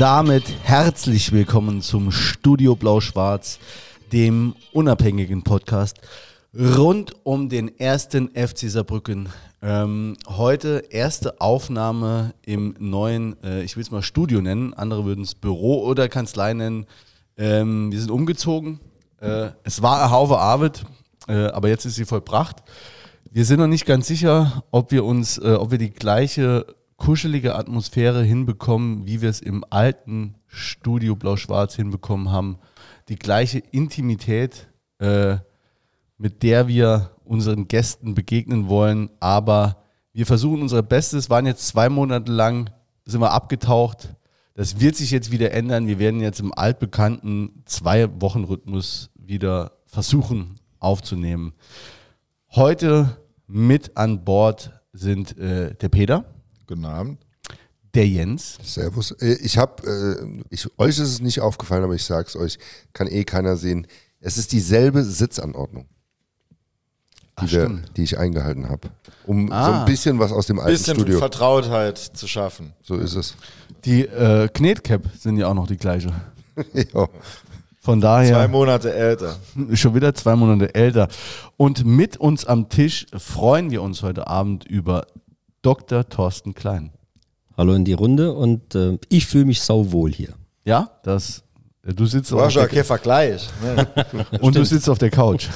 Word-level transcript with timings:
Damit 0.00 0.44
herzlich 0.62 1.30
willkommen 1.30 1.82
zum 1.82 2.10
Studio 2.10 2.74
Blau-Schwarz, 2.74 3.58
dem 4.14 4.54
unabhängigen 4.72 5.42
Podcast 5.42 5.98
rund 6.58 7.14
um 7.22 7.50
den 7.50 7.78
ersten 7.78 8.30
FC 8.30 8.70
Saarbrücken. 8.70 9.28
Ähm, 9.60 10.16
heute 10.26 10.84
erste 10.88 11.42
Aufnahme 11.42 12.32
im 12.46 12.74
neuen, 12.78 13.36
äh, 13.44 13.62
ich 13.62 13.76
will 13.76 13.82
es 13.82 13.90
mal 13.90 14.00
Studio 14.00 14.40
nennen, 14.40 14.72
andere 14.72 15.04
würden 15.04 15.22
es 15.22 15.34
Büro 15.34 15.82
oder 15.84 16.08
Kanzlei 16.08 16.54
nennen. 16.54 16.86
Ähm, 17.36 17.92
wir 17.92 18.00
sind 18.00 18.10
umgezogen. 18.10 18.80
Äh, 19.20 19.50
es 19.64 19.82
war 19.82 20.00
eine 20.00 20.10
Haufe 20.10 20.38
Arbeit, 20.38 20.86
äh, 21.28 21.48
aber 21.48 21.68
jetzt 21.68 21.84
ist 21.84 21.96
sie 21.96 22.06
vollbracht. 22.06 22.62
Wir 23.30 23.44
sind 23.44 23.60
noch 23.60 23.66
nicht 23.66 23.84
ganz 23.84 24.06
sicher, 24.06 24.64
ob 24.70 24.92
wir 24.92 25.04
uns, 25.04 25.36
äh, 25.36 25.52
ob 25.52 25.72
wir 25.72 25.78
die 25.78 25.90
gleiche 25.90 26.64
kuschelige 27.00 27.56
Atmosphäre 27.56 28.22
hinbekommen, 28.22 29.06
wie 29.06 29.22
wir 29.22 29.30
es 29.30 29.40
im 29.40 29.64
alten 29.70 30.34
Studio 30.46 31.16
Blau-Schwarz 31.16 31.74
hinbekommen 31.74 32.30
haben. 32.30 32.58
Die 33.08 33.16
gleiche 33.16 33.58
Intimität, 33.58 34.68
äh, 34.98 35.38
mit 36.18 36.42
der 36.42 36.68
wir 36.68 37.10
unseren 37.24 37.68
Gästen 37.68 38.14
begegnen 38.14 38.68
wollen. 38.68 39.08
Aber 39.18 39.82
wir 40.12 40.26
versuchen 40.26 40.60
unser 40.60 40.82
Bestes, 40.82 41.30
waren 41.30 41.46
jetzt 41.46 41.66
zwei 41.66 41.88
Monate 41.88 42.30
lang, 42.30 42.70
sind 43.06 43.22
wir 43.22 43.32
abgetaucht. 43.32 44.14
Das 44.54 44.78
wird 44.78 44.94
sich 44.94 45.10
jetzt 45.10 45.32
wieder 45.32 45.52
ändern. 45.52 45.86
Wir 45.86 45.98
werden 45.98 46.20
jetzt 46.20 46.38
im 46.38 46.52
altbekannten 46.52 47.62
Zwei-Wochen-Rhythmus 47.64 49.08
wieder 49.14 49.72
versuchen 49.86 50.60
aufzunehmen. 50.78 51.54
Heute 52.50 53.16
mit 53.46 53.96
an 53.96 54.22
Bord 54.22 54.70
sind 54.92 55.38
äh, 55.38 55.74
der 55.74 55.88
Peter. 55.88 56.26
Guten 56.70 56.84
Abend. 56.84 57.18
Der 57.94 58.06
Jens. 58.06 58.56
Servus. 58.62 59.10
Äh, 59.20 59.38
Ich 59.42 59.58
habe, 59.58 59.82
äh, 59.84 60.44
ich, 60.50 60.68
euch 60.78 60.90
ist 60.90 60.98
es 61.00 61.20
nicht 61.20 61.40
aufgefallen, 61.40 61.82
aber 61.82 61.94
ich 61.96 62.04
sage 62.04 62.28
es 62.28 62.36
euch, 62.36 62.58
kann 62.92 63.08
eh 63.08 63.24
keiner 63.24 63.56
sehen. 63.56 63.88
Es 64.20 64.38
ist 64.38 64.52
dieselbe 64.52 65.02
Sitzanordnung, 65.02 65.86
die, 67.40 67.44
Ach, 67.46 67.50
wir, 67.50 67.80
die 67.96 68.04
ich 68.04 68.16
eingehalten 68.18 68.68
habe. 68.68 68.88
Um 69.26 69.48
so 69.48 69.52
Ah. 69.54 69.80
ein 69.80 69.84
bisschen 69.86 70.20
was 70.20 70.30
aus 70.30 70.46
dem 70.46 70.60
alten 70.60 70.70
Bisschen 70.70 70.94
Studio. 70.94 71.18
Vertrautheit 71.18 71.98
zu 71.98 72.28
schaffen. 72.28 72.72
So 72.82 72.94
ist 72.98 73.16
es. 73.16 73.34
Die 73.84 74.02
äh, 74.02 74.46
Knetcap 74.46 75.02
sind 75.18 75.38
ja 75.38 75.48
auch 75.48 75.54
noch 75.54 75.66
die 75.66 75.76
gleiche. 75.76 76.12
ja. 76.72 77.08
Von 77.82 78.00
Zwei 78.00 78.30
daher 78.30 78.46
Monate 78.46 78.94
älter. 78.94 79.36
schon 79.72 79.94
wieder 79.96 80.14
zwei 80.14 80.36
Monate 80.36 80.72
älter. 80.72 81.08
Und 81.56 81.84
mit 81.84 82.18
uns 82.18 82.44
am 82.44 82.68
Tisch 82.68 83.06
freuen 83.18 83.72
wir 83.72 83.82
uns 83.82 84.02
heute 84.04 84.28
Abend 84.28 84.64
über 84.66 85.06
Dr. 85.62 86.08
Thorsten 86.08 86.54
Klein. 86.54 86.90
Hallo 87.56 87.74
in 87.74 87.84
die 87.84 87.92
Runde 87.92 88.32
und 88.32 88.74
äh, 88.74 88.98
ich 89.10 89.26
fühle 89.26 89.44
mich 89.44 89.60
sauwohl 89.60 90.10
hier. 90.10 90.34
Ja, 90.64 90.90
das. 91.02 91.44
äh, 91.86 91.92
Du 91.92 92.06
sitzt, 92.06 92.32
auf 92.32 92.40
War 92.40 92.50
schon 92.50 92.62
der, 92.62 92.68
kein 92.70 92.84
Vergleich. 92.84 93.48
Ne? 93.62 93.86
und 94.40 94.56
du 94.56 94.64
sitzt 94.64 94.88
auf 94.88 94.98
der 94.98 95.10
Couch. 95.10 95.48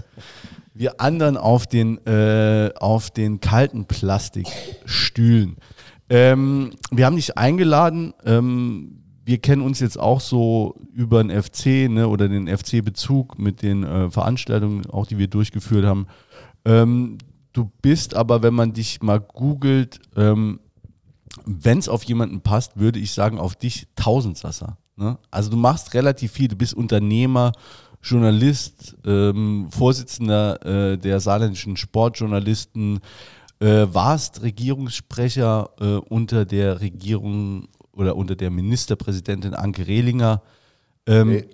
Wir 0.74 1.00
anderen 1.00 1.36
auf 1.36 1.66
den, 1.66 1.98
äh, 2.06 2.70
auf 2.76 3.10
den 3.10 3.40
kalten 3.40 3.86
Plastikstühlen. 3.86 5.56
Ähm, 6.10 6.72
wir 6.90 7.06
haben 7.06 7.16
dich 7.16 7.38
eingeladen. 7.38 8.12
Ähm, 8.26 9.02
wir 9.24 9.38
kennen 9.38 9.62
uns 9.62 9.80
jetzt 9.80 9.98
auch 9.98 10.20
so 10.20 10.78
über 10.92 11.24
den 11.24 11.30
FC 11.30 11.90
ne, 11.90 12.06
oder 12.06 12.28
den 12.28 12.46
FC-Bezug 12.46 13.38
mit 13.38 13.62
den 13.62 13.84
äh, 13.84 14.10
Veranstaltungen, 14.10 14.84
auch 14.90 15.06
die 15.06 15.16
wir 15.16 15.28
durchgeführt 15.28 15.86
haben. 15.86 16.06
Ähm, 16.66 17.16
du 17.56 17.70
bist 17.80 18.14
aber, 18.14 18.42
wenn 18.42 18.54
man 18.54 18.72
dich 18.72 19.02
mal 19.02 19.20
googelt, 19.20 20.00
ähm, 20.14 20.60
wenn 21.44 21.78
es 21.78 21.88
auf 21.88 22.02
jemanden 22.04 22.40
passt, 22.40 22.78
würde 22.78 22.98
ich 22.98 23.12
sagen, 23.12 23.38
auf 23.38 23.54
dich 23.56 23.88
Tausendsasser. 23.96 24.76
Ne? 24.96 25.18
Also 25.30 25.50
du 25.50 25.56
machst 25.56 25.94
relativ 25.94 26.32
viel, 26.32 26.48
du 26.48 26.56
bist 26.56 26.74
Unternehmer, 26.74 27.52
Journalist, 28.02 28.96
ähm, 29.04 29.68
Vorsitzender 29.70 30.92
äh, 30.92 30.98
der 30.98 31.20
saarländischen 31.20 31.76
Sportjournalisten, 31.76 33.00
äh, 33.58 33.86
warst 33.90 34.42
Regierungssprecher 34.42 35.70
äh, 35.80 35.84
unter 36.08 36.44
der 36.44 36.80
Regierung 36.80 37.68
oder 37.92 38.16
unter 38.16 38.36
der 38.36 38.50
Ministerpräsidentin 38.50 39.54
Anke 39.54 39.86
Rehlinger. 39.86 40.42
Ähm, 41.06 41.28
Nee, 41.28 41.44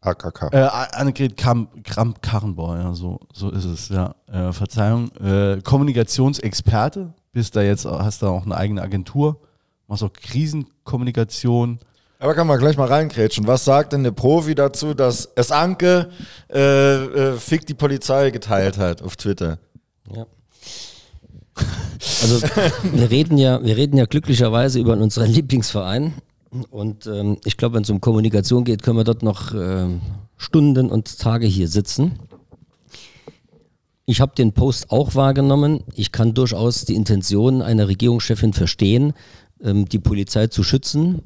AKK. 0.00 0.48
äh, 0.52 0.68
Annegret 0.92 1.36
Kramp-Karrenbauer, 1.36 2.78
ja, 2.78 2.94
so, 2.94 3.20
so 3.32 3.50
ist 3.50 3.64
es, 3.64 3.88
ja. 3.90 4.14
Äh, 4.32 4.52
Verzeihung. 4.52 5.10
Äh, 5.16 5.60
Kommunikationsexperte, 5.62 7.12
bist 7.32 7.54
da 7.56 7.62
jetzt, 7.62 7.84
hast 7.84 8.22
da 8.22 8.28
auch 8.28 8.46
eine 8.46 8.56
eigene 8.56 8.82
Agentur, 8.82 9.40
machst 9.86 10.02
auch 10.02 10.12
Krisenkommunikation. 10.12 11.78
Aber 12.18 12.34
kann 12.34 12.46
man 12.46 12.58
gleich 12.58 12.76
mal 12.76 12.88
reinkrätschen. 12.88 13.46
Was 13.46 13.64
sagt 13.64 13.92
denn 13.92 14.04
der 14.04 14.10
Profi 14.10 14.54
dazu, 14.54 14.94
dass 14.94 15.30
es 15.36 15.50
Anke 15.50 16.10
äh, 16.52 16.94
äh, 16.94 17.36
Fick 17.36 17.66
die 17.66 17.74
Polizei 17.74 18.30
geteilt 18.30 18.78
hat 18.78 19.02
auf 19.02 19.16
Twitter? 19.16 19.58
Ja. 20.14 20.26
Also 22.22 22.40
wir 22.92 23.10
reden 23.10 23.36
ja, 23.38 23.62
wir 23.62 23.76
reden 23.76 23.96
ja 23.96 24.06
glücklicherweise 24.06 24.78
über 24.78 24.94
unseren 24.94 25.30
Lieblingsverein 25.30 26.14
und 26.70 27.06
ähm, 27.06 27.38
ich 27.44 27.56
glaube, 27.56 27.76
wenn 27.76 27.82
es 27.82 27.90
um 27.90 28.00
Kommunikation 28.00 28.64
geht, 28.64 28.82
können 28.82 28.96
wir 28.96 29.04
dort 29.04 29.22
noch 29.22 29.54
ähm, 29.54 30.00
Stunden 30.36 30.90
und 30.90 31.18
Tage 31.18 31.46
hier 31.46 31.68
sitzen. 31.68 32.18
Ich 34.06 34.20
habe 34.20 34.34
den 34.34 34.52
Post 34.52 34.90
auch 34.90 35.14
wahrgenommen. 35.14 35.84
Ich 35.94 36.10
kann 36.10 36.34
durchaus 36.34 36.84
die 36.84 36.96
Intention 36.96 37.62
einer 37.62 37.86
Regierungschefin 37.86 38.52
verstehen, 38.52 39.12
ähm, 39.62 39.88
die 39.88 40.00
Polizei 40.00 40.48
zu 40.48 40.64
schützen, 40.64 41.22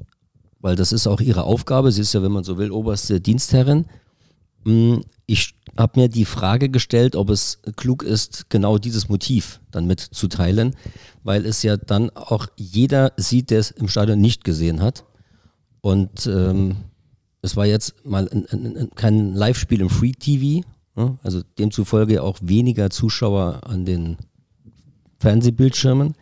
weil 0.60 0.76
das 0.76 0.92
ist 0.92 1.06
auch 1.06 1.20
ihre 1.20 1.44
Aufgabe. 1.44 1.92
Sie 1.92 2.02
ist 2.02 2.12
ja, 2.12 2.22
wenn 2.22 2.32
man 2.32 2.44
so 2.44 2.58
will, 2.58 2.70
oberste 2.70 3.20
Dienstherrin. 3.20 3.86
Mm, 4.64 4.96
Ich 5.26 5.54
habe 5.78 5.98
mir 5.98 6.08
die 6.08 6.26
Frage 6.26 6.68
gestellt, 6.68 7.16
ob 7.16 7.30
es 7.30 7.60
klug 7.76 8.02
ist, 8.02 8.50
genau 8.50 8.76
dieses 8.76 9.08
Motiv 9.08 9.60
dann 9.70 9.86
mitzuteilen, 9.86 10.76
weil 11.22 11.46
es 11.46 11.62
ja 11.62 11.78
dann 11.78 12.10
auch 12.10 12.46
jeder 12.56 13.12
sieht, 13.16 13.48
der 13.48 13.60
es 13.60 13.70
im 13.70 13.88
Stadion 13.88 14.20
nicht 14.20 14.44
gesehen 14.44 14.82
hat. 14.82 15.04
Und 15.84 16.26
ähm, 16.26 16.76
es 17.42 17.56
war 17.56 17.66
jetzt 17.66 18.06
mal 18.06 18.26
ein, 18.30 18.46
ein, 18.46 18.76
ein, 18.76 18.90
kein 18.94 19.34
Live-Spiel 19.34 19.82
im 19.82 19.90
Free 19.90 20.12
TV, 20.12 20.66
ne? 20.96 21.18
also 21.22 21.42
demzufolge 21.58 22.22
auch 22.22 22.38
weniger 22.40 22.88
Zuschauer 22.88 23.60
an 23.64 23.84
den 23.84 24.16
Fernsehbildschirmen. 25.18 26.14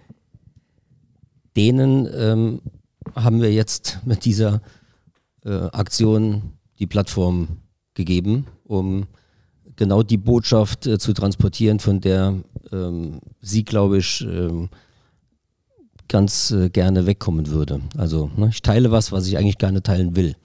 Denen 1.56 2.08
ähm, 2.12 2.60
haben 3.14 3.40
wir 3.40 3.52
jetzt 3.52 4.00
mit 4.04 4.24
dieser 4.24 4.62
äh, 5.44 5.52
Aktion 5.52 6.54
die 6.80 6.88
Plattform 6.88 7.46
gegeben, 7.94 8.48
um 8.64 9.06
genau 9.76 10.02
die 10.02 10.18
Botschaft 10.18 10.88
äh, 10.88 10.98
zu 10.98 11.12
transportieren, 11.12 11.78
von 11.78 12.00
der 12.00 12.34
ähm, 12.72 13.20
sie, 13.40 13.64
glaube 13.64 13.98
ich, 13.98 14.22
ähm, 14.22 14.70
ganz 16.12 16.50
äh, 16.52 16.68
gerne 16.68 17.06
wegkommen 17.06 17.48
würde. 17.48 17.80
Also 17.96 18.30
ne, 18.36 18.50
ich 18.50 18.62
teile 18.62 18.92
was, 18.92 19.10
was 19.10 19.26
ich 19.26 19.36
eigentlich 19.38 19.58
gerne 19.58 19.82
teilen 19.82 20.14
will. 20.14 20.36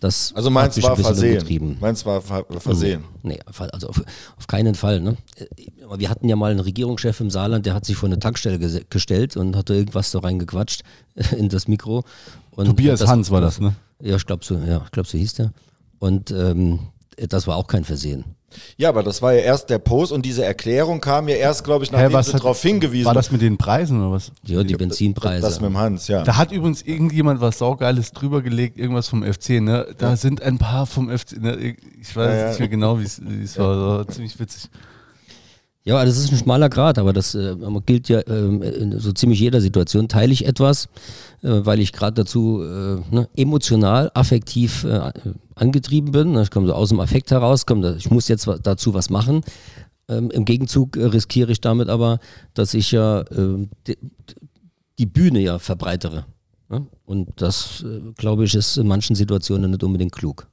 Das 0.00 0.32
Also 0.34 0.48
hat 0.48 0.54
meins 0.54 0.82
war 0.82 0.90
ein 0.90 0.96
bisschen 0.96 1.14
versehen. 1.14 1.76
Meins 1.78 2.06
war 2.06 2.22
ver 2.22 2.46
versehen. 2.58 3.04
Nee, 3.22 3.38
also 3.44 3.88
auf, 3.88 4.02
auf 4.38 4.46
keinen 4.46 4.74
Fall. 4.74 5.00
Ne? 5.00 5.16
Aber 5.84 6.00
wir 6.00 6.08
hatten 6.08 6.26
ja 6.28 6.36
mal 6.36 6.50
einen 6.50 6.60
Regierungschef 6.60 7.20
im 7.20 7.30
Saarland, 7.30 7.66
der 7.66 7.74
hat 7.74 7.84
sich 7.84 7.96
vor 7.96 8.08
eine 8.08 8.18
Tankstelle 8.18 8.58
gestellt 8.88 9.36
und 9.36 9.56
hatte 9.56 9.74
irgendwas 9.74 10.10
da 10.10 10.20
reingequatscht 10.20 10.82
in 11.36 11.50
das 11.50 11.68
Mikro. 11.68 12.02
Und 12.52 12.66
Tobias 12.66 13.06
Hans 13.06 13.30
war 13.30 13.42
das, 13.42 13.60
ne? 13.60 13.74
Ja, 14.00 14.16
ich 14.16 14.24
glaube 14.24 14.42
so, 14.44 14.56
ja, 14.56 14.80
ich 14.84 14.90
glaube 14.90 15.06
so 15.08 15.18
hieß 15.18 15.34
der. 15.34 15.52
Und 15.98 16.30
ähm, 16.30 16.78
das 17.16 17.46
war 17.46 17.56
auch 17.56 17.66
kein 17.66 17.84
Versehen. 17.84 18.24
Ja, 18.76 18.88
aber 18.88 19.04
das 19.04 19.22
war 19.22 19.32
ja 19.32 19.40
erst 19.42 19.70
der 19.70 19.78
Post 19.78 20.10
und 20.10 20.26
diese 20.26 20.44
Erklärung 20.44 21.00
kam 21.00 21.28
ja 21.28 21.36
erst, 21.36 21.62
glaube 21.62 21.84
ich, 21.84 21.92
nachdem 21.92 22.10
sie 22.10 22.32
hat- 22.32 22.34
darauf 22.40 22.60
hingewiesen 22.60 23.06
War 23.06 23.14
das 23.14 23.30
mit 23.30 23.42
den 23.42 23.56
Preisen 23.58 24.00
oder 24.00 24.10
was? 24.12 24.32
Ja, 24.44 24.64
die 24.64 24.74
Benzinpreise. 24.74 25.40
Das 25.42 25.60
mit 25.60 25.70
dem 25.70 25.78
Hans, 25.78 26.08
ja. 26.08 26.24
Da 26.24 26.36
hat 26.36 26.50
übrigens 26.50 26.82
irgendjemand 26.82 27.40
was 27.40 27.58
Saugeiles 27.58 28.10
drüber 28.10 28.42
gelegt, 28.42 28.76
irgendwas 28.76 29.06
vom 29.08 29.22
FC, 29.22 29.60
ne? 29.60 29.86
Da 29.98 30.16
sind 30.16 30.42
ein 30.42 30.58
paar 30.58 30.86
vom 30.86 31.16
FC, 31.16 31.40
ne? 31.40 31.56
Ich 32.00 32.16
weiß 32.16 32.26
Ja, 32.34 32.36
ja. 32.40 32.48
nicht 32.48 32.58
mehr 32.58 32.68
genau, 32.68 32.98
wie 32.98 33.04
es 33.04 33.20
wie 33.24 33.44
es 33.44 33.56
war. 33.56 33.68
Das 33.76 34.06
war 34.08 34.08
ziemlich 34.08 34.40
witzig. 34.40 34.68
Ja, 35.84 36.04
das 36.04 36.18
ist 36.18 36.30
ein 36.30 36.36
schmaler 36.36 36.68
Grad, 36.68 36.98
aber 36.98 37.14
das 37.14 37.34
äh, 37.34 37.56
gilt 37.86 38.10
ja 38.10 38.20
ähm, 38.26 38.62
in 38.62 38.98
so 38.98 39.12
ziemlich 39.12 39.40
jeder 39.40 39.62
Situation. 39.62 40.08
Teile 40.08 40.32
ich 40.32 40.44
etwas, 40.44 40.86
äh, 41.42 41.48
weil 41.64 41.80
ich 41.80 41.92
gerade 41.92 42.14
dazu 42.14 42.62
äh, 42.62 43.14
ne, 43.14 43.28
emotional, 43.34 44.10
affektiv 44.12 44.84
äh, 44.84 45.10
angetrieben 45.54 46.12
bin. 46.12 46.36
Ich 46.36 46.50
komme 46.50 46.66
so 46.66 46.74
aus 46.74 46.90
dem 46.90 47.00
Affekt 47.00 47.30
heraus, 47.30 47.64
komm, 47.64 47.82
ich 47.96 48.10
muss 48.10 48.28
jetzt 48.28 48.46
dazu 48.62 48.92
was 48.92 49.08
machen. 49.08 49.42
Ähm, 50.08 50.30
Im 50.30 50.44
Gegenzug 50.44 50.98
äh, 50.98 51.06
riskiere 51.06 51.50
ich 51.50 51.62
damit 51.62 51.88
aber, 51.88 52.18
dass 52.52 52.74
ich 52.74 52.92
ja 52.92 53.24
ähm, 53.30 53.70
die, 53.86 53.96
die 54.98 55.06
Bühne 55.06 55.40
ja 55.40 55.58
verbreitere. 55.58 56.26
Ne? 56.68 56.86
Und 57.06 57.40
das, 57.40 57.84
äh, 57.86 58.12
glaube 58.16 58.44
ich, 58.44 58.54
ist 58.54 58.76
in 58.76 58.86
manchen 58.86 59.16
Situationen 59.16 59.70
nicht 59.70 59.82
unbedingt 59.82 60.12
klug. 60.12 60.46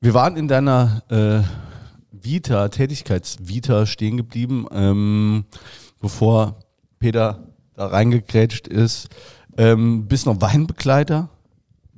Wir 0.00 0.12
waren 0.12 0.36
in 0.36 0.48
deiner 0.48 1.02
äh, 1.08 1.42
Vita, 2.24 2.68
Tätigkeitsvita 2.68 3.86
stehen 3.86 4.16
geblieben, 4.16 4.66
ähm, 4.72 5.44
bevor 6.00 6.58
Peter 6.98 7.46
da 7.74 7.86
reingekrätscht 7.86 8.66
ist. 8.68 9.08
Ähm, 9.56 10.06
bist 10.08 10.26
noch 10.26 10.40
Weinbegleiter, 10.40 11.28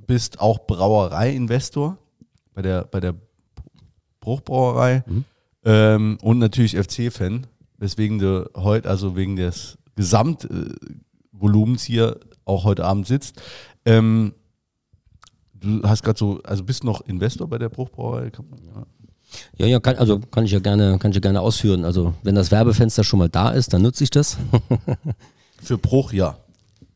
bist 0.07 0.41
auch 0.41 0.67
Brauerei-Investor 0.67 1.97
bei 2.55 2.63
der, 2.63 2.85
bei 2.85 3.01
der 3.01 3.15
Bruchbrauerei 4.21 5.05
ähm, 5.65 6.19
und 6.23 6.39
natürlich 6.39 6.77
FC-Fan, 6.77 7.47
weswegen 7.79 8.19
du 8.19 8.51
heute, 8.57 8.89
also 8.91 9.17
wegen 9.17 9.37
des 9.37 9.79
Gesamtvolumens 9.95 11.85
hier 11.85 12.19
auch 12.45 12.65
heute 12.65 12.85
Abend 12.85 13.07
sitzt. 13.07 13.41
Ähm, 13.85 14.35
du 15.55 15.83
hast 15.85 16.03
gerade 16.03 16.19
so, 16.19 16.41
also 16.43 16.65
bist 16.65 16.85
noch 16.85 17.01
Investor 17.03 17.49
bei 17.49 17.59
der 17.59 17.69
Bruchbrauerei? 17.69 18.31
Kann 18.31 18.47
man- 18.51 18.63
Ja. 18.65 18.87
Ja, 19.59 19.67
ja, 19.67 19.81
kann, 19.81 19.97
also 19.97 20.19
kann 20.19 20.45
ich 20.45 20.53
ja 20.53 20.59
gerne, 20.59 20.99
kann 20.99 21.11
ich 21.11 21.17
ja 21.17 21.21
gerne 21.21 21.41
ausführen. 21.41 21.85
Also 21.85 22.15
wenn 22.23 22.35
das 22.35 22.51
Werbefenster 22.51 23.05
schon 23.05 23.19
mal 23.19 23.29
da 23.29 23.51
ist, 23.51 23.73
dann 23.73 23.83
nutze 23.83 24.05
ich 24.05 24.11
das. 24.11 24.37
Für 25.63 25.79
Bruch, 25.79 26.13
ja. 26.13 26.39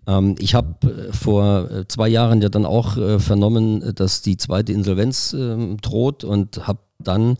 Ähm, 0.06 0.37
ich 0.38 0.54
habe 0.54 0.90
äh, 0.90 1.12
vor 1.12 1.70
äh, 1.70 1.88
zwei 1.88 2.08
Jahren 2.08 2.42
ja 2.42 2.48
dann 2.48 2.66
auch 2.66 2.96
äh, 2.96 3.19
vernommen, 3.19 3.82
äh, 3.82 3.92
dass 3.92 4.22
die 4.22 4.37
zweite 4.37 4.72
Insolvenz 4.72 5.34
ähm, 5.37 5.78
droht 5.81 6.25
und 6.25 6.66
habe 6.66 6.81
dann 6.98 7.37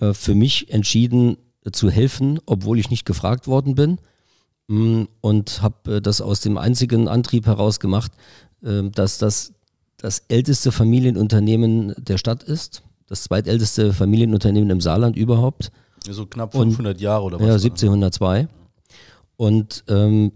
äh, 0.00 0.12
für 0.12 0.34
mich 0.34 0.70
entschieden 0.70 1.36
äh, 1.64 1.70
zu 1.70 1.90
helfen, 1.90 2.40
obwohl 2.46 2.78
ich 2.78 2.90
nicht 2.90 3.04
gefragt 3.04 3.46
worden 3.46 3.74
bin. 3.74 3.98
Mm, 4.68 5.04
Und 5.20 5.62
habe 5.62 5.96
äh, 5.96 6.00
das 6.00 6.20
aus 6.20 6.40
dem 6.40 6.58
einzigen 6.58 7.08
Antrieb 7.08 7.46
heraus 7.46 7.80
gemacht, 7.80 8.12
äh, 8.62 8.82
dass 8.90 9.18
das 9.18 9.52
das 9.98 10.22
älteste 10.28 10.70
Familienunternehmen 10.70 11.92
der 11.98 12.18
Stadt 12.18 12.44
ist. 12.44 12.82
Das 13.08 13.22
zweitälteste 13.24 13.92
Familienunternehmen 13.92 14.70
im 14.70 14.80
Saarland 14.80 15.16
überhaupt. 15.16 15.70
So 16.08 16.26
knapp 16.26 16.54
Und- 16.54 16.68
500 16.70 17.00
Jahre 17.00 17.24
oder 17.24 17.40
was? 17.40 17.46
Ja, 17.46 17.52
1702. 17.54 18.48
Und 19.36 19.84
ähm, 19.88 20.32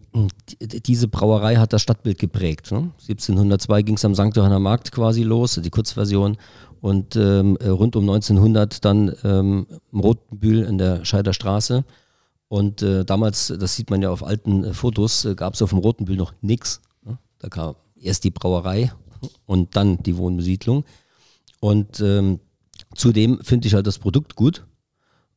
die, 0.49 0.81
diese 0.81 1.09
Brauerei 1.09 1.57
hat 1.57 1.73
das 1.73 1.83
Stadtbild 1.83 2.19
geprägt. 2.19 2.71
Ne? 2.71 2.93
1702 3.01 3.83
ging 3.83 3.97
es 3.97 4.05
am 4.05 4.15
St. 4.15 4.37
Johanner 4.37 4.61
Markt 4.61 4.93
quasi 4.93 5.25
los, 5.25 5.61
die 5.63 5.71
Kurzversion. 5.71 6.37
Und 6.81 7.17
ähm, 7.17 7.57
äh, 7.61 7.69
rund 7.69 7.97
um 7.97 8.05
1900 8.09 8.85
dann 8.85 9.15
ähm, 9.25 9.67
im 9.93 10.01
Rotenbühl 10.01 10.63
in 10.63 10.79
der 10.79 11.05
Scheider 11.05 11.33
Straße. 11.33 11.85
Und 12.49 12.83
äh, 12.83 13.05
damals, 13.05 13.53
das 13.59 13.75
sieht 13.77 13.91
man 13.91 14.03
ja 14.03 14.11
auf 14.11 14.25
alten 14.25 14.65
äh, 14.65 14.73
Fotos, 14.73 15.25
äh, 15.25 15.35
gab 15.35 15.55
es 15.55 15.63
auf 15.63 15.71
dem 15.71 15.79
Rotenbühl 15.79 16.17
noch 16.17 16.33
nichts. 16.41 16.81
Ne? 17.05 17.19
Da 17.39 17.49
kam 17.49 17.75
erst 18.01 18.25
die 18.25 18.31
Brauerei 18.31 18.93
und 19.47 19.75
dann 19.75 20.03
die 20.03 20.17
Wohnbesiedlung. 20.17 20.85
Und 21.61 22.01
ähm, 22.01 22.41
zudem 22.95 23.41
finde 23.43 23.69
ich 23.69 23.75
halt 23.75 23.87
das 23.87 23.99
Produkt 23.99 24.37
gut 24.37 24.65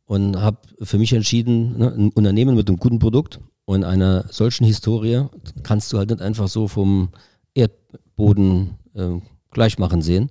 und 0.06 0.40
habe 0.40 0.60
für 0.82 0.98
mich 0.98 1.14
entschieden, 1.14 1.78
ne, 1.78 1.94
ein 1.94 2.10
Unternehmen 2.12 2.56
mit 2.56 2.68
einem 2.68 2.78
guten 2.78 3.00
Produkt 3.00 3.40
und 3.66 3.84
einer 3.84 4.26
solchen 4.30 4.66
Historie 4.66 5.26
kannst 5.64 5.92
du 5.92 5.98
halt 5.98 6.10
nicht 6.10 6.22
einfach 6.22 6.48
so 6.48 6.68
vom 6.68 7.10
Erdboden 7.56 8.76
äh, 8.94 9.20
gleich 9.52 9.80
machen 9.80 10.02
sehen. 10.02 10.30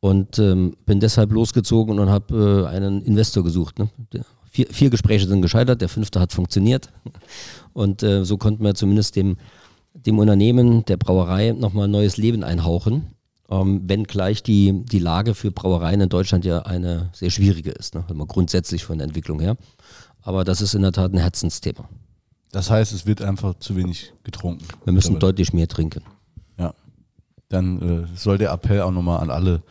Und 0.00 0.38
ähm, 0.38 0.76
bin 0.86 1.00
deshalb 1.00 1.32
losgezogen 1.32 1.98
und 1.98 2.08
habe 2.08 2.66
äh, 2.70 2.72
einen 2.72 3.02
Investor 3.02 3.42
gesucht. 3.42 3.80
Ne? 3.80 3.88
Vier, 4.48 4.66
vier 4.70 4.90
Gespräche 4.90 5.26
sind 5.26 5.42
gescheitert, 5.42 5.80
der 5.80 5.88
fünfte 5.88 6.20
hat 6.20 6.32
funktioniert. 6.32 6.92
Und 7.72 8.02
äh, 8.02 8.24
so 8.24 8.38
konnten 8.38 8.62
wir 8.62 8.74
zumindest 8.74 9.16
dem, 9.16 9.36
dem 9.94 10.18
Unternehmen, 10.20 10.84
der 10.84 10.96
Brauerei, 10.96 11.50
nochmal 11.52 11.88
neues 11.88 12.16
Leben 12.16 12.44
einhauchen. 12.44 13.08
Ähm, 13.50 13.88
wenngleich 13.88 14.42
die, 14.42 14.84
die 14.84 14.98
Lage 14.98 15.34
für 15.34 15.50
Brauereien 15.50 16.02
in 16.02 16.08
Deutschland 16.10 16.44
ja 16.44 16.60
eine 16.60 17.08
sehr 17.12 17.30
schwierige 17.30 17.70
ist, 17.70 17.94
ne? 17.94 18.04
wenn 18.08 18.16
man 18.16 18.28
grundsätzlich 18.28 18.84
von 18.84 18.98
der 18.98 19.06
Entwicklung 19.06 19.40
her. 19.40 19.56
Aber 20.22 20.44
das 20.44 20.60
ist 20.60 20.74
in 20.74 20.82
der 20.82 20.92
Tat 20.92 21.12
ein 21.14 21.18
Herzensthema. 21.18 21.88
Das 22.52 22.70
heißt, 22.70 22.92
es 22.92 23.06
wird 23.06 23.22
einfach 23.22 23.54
zu 23.58 23.76
wenig 23.76 24.12
getrunken. 24.22 24.66
Wir 24.84 24.92
müssen 24.92 25.14
Mittlerweile. 25.14 25.32
deutlich 25.32 25.52
mehr 25.52 25.68
trinken. 25.68 26.02
Ja. 26.58 26.74
Dann 27.48 28.04
äh, 28.04 28.16
soll 28.16 28.36
der 28.36 28.50
Appell 28.52 28.82
auch 28.82 28.90
nochmal 28.90 29.20
an 29.20 29.30
alle 29.30 29.62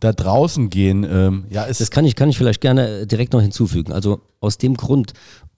da 0.00 0.12
draußen 0.12 0.70
gehen. 0.70 1.04
Ähm, 1.04 1.44
ja, 1.50 1.66
Das 1.66 1.90
kann 1.90 2.04
ich, 2.04 2.16
kann 2.16 2.28
ich 2.28 2.38
vielleicht 2.38 2.60
gerne 2.60 3.00
äh, 3.00 3.06
direkt 3.06 3.32
noch 3.32 3.42
hinzufügen. 3.42 3.92
Also 3.92 4.20
aus 4.40 4.58
dem 4.58 4.76
Grund 4.76 5.12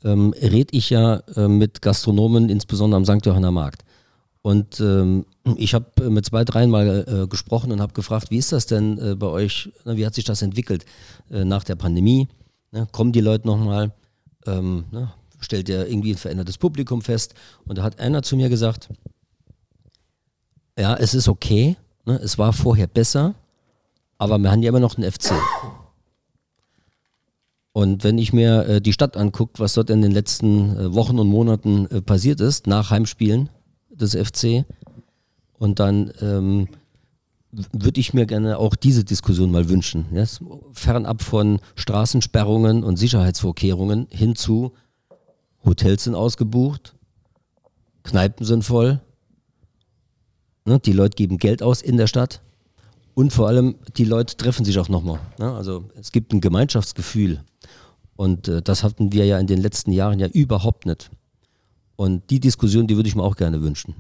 ähm, 0.05 0.35
rede 0.41 0.77
ich 0.77 0.91
ja 0.91 1.23
äh, 1.37 1.49
mit 1.49 1.81
Gastronomen, 1.81 2.49
insbesondere 2.49 2.99
am 2.99 3.05
St. 3.05 3.25
Johanner 3.25 3.53
Markt. 3.53 3.85
Und 4.43 4.81
ähm, 4.81 5.25
ich 5.57 5.73
habe 5.73 5.87
äh, 6.01 6.11
mit 6.11 6.27
zwei, 6.27 6.45
dreien 6.45 6.69
mal 6.69 7.07
äh, 7.07 7.27
gesprochen 7.29 7.71
und 7.71 7.81
habe 7.81 7.93
gefragt, 7.93 8.31
wie 8.31 8.39
ist 8.39 8.51
das 8.51 8.67
denn 8.67 8.99
äh, 8.99 9.15
bei 9.15 9.29
euch? 9.29 9.71
Na, 9.85 9.97
wie 9.97 10.05
hat 10.05 10.15
sich 10.15 10.25
das 10.25 10.43
entwickelt 10.43 10.85
äh, 11.31 11.45
nach 11.45 11.63
der 11.63 11.77
Pandemie? 11.77 12.29
Ne, 12.73 12.89
kommen 12.91 13.13
die 13.13 13.21
Leute 13.21 13.47
nochmal? 13.47 13.93
Ähm, 14.47 14.85
ne, 14.91 15.13
stellt 15.39 15.69
ihr 15.69 15.87
irgendwie 15.87 16.13
ein 16.13 16.19
verändertes 16.19 16.59
Publikum 16.59 17.03
fest? 17.03 17.35
Und 17.67 17.79
da 17.79 17.85
hat 17.85 18.01
einer 18.01 18.23
zu 18.23 18.37
mir 18.37 18.49
gesagt, 18.49 18.89
ja, 20.77 20.97
es 20.97 21.15
ist 21.15 21.29
okay, 21.29 21.77
ne, 22.05 22.17
es 22.17 22.37
war 22.37 22.53
vorher 22.53 22.89
besser, 22.89 23.37
aber 24.19 24.39
wir 24.39 24.51
haben 24.51 24.63
ja 24.63 24.71
immer 24.71 24.81
noch 24.81 24.97
einen 24.97 25.11
FC. 25.11 25.33
Und 27.73 28.03
wenn 28.03 28.19
ich 28.19 28.33
mir 28.33 28.67
äh, 28.67 28.81
die 28.81 28.93
Stadt 28.93 29.17
angucke, 29.17 29.61
was 29.61 29.75
dort 29.75 29.89
in 29.89 30.03
den 30.03 30.13
letzten 30.13 30.77
äh, 30.77 30.95
Wochen 30.95 31.19
und 31.21 31.29
Monaten 31.29 31.87
äh, 31.87 32.03
passiert 32.03 32.41
ist, 32.41 32.67
nach 32.67 32.91
Heimspielen 32.91 33.49
des 33.95 34.15
FC, 34.15 34.65
und 35.63 35.79
dann 35.79 36.13
ähm, 36.21 36.67
würde 37.53 38.01
ich 38.01 38.15
mir 38.15 38.27
gerne 38.27 38.59
auch 38.59 38.75
diese 38.75 39.05
Diskussion 39.05 39.53
mal 39.53 39.69
wünschen. 39.69 40.07
Ja? 40.13 40.25
Fernab 40.73 41.23
von 41.23 41.61
Straßensperrungen 41.77 42.83
und 42.83 42.97
Sicherheitsvorkehrungen 42.97 44.09
hin 44.11 44.35
zu 44.35 44.73
Hotels 45.65 46.03
sind 46.03 46.17
ausgebucht, 46.17 46.97
Kneipen 48.03 48.45
sind 48.45 48.65
voll, 48.65 49.01
ne? 50.65 50.81
die 50.81 50.93
Leute 50.93 51.15
geben 51.15 51.39
Geld 51.39 51.63
aus 51.63 51.81
in 51.81 51.97
der 51.97 52.09
Stadt 52.09 52.41
und 53.15 53.33
vor 53.33 53.47
allem 53.47 53.77
die 53.97 54.05
Leute 54.05 54.37
treffen 54.37 54.65
sich 54.65 54.81
auch 54.81 54.89
nochmal. 54.89 55.21
Ne? 55.39 55.55
Also 55.55 55.85
es 55.95 56.11
gibt 56.11 56.33
ein 56.33 56.41
Gemeinschaftsgefühl 56.41 57.45
und 58.17 58.49
äh, 58.49 58.63
das 58.63 58.83
hatten 58.83 59.13
wir 59.13 59.27
ja 59.27 59.39
in 59.39 59.47
den 59.47 59.61
letzten 59.61 59.93
Jahren 59.93 60.19
ja 60.19 60.27
überhaupt 60.27 60.87
nicht. 60.87 61.13
Und 61.97 62.31
die 62.31 62.41
Diskussion, 62.41 62.87
die 62.87 62.97
würde 62.97 63.09
ich 63.09 63.17
mir 63.17 63.23
auch 63.23 63.37
gerne 63.37 63.63
wünschen. 63.63 63.95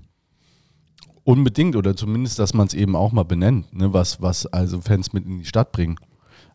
unbedingt 1.25 1.76
oder 1.76 1.96
zumindest, 1.96 2.38
dass 2.38 2.54
man 2.54 2.66
es 2.66 2.75
eben 2.75 2.96
auch 2.96 3.12
mal 3.12 3.22
benennt, 3.25 3.72
ne, 3.72 3.92
was, 3.92 4.20
was 4.20 4.46
also 4.46 4.80
Fans 4.80 5.12
mit 5.12 5.25
in 5.25 5.38
die 5.38 5.44
Stadt 5.44 5.72
bringen. 5.72 5.96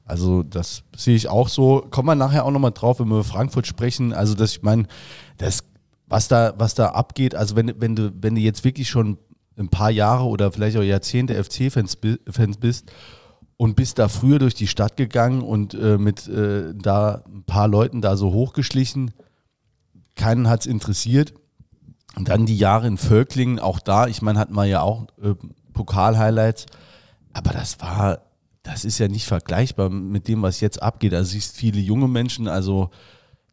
Also 0.07 0.43
das 0.43 0.83
sehe 0.95 1.15
ich 1.15 1.27
auch 1.27 1.49
so. 1.49 1.85
Kommen 1.89 2.07
wir 2.07 2.15
nachher 2.15 2.45
auch 2.45 2.51
nochmal 2.51 2.71
drauf, 2.71 2.99
wenn 2.99 3.07
wir 3.07 3.15
über 3.15 3.23
Frankfurt 3.23 3.67
sprechen. 3.67 4.13
Also 4.13 4.35
dass 4.35 4.51
ich 4.51 4.63
meine, 4.63 4.87
das, 5.37 5.63
was 6.07 6.27
da, 6.27 6.53
was 6.57 6.75
da 6.75 6.87
abgeht, 6.89 7.35
also 7.35 7.55
wenn, 7.55 7.73
wenn 7.79 7.95
du, 7.95 8.13
wenn 8.21 8.35
du 8.35 8.41
jetzt 8.41 8.63
wirklich 8.63 8.89
schon 8.89 9.17
ein 9.57 9.69
paar 9.69 9.91
Jahre 9.91 10.25
oder 10.25 10.51
vielleicht 10.51 10.77
auch 10.77 10.83
Jahrzehnte 10.83 11.41
FC-Fans 11.43 11.97
Fans 12.29 12.57
bist 12.57 12.91
und 13.57 13.75
bist 13.75 13.99
da 13.99 14.07
früher 14.07 14.39
durch 14.39 14.53
die 14.53 14.67
Stadt 14.67 14.95
gegangen 14.95 15.41
und 15.41 15.73
äh, 15.73 15.97
mit 15.97 16.27
äh, 16.27 16.73
da 16.75 17.23
ein 17.27 17.43
paar 17.43 17.67
Leuten 17.67 18.01
da 18.01 18.15
so 18.15 18.31
hochgeschlichen, 18.31 19.11
keinen 20.17 20.49
hat 20.49 20.61
es 20.61 20.65
interessiert. 20.65 21.33
Und 22.15 22.29
dann 22.29 22.45
die 22.45 22.57
Jahre 22.57 22.87
in 22.87 22.97
Völklingen, 22.97 23.59
auch 23.59 23.79
da, 23.79 24.07
ich 24.07 24.21
meine, 24.21 24.39
hatten 24.39 24.55
wir 24.55 24.65
ja 24.65 24.81
auch 24.81 25.03
äh, 25.21 25.35
Pokal-Highlights, 25.73 26.65
aber 27.31 27.51
das 27.51 27.79
war, 27.79 28.21
das 28.63 28.85
ist 28.85 28.97
ja 28.97 29.07
nicht 29.07 29.27
vergleichbar 29.27 29.89
mit 29.89 30.27
dem, 30.27 30.41
was 30.41 30.59
jetzt 30.59 30.81
abgeht. 30.81 31.13
Also 31.13 31.31
siehst 31.31 31.55
viele 31.55 31.79
junge 31.79 32.07
Menschen, 32.07 32.47
also 32.47 32.89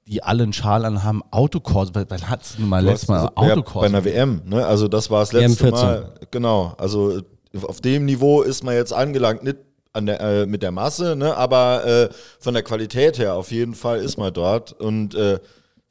die 0.07 0.23
alle 0.23 0.43
einen 0.43 0.55
Schal 0.55 0.87
anhaben, 0.87 1.23
Autokurs, 1.31 1.91
wann 1.93 2.29
hat 2.29 2.43
es 2.43 2.57
denn 2.57 2.69
mal 2.69 2.83
Du 2.83 2.91
letztes 2.91 3.09
Mal 3.09 3.31
Autokurs? 3.35 3.83
bei 3.83 3.87
einer 3.87 4.05
WM, 4.05 4.43
ne? 4.47 4.65
Also 4.67 4.89
das 4.89 5.11
war 5.11 5.21
das 5.21 5.33
WM 5.33 5.51
letzte 5.51 5.65
14. 5.65 5.87
Mal. 5.87 6.15
Genau. 6.31 6.75
Also 6.79 7.21
auf 7.63 7.81
dem 7.81 8.07
Niveau 8.07 8.43
ist 8.43 8.65
man 8.65 8.75
jetzt 8.75 8.93
angelangt, 8.93 9.45
nicht 9.45 9.59
an 9.93 10.07
der, 10.07 10.21
äh, 10.21 10.47
mit 10.47 10.63
der 10.63 10.73
Masse, 10.73 11.17
ne? 11.17 11.37
aber 11.37 11.87
äh, 11.87 12.09
von 12.41 12.53
der 12.53 12.65
Qualität 12.65 13.19
her 13.19 13.35
auf 13.35 13.53
jeden 13.53 13.75
Fall 13.75 14.01
ist 14.01 14.19
man 14.19 14.33
dort 14.33 14.73
und 14.73 15.15
äh, 15.15 15.39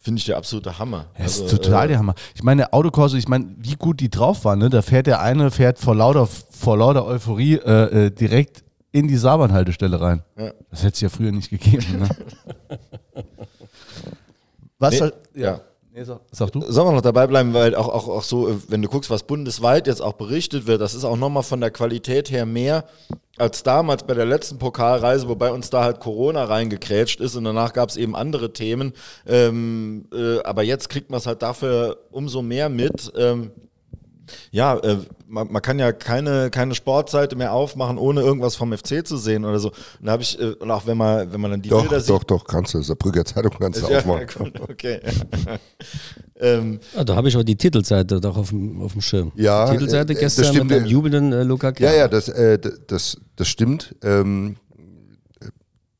finde 0.03 0.19
ich 0.19 0.25
der 0.25 0.37
absolute 0.37 0.77
Hammer. 0.77 1.05
Das 1.17 1.41
Also, 1.41 1.45
ist 1.45 1.63
total 1.63 1.85
äh, 1.85 1.87
der 1.89 1.99
Hammer. 1.99 2.13
Ich 2.35 2.43
meine, 2.43 2.73
Autokurse, 2.73 3.17
ich 3.17 3.27
meine, 3.27 3.47
wie 3.57 3.75
gut 3.75 3.99
die 4.01 4.09
drauf 4.09 4.43
waren, 4.45 4.59
ne? 4.59 4.69
Da 4.69 4.81
fährt 4.81 5.07
der 5.07 5.21
eine, 5.21 5.49
fährt 5.49 5.79
vor 5.79 5.95
lauter, 5.95 6.27
vor 6.27 6.77
lauter 6.77 7.05
Euphorie 7.05 7.55
äh, 7.55 8.07
äh, 8.07 8.11
direkt 8.11 8.63
in 8.91 9.07
die 9.07 9.17
Saarbahnhaltestelle 9.17 9.99
rein. 9.99 10.21
Ja. 10.37 10.51
Das 10.69 10.83
hätte 10.83 10.93
es 10.95 11.01
ja 11.01 11.09
früher 11.09 11.31
nicht 11.31 11.49
gegeben. 11.49 11.99
Ne? 11.99 12.09
Was 14.79 14.91
Nee, 14.91 14.97
soll, 14.99 15.13
ja. 15.35 15.61
Nee, 15.95 16.05
sag, 16.05 16.21
sag 16.31 16.51
du? 16.51 16.61
Sollen 16.61 16.87
wir 16.87 16.93
noch 16.93 17.01
dabei 17.01 17.27
bleiben, 17.27 17.53
weil 17.53 17.75
auch, 17.75 17.87
auch, 17.87 18.07
auch 18.07 18.23
so, 18.23 18.49
äh, 18.49 18.55
wenn 18.67 18.81
du 18.81 18.87
guckst, 18.87 19.11
was 19.11 19.23
bundesweit 19.23 19.85
jetzt 19.85 20.01
auch 20.01 20.13
berichtet 20.13 20.65
wird, 20.65 20.81
das 20.81 20.95
ist 20.95 21.03
auch 21.03 21.15
nochmal 21.15 21.43
von 21.43 21.61
der 21.61 21.69
Qualität 21.69 22.31
her 22.31 22.47
mehr 22.47 22.85
als 23.37 23.61
damals 23.61 24.03
bei 24.03 24.15
der 24.15 24.25
letzten 24.25 24.57
Pokalreise, 24.57 25.27
wobei 25.27 25.51
uns 25.51 25.69
da 25.69 25.83
halt 25.83 25.99
Corona 25.99 26.45
reingekrätscht 26.45 27.19
ist 27.19 27.35
und 27.35 27.43
danach 27.43 27.73
gab 27.73 27.89
es 27.89 27.97
eben 27.97 28.15
andere 28.15 28.53
Themen. 28.53 28.93
Ähm, 29.27 30.07
äh, 30.11 30.41
aber 30.41 30.63
jetzt 30.63 30.89
kriegt 30.89 31.11
man 31.11 31.19
es 31.19 31.27
halt 31.27 31.43
dafür 31.43 31.97
umso 32.09 32.41
mehr 32.41 32.69
mit. 32.69 33.11
Ähm, 33.15 33.51
Ja, 34.51 34.77
äh, 34.77 34.97
man, 35.27 35.51
man, 35.51 35.61
kann 35.61 35.79
ja 35.79 35.91
keine, 35.91 36.49
keine 36.49 36.75
Sportseite 36.75 37.35
mehr 37.35 37.53
aufmachen, 37.53 37.97
ohne 37.97 38.21
irgendwas 38.21 38.55
vom 38.55 38.75
FC 38.75 39.05
zu 39.05 39.17
sehen 39.17 39.45
oder 39.45 39.59
so. 39.59 39.69
Und 39.69 40.05
da 40.05 40.13
habe 40.13 40.23
ich, 40.23 40.39
äh, 40.39 40.53
und 40.53 40.71
auch 40.71 40.85
wenn 40.85 40.97
man, 40.97 41.31
wenn 41.33 41.41
man 41.41 41.51
dann 41.51 41.61
die 41.61 41.69
doch, 41.69 41.81
Bilder 41.81 41.99
sieht. 41.99 42.09
Doch, 42.09 42.23
doch, 42.23 42.45
kannst 42.45 42.73
du. 42.73 42.81
Saarbrücker 42.81 43.25
Zeitung 43.25 43.51
kannst 43.59 43.81
du 43.81 43.87
ja, 43.89 43.99
aufmachen. 43.99 44.27
Gut, 44.37 44.61
okay. 44.61 44.99
ähm, 46.39 46.79
ja, 46.95 47.03
da 47.03 47.15
habe 47.15 47.27
ich 47.27 47.37
auch 47.37 47.43
die 47.43 47.55
Titelseite 47.55 48.21
doch 48.21 48.37
auf 48.37 48.49
dem, 48.49 48.81
auf 48.81 48.93
dem 48.93 49.01
Schirm. 49.01 49.31
Ja, 49.35 49.65
die 49.65 49.73
Titelseite 49.73 50.13
äh, 50.13 50.15
gestern 50.15 50.45
stimmt, 50.45 50.69
mit 50.69 50.79
dem 50.79 50.85
äh, 50.85 50.87
jubelnden 50.87 51.33
äh, 51.33 51.43
Luca 51.43 51.67
Ja, 51.67 51.73
Kerr. 51.73 51.95
ja, 51.95 52.07
das, 52.07 52.29
äh, 52.29 52.59
das, 52.87 53.17
das 53.35 53.47
stimmt. 53.47 53.95
Ähm, 54.03 54.55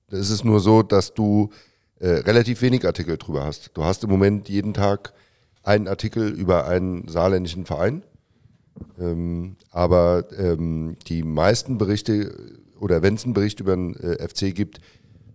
es 0.10 0.30
ist 0.30 0.46
nur 0.46 0.60
so, 0.60 0.84
dass 0.84 1.14
du 1.14 1.50
äh, 2.00 2.10
relativ 2.10 2.62
wenig 2.62 2.86
Artikel 2.86 3.18
drüber 3.18 3.44
hast. 3.44 3.72
Du 3.74 3.84
hast 3.84 4.04
im 4.04 4.10
Moment 4.10 4.48
jeden 4.50 4.74
Tag 4.74 5.14
einen 5.64 5.88
Artikel 5.88 6.30
über 6.30 6.68
einen 6.68 7.08
saarländischen 7.08 7.66
Verein. 7.66 8.04
Ähm, 9.00 9.56
aber 9.72 10.26
ähm, 10.38 10.98
die 11.08 11.24
meisten 11.24 11.78
Berichte 11.78 12.34
oder 12.84 13.02
wenn 13.02 13.16
es 13.16 13.24
einen 13.24 13.34
Bericht 13.34 13.60
über 13.62 13.76
den 13.76 13.96
äh, 13.96 14.28
FC 14.28 14.54
gibt, 14.54 14.80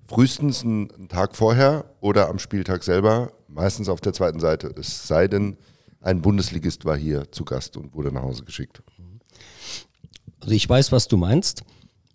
frühestens 0.06 0.62
einen, 0.62 1.08
Tag 1.08 1.34
vorher 1.34 1.86
oder 2.00 2.28
am 2.28 2.38
Spieltag 2.38 2.84
selber, 2.84 3.32
meistens 3.48 3.88
auf 3.88 4.00
der 4.00 4.12
zweiten 4.12 4.38
Seite. 4.38 4.72
Es 4.78 5.08
sei 5.08 5.28
denn, 5.28 5.56
ein 6.00 6.22
Bundesligist 6.22 6.84
war 6.84 6.96
hier 6.96 7.30
zu 7.32 7.44
Gast 7.44 7.76
und 7.76 7.94
wurde 7.94 8.12
nach 8.12 8.22
Hause 8.22 8.44
geschickt. 8.44 8.82
Also 10.40 10.54
ich 10.54 10.68
weiß, 10.68 10.92
was 10.92 11.08
du 11.08 11.16
meinst 11.16 11.64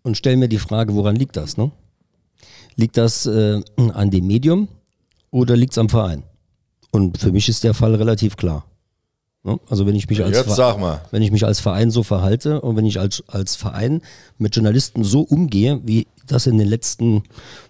und 0.03 0.17
stell 0.17 0.37
mir 0.37 0.47
die 0.47 0.59
Frage, 0.59 0.93
woran 0.93 1.15
liegt 1.15 1.35
das? 1.35 1.57
Ne? 1.57 1.71
Liegt 2.75 2.97
das 2.97 3.25
äh, 3.25 3.61
an 3.77 4.09
dem 4.09 4.27
Medium 4.27 4.67
oder 5.31 5.55
liegt 5.55 5.73
es 5.73 5.77
am 5.77 5.89
Verein? 5.89 6.23
Und 6.91 7.17
für 7.17 7.31
mich 7.31 7.49
ist 7.49 7.63
der 7.63 7.73
Fall 7.73 7.95
relativ 7.95 8.37
klar. 8.37 8.65
Ne? 9.45 9.59
Also 9.69 9.85
wenn 9.85 9.95
ich 9.95 10.07
mich 10.09 10.23
als 10.23 10.37
jetzt 10.37 10.47
Ver- 10.47 10.55
sag 10.55 10.79
mal. 10.79 11.01
wenn 11.11 11.21
ich 11.21 11.29
mich 11.31 11.45
als 11.45 11.59
Verein 11.59 11.91
so 11.91 12.01
verhalte 12.03 12.61
und 12.61 12.77
wenn 12.77 12.85
ich 12.85 12.99
als, 12.99 13.23
als 13.27 13.57
Verein 13.57 14.01
mit 14.37 14.55
Journalisten 14.55 15.03
so 15.03 15.21
umgehe, 15.21 15.81
wie 15.83 16.07
das 16.27 16.47
in 16.47 16.57
den 16.57 16.69
letzten 16.69 17.23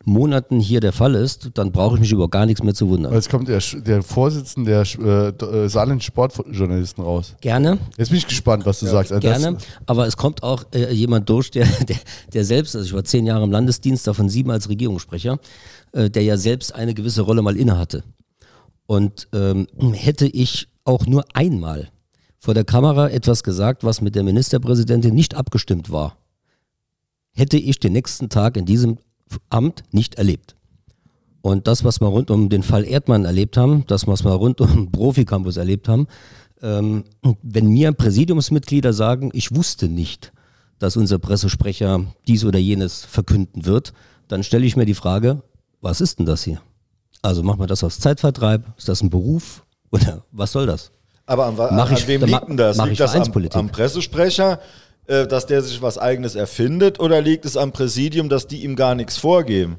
Monaten 0.06 0.60
hier 0.60 0.80
der 0.80 0.94
Fall 0.94 1.15
ist, 1.15 1.50
dann 1.56 1.72
brauche 1.72 1.96
ich 1.96 2.01
mich 2.01 2.12
über 2.12 2.30
gar 2.30 2.46
nichts 2.46 2.62
mehr 2.62 2.75
zu 2.75 2.88
wundern. 2.89 3.12
Jetzt 3.12 3.30
kommt 3.32 3.48
der, 3.48 3.60
der 3.84 4.03
Vorsitzende 4.03 4.70
der 4.70 5.34
äh, 5.42 5.63
äh, 5.63 5.68
Saarländischen 5.68 6.12
Sportjournalisten 6.12 7.03
raus. 7.03 7.34
Gerne, 7.42 7.80
Jetzt 7.98 8.10
bin 8.10 8.20
ich 8.20 8.27
gespannt, 8.27 8.68
was 8.68 8.80
du 8.80 8.86
sagst. 8.86 9.12
Also 9.12 9.27
gerne. 9.27 9.58
Aber 9.88 10.06
es 10.06 10.15
kommt 10.15 10.44
auch 10.44 10.63
äh, 10.75 10.94
jemand 10.94 11.27
durch, 11.30 11.50
der, 11.50 11.65
der, 11.88 11.98
der 12.34 12.46
selbst, 12.46 12.75
also 12.75 12.86
ich 12.86 12.94
war 12.94 13.03
zehn 13.03 13.25
Jahre 13.25 13.44
im 13.46 13.51
Landesdienst, 13.51 14.06
davon 14.06 14.30
sieben 14.30 14.51
als 14.51 14.70
Regierungssprecher, 14.70 15.39
äh, 15.94 16.12
der 16.12 16.22
ja 16.22 16.38
selbst 16.38 16.75
eine 16.75 16.94
gewisse 16.94 17.24
Rolle 17.24 17.42
mal 17.42 17.58
innehatte. 17.58 18.03
Und 18.86 19.27
ähm, 19.34 19.65
hätte 19.94 20.27
ich 20.27 20.68
auch 20.86 21.06
nur 21.06 21.25
einmal 21.34 21.90
vor 22.40 22.54
der 22.54 22.66
Kamera 22.66 23.10
etwas 23.10 23.44
gesagt, 23.44 23.84
was 23.84 24.02
mit 24.02 24.16
der 24.16 24.24
Ministerpräsidentin 24.24 25.16
nicht 25.16 25.36
abgestimmt 25.36 25.92
war, 25.92 26.18
hätte 27.32 27.58
ich 27.58 27.80
den 27.80 27.94
nächsten 27.94 28.30
Tag 28.30 28.58
in 28.58 28.66
diesem 28.66 28.98
Amt 29.50 29.84
nicht 29.92 30.16
erlebt. 30.16 30.56
Und 31.42 31.68
das, 31.68 31.84
was 31.84 32.00
wir 32.00 32.08
rund 32.08 32.32
um 32.32 32.50
den 32.50 32.63
Fall 32.63 32.86
Erdmann 32.86 33.25
erlebt 33.25 33.58
haben, 33.58 33.86
das, 33.88 34.08
was 34.08 34.24
wir 34.24 34.32
rund 34.32 34.62
um 34.62 34.92
Profi-Campus 34.92 35.58
erlebt 35.58 35.90
haben, 35.90 36.08
ähm, 36.62 37.04
wenn 37.42 37.68
mir 37.68 37.92
Präsidiumsmitglieder 37.92 38.94
sagen, 38.94 39.30
ich 39.34 39.54
wusste 39.54 39.90
nicht, 39.90 40.32
dass 40.80 40.98
unser 40.98 41.20
Pressesprecher 41.20 42.06
dies 42.28 42.46
oder 42.46 42.60
jenes 42.60 43.06
verkünden 43.06 43.66
wird, 43.66 43.94
dann 44.28 44.44
stelle 44.44 44.66
ich 44.66 44.75
mir 44.75 44.86
die 44.86 44.94
Frage, 44.94 45.44
was 45.82 46.02
ist 46.02 46.20
denn 46.20 46.25
das 46.25 46.44
hier? 46.44 46.62
Also 47.22 47.44
macht 47.44 47.60
man 47.60 47.68
das 47.68 47.84
aus 47.84 48.00
Zeitvertreib? 48.00 48.66
Ist 48.78 48.90
das 48.90 49.02
ein 49.02 49.10
Beruf? 49.10 49.63
Oder 49.94 50.24
was 50.32 50.52
soll 50.52 50.66
das? 50.66 50.92
Aber 51.26 51.46
an, 51.46 51.58
an 51.60 51.94
ich- 51.94 52.08
wem 52.08 52.22
dann 52.22 52.30
liegt 52.30 52.50
denn 52.50 52.58
das? 52.58 52.78
Liegt 52.84 53.00
das 53.00 53.16
am, 53.16 53.32
am 53.54 53.70
Pressesprecher, 53.70 54.60
äh, 55.08 55.26
dass 55.28 55.46
der 55.46 55.62
sich 55.62 55.82
was 55.82 55.98
Eigenes 55.98 56.36
erfindet, 56.36 57.00
oder 57.00 57.22
liegt 57.22 57.46
es 57.46 57.56
am 57.56 57.72
Präsidium, 57.72 58.28
dass 58.28 58.48
die 58.48 58.64
ihm 58.64 58.76
gar 58.76 58.96
nichts 58.96 59.18
vorgeben? 59.18 59.78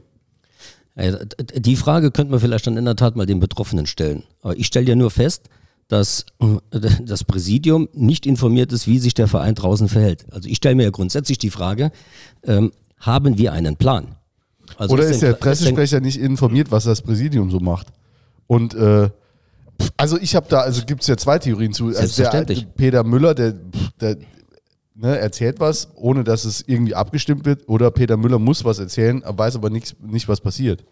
D- 0.96 1.60
Die 1.60 1.76
Frage 1.76 2.10
könnte 2.12 2.30
man 2.30 2.40
vielleicht 2.40 2.66
dann 2.66 2.76
in 2.76 2.84
der 2.84 2.96
Tat 2.96 3.16
mal 3.16 3.26
den 3.26 3.40
Betroffenen 3.40 3.86
stellen. 3.86 4.22
Aber 4.42 4.56
ich 4.56 4.66
stelle 4.66 4.86
ja 4.86 4.94
nur 4.94 5.10
fest, 5.10 5.48
dass 5.88 6.24
äh, 6.40 6.80
das 7.02 7.24
Präsidium 7.24 7.88
nicht 7.92 8.26
informiert 8.26 8.72
ist, 8.72 8.86
wie 8.86 8.98
sich 8.98 9.12
der 9.12 9.26
Verein 9.28 9.54
draußen 9.54 9.88
verhält. 9.88 10.24
Also 10.30 10.48
ich 10.48 10.56
stelle 10.58 10.76
mir 10.76 10.84
ja 10.84 10.90
grundsätzlich 10.90 11.38
die 11.38 11.50
Frage, 11.50 11.90
ähm, 12.44 12.72
haben 13.00 13.36
wir 13.36 13.52
einen 13.52 13.76
Plan? 13.76 14.14
Also 14.78 14.94
Oder 14.94 15.04
ist 15.04 15.20
der 15.20 15.34
Pressesprecher 15.34 16.00
nicht 16.00 16.18
informiert, 16.18 16.70
was 16.70 16.84
das 16.84 17.02
Präsidium 17.02 17.50
so 17.50 17.58
macht? 17.60 17.88
Und 18.46 18.74
äh, 18.74 19.10
also 19.96 20.18
ich 20.18 20.34
habe 20.34 20.46
da, 20.48 20.60
also 20.60 20.84
gibt 20.84 21.02
es 21.02 21.08
ja 21.08 21.16
zwei 21.16 21.38
Theorien 21.38 21.72
zu. 21.72 21.88
Also 21.88 22.22
der 22.22 22.44
Peter 22.76 23.04
Müller, 23.04 23.34
der, 23.34 23.54
der 24.00 24.16
ne, 24.94 25.18
erzählt 25.18 25.60
was, 25.60 25.88
ohne 25.94 26.24
dass 26.24 26.44
es 26.44 26.62
irgendwie 26.66 26.94
abgestimmt 26.94 27.44
wird. 27.44 27.68
Oder 27.68 27.90
Peter 27.90 28.16
Müller 28.16 28.38
muss 28.38 28.64
was 28.64 28.78
erzählen, 28.78 29.22
weiß 29.26 29.56
aber 29.56 29.70
nichts, 29.70 29.94
nicht, 30.00 30.28
was 30.28 30.40
passiert. 30.40 30.84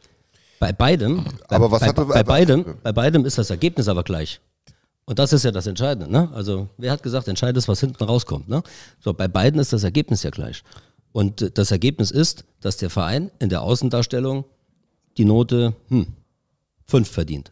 Bei 0.58 0.72
beidem, 0.72 1.25
bei, 1.49 1.56
Aber 1.56 1.70
was 1.70 1.80
bei, 1.80 1.88
hat- 1.88 1.96
bei, 2.08 2.22
beidem, 2.22 2.64
bei 2.82 2.92
beidem 2.92 3.25
ist 3.25 3.38
das 3.38 3.50
Ergebnis 3.50 3.88
aber 3.88 4.04
gleich. 4.04 4.40
Und 5.04 5.18
das 5.18 5.32
ist 5.32 5.44
ja 5.44 5.50
das 5.50 5.66
Entscheidende. 5.66 6.11
Ne? 6.11 6.30
Also 6.32 6.68
wer 6.78 6.92
hat 6.92 7.02
gesagt, 7.02 7.26
entscheidend 7.26 7.58
ist, 7.58 7.66
was 7.66 7.80
hinten 7.80 8.04
rauskommt. 8.04 8.49
Ne? 8.49 8.62
So, 9.00 9.12
bei 9.12 9.26
beiden 9.26 9.61
ist 9.61 9.72
das 9.72 9.82
Ergebnis 9.82 10.22
ja 10.22 10.30
gleich. 10.30 10.62
Und 11.11 11.58
das 11.58 11.72
Ergebnis 11.72 12.11
ist, 12.11 12.44
dass 12.61 12.76
der 12.76 12.90
Verein 12.90 13.30
in 13.40 13.49
der 13.49 13.62
Außendarstellung 13.62 14.44
die 15.18 15.25
Note 15.25 15.75
hm, 15.88 16.06
5 16.87 17.11
verdient. 17.11 17.50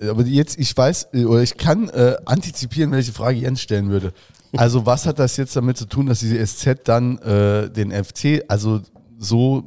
Aber 0.00 0.24
jetzt, 0.24 0.58
ich 0.58 0.76
weiß, 0.76 1.08
äh, 1.12 1.24
oder 1.24 1.42
ich 1.42 1.56
kann 1.56 1.88
äh, 1.88 2.16
antizipieren, 2.24 2.92
welche 2.92 3.12
Frage 3.12 3.38
Jens 3.38 3.60
stellen 3.60 3.88
würde. 3.90 4.12
Also, 4.56 4.86
was 4.86 5.06
hat 5.06 5.18
das 5.18 5.36
jetzt 5.36 5.54
damit 5.56 5.76
zu 5.76 5.86
tun, 5.86 6.06
dass 6.06 6.20
diese 6.20 6.44
SZ 6.44 6.80
dann 6.84 7.18
äh, 7.18 7.70
den 7.70 7.90
FC, 7.92 8.42
also 8.48 8.80
so, 9.18 9.64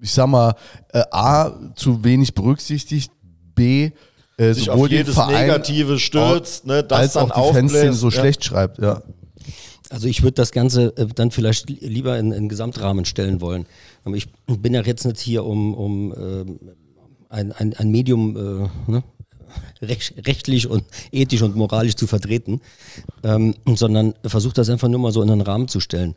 ich 0.00 0.12
sag 0.12 0.26
mal, 0.26 0.54
äh, 0.92 1.02
A, 1.10 1.52
zu 1.76 2.04
wenig 2.04 2.34
berücksichtigt, 2.34 3.10
B, 3.54 3.90
äh, 4.38 4.52
Sich 4.52 4.64
sowohl 4.64 4.86
auf 4.86 4.90
jedes 4.90 5.06
den 5.06 5.14
Verein 5.14 5.46
Negative 5.46 5.98
stürzt, 5.98 6.66
ne, 6.66 6.82
das 6.82 6.98
als 6.98 7.12
dann 7.14 7.30
auch 7.30 7.50
die 7.52 7.54
Fanszene 7.58 7.80
aufbläst, 7.80 8.00
so 8.00 8.08
ja. 8.08 8.20
schlecht 8.20 8.44
schreibt, 8.44 8.78
ja. 8.78 9.02
Also 9.88 10.08
ich 10.08 10.22
würde 10.22 10.34
das 10.34 10.50
Ganze 10.50 10.94
äh, 10.96 11.06
dann 11.06 11.30
vielleicht 11.30 11.70
li- 11.70 11.78
lieber 11.80 12.18
in 12.18 12.32
einen 12.32 12.48
Gesamtrahmen 12.48 13.04
stellen 13.04 13.40
wollen. 13.40 13.66
Aber 14.04 14.16
ich 14.16 14.28
bin 14.46 14.74
ja 14.74 14.82
jetzt 14.82 15.06
nicht 15.06 15.20
hier, 15.20 15.44
um, 15.44 15.74
um 15.74 16.12
ähm, 16.18 16.58
ein, 17.28 17.52
ein, 17.52 17.72
ein 17.74 17.90
Medium 17.90 18.36
äh, 18.36 18.90
ne, 18.90 19.04
rechtlich 19.80 20.68
und 20.68 20.84
ethisch 21.12 21.42
und 21.42 21.56
moralisch 21.56 21.96
zu 21.96 22.06
vertreten, 22.06 22.60
ähm, 23.22 23.54
sondern 23.66 24.14
versuche 24.24 24.54
das 24.54 24.70
einfach 24.70 24.88
nur 24.88 25.00
mal 25.00 25.12
so 25.12 25.22
in 25.22 25.30
einen 25.30 25.40
Rahmen 25.40 25.68
zu 25.68 25.80
stellen. 25.80 26.14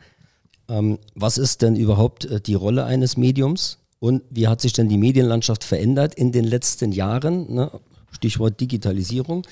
Ähm, 0.70 1.00
was 1.16 1.38
ist 1.38 1.62
denn 1.62 1.76
überhaupt 1.76 2.26
äh, 2.26 2.40
die 2.40 2.54
Rolle 2.54 2.86
eines 2.86 3.18
Mediums 3.18 3.80
und 4.00 4.24
wie 4.30 4.48
hat 4.48 4.62
sich 4.62 4.74
denn 4.74 4.88
die 4.88 4.98
Medienlandschaft 4.98 5.64
verändert 5.64 6.16
in 6.16 6.32
den 6.32 6.46
letzten 6.46 6.92
Jahren? 6.92 7.54
Ne? 7.54 7.72
Stichwort 8.12 8.60
Digitalisierung. 8.60 9.46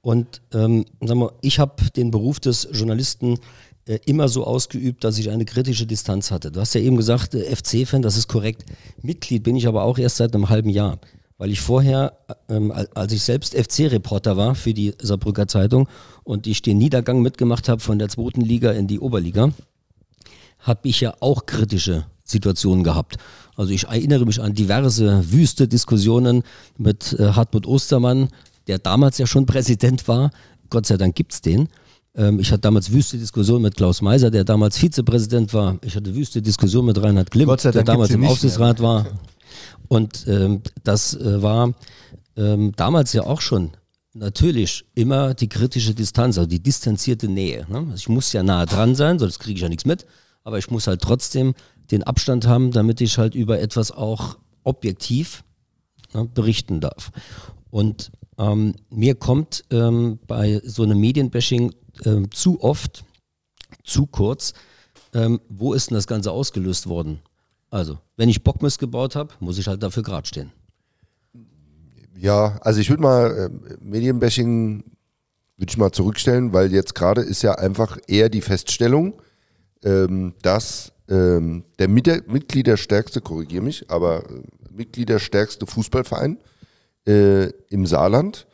Und 0.00 0.42
ähm, 0.52 0.84
sag 1.00 1.16
mal, 1.16 1.32
ich 1.42 1.58
habe 1.60 1.90
den 1.90 2.10
Beruf 2.10 2.40
des 2.40 2.68
Journalisten 2.72 3.38
äh, 3.86 3.98
immer 4.06 4.28
so 4.28 4.44
ausgeübt, 4.44 5.04
dass 5.04 5.18
ich 5.18 5.30
eine 5.30 5.44
kritische 5.44 5.86
Distanz 5.86 6.30
hatte. 6.30 6.50
Du 6.50 6.60
hast 6.60 6.74
ja 6.74 6.80
eben 6.80 6.96
gesagt, 6.96 7.34
äh, 7.34 7.54
FC-Fan, 7.54 8.02
das 8.02 8.16
ist 8.16 8.28
korrekt. 8.28 8.64
Mitglied 9.02 9.42
bin 9.42 9.56
ich 9.56 9.66
aber 9.68 9.84
auch 9.84 9.98
erst 9.98 10.16
seit 10.16 10.34
einem 10.34 10.48
halben 10.48 10.70
Jahr, 10.70 10.98
weil 11.42 11.50
ich 11.50 11.60
vorher, 11.60 12.12
ähm, 12.48 12.70
al- 12.70 12.88
als 12.94 13.12
ich 13.12 13.20
selbst 13.20 13.52
FC-Reporter 13.56 14.36
war 14.36 14.54
für 14.54 14.72
die 14.72 14.94
Saarbrücker 15.02 15.48
Zeitung 15.48 15.88
und 16.22 16.46
ich 16.46 16.62
den 16.62 16.78
Niedergang 16.78 17.20
mitgemacht 17.20 17.68
habe 17.68 17.80
von 17.80 17.98
der 17.98 18.08
zweiten 18.08 18.42
Liga 18.42 18.70
in 18.70 18.86
die 18.86 19.00
Oberliga, 19.00 19.50
habe 20.60 20.88
ich 20.88 21.00
ja 21.00 21.14
auch 21.18 21.44
kritische 21.46 22.04
Situationen 22.22 22.84
gehabt. 22.84 23.16
Also 23.56 23.72
ich 23.72 23.88
erinnere 23.88 24.24
mich 24.24 24.40
an 24.40 24.54
diverse 24.54 25.32
wüste 25.32 25.66
Diskussionen 25.66 26.44
mit 26.78 27.14
äh, 27.18 27.32
Hartmut 27.32 27.66
Ostermann, 27.66 28.28
der 28.68 28.78
damals 28.78 29.18
ja 29.18 29.26
schon 29.26 29.44
Präsident 29.44 30.06
war. 30.06 30.30
Gott 30.70 30.86
sei 30.86 30.96
Dank 30.96 31.16
gibt's 31.16 31.40
den. 31.40 31.68
Ähm, 32.14 32.38
ich 32.38 32.52
hatte 32.52 32.60
damals 32.60 32.92
wüste 32.92 33.18
Diskussionen 33.18 33.62
mit 33.62 33.74
Klaus 33.76 34.00
Meiser, 34.00 34.30
der 34.30 34.44
damals 34.44 34.78
Vizepräsident 34.78 35.52
war. 35.52 35.76
Ich 35.84 35.96
hatte 35.96 36.14
wüste 36.14 36.40
Diskussionen 36.40 36.86
mit 36.86 37.02
Reinhard 37.02 37.32
Klimt, 37.32 37.48
der 37.74 37.82
damals 37.82 38.10
im 38.10 38.20
Aufsichtsrat 38.30 38.78
war. 38.80 39.06
Und 39.92 40.26
ähm, 40.26 40.62
das 40.84 41.12
äh, 41.12 41.42
war 41.42 41.74
ähm, 42.38 42.72
damals 42.76 43.12
ja 43.12 43.24
auch 43.24 43.42
schon 43.42 43.72
natürlich 44.14 44.86
immer 44.94 45.34
die 45.34 45.50
kritische 45.50 45.92
Distanz, 45.92 46.38
also 46.38 46.48
die 46.48 46.62
distanzierte 46.62 47.28
Nähe. 47.28 47.66
Ne? 47.68 47.76
Also 47.76 47.96
ich 47.96 48.08
muss 48.08 48.32
ja 48.32 48.42
nahe 48.42 48.64
dran 48.64 48.94
sein, 48.94 49.18
sonst 49.18 49.38
kriege 49.38 49.56
ich 49.56 49.60
ja 49.60 49.68
nichts 49.68 49.84
mit, 49.84 50.06
aber 50.44 50.56
ich 50.56 50.70
muss 50.70 50.86
halt 50.86 51.02
trotzdem 51.02 51.52
den 51.90 52.04
Abstand 52.04 52.46
haben, 52.46 52.70
damit 52.70 53.02
ich 53.02 53.18
halt 53.18 53.34
über 53.34 53.60
etwas 53.60 53.90
auch 53.90 54.38
objektiv 54.64 55.44
ne, 56.14 56.24
berichten 56.24 56.80
darf. 56.80 57.10
Und 57.68 58.12
ähm, 58.38 58.74
mir 58.88 59.14
kommt 59.14 59.62
ähm, 59.68 60.18
bei 60.26 60.62
so 60.64 60.84
einem 60.84 61.00
Medienbashing 61.00 61.74
ähm, 62.06 62.30
zu 62.30 62.62
oft, 62.62 63.04
zu 63.84 64.06
kurz, 64.06 64.54
ähm, 65.12 65.38
wo 65.50 65.74
ist 65.74 65.90
denn 65.90 65.96
das 65.96 66.06
Ganze 66.06 66.32
ausgelöst 66.32 66.86
worden? 66.86 67.20
Also, 67.72 67.98
wenn 68.18 68.28
ich 68.28 68.44
Bockmist 68.44 68.78
gebaut 68.78 69.16
habe, 69.16 69.32
muss 69.40 69.56
ich 69.56 69.66
halt 69.66 69.82
dafür 69.82 70.02
gerade 70.02 70.28
stehen. 70.28 70.52
Ja, 72.14 72.58
also 72.60 72.80
ich 72.80 72.90
würde 72.90 73.02
mal 73.02 73.50
äh, 73.50 73.76
Medienbashing 73.82 74.84
würde 75.56 75.70
ich 75.70 75.78
mal 75.78 75.90
zurückstellen, 75.90 76.52
weil 76.52 76.70
jetzt 76.70 76.94
gerade 76.94 77.22
ist 77.22 77.40
ja 77.42 77.54
einfach 77.54 77.96
eher 78.06 78.28
die 78.28 78.42
Feststellung, 78.42 79.22
ähm, 79.84 80.34
dass 80.42 80.92
ähm, 81.08 81.64
der 81.78 81.88
Mit 81.88 82.28
Mitgliederstärkste, 82.28 83.22
korrigiere 83.22 83.62
mich, 83.64 83.90
aber 83.90 84.28
äh, 84.28 84.42
Mitgliederstärkste 84.70 85.66
Fußballverein 85.66 86.38
äh, 87.06 87.46
im 87.70 87.86
Saarland 87.86 88.46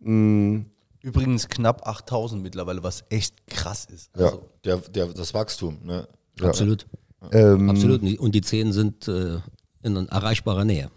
mh, 0.00 0.64
Übrigens 1.02 1.48
knapp 1.48 1.86
8000 1.86 2.42
mittlerweile, 2.42 2.82
was 2.82 3.04
echt 3.10 3.46
krass 3.46 3.84
ist. 3.84 4.10
Ja. 4.16 4.26
Also, 4.26 4.48
Der, 4.64 4.78
der, 4.78 5.06
das 5.08 5.34
Wachstum, 5.34 5.78
ne? 5.84 6.08
Absolut. 6.40 6.86
Ähm, 7.32 7.70
Absolut. 7.70 8.02
Und 8.02 8.34
die- 8.34 8.40
Zehn 8.40 8.72
sind 8.72 9.08
äh, 9.08 9.38
in 9.82 9.96
erreichbarer 10.08 10.64
Nähe. 10.64 10.90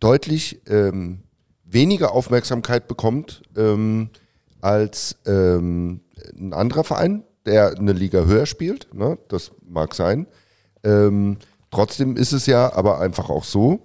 deutlich 0.00 0.60
ähm, 0.68 1.22
weniger 1.64 2.12
Aufmerksamkeit 2.12 2.88
bekommt 2.88 3.42
ähm, 3.56 4.10
als 4.60 5.16
ähm, 5.26 6.00
ein 6.38 6.52
anderer 6.52 6.84
Verein, 6.84 7.24
der 7.46 7.76
eine 7.78 7.92
Liga 7.92 8.24
höher 8.24 8.46
spielt. 8.46 8.92
Ne? 8.94 9.18
Das 9.28 9.52
mag 9.66 9.94
sein. 9.94 10.26
Ähm, 10.82 11.38
trotzdem 11.70 12.16
ist 12.16 12.32
es 12.32 12.46
ja 12.46 12.72
aber 12.72 13.00
einfach 13.00 13.30
auch 13.30 13.44
so, 13.44 13.80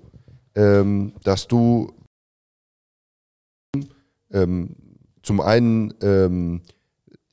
ähm, 0.55 1.13
dass 1.23 1.47
du 1.47 1.93
zum 5.23 5.41
einen 5.41 5.93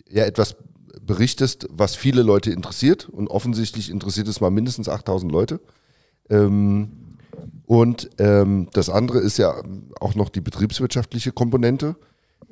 ja 0.08 0.24
etwas 0.24 0.56
berichtest, 1.06 1.68
was 1.70 1.96
viele 1.96 2.22
Leute 2.22 2.50
interessiert 2.50 3.08
und 3.08 3.28
offensichtlich 3.28 3.90
interessiert 3.90 4.28
es 4.28 4.40
mal 4.40 4.50
mindestens 4.50 4.88
8000 4.88 5.30
Leute. 5.30 5.60
Ähm, 6.28 6.88
und 7.66 8.10
ähm, 8.18 8.68
das 8.72 8.90
andere 8.90 9.18
ist 9.18 9.38
ja 9.38 9.62
auch 10.00 10.14
noch 10.14 10.28
die 10.28 10.40
betriebswirtschaftliche 10.40 11.32
Komponente. 11.32 11.96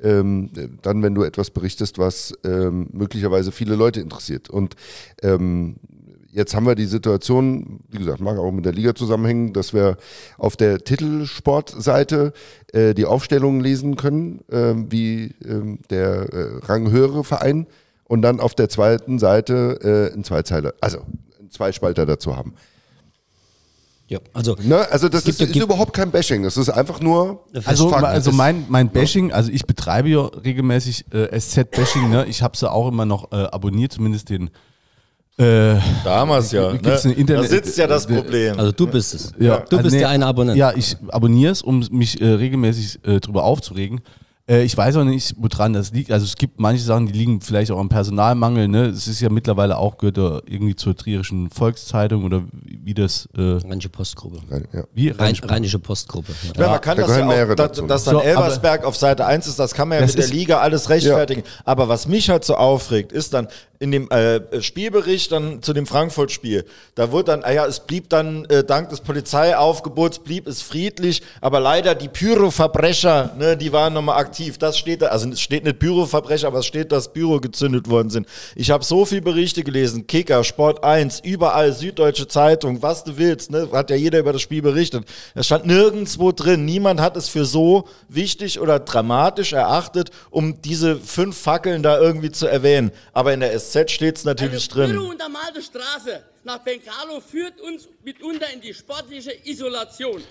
Ähm, 0.01 0.49
dann, 0.81 1.01
wenn 1.03 1.15
du 1.15 1.23
etwas 1.23 1.51
berichtest, 1.51 1.97
was 1.97 2.33
ähm, 2.43 2.89
möglicherweise 2.91 3.51
viele 3.51 3.75
Leute 3.75 4.01
interessiert. 4.01 4.49
Und 4.49 4.75
ähm, 5.21 5.77
jetzt 6.31 6.53
haben 6.53 6.65
wir 6.65 6.75
die 6.75 6.85
Situation, 6.85 7.79
wie 7.89 7.99
gesagt, 7.99 8.19
mag 8.19 8.37
auch 8.37 8.51
mit 8.51 8.65
der 8.65 8.73
Liga 8.73 8.93
zusammenhängen, 8.93 9.53
dass 9.53 9.73
wir 9.73 9.97
auf 10.37 10.57
der 10.57 10.79
Titelsportseite 10.79 12.33
äh, 12.73 12.93
die 12.93 13.05
Aufstellungen 13.05 13.61
lesen 13.61 13.95
können, 13.95 14.41
ähm, 14.51 14.91
wie 14.91 15.33
ähm, 15.45 15.79
der 15.89 16.33
äh, 16.33 16.57
ranghöhere 16.65 17.23
Verein 17.23 17.67
und 18.07 18.21
dann 18.21 18.39
auf 18.39 18.55
der 18.55 18.69
zweiten 18.69 19.19
Seite 19.19 20.11
äh, 20.13 20.15
ein 20.17 20.23
Zweizeiler, 20.23 20.73
also 20.81 20.99
einen 21.39 21.51
Zweispalter 21.51 22.05
dazu 22.05 22.35
haben. 22.35 22.53
Ja. 24.07 24.19
Also 24.33 24.55
Ne? 24.61 24.87
Also 24.91 25.09
das 25.09 25.23
gibt- 25.23 25.41
ist, 25.41 25.47
ist 25.47 25.53
gibt- 25.53 25.65
überhaupt 25.65 25.93
kein 25.93 26.11
Bashing, 26.11 26.43
das 26.43 26.57
ist 26.57 26.69
einfach 26.69 26.99
nur 27.01 27.43
also, 27.65 27.89
Fakt. 27.89 28.03
also 28.05 28.31
mein, 28.31 28.65
mein 28.69 28.89
Bashing, 28.89 29.31
also 29.33 29.51
ich 29.51 29.65
betreibe 29.65 30.09
ja 30.09 30.25
regelmäßig 30.25 31.05
äh, 31.11 31.39
SZ-Bashing, 31.39 32.09
ne? 32.11 32.25
Ich 32.27 32.43
habe 32.43 32.55
sie 32.55 32.71
auch 32.71 32.87
immer 32.87 33.05
noch 33.05 33.31
äh, 33.31 33.35
abonniert, 33.35 33.93
zumindest 33.93 34.29
den. 34.29 34.51
Äh, 35.37 35.77
Damals 36.05 36.51
ja. 36.51 36.71
Ne? 36.73 36.79
Da 36.79 37.43
sitzt 37.43 37.77
ja 37.79 37.87
das 37.87 38.05
äh, 38.05 38.13
Problem. 38.15 38.57
Also 38.59 38.71
du 38.71 38.85
bist 38.87 39.15
es. 39.15 39.33
Ja. 39.39 39.57
Du 39.61 39.77
bist 39.81 39.91
Nee, 39.93 39.99
der 39.99 40.09
eine 40.09 40.25
Abonnent. 40.27 40.55
Ja, 40.55 40.71
ich 40.73 40.95
abonniere 41.09 41.51
es, 41.51 41.61
um 41.63 41.85
mich 41.91 42.21
äh, 42.21 42.25
regelmäßig 42.27 42.99
äh, 43.05 43.19
drüber 43.19 43.43
aufzuregen. 43.43 44.01
Äh, 44.47 44.63
ich 44.63 44.77
weiß 44.77 44.97
auch 44.97 45.03
nicht, 45.03 45.33
woran 45.37 45.73
das 45.73 45.91
liegt. 45.91 46.11
Also 46.11 46.25
es 46.25 46.35
gibt 46.35 46.59
manche 46.59 46.83
Sachen, 46.83 47.07
die 47.07 47.13
liegen 47.13 47.41
vielleicht 47.41 47.71
auch 47.71 47.79
am 47.79 47.89
Personalmangel. 47.89 48.67
Ne? 48.67 48.85
Es 48.85 49.07
ist 49.07 49.19
ja 49.19 49.29
mittlerweile 49.29 49.77
auch, 49.77 49.97
gehört 49.97 50.17
ja 50.17 50.41
irgendwie 50.45 50.75
zur 50.75 50.95
Trierischen 50.95 51.49
Volkszeitung 51.49 52.23
oder 52.23 52.43
wie 52.63 52.93
das, 52.93 53.27
äh, 53.35 53.41
Rheinische 53.41 53.89
Postgruppe. 53.89 54.37
ja. 54.71 54.83
wie? 54.93 55.09
Rhein, 55.09 55.35
Rheinische 55.43 55.79
Postgruppe. 55.79 56.33
Ja. 56.55 56.61
Ja, 56.61 56.69
man 56.71 56.81
kann 56.81 56.97
da 56.97 57.07
das 57.07 57.17
ja 57.17 57.25
auch, 57.25 57.47
dass, 57.47 57.55
dazu. 57.55 57.87
dass 57.87 58.03
dann 58.03 58.15
So, 58.15 58.21
Elversberg 58.21 58.85
auf 58.85 58.95
Seite 58.95 59.25
1 59.25 59.47
ist, 59.47 59.57
das 59.57 59.73
kann 59.73 59.87
man 59.87 59.99
ja 59.99 60.05
mit 60.05 60.17
der 60.17 60.27
Liga 60.27 60.59
alles 60.59 60.89
rechtfertigen. 60.89 61.43
Aber 61.63 61.89
was 61.89 62.07
mich 62.07 62.29
halt 62.29 62.45
so 62.45 62.55
aufregt, 62.55 63.11
ist 63.11 63.33
dann 63.33 63.47
in 63.79 63.91
dem 63.91 64.09
äh, 64.09 64.61
Spielbericht 64.61 65.31
dann 65.31 65.61
zu 65.61 65.73
dem 65.73 65.85
Frankfurt-Spiel, 65.85 66.65
da 66.95 67.11
wurde 67.11 67.31
dann, 67.31 67.43
ah 67.43 67.51
ja, 67.51 67.65
es 67.65 67.81
blieb 67.81 68.09
dann 68.09 68.45
äh, 68.45 68.63
dank 68.63 68.89
des 68.89 69.01
Polizeiaufgebots, 69.01 70.19
blieb 70.19 70.47
es 70.47 70.61
friedlich, 70.61 71.21
aber 71.41 71.59
leider 71.59 71.93
die 71.93 72.07
Pyroverbrecher, 72.07 73.35
ne, 73.37 73.57
die 73.57 73.73
waren 73.73 73.93
nochmal 73.93 74.17
aktiv. 74.19 74.34
Das 74.59 74.77
steht 74.77 75.01
da, 75.01 75.07
also 75.07 75.29
es 75.29 75.41
steht 75.41 75.63
nicht 75.63 75.79
Pyroverbrecher, 75.79 76.47
aber 76.47 76.59
es 76.59 76.65
steht, 76.65 76.91
dass 76.91 77.11
Pyro 77.11 77.39
gezündet 77.39 77.89
worden 77.89 78.09
sind. 78.09 78.27
Ich 78.55 78.69
habe 78.71 78.83
so 78.83 79.05
viele 79.05 79.21
Berichte 79.21 79.63
gelesen, 79.63 80.07
Kicker, 80.07 80.43
Sport 80.43 80.83
1, 80.83 81.21
überall, 81.21 81.71
Süddeutsche 81.73 82.27
Zeitung, 82.27 82.81
was 82.81 83.03
du 83.03 83.17
willst, 83.17 83.51
ne, 83.51 83.69
hat 83.71 83.89
ja 83.89 83.95
jeder 83.95 84.19
über 84.19 84.33
das 84.33 84.41
Spiel 84.41 84.61
berichtet. 84.61 85.05
Es 85.33 85.45
stand 85.45 85.65
nirgendwo 85.65 86.31
drin, 86.31 86.65
niemand 86.65 86.99
hat 86.99 87.15
es 87.17 87.29
für 87.29 87.45
so 87.45 87.87
wichtig 88.09 88.59
oder 88.59 88.79
dramatisch 88.79 89.53
erachtet, 89.53 90.11
um 90.29 90.61
diese 90.61 90.97
fünf 90.97 91.37
Fackeln 91.37 91.83
da 91.83 91.99
irgendwie 91.99 92.31
zu 92.31 92.47
erwähnen. 92.47 92.91
Aber 93.13 93.33
in 93.33 93.39
der 93.39 93.57
SZ 93.57 93.89
steht 93.91 94.17
es 94.17 94.25
natürlich 94.25 94.69
Eine 94.73 94.87
drin. 94.87 94.97
frühe 94.97 95.09
untermalte 95.09 95.61
Straße 95.61 96.21
nach 96.43 96.59
Bengalo 96.59 97.21
führt 97.21 97.59
uns 97.61 97.87
mitunter 98.03 98.45
in 98.53 98.61
die 98.61 98.73
sportliche 98.73 99.31
Isolation. 99.45 100.21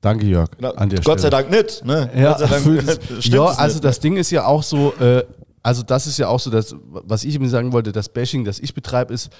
Danke, 0.00 0.26
Jörg. 0.26 0.48
Na, 0.60 0.70
an 0.70 0.88
der 0.88 1.00
Gott 1.00 1.20
sei 1.20 1.28
Stelle. 1.28 1.48
Dank 1.48 1.50
nicht. 1.50 1.84
Ne? 1.84 2.10
Ja, 2.16 2.32
Gott 2.32 2.40
sei 2.40 2.46
Dank 2.46 2.86
das, 3.08 3.26
ja 3.26 3.44
also 3.44 3.74
nicht. 3.74 3.84
das 3.84 4.00
Ding 4.00 4.16
ist 4.16 4.30
ja 4.30 4.46
auch 4.46 4.62
so, 4.62 4.94
äh, 4.94 5.24
also 5.62 5.82
das 5.82 6.06
ist 6.06 6.18
ja 6.18 6.28
auch 6.28 6.40
so, 6.40 6.50
das, 6.50 6.74
was 6.84 7.24
ich 7.24 7.34
eben 7.34 7.48
sagen 7.48 7.72
wollte, 7.72 7.92
das 7.92 8.08
Bashing, 8.08 8.44
das 8.44 8.58
ich 8.60 8.74
betreibe, 8.74 9.12
ist, 9.12 9.30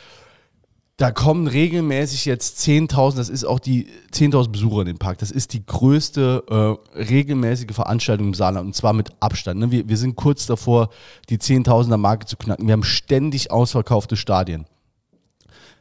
da 0.98 1.12
kommen 1.12 1.46
regelmäßig 1.46 2.24
jetzt 2.24 2.58
10.000, 2.58 3.16
das 3.16 3.28
ist 3.28 3.44
auch 3.44 3.60
die 3.60 3.86
10.000 4.12 4.50
Besucher 4.50 4.80
in 4.80 4.86
den 4.88 4.98
Park. 4.98 5.18
Das 5.18 5.30
ist 5.30 5.52
die 5.52 5.64
größte 5.64 6.42
äh, 6.50 6.98
regelmäßige 6.98 7.72
Veranstaltung 7.72 8.26
im 8.26 8.34
Saarland 8.34 8.66
und 8.66 8.74
zwar 8.74 8.92
mit 8.92 9.10
Abstand. 9.20 9.60
Ne? 9.60 9.70
Wir, 9.70 9.88
wir 9.88 9.96
sind 9.96 10.16
kurz 10.16 10.46
davor, 10.46 10.88
die 11.28 11.38
10.000er 11.38 11.96
Marke 11.98 12.26
zu 12.26 12.36
knacken. 12.36 12.66
Wir 12.66 12.72
haben 12.72 12.82
ständig 12.82 13.52
ausverkaufte 13.52 14.16
Stadien. 14.16 14.66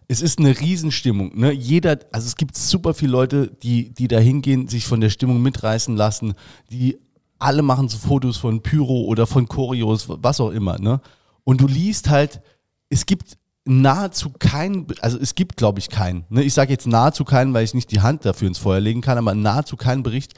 Es 0.07 0.21
ist 0.21 0.39
eine 0.39 0.57
Riesenstimmung. 0.57 1.37
Ne? 1.37 1.51
Jeder, 1.51 1.99
also 2.11 2.27
es 2.27 2.35
gibt 2.35 2.55
super 2.55 2.93
viele 2.93 3.11
Leute, 3.11 3.47
die, 3.61 3.93
die 3.93 4.07
da 4.07 4.19
hingehen, 4.19 4.67
sich 4.67 4.85
von 4.85 5.01
der 5.01 5.09
Stimmung 5.09 5.41
mitreißen 5.41 5.95
lassen, 5.95 6.33
die 6.71 6.97
alle 7.39 7.61
machen 7.61 7.89
so 7.89 7.97
Fotos 7.97 8.37
von 8.37 8.61
Pyro 8.61 9.05
oder 9.05 9.27
von 9.27 9.47
Choreos, 9.47 10.07
was 10.07 10.39
auch 10.39 10.51
immer. 10.51 10.79
Ne? 10.79 11.01
Und 11.43 11.61
du 11.61 11.67
liest 11.67 12.09
halt, 12.09 12.41
es 12.89 13.05
gibt 13.05 13.37
nahezu 13.65 14.31
keinen, 14.31 14.87
also 15.01 15.19
es 15.19 15.35
gibt, 15.35 15.57
glaube 15.57 15.79
ich, 15.79 15.89
keinen. 15.89 16.25
Ne? 16.29 16.43
Ich 16.43 16.53
sage 16.53 16.71
jetzt 16.71 16.87
nahezu 16.87 17.25
keinen, 17.25 17.53
weil 17.53 17.65
ich 17.65 17.73
nicht 17.73 17.91
die 17.91 18.01
Hand 18.01 18.25
dafür 18.25 18.47
ins 18.47 18.57
Feuer 18.57 18.79
legen 18.79 19.01
kann, 19.01 19.17
aber 19.17 19.35
nahezu 19.35 19.75
keinen 19.75 20.03
Bericht, 20.03 20.33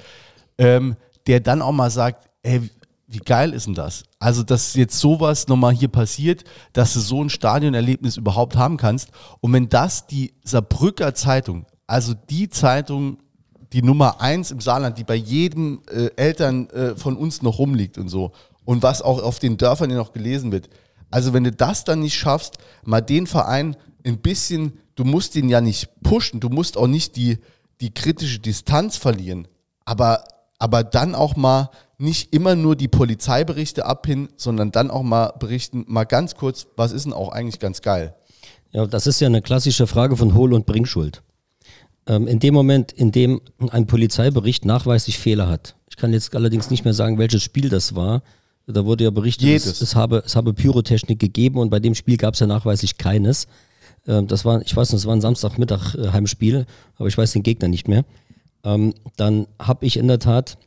ähm, 0.57 0.95
der 1.27 1.39
dann 1.39 1.61
auch 1.61 1.71
mal 1.71 1.91
sagt, 1.91 2.27
ey, 2.41 2.69
wie 3.11 3.19
geil 3.19 3.53
ist 3.53 3.65
denn 3.65 3.73
das? 3.73 4.03
Also, 4.19 4.43
dass 4.43 4.75
jetzt 4.75 4.99
sowas 4.99 5.47
nochmal 5.47 5.73
hier 5.73 5.87
passiert, 5.87 6.43
dass 6.73 6.93
du 6.93 6.99
so 6.99 7.23
ein 7.23 7.31
Stadionerlebnis 7.31 8.17
überhaupt 8.17 8.55
haben 8.55 8.77
kannst. 8.77 9.09
Und 9.41 9.51
wenn 9.51 9.67
das 9.67 10.05
die 10.05 10.35
Saarbrücker 10.43 11.15
Zeitung, 11.15 11.65
also 11.87 12.13
die 12.13 12.49
Zeitung, 12.49 13.17
die 13.73 13.81
Nummer 13.81 14.21
eins 14.21 14.51
im 14.51 14.61
Saarland, 14.61 14.99
die 14.99 15.03
bei 15.03 15.15
jedem 15.15 15.81
äh, 15.91 16.11
Eltern 16.17 16.69
äh, 16.69 16.95
von 16.95 17.17
uns 17.17 17.41
noch 17.41 17.57
rumliegt 17.57 17.97
und 17.97 18.09
so, 18.09 18.31
und 18.63 18.83
was 18.83 19.01
auch 19.01 19.23
auf 19.23 19.39
den 19.39 19.57
Dörfern 19.57 19.89
ja 19.89 19.97
noch 19.97 20.13
gelesen 20.13 20.51
wird. 20.51 20.69
Also, 21.09 21.33
wenn 21.33 21.43
du 21.43 21.51
das 21.51 21.85
dann 21.85 22.01
nicht 22.01 22.15
schaffst, 22.15 22.59
mal 22.83 23.01
den 23.01 23.25
Verein 23.25 23.75
ein 24.05 24.19
bisschen, 24.19 24.77
du 24.93 25.03
musst 25.03 25.35
ihn 25.35 25.49
ja 25.49 25.61
nicht 25.61 25.89
pushen, 26.03 26.39
du 26.39 26.49
musst 26.49 26.77
auch 26.77 26.85
nicht 26.85 27.15
die, 27.15 27.39
die 27.81 27.91
kritische 27.91 28.37
Distanz 28.37 28.97
verlieren, 28.97 29.47
aber, 29.83 30.23
aber 30.59 30.83
dann 30.83 31.15
auch 31.15 31.35
mal 31.35 31.71
nicht 31.99 32.33
immer 32.33 32.55
nur 32.55 32.75
die 32.75 32.87
Polizeiberichte 32.87 33.85
abhin, 33.85 34.29
sondern 34.37 34.71
dann 34.71 34.89
auch 34.89 35.03
mal 35.03 35.33
berichten, 35.37 35.85
mal 35.87 36.05
ganz 36.05 36.35
kurz, 36.35 36.67
was 36.75 36.91
ist 36.91 37.05
denn 37.05 37.13
auch 37.13 37.29
eigentlich 37.29 37.59
ganz 37.59 37.81
geil? 37.81 38.15
Ja, 38.71 38.87
das 38.87 39.05
ist 39.05 39.19
ja 39.19 39.27
eine 39.27 39.41
klassische 39.41 39.85
Frage 39.85 40.15
von 40.15 40.33
Hohl- 40.33 40.53
und 40.53 40.65
Bringschuld. 40.65 41.21
Ähm, 42.07 42.27
in 42.27 42.39
dem 42.39 42.53
Moment, 42.53 42.91
in 42.91 43.11
dem 43.11 43.41
ein 43.71 43.85
Polizeibericht 43.85 44.63
nachweislich 44.65 45.19
Fehler 45.19 45.47
hat, 45.49 45.75
ich 45.89 45.97
kann 45.97 46.13
jetzt 46.13 46.35
allerdings 46.35 46.69
nicht 46.71 46.85
mehr 46.85 46.93
sagen, 46.93 47.17
welches 47.17 47.43
Spiel 47.43 47.69
das 47.69 47.95
war, 47.95 48.23
da 48.65 48.85
wurde 48.85 49.03
ja 49.03 49.09
berichtet. 49.09 49.49
Es, 49.49 49.81
es, 49.81 49.95
habe, 49.95 50.23
es 50.25 50.35
habe 50.35 50.53
Pyrotechnik 50.53 51.19
gegeben 51.19 51.59
und 51.59 51.69
bei 51.69 51.79
dem 51.79 51.95
Spiel 51.95 52.17
gab 52.17 52.35
es 52.35 52.39
ja 52.39 52.47
nachweislich 52.47 52.97
keines. 52.97 53.47
Ähm, 54.07 54.27
das 54.27 54.45
war, 54.45 54.61
ich 54.61 54.75
weiß 54.75 54.91
nicht, 54.91 55.01
das 55.01 55.07
war 55.07 55.15
ein 55.15 55.21
Samstagmittag 55.21 55.95
äh, 55.95 56.09
Heimspiel, 56.11 56.65
aber 56.95 57.07
ich 57.07 57.17
weiß 57.17 57.31
den 57.33 57.43
Gegner 57.43 57.67
nicht 57.67 57.87
mehr. 57.87 58.05
Ähm, 58.63 58.93
dann 59.17 59.47
habe 59.59 59.85
ich 59.85 59.97
in 59.97 60.07
der 60.07 60.19
Tat 60.19 60.57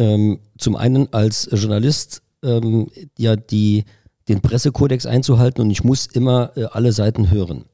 ähm, 0.00 0.40
zum 0.56 0.76
einen 0.76 1.12
als 1.12 1.48
Journalist 1.52 2.22
ähm, 2.42 2.88
ja 3.18 3.36
die, 3.36 3.84
den 4.28 4.40
Pressekodex 4.40 5.04
einzuhalten 5.04 5.60
und 5.60 5.70
ich 5.70 5.84
muss 5.84 6.06
immer 6.06 6.56
äh, 6.56 6.64
alle 6.64 6.92
Seiten 6.92 7.30
hören. 7.30 7.66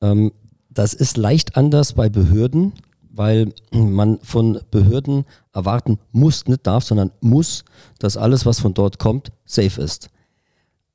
Ähm, 0.00 0.32
das 0.70 0.94
ist 0.94 1.18
leicht 1.18 1.56
anders 1.56 1.92
bei 1.92 2.08
Behörden, 2.08 2.72
weil 3.10 3.52
man 3.70 4.18
von 4.22 4.60
Behörden 4.70 5.26
erwarten 5.52 5.98
muss, 6.12 6.46
nicht 6.46 6.66
darf, 6.66 6.84
sondern 6.84 7.12
muss, 7.20 7.64
dass 7.98 8.16
alles, 8.16 8.46
was 8.46 8.58
von 8.58 8.72
dort 8.72 8.98
kommt, 8.98 9.30
safe 9.44 9.82
ist. 9.82 10.08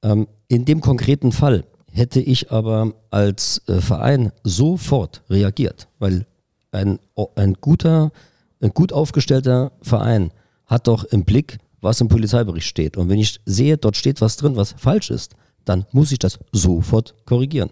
Ähm, 0.01 0.27
in 0.47 0.65
dem 0.65 0.81
konkreten 0.81 1.31
Fall 1.31 1.65
hätte 1.91 2.19
ich 2.19 2.51
aber 2.51 2.93
als 3.11 3.61
äh, 3.67 3.79
Verein 3.79 4.31
sofort 4.43 5.21
reagiert, 5.29 5.87
weil 5.99 6.25
ein, 6.71 6.97
ein 7.35 7.53
guter, 7.61 8.11
ein 8.59 8.71
gut 8.71 8.91
aufgestellter 8.91 9.71
Verein 9.83 10.31
hat 10.67 10.87
doch 10.87 11.03
im 11.05 11.23
Blick, 11.23 11.57
was 11.81 12.01
im 12.01 12.07
Polizeibericht 12.07 12.67
steht. 12.67 12.97
Und 12.97 13.09
wenn 13.09 13.19
ich 13.19 13.39
sehe, 13.45 13.77
dort 13.77 13.97
steht 13.97 14.21
was 14.21 14.37
drin, 14.37 14.55
was 14.55 14.75
falsch 14.77 15.09
ist, 15.09 15.35
dann 15.65 15.85
muss 15.91 16.11
ich 16.11 16.19
das 16.19 16.39
sofort 16.51 17.15
korrigieren. 17.25 17.69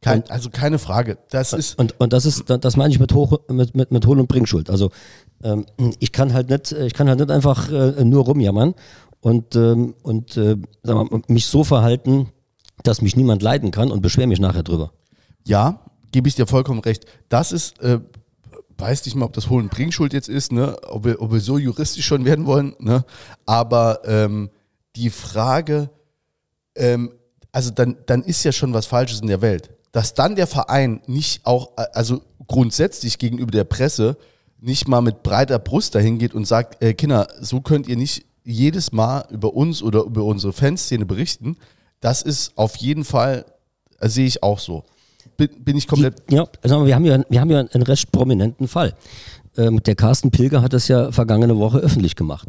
Kein, 0.00 0.28
also 0.30 0.50
keine 0.50 0.78
Frage. 0.78 1.18
Das 1.30 1.52
ist. 1.52 1.78
Und, 1.78 1.98
und 2.00 2.12
das 2.12 2.26
ist, 2.26 2.44
das 2.48 2.76
meine 2.76 2.92
ich 2.92 2.98
mit 2.98 3.14
Hoch, 3.14 3.38
mit, 3.48 3.74
mit, 3.76 3.92
mit 3.92 4.06
Hohl- 4.06 4.18
und 4.18 4.26
Bringschuld. 4.26 4.68
Also 4.68 4.90
ähm, 5.44 5.64
ich 6.00 6.10
kann 6.10 6.32
halt 6.32 6.50
nicht, 6.50 6.72
ich 6.72 6.92
kann 6.92 7.08
halt 7.08 7.20
nicht 7.20 7.30
einfach 7.30 7.70
äh, 7.70 8.04
nur 8.04 8.24
rumjammern 8.24 8.74
und, 9.20 9.54
ähm, 9.54 9.94
und 10.02 10.36
äh, 10.36 10.56
mal, 10.84 11.06
mich 11.28 11.46
so 11.46 11.62
verhalten, 11.62 12.30
dass 12.82 13.00
mich 13.00 13.14
niemand 13.14 13.42
leiden 13.42 13.70
kann 13.70 13.92
und 13.92 14.02
beschwere 14.02 14.26
mich 14.26 14.40
nachher 14.40 14.64
drüber. 14.64 14.92
Ja, 15.46 15.80
gebe 16.10 16.28
ich 16.28 16.34
dir 16.34 16.46
vollkommen 16.46 16.80
recht. 16.80 17.06
Das 17.28 17.52
ist, 17.52 17.80
äh, 17.80 18.00
weiß 18.82 19.04
nicht 19.04 19.14
mal, 19.14 19.26
ob 19.26 19.32
das 19.32 19.48
Hohen 19.48 19.68
Bringschuld 19.68 20.12
jetzt 20.12 20.28
ist, 20.28 20.50
ne? 20.50 20.76
ob, 20.82 21.04
wir, 21.04 21.22
ob 21.22 21.32
wir 21.32 21.40
so 21.40 21.56
juristisch 21.56 22.04
schon 22.04 22.24
werden 22.24 22.46
wollen. 22.46 22.74
Ne? 22.80 23.04
Aber 23.46 24.00
ähm, 24.04 24.50
die 24.96 25.08
Frage, 25.08 25.88
ähm, 26.74 27.12
also 27.52 27.70
dann, 27.70 27.96
dann 28.06 28.22
ist 28.24 28.42
ja 28.42 28.50
schon 28.50 28.74
was 28.74 28.86
Falsches 28.86 29.20
in 29.20 29.28
der 29.28 29.40
Welt. 29.40 29.70
Dass 29.92 30.14
dann 30.14 30.34
der 30.34 30.48
Verein 30.48 31.00
nicht 31.06 31.46
auch, 31.46 31.72
äh, 31.76 31.84
also 31.92 32.22
grundsätzlich 32.48 33.18
gegenüber 33.18 33.52
der 33.52 33.64
Presse, 33.64 34.16
nicht 34.60 34.88
mal 34.88 35.00
mit 35.00 35.22
breiter 35.22 35.60
Brust 35.60 35.94
dahin 35.94 36.18
geht 36.18 36.34
und 36.34 36.44
sagt, 36.44 36.82
äh, 36.82 36.92
Kinder, 36.94 37.28
so 37.40 37.60
könnt 37.60 37.86
ihr 37.86 37.96
nicht 37.96 38.26
jedes 38.42 38.90
Mal 38.90 39.26
über 39.30 39.54
uns 39.54 39.82
oder 39.82 40.02
über 40.02 40.24
unsere 40.24 40.52
Fanszene 40.52 41.06
berichten. 41.06 41.56
Das 42.00 42.22
ist 42.22 42.58
auf 42.58 42.76
jeden 42.76 43.04
Fall, 43.04 43.44
äh, 44.00 44.08
sehe 44.08 44.26
ich 44.26 44.42
auch 44.42 44.58
so. 44.58 44.84
Bin, 45.48 45.64
bin 45.64 45.76
ich 45.76 45.88
komplett. 45.88 46.30
Die, 46.30 46.36
ja, 46.36 46.46
also 46.62 46.86
wir 46.86 46.94
haben 46.94 47.04
ja, 47.04 47.22
wir 47.28 47.40
haben 47.40 47.50
ja 47.50 47.60
einen 47.60 47.82
recht 47.82 48.12
prominenten 48.12 48.68
Fall. 48.68 48.94
Ähm, 49.56 49.82
der 49.82 49.96
Carsten 49.96 50.30
Pilger 50.30 50.62
hat 50.62 50.72
das 50.72 50.88
ja 50.88 51.10
vergangene 51.10 51.58
Woche 51.58 51.78
öffentlich 51.78 52.14
gemacht. 52.14 52.48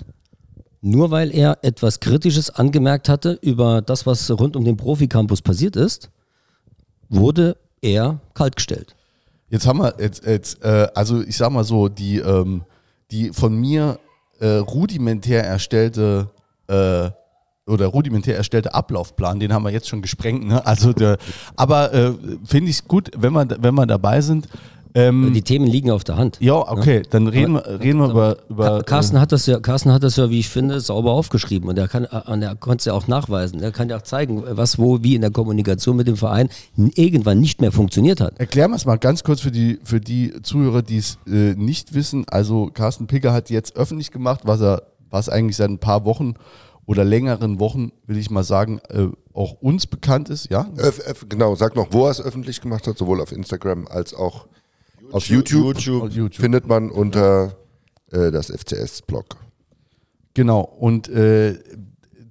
Nur 0.82 1.12
weil 1.12 1.34
er 1.34 1.58
etwas 1.64 2.00
Kritisches 2.00 2.50
angemerkt 2.50 3.10
hatte 3.10 3.40
über 3.42 3.82
das, 3.82 4.06
was 4.06 4.30
rund 4.30 4.56
um 4.56 4.64
den 4.64 4.78
Profi-Campus 4.78 5.42
passiert 5.42 5.76
ist, 5.76 6.12
wurde 7.10 7.58
er 7.82 8.20
kaltgestellt. 8.34 8.96
Jetzt 9.50 9.66
haben 9.66 9.80
wir, 9.80 9.96
jetzt, 10.00 10.26
jetzt, 10.26 10.64
äh, 10.64 10.88
also 10.94 11.22
ich 11.22 11.38
sag 11.38 11.52
mal 11.52 11.64
so, 11.64 11.88
die, 11.88 12.18
ähm, 12.18 12.64
die 13.12 13.32
von 13.32 13.56
mir 13.56 14.00
äh, 14.40 14.58
rudimentär 14.58 15.44
erstellte 15.44 16.30
äh, 16.68 17.10
oder 17.68 17.88
rudimentär 17.88 18.36
erstellte 18.36 18.74
Ablaufplan, 18.74 19.40
den 19.40 19.54
haben 19.54 19.64
wir 19.64 19.72
jetzt 19.72 19.88
schon 19.88 20.02
gesprengt. 20.02 20.46
Ne? 20.46 20.66
Also 20.66 20.92
der, 20.94 21.18
aber 21.56 21.94
äh, 21.94 22.14
finde 22.44 22.70
ich 22.72 22.86
gut, 22.88 23.12
wenn 23.18 23.34
wir, 23.34 23.48
wenn 23.60 23.74
wir 23.76 23.86
dabei 23.86 24.22
sind. 24.22 24.48
Ähm, 24.96 25.34
Die 25.34 25.42
Themen 25.42 25.66
liegen 25.66 25.90
auf 25.90 26.04
der 26.04 26.18
Hand. 26.18 26.38
ja, 26.40 26.54
okay, 26.54 27.02
dann 27.10 27.26
reden 27.28 27.54
wir, 27.56 27.80
reden 27.80 27.98
wir 28.00 28.12
über, 28.12 28.38
über 28.48 28.66
Ka- 28.78 28.84
Carsten 28.84 29.20
hat 29.20 29.32
das 29.32 29.48
ja, 29.48 29.60
Carsten 29.60 29.92
hat 29.92 30.04
das 30.04 30.18
ja, 30.18 30.30
wie 30.30 30.38
ich 30.38 30.50
finde, 30.50 30.80
sauber 30.82 31.14
aufgeschrieben 31.14 31.68
und 31.68 31.80
er 31.80 31.88
kann, 31.88 32.04
äh, 32.04 32.10
er 32.42 32.56
konnte 32.56 32.82
es 32.82 32.86
ja 32.86 32.94
auch 32.94 33.08
nachweisen. 33.08 33.60
Er 33.64 33.72
kann 33.72 33.90
ja 33.90 33.98
auch 33.98 34.04
zeigen, 34.04 34.44
was, 34.48 34.78
wo, 34.78 35.02
wie 35.02 35.16
in 35.16 35.22
der 35.22 35.32
Kommunikation 35.32 35.96
mit 35.96 36.08
dem 36.08 36.16
Verein 36.16 36.48
irgendwann 36.76 37.40
nicht 37.40 37.60
mehr 37.60 37.72
funktioniert 37.72 38.22
hat. 38.22 38.40
Erklären 38.40 38.70
wir 38.70 38.76
es 38.76 38.86
mal 38.86 38.98
ganz 38.98 39.24
kurz 39.24 39.42
für 39.42 39.50
die, 39.50 39.80
für 39.84 40.00
die 40.00 40.32
Zuhörer, 40.44 40.84
die 40.84 40.98
es 40.98 41.18
äh, 41.26 41.56
nicht 41.56 41.96
wissen. 41.96 42.26
Also 42.30 42.70
Carsten 42.72 43.08
Picker 43.08 43.34
hat 43.34 43.50
jetzt 43.50 43.76
öffentlich 43.76 44.12
gemacht, 44.12 44.42
was 44.44 44.62
er, 44.62 44.84
was 45.10 45.28
eigentlich 45.28 45.58
seit 45.58 45.72
ein 45.72 45.80
paar 45.80 46.06
Wochen 46.06 46.36
oder 46.86 47.04
längeren 47.04 47.60
Wochen, 47.60 47.92
will 48.06 48.18
ich 48.18 48.30
mal 48.30 48.44
sagen, 48.44 48.80
äh, 48.90 49.08
auch 49.34 49.54
uns 49.62 49.88
bekannt 49.88 50.30
ist, 50.30 50.50
ja? 50.50 50.70
Öff, 50.78 51.00
öff, 51.00 51.26
genau, 51.30 51.56
sag 51.56 51.76
noch, 51.76 51.88
wo 51.92 52.06
er 52.06 52.12
es 52.12 52.22
öffentlich 52.22 52.62
gemacht 52.62 52.88
hat, 52.88 52.98
sowohl 52.98 53.22
auf 53.22 53.32
Instagram 53.32 53.88
als 53.88 54.14
auch 54.14 54.48
auf 55.12 55.28
YouTube. 55.28 55.78
Auf 55.78 56.12
YouTube. 56.12 56.36
Findet 56.36 56.68
man 56.68 56.90
unter 56.90 57.56
äh, 58.12 58.32
das 58.32 58.48
FCS-Blog. 58.48 59.38
Genau. 60.34 60.62
Und 60.62 61.08
äh, 61.10 61.60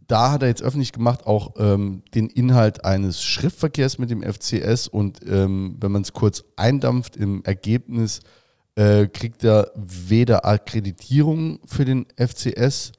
da 0.06 0.32
hat 0.32 0.42
er 0.42 0.48
jetzt 0.48 0.62
öffentlich 0.62 0.92
gemacht 0.92 1.26
auch 1.26 1.54
ähm, 1.56 2.02
den 2.14 2.28
Inhalt 2.28 2.84
eines 2.84 3.22
Schriftverkehrs 3.22 3.98
mit 3.98 4.10
dem 4.10 4.22
FCS 4.22 4.88
und 4.88 5.20
ähm, 5.26 5.76
wenn 5.80 5.92
man 5.92 6.02
es 6.02 6.12
kurz 6.12 6.44
eindampft 6.56 7.16
im 7.16 7.42
Ergebnis, 7.44 8.20
äh, 8.74 9.06
kriegt 9.06 9.44
er 9.44 9.70
weder 9.74 10.44
Akkreditierung 10.44 11.60
für 11.64 11.84
den 11.84 12.06
FCS, 12.16 12.92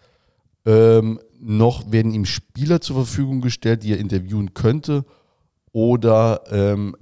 ähm, 0.65 1.19
noch 1.43 1.91
werden 1.91 2.13
ihm 2.13 2.25
Spieler 2.25 2.81
zur 2.81 2.95
Verfügung 2.95 3.41
gestellt, 3.41 3.83
die 3.83 3.91
er 3.91 3.99
interviewen 3.99 4.53
könnte 4.53 5.05
oder 5.71 6.43
ähm, 6.49 6.95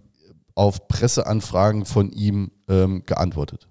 auf 0.56 0.88
Presseanfragen 0.88 1.86
von 1.86 2.12
ihm 2.12 2.52
ähm, 2.68 3.04
geantwortet. 3.06 3.68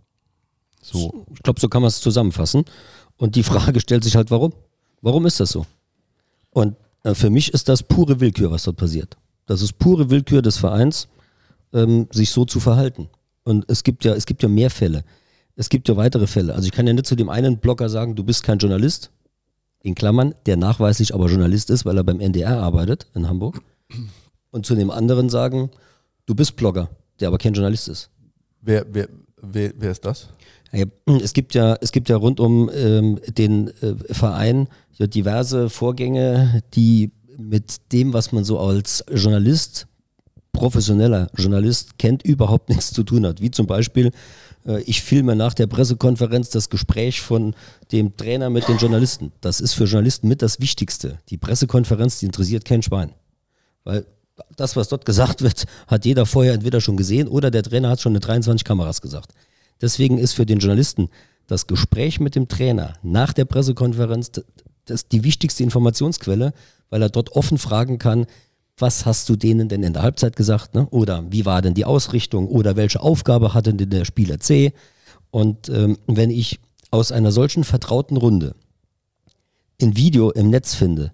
So. 0.83 1.27
Ich 1.35 1.43
glaube, 1.43 1.61
so 1.61 1.69
kann 1.69 1.83
man 1.83 1.89
es 1.89 2.01
zusammenfassen. 2.01 2.65
Und 3.17 3.37
die 3.37 3.43
Frage 3.43 3.81
stellt 3.81 4.05
sich 4.05 4.17
halt, 4.17 4.31
warum? 4.31 4.53
Warum 5.03 5.27
ist 5.27 5.41
das 5.41 5.51
so? 5.51 5.67
Und 6.51 6.77
äh, 7.05 7.15
für 7.15 7.31
mich 7.31 7.53
ist 7.53 7.69
das 7.69 7.83
pure 7.83 8.21
Willkür, 8.21 8.51
was 8.51 8.65
dort 8.65 8.77
passiert. 8.77 9.17
Das 9.47 9.63
ist 9.63 9.79
pure 9.79 10.11
Willkür 10.11 10.43
des 10.43 10.57
Vereins, 10.57 11.09
ähm, 11.73 12.09
sich 12.13 12.31
so 12.31 12.45
zu 12.45 12.61
verhalten. 12.61 13.09
Und 13.45 13.65
es 13.69 13.83
gibt 13.83 14.05
ja, 14.05 14.15
es 14.15 14.27
gibt 14.27 14.43
ja 14.43 14.49
mehr 14.49 14.71
Fälle. 14.71 15.05
Es 15.57 15.69
gibt 15.69 15.89
ja 15.89 15.97
weitere 15.97 16.27
Fälle. 16.27 16.55
Also 16.55 16.67
ich 16.67 16.73
kann 16.73 16.87
ja 16.87 16.93
nicht 16.93 17.07
zu 17.07 17.17
dem 17.17 17.29
einen 17.29 17.59
Blogger 17.59 17.89
sagen, 17.89 18.15
du 18.15 18.25
bist 18.25 18.43
kein 18.43 18.59
Journalist, 18.59 19.11
in 19.83 19.95
Klammern, 19.95 20.35
der 20.47 20.57
nachweislich 20.57 21.15
aber 21.15 21.29
Journalist 21.29 21.71
ist, 21.71 21.85
weil 21.85 21.97
er 21.97 22.05
beim 22.05 22.21
NDR 22.21 22.59
arbeitet 22.59 23.07
in 23.15 23.29
Hamburg. 23.29 23.63
Und 24.51 24.67
zu 24.67 24.75
dem 24.75 24.91
anderen 24.91 25.29
sagen, 25.29 25.71
du 26.27 26.35
bist 26.35 26.57
Blogger, 26.57 26.91
der 27.19 27.29
aber 27.29 27.39
kein 27.39 27.55
Journalist 27.55 27.89
ist. 27.89 28.11
Wer, 28.61 28.85
wer, 28.93 29.09
wer, 29.41 29.73
wer 29.77 29.91
ist 29.91 30.05
das? 30.05 30.29
Es 31.23 31.33
gibt 31.33 31.55
ja, 31.55 31.77
es 31.81 31.91
gibt 31.93 32.09
ja 32.09 32.17
rund 32.17 32.39
um 32.39 32.71
ähm, 32.73 33.19
den 33.27 33.69
äh, 33.83 33.95
Verein 34.11 34.69
ja 34.93 35.07
diverse 35.07 35.69
Vorgänge, 35.69 36.63
die 36.75 37.11
mit 37.37 37.93
dem, 37.93 38.13
was 38.13 38.33
man 38.33 38.45
so 38.45 38.59
als 38.61 39.05
Journalist, 39.13 39.87
professioneller 40.53 41.29
Journalist 41.37 41.99
kennt, 41.99 42.23
überhaupt 42.23 42.69
nichts 42.69 42.93
zu 42.93 43.03
tun 43.03 43.27
hat. 43.27 43.41
Wie 43.41 43.51
zum 43.51 43.67
Beispiel, 43.67 44.13
ich 44.85 45.03
filme 45.03 45.37
nach 45.37 45.55
der 45.55 45.67
Pressekonferenz 45.67 46.51
das 46.51 46.69
Gespräch 46.69 47.21
von 47.21 47.55
dem 47.93 48.17
Trainer 48.17 48.51
mit 48.51 48.69
den 48.69 48.77
Journalisten. 48.77 49.33
Das 49.41 49.61
ist 49.61 49.73
für 49.73 49.85
Journalisten 49.85 50.29
mit 50.29 50.43
das 50.43 50.61
Wichtigste. 50.61 51.19
Die 51.29 51.39
Pressekonferenz, 51.39 52.19
die 52.19 52.27
interessiert 52.27 52.65
kein 52.65 52.83
Schwein. 52.83 53.13
Weil 53.85 54.07
das, 54.57 54.77
was 54.77 54.89
dort 54.89 55.05
gesagt 55.05 55.43
wird, 55.43 55.65
hat 55.87 56.05
jeder 56.05 56.27
vorher 56.27 56.55
entweder 56.55 56.81
schon 56.81 56.97
gesehen 56.97 57.29
oder 57.29 57.51
der 57.51 57.63
Trainer 57.63 57.91
hat 57.91 58.01
schon 58.01 58.13
mit 58.13 58.27
23 58.27 58.65
Kameras 58.65 59.01
gesagt. 59.01 59.33
Deswegen 59.81 60.19
ist 60.19 60.35
für 60.35 60.47
den 60.47 60.59
Journalisten 60.59 61.09
das 61.47 61.67
Gespräch 61.67 62.21
mit 62.21 62.35
dem 62.35 62.49
Trainer 62.49 62.95
nach 63.03 63.33
der 63.33 63.45
Pressekonferenz 63.45 64.31
das 64.85 65.09
die 65.09 65.25
wichtigste 65.25 65.63
Informationsquelle, 65.63 66.53
weil 66.91 67.03
er 67.03 67.09
dort 67.09 67.33
offen 67.33 67.59
fragen 67.59 67.99
kann, 67.99 68.27
was 68.81 69.07
hast 69.07 69.29
du 69.29 69.37
denen 69.37 69.69
denn 69.69 69.83
in 69.83 69.93
der 69.93 70.03
Halbzeit 70.03 70.37
gesagt? 70.37 70.75
Ne? 70.75 70.87
Oder 70.91 71.25
wie 71.31 71.45
war 71.45 71.63
denn 71.63 71.75
die 71.75 71.85
Ausrichtung? 71.85 72.49
Oder 72.49 72.77
welche 72.77 73.01
Aufgabe 73.01 73.55
hatte 73.55 73.75
denn 73.75 73.91
der 73.91 74.05
Spieler 74.05 74.41
C? 74.41 74.73
Und 75.31 75.69
ähm, 75.69 75.99
wenn 76.07 76.31
ich 76.31 76.61
aus 76.91 77.13
einer 77.13 77.33
solchen 77.33 77.65
vertrauten 77.65 78.17
Runde 78.17 78.55
ein 79.81 79.97
Video 79.97 80.31
im 80.31 80.51
Netz 80.51 80.75
finde, 80.75 81.13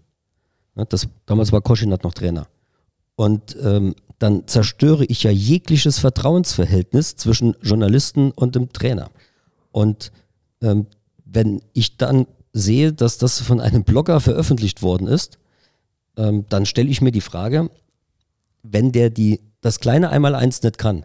ne, 0.74 0.86
das, 0.88 1.08
damals 1.26 1.52
war 1.52 1.60
Koschinat 1.60 2.02
noch 2.04 2.14
Trainer, 2.14 2.46
und 3.16 3.56
ähm, 3.62 3.94
dann 4.18 4.46
zerstöre 4.46 5.04
ich 5.06 5.22
ja 5.22 5.30
jegliches 5.30 5.98
Vertrauensverhältnis 5.98 7.16
zwischen 7.16 7.54
Journalisten 7.62 8.30
und 8.30 8.54
dem 8.54 8.72
Trainer. 8.72 9.10
Und 9.72 10.12
ähm, 10.62 10.86
wenn 11.24 11.62
ich 11.72 11.96
dann 11.96 12.26
sehe, 12.52 12.92
dass 12.92 13.18
das 13.18 13.40
von 13.40 13.60
einem 13.60 13.84
Blogger 13.84 14.20
veröffentlicht 14.20 14.82
worden 14.82 15.06
ist, 15.06 15.38
ähm, 16.16 16.44
dann 16.48 16.66
stelle 16.66 16.88
ich 16.88 17.00
mir 17.00 17.12
die 17.12 17.20
Frage, 17.20 17.70
wenn 18.62 18.92
der 18.92 19.10
die, 19.10 19.40
das 19.60 19.80
kleine 19.80 20.10
Einmaleins 20.10 20.62
nicht 20.62 20.78
kann, 20.78 21.04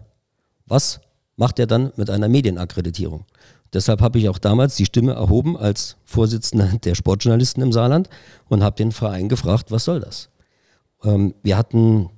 was 0.66 1.00
macht 1.36 1.60
er 1.60 1.68
dann 1.68 1.92
mit 1.96 2.10
einer 2.10 2.28
Medienakkreditierung? 2.28 3.26
Deshalb 3.74 4.02
habe 4.02 4.20
ich 4.20 4.28
auch 4.28 4.38
damals 4.38 4.76
die 4.76 4.86
Stimme 4.86 5.14
erhoben 5.14 5.58
als 5.58 5.96
Vorsitzender 6.04 6.68
der 6.84 6.96
Sportjournalisten 6.96 7.64
im 7.64 7.72
Saarland 7.72 8.10
und 8.50 8.64
habe 8.64 8.76
den 8.76 8.92
Verein 8.92 9.30
gefragt, 9.30 9.72
was 9.72 9.86
soll 9.86 10.00
das? 10.00 10.30
Ähm, 11.04 11.34
wir 11.42 11.58
hatten, 11.58 12.10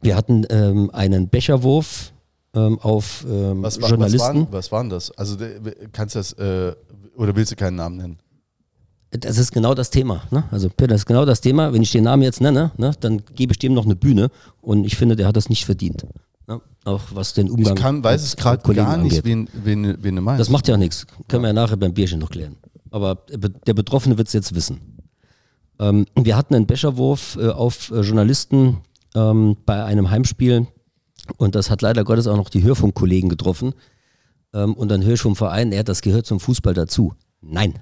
wir 0.00 0.16
hatten 0.16 0.46
ähm, 0.50 0.90
einen 0.92 1.28
Becherwurf 1.28 2.12
ähm, 2.54 2.78
auf 2.80 3.24
ähm, 3.28 3.62
Was, 3.62 3.76
war, 3.76 3.82
was, 3.82 3.90
Journalisten. 3.90 4.20
waren, 4.20 4.48
was 4.50 4.72
waren 4.72 4.90
das? 4.90 5.10
Also 5.12 5.36
kannst 5.92 6.14
du 6.14 6.18
das, 6.18 6.32
äh, 6.34 6.74
oder 7.16 7.34
willst 7.34 7.52
du 7.52 7.56
keinen 7.56 7.76
Namen 7.76 7.96
nennen? 7.96 8.18
Das 9.12 9.38
ist 9.38 9.52
genau 9.52 9.74
das 9.74 9.90
Thema. 9.90 10.22
Ne? 10.30 10.44
Also 10.50 10.68
Peter, 10.68 10.88
das 10.88 11.00
ist 11.02 11.06
genau 11.06 11.24
das 11.24 11.40
Thema. 11.40 11.72
Wenn 11.72 11.82
ich 11.82 11.90
den 11.90 12.04
Namen 12.04 12.22
jetzt 12.22 12.40
nenne, 12.40 12.70
ne, 12.76 12.92
dann 13.00 13.22
gebe 13.34 13.52
ich 13.52 13.58
dem 13.58 13.74
noch 13.74 13.84
eine 13.84 13.96
Bühne 13.96 14.30
und 14.60 14.84
ich 14.84 14.96
finde, 14.96 15.16
der 15.16 15.26
hat 15.26 15.36
das 15.36 15.48
nicht 15.48 15.64
verdient. 15.64 16.06
Ne? 16.46 16.60
Auch 16.84 17.02
was 17.12 17.34
den 17.34 17.50
Umgang 17.50 17.74
Ich 17.76 17.82
kann, 17.82 18.04
weiß 18.04 18.22
es 18.22 18.36
gerade 18.36 18.62
Kollegen 18.62 18.86
gar 18.86 18.96
nicht, 18.98 19.18
angeht. 19.18 19.24
wen, 19.24 19.48
wen, 19.64 19.96
wen 20.00 20.16
du 20.16 20.22
meinst. 20.22 20.40
Das 20.40 20.48
macht 20.48 20.68
ja 20.68 20.76
nichts. 20.76 21.06
Können 21.26 21.42
wir 21.42 21.48
ja 21.48 21.52
nachher 21.54 21.76
beim 21.76 21.92
Bierchen 21.92 22.20
noch 22.20 22.30
klären. 22.30 22.56
Aber 22.92 23.16
der 23.66 23.74
Betroffene 23.74 24.16
wird 24.16 24.28
es 24.28 24.32
jetzt 24.34 24.54
wissen. 24.54 24.80
Ähm, 25.80 26.06
wir 26.14 26.36
hatten 26.36 26.54
einen 26.54 26.66
Becherwurf 26.66 27.36
äh, 27.40 27.48
auf 27.48 27.90
äh, 27.90 28.00
Journalisten 28.02 28.78
ähm, 29.16 29.56
bei 29.66 29.82
einem 29.84 30.10
Heimspiel 30.10 30.66
und 31.36 31.54
das 31.54 31.70
hat 31.70 31.82
leider 31.82 32.04
Gottes 32.04 32.26
auch 32.26 32.36
noch 32.36 32.48
die 32.48 32.62
Hörfunkkollegen 32.62 33.28
getroffen. 33.28 33.74
Ähm, 34.52 34.74
und 34.74 34.88
dann 34.88 35.02
höre 35.04 35.14
ich 35.14 35.20
vom 35.20 35.36
Verein, 35.36 35.72
ja, 35.72 35.82
das 35.82 36.02
gehört 36.02 36.26
zum 36.26 36.38
Fußball 36.40 36.74
dazu. 36.74 37.14
Nein, 37.40 37.74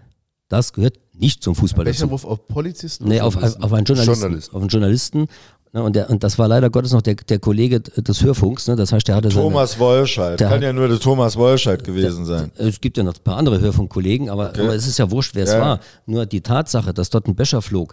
Das 0.48 0.72
gehört 0.72 0.96
nicht 1.14 1.42
zum 1.42 1.54
Fußball 1.54 1.84
dazu. 1.84 2.02
Becherwurf 2.06 2.24
auf 2.24 2.46
Polizisten? 2.48 3.06
Nee, 3.08 3.16
oder 3.16 3.26
auf, 3.26 3.34
Journalisten? 3.34 3.62
auf 3.64 3.72
einen 3.72 3.84
Journalisten. 3.84 4.20
Journalisten. 4.22 4.54
Auf 4.56 4.60
einen 4.62 4.68
Journalisten. 4.70 5.26
Ne, 5.74 5.82
und, 5.82 5.96
der, 5.96 6.08
und 6.08 6.24
das 6.24 6.38
war 6.38 6.48
leider 6.48 6.70
Gottes 6.70 6.92
noch 6.92 7.02
der, 7.02 7.14
der 7.16 7.38
Kollege 7.38 7.80
des 7.80 8.22
Hörfunks. 8.22 8.66
Ne? 8.68 8.76
Das 8.76 8.90
heißt, 8.90 9.06
der 9.06 9.16
hatte 9.16 9.30
seine- 9.30 9.42
Thomas 9.42 9.78
Wolscheid. 9.78 10.40
Der 10.40 10.48
Kann 10.48 10.56
hat- 10.56 10.62
ja 10.62 10.72
nur 10.72 10.88
der 10.88 10.98
Thomas 10.98 11.36
Wolscheid 11.36 11.84
gewesen 11.84 12.24
sein. 12.24 12.50
Es 12.56 12.80
gibt 12.80 12.96
ja 12.96 13.02
noch 13.02 13.14
ein 13.14 13.22
paar 13.22 13.36
andere 13.36 13.60
Hörfunkkollegen, 13.60 14.30
aber, 14.30 14.48
aber 14.50 14.74
es 14.74 14.86
ist 14.86 14.98
ja 14.98 15.10
wurscht, 15.10 15.34
wer 15.34 15.44
es 15.44 15.52
Ja. 15.52 15.60
war. 15.60 15.80
Nur 16.06 16.24
die 16.24 16.40
Tatsache, 16.40 16.94
dass 16.94 17.10
dort 17.10 17.26
ein 17.28 17.34
Becher 17.34 17.60
flog, 17.60 17.92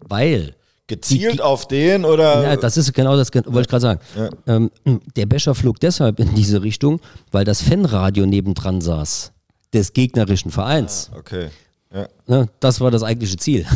weil 0.00 0.54
Gezielt 0.88 1.40
auf 1.42 1.66
den 1.66 2.04
oder. 2.04 2.44
Ja, 2.44 2.56
das 2.56 2.76
ist 2.76 2.92
genau 2.94 3.16
das, 3.16 3.34
wollte 3.34 3.60
ich 3.62 3.66
gerade 3.68 3.80
sagen. 3.80 4.00
Ähm, 4.46 4.70
der 5.16 5.26
Becher 5.26 5.56
flog 5.56 5.80
deshalb 5.80 6.20
in 6.20 6.32
diese 6.36 6.62
Richtung, 6.62 7.00
weil 7.32 7.44
das 7.44 7.60
Fanradio 7.60 8.24
nebendran 8.24 8.80
saß, 8.80 9.32
des 9.74 9.92
gegnerischen 9.94 10.52
Vereins. 10.52 11.10
okay. 11.18 11.48
Ja. 11.92 12.08
Ne, 12.26 12.48
das 12.60 12.80
war 12.80 12.90
das 12.90 13.02
eigentliche 13.02 13.36
Ziel. 13.36 13.66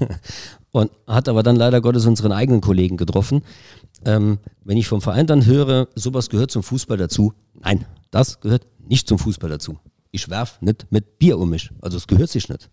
Und 0.72 0.90
hat 1.06 1.28
aber 1.28 1.42
dann 1.42 1.56
leider 1.56 1.80
Gottes 1.80 2.06
unseren 2.06 2.32
eigenen 2.32 2.62
Kollegen 2.62 2.96
getroffen. 2.96 3.42
Ähm, 4.04 4.38
wenn 4.64 4.78
ich 4.78 4.88
vom 4.88 5.02
Verein 5.02 5.26
dann 5.26 5.44
höre, 5.44 5.88
sowas 5.94 6.30
gehört 6.30 6.50
zum 6.50 6.62
Fußball 6.62 6.96
dazu. 6.96 7.34
Nein, 7.60 7.84
das 8.10 8.40
gehört 8.40 8.66
nicht 8.88 9.06
zum 9.06 9.18
Fußball 9.18 9.50
dazu. 9.50 9.78
Ich 10.10 10.28
werf 10.28 10.60
nicht 10.60 10.86
mit 10.90 11.18
Bier 11.18 11.38
um 11.38 11.50
mich. 11.50 11.70
Also 11.80 11.98
es 11.98 12.06
gehört 12.06 12.30
sich 12.30 12.48
nicht. 12.48 12.70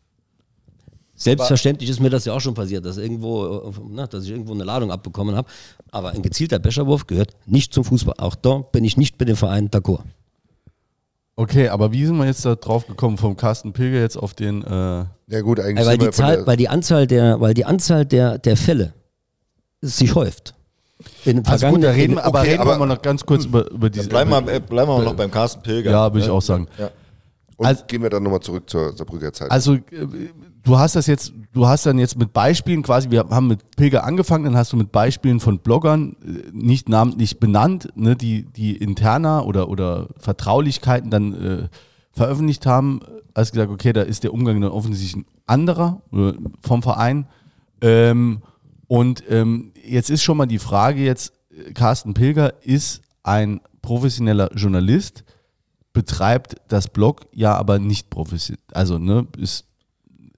Selbstverständlich 1.14 1.90
ist 1.90 2.00
mir 2.00 2.10
das 2.10 2.24
ja 2.24 2.34
auch 2.34 2.40
schon 2.40 2.54
passiert, 2.54 2.86
dass, 2.86 2.96
irgendwo, 2.96 3.74
na, 3.90 4.08
dass 4.08 4.24
ich 4.24 4.32
irgendwo 4.32 4.54
eine 4.54 4.64
Ladung 4.64 4.90
abbekommen 4.90 5.36
habe. 5.36 5.50
Aber 5.92 6.12
ein 6.12 6.22
gezielter 6.22 6.60
Becherwurf 6.60 7.08
gehört 7.08 7.36
nicht 7.46 7.74
zum 7.74 7.84
Fußball. 7.84 8.16
Auch 8.20 8.36
da 8.36 8.60
bin 8.60 8.86
ich 8.86 8.96
nicht 8.96 9.20
mit 9.20 9.28
dem 9.28 9.36
Verein 9.36 9.70
d'accord. 9.70 10.04
Okay, 11.40 11.70
aber 11.70 11.94
wie 11.94 12.06
sind 12.06 12.18
wir 12.18 12.26
jetzt 12.26 12.44
da 12.44 12.56
drauf 12.56 12.86
gekommen, 12.86 13.18
vom 13.18 13.38
Carsten 13.38 13.72
Pilger 13.72 14.00
jetzt 14.02 14.18
auf 14.18 14.34
den. 14.34 14.62
Äh, 14.62 15.06
Ja 15.28 15.42
gut, 15.42 15.62
eigentlich 15.62 15.88
Weil 15.88 16.00
sind 16.02 16.04
die, 16.04 16.12
Zahl, 16.12 16.46
weil 16.46 16.58
die 16.58 16.68
Anzahl 16.68 17.08
der, 17.08 17.40
weil 17.40 17.54
die 17.54 17.64
Anzahl 17.64 18.06
der, 18.06 18.38
der 18.40 18.58
Fälle 18.58 18.94
sich 19.82 20.16
häuft. 20.16 20.54
In 21.24 21.46
also 21.48 21.68
gut, 21.70 21.82
da 21.82 21.92
reden, 21.92 22.16
wir- 22.16 22.26
aber 22.26 22.40
okay, 22.42 22.50
reden 22.52 22.66
wir 22.66 22.72
aber- 22.74 22.78
mal 22.80 22.86
noch 22.94 23.02
ganz 23.02 23.26
kurz 23.26 23.46
über, 23.46 23.72
über 23.72 23.90
diese. 23.90 24.10
Bleiben 24.10 24.32
wir, 24.32 24.52
äh, 24.54 24.60
bleiben 24.60 24.90
wir 24.92 25.02
noch 25.02 25.14
beim 25.16 25.32
Carsten 25.32 25.62
Pilger. 25.62 25.92
Ja, 25.92 26.14
würde 26.14 26.26
ich 26.26 26.30
auch 26.30 26.42
sagen. 26.42 26.68
Ja. 26.78 26.90
Und 27.56 27.66
also- 27.66 27.86
gehen 27.88 28.04
wir 28.04 28.10
dann 28.10 28.24
nochmal 28.24 28.42
zurück 28.42 28.70
zur 28.70 28.92
Saarbrücker 28.98 29.32
Zeit. 29.32 29.50
Also 29.50 29.76
äh, 29.76 29.82
du 30.64 30.78
hast 30.78 30.98
das 30.98 31.08
jetzt, 31.08 31.32
du 31.54 31.68
hast 31.68 31.86
dann 31.86 32.00
jetzt 32.00 32.18
mit 32.18 32.34
Beispielen 32.34 32.84
quasi, 32.84 33.10
wir 33.12 33.26
haben 33.30 33.48
mit 33.48 33.76
Pilger 33.76 34.04
angefangen, 34.04 34.46
dann 34.46 34.58
hast 34.58 34.74
du 34.74 34.78
mit 34.78 34.92
Beispielen 34.92 35.40
von 35.40 35.60
Bloggern, 35.60 36.16
äh, 36.24 36.52
nicht 36.52 36.90
namentlich 36.90 37.40
benannt, 37.40 37.90
ne, 37.96 38.16
die, 38.16 38.44
die 38.44 38.78
interner 38.78 39.46
oder, 39.46 39.70
oder 39.70 40.08
Vertraulichkeiten 40.18 41.10
dann 41.10 41.34
äh, 41.34 41.68
veröffentlicht 42.12 42.66
haben, 42.66 43.00
hast 43.36 43.52
gesagt, 43.54 43.72
okay, 43.72 43.94
da 43.94 44.02
ist 44.02 44.24
der 44.24 44.34
Umgang 44.34 44.60
dann 44.62 44.72
offensichtlich 44.72 45.24
ein 45.24 45.26
anderer 45.46 46.02
äh, 46.14 46.34
vom 46.62 46.84
Verein. 46.84 47.28
Ähm, 47.82 48.42
und 48.88 49.24
ähm, 49.30 49.72
jetzt 49.84 50.10
ist 50.10 50.24
schon 50.24 50.38
mal 50.38 50.46
die 50.46 50.60
Frage 50.60 51.02
jetzt, 51.02 51.34
äh, 51.52 51.74
Carsten 51.74 52.14
Pilger 52.14 52.54
ist 52.64 53.02
ein 53.24 53.62
professioneller 53.82 54.52
Journalist, 54.56 55.24
betreibt 55.94 56.56
das 56.68 56.88
Blog 56.88 57.22
ja 57.34 57.56
aber 57.56 57.80
nicht 57.80 58.10
professionell. 58.10 58.62
Also, 58.74 58.98
ne, 58.98 59.28
ist, 59.38 59.66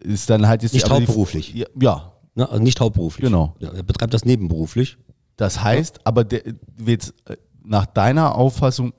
ist 0.03 0.29
dann 0.29 0.47
halt 0.47 0.63
jetzt 0.63 0.73
Nicht 0.73 0.87
die- 0.87 0.91
hauptberuflich. 0.91 1.53
Ja, 1.53 1.65
ja, 1.81 2.07
Ne, 2.33 2.49
also 2.49 2.63
nicht 2.63 2.79
hauptberuflich. 2.79 3.25
Genau. 3.25 3.55
Ja, 3.59 3.71
er 3.73 3.83
betreibt 3.83 4.13
das 4.13 4.23
nebenberuflich. 4.25 4.97
das 5.35 5.61
heißt, 5.63 5.99
aber 6.05 6.23
der, 6.23 6.41
jetzt, 6.85 7.13
äh, 7.25 7.35
nach 7.63 7.85
deiner 7.85 8.35
Auffassung 8.35 8.93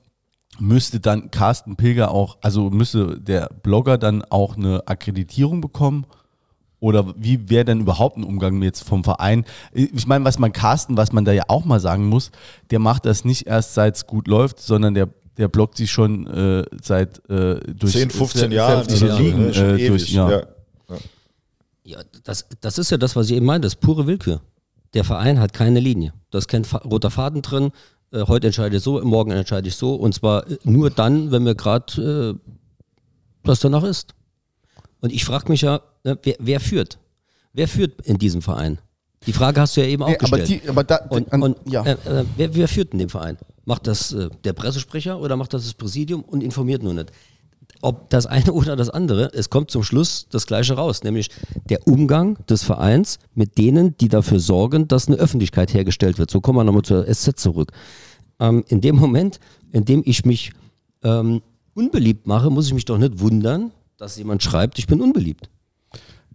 müsste 0.59 0.99
dann 0.99 1.31
Carsten 1.31 1.75
Pilger 1.75 2.11
auch, 2.11 2.37
also 2.41 2.69
müsste 2.69 3.19
der 3.19 3.49
Blogger 3.63 3.97
dann 3.97 4.23
auch 4.23 4.55
eine 4.55 4.87
Akkreditierung 4.87 5.61
bekommen? 5.61 6.05
Oder 6.79 7.13
wie 7.17 7.49
wäre 7.49 7.63
denn 7.65 7.79
überhaupt 7.79 8.17
ein 8.17 8.23
Umgang 8.25 8.61
jetzt 8.61 8.83
vom 8.83 9.03
Verein? 9.05 9.45
Ich 9.71 10.05
meine, 10.05 10.25
was 10.25 10.37
man 10.37 10.51
Carsten, 10.51 10.97
was 10.97 11.11
man 11.13 11.23
da 11.25 11.31
ja 11.31 11.43
auch 11.47 11.63
mal 11.65 11.79
sagen 11.79 12.07
muss, 12.07 12.29
der 12.71 12.79
macht 12.79 13.05
das 13.05 13.23
nicht 13.25 13.47
erst 13.47 13.73
seit 13.73 13.95
es 13.95 14.05
gut 14.05 14.27
läuft, 14.27 14.59
sondern 14.59 14.93
der, 14.93 15.07
der 15.37 15.47
bloggt 15.47 15.77
sich 15.77 15.89
schon 15.91 16.27
äh, 16.27 16.63
seit 16.83 17.17
äh, 17.29 17.59
durch 17.73 17.93
10, 17.93 18.09
15 18.11 18.51
sä- 18.51 18.53
Jahre. 18.53 18.75
sämtliche 18.83 19.05
oder 19.05 19.15
so, 19.15 19.21
Ligen? 19.23 19.53
Schon 19.53 19.79
äh, 19.79 19.87
durch. 19.87 20.09
Ja. 20.11 20.29
ja. 20.29 20.43
Ja, 21.83 21.99
das, 22.23 22.45
das 22.61 22.77
ist 22.77 22.91
ja 22.91 22.97
das, 22.97 23.15
was 23.15 23.29
ich 23.29 23.35
eben 23.35 23.45
meine, 23.45 23.61
das 23.61 23.73
ist 23.73 23.79
pure 23.81 24.07
Willkür. 24.07 24.41
Der 24.93 25.03
Verein 25.03 25.39
hat 25.39 25.53
keine 25.53 25.79
Linie. 25.79 26.13
Da 26.31 26.37
ist 26.37 26.47
kein 26.47 26.63
roter 26.85 27.09
Faden 27.11 27.41
drin. 27.41 27.71
Äh, 28.11 28.23
heute 28.27 28.47
entscheide 28.47 28.77
ich 28.77 28.83
so, 28.83 29.01
morgen 29.03 29.31
entscheide 29.31 29.67
ich 29.67 29.75
so. 29.75 29.95
Und 29.95 30.13
zwar 30.13 30.49
äh, 30.49 30.57
nur 30.63 30.89
dann, 30.89 31.31
wenn 31.31 31.43
mir 31.43 31.55
gerade 31.55 32.37
äh, 32.39 32.49
das 33.43 33.59
danach 33.59 33.83
ist. 33.83 34.13
Und 35.01 35.11
ich 35.11 35.25
frage 35.25 35.49
mich 35.49 35.61
ja, 35.61 35.81
ne, 36.03 36.17
wer, 36.23 36.35
wer 36.39 36.59
führt? 36.59 36.99
Wer 37.51 37.67
führt 37.67 38.01
in 38.05 38.17
diesem 38.17 38.41
Verein? 38.41 38.79
Die 39.25 39.33
Frage 39.33 39.59
hast 39.61 39.75
du 39.77 39.81
ja 39.81 39.87
eben 39.87 40.03
auch 40.03 40.09
Nee, 40.09 40.17
aber, 40.21 40.37
gestellt. 40.37 40.63
die, 40.63 40.69
aber 40.69 40.83
da, 40.83 40.97
Und, 41.09 41.31
an, 41.33 41.41
und 41.43 41.57
ja. 41.65 41.83
äh, 41.83 41.91
äh, 42.21 42.25
wer, 42.37 42.55
wer 42.55 42.67
führt 42.67 42.93
in 42.93 42.99
dem 42.99 43.09
Verein? 43.09 43.37
Macht 43.65 43.87
das 43.87 44.11
äh, 44.13 44.29
der 44.43 44.53
Pressesprecher 44.53 45.19
oder 45.19 45.35
macht 45.37 45.53
das 45.53 45.63
das 45.63 45.73
Präsidium 45.73 46.23
und 46.23 46.41
informiert 46.43 46.83
nur 46.83 46.93
nicht? 46.93 47.11
Ob 47.83 48.09
das 48.09 48.25
eine 48.25 48.53
oder 48.53 48.75
das 48.75 48.89
andere, 48.89 49.29
es 49.33 49.49
kommt 49.49 49.69
zum 49.69 49.83
Schluss 49.83 50.27
das 50.29 50.47
Gleiche 50.47 50.73
raus, 50.75 51.03
nämlich 51.03 51.29
der 51.69 51.85
Umgang 51.85 52.37
des 52.47 52.63
Vereins 52.63 53.19
mit 53.35 53.57
denen, 53.57 53.97
die 53.97 54.07
dafür 54.07 54.39
sorgen, 54.39 54.87
dass 54.87 55.07
eine 55.07 55.17
Öffentlichkeit 55.17 55.73
hergestellt 55.73 56.17
wird. 56.17 56.31
So 56.31 56.39
kommen 56.39 56.57
wir 56.57 56.63
nochmal 56.63 56.83
zur 56.83 57.05
SZ 57.13 57.37
zurück. 57.37 57.73
Ähm, 58.39 58.63
in 58.69 58.79
dem 58.79 58.95
Moment, 58.95 59.39
in 59.73 59.83
dem 59.83 60.01
ich 60.05 60.23
mich 60.23 60.53
ähm, 61.03 61.41
unbeliebt 61.73 62.25
mache, 62.25 62.49
muss 62.49 62.67
ich 62.67 62.73
mich 62.73 62.85
doch 62.85 62.97
nicht 62.97 63.19
wundern, 63.19 63.71
dass 63.97 64.17
jemand 64.17 64.41
schreibt, 64.43 64.79
ich 64.79 64.87
bin 64.87 65.01
unbeliebt. 65.01 65.49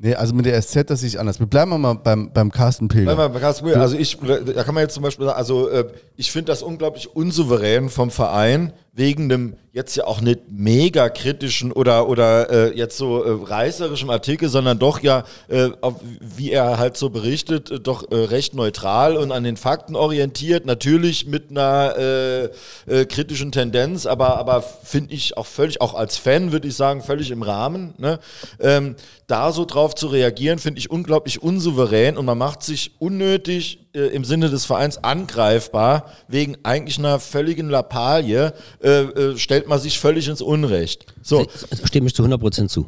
Nee, 0.00 0.14
also 0.14 0.32
mit 0.34 0.46
der 0.46 0.60
SZ 0.62 0.88
das 0.90 1.00
sehe 1.00 1.08
ich 1.08 1.18
anders. 1.18 1.40
Wir 1.40 1.46
bleiben 1.46 1.80
mal 1.80 1.94
beim, 1.94 2.30
beim 2.32 2.52
Carsten 2.52 2.86
Pilger. 2.86 3.06
Bleib 3.06 3.16
mal 3.16 3.28
bei 3.28 3.40
Carsten 3.40 3.64
Pilger. 3.64 3.80
Also 3.80 3.96
ich, 3.96 4.16
da 4.18 4.62
kann 4.62 4.74
man 4.74 4.82
jetzt 4.82 4.94
zum 4.94 5.02
Beispiel 5.02 5.26
sagen, 5.26 5.36
also 5.36 5.68
äh, 5.68 5.86
ich 6.14 6.30
finde 6.30 6.52
das 6.52 6.62
unglaublich 6.62 7.16
unsouverän 7.16 7.88
vom 7.88 8.10
Verein, 8.10 8.72
wegen 8.98 9.24
einem 9.24 9.56
jetzt 9.72 9.94
ja 9.94 10.04
auch 10.04 10.20
nicht 10.20 10.40
mega 10.50 11.08
kritischen 11.08 11.70
oder, 11.70 12.08
oder 12.08 12.50
äh, 12.50 12.76
jetzt 12.76 12.96
so 12.96 13.22
äh, 13.22 13.30
reißerischen 13.48 14.10
Artikel, 14.10 14.48
sondern 14.48 14.80
doch 14.80 15.00
ja, 15.00 15.22
äh, 15.46 15.68
auf, 15.80 15.94
wie 16.20 16.50
er 16.50 16.78
halt 16.78 16.96
so 16.96 17.08
berichtet, 17.08 17.70
äh, 17.70 17.78
doch 17.78 18.10
äh, 18.10 18.16
recht 18.16 18.54
neutral 18.54 19.16
und 19.16 19.30
an 19.30 19.44
den 19.44 19.56
Fakten 19.56 19.94
orientiert, 19.94 20.66
natürlich 20.66 21.26
mit 21.26 21.50
einer 21.50 21.94
äh, 21.96 22.44
äh, 22.86 23.04
kritischen 23.06 23.52
Tendenz, 23.52 24.06
aber, 24.06 24.36
aber 24.38 24.62
finde 24.62 25.14
ich 25.14 25.36
auch 25.36 25.46
völlig, 25.46 25.80
auch 25.80 25.94
als 25.94 26.16
Fan 26.16 26.50
würde 26.50 26.66
ich 26.66 26.74
sagen, 26.74 27.00
völlig 27.00 27.30
im 27.30 27.42
Rahmen. 27.42 27.94
Ne? 27.98 28.18
Ähm, 28.58 28.96
da 29.28 29.52
so 29.52 29.64
drauf 29.64 29.94
zu 29.94 30.08
reagieren, 30.08 30.58
finde 30.58 30.80
ich 30.80 30.90
unglaublich 30.90 31.40
unsouverän 31.40 32.16
und 32.16 32.24
man 32.24 32.38
macht 32.38 32.64
sich 32.64 32.92
unnötig 32.98 33.87
äh, 33.94 34.08
im 34.08 34.24
Sinne 34.24 34.50
des 34.50 34.64
Vereins 34.64 35.02
angreifbar 35.02 36.06
wegen 36.28 36.56
eigentlich 36.62 36.98
einer 36.98 37.20
völligen 37.20 37.68
Lappalie, 37.70 38.52
äh, 38.82 38.88
äh, 38.88 39.36
stellt 39.38 39.68
man 39.68 39.78
sich 39.80 39.98
völlig 39.98 40.28
ins 40.28 40.42
Unrecht. 40.42 41.06
So, 41.22 41.46
Stimme 41.84 42.06
ich 42.06 42.14
zu 42.14 42.22
100% 42.22 42.68
zu. 42.68 42.86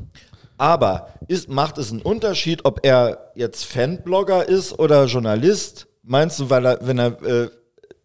aber 0.58 1.08
ist, 1.28 1.48
macht 1.48 1.78
es 1.78 1.90
einen 1.90 2.02
Unterschied, 2.02 2.64
ob 2.64 2.80
er 2.84 3.32
jetzt 3.34 3.64
Fanblogger 3.64 4.48
ist 4.48 4.78
oder 4.78 5.06
Journalist? 5.06 5.86
Meinst 6.02 6.38
du, 6.40 6.50
weil 6.50 6.66
er, 6.66 6.78
wenn 6.82 6.98
er, 6.98 7.22
äh, 7.22 7.48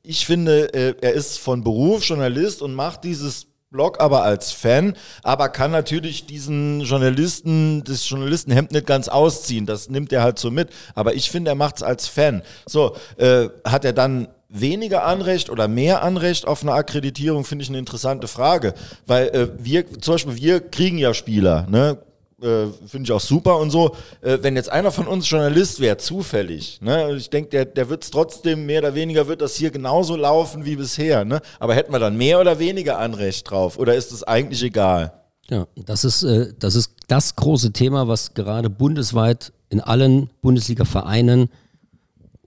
ich 0.04 0.26
finde, 0.26 0.74
äh, 0.74 0.96
er 1.02 1.14
ist 1.14 1.40
von 1.40 1.64
Beruf 1.64 2.04
Journalist 2.04 2.62
und 2.62 2.74
macht 2.74 3.04
dieses 3.04 3.48
Blog 3.76 4.00
aber 4.00 4.24
als 4.24 4.54
Fan, 4.54 4.94
aber 5.22 5.50
kann 5.50 5.70
natürlich 5.70 6.26
diesen 6.26 6.80
Journalisten, 6.80 7.84
das 7.84 8.10
Journalistenhemd 8.10 8.72
nicht 8.72 8.88
ganz 8.88 9.10
ausziehen. 9.10 9.66
Das 9.66 9.90
nimmt 9.90 10.14
er 10.14 10.24
halt 10.24 10.40
so 10.40 10.50
mit. 10.50 10.70
Aber 10.96 11.14
ich 11.14 11.30
finde, 11.30 11.52
er 11.52 11.56
macht 11.56 11.78
es 11.78 11.84
als 11.84 12.08
Fan. 12.08 12.42
So, 12.66 12.96
äh, 13.18 13.50
hat 13.66 13.84
er 13.84 13.92
dann 13.92 14.30
weniger 14.48 15.04
Anrecht 15.04 15.50
oder 15.50 15.68
mehr 15.68 16.04
Anrecht 16.04 16.48
auf 16.48 16.62
eine 16.62 16.72
Akkreditierung, 16.72 17.44
finde 17.44 17.64
ich 17.64 17.70
eine 17.70 17.80
interessante 17.80 18.30
Frage. 18.30 18.74
Weil 19.06 19.28
äh, 19.28 19.50
wir, 19.58 19.86
zum 20.00 20.14
Beispiel, 20.14 20.36
wir 20.38 20.60
kriegen 20.62 20.98
ja 20.98 21.14
Spieler, 21.14 21.68
ne? 21.70 21.98
Äh, 22.42 22.68
finde 22.86 23.06
ich 23.06 23.12
auch 23.14 23.22
super 23.22 23.58
und 23.60 23.72
so. 23.72 23.96
Äh, 24.22 24.40
wenn 24.42 24.58
jetzt 24.58 24.70
einer 24.70 24.92
von 24.92 25.08
uns 25.08 25.30
Journalist 25.30 25.80
wäre, 25.80 25.98
zufällig, 25.98 26.82
ne? 26.82 27.16
ich 27.16 27.30
denke, 27.30 27.50
der, 27.50 27.64
der 27.64 27.88
wird 27.88 28.04
es 28.04 28.12
trotzdem 28.12 28.66
mehr 28.66 28.80
oder 28.82 28.94
weniger, 28.94 29.30
wird 29.30 29.42
das 29.42 29.56
hier 29.56 29.72
genauso 29.72 30.18
laufen 30.18 30.66
wie 30.66 30.76
bisher. 30.76 31.24
Ne? 31.24 31.40
Aber 31.60 31.76
hätten 31.76 31.94
wir 31.94 32.00
dann 32.00 32.18
mehr 32.18 32.42
oder 32.42 32.60
weniger 32.60 33.00
Anrecht 33.00 33.50
drauf? 33.50 33.80
Oder 33.80 33.96
ist 33.96 34.12
es 34.12 34.24
eigentlich 34.24 34.62
egal? 34.64 35.14
Ja, 35.50 35.66
das 35.78 36.04
ist, 36.04 36.24
äh, 36.24 36.54
das 36.60 36.76
ist 36.76 36.92
das 37.08 37.38
große 37.38 37.72
Thema, 37.72 38.10
was 38.10 38.34
gerade 38.34 38.70
bundesweit 38.70 39.54
in 39.70 39.80
allen 39.80 40.30
Bundesliga-Vereinen 40.42 41.50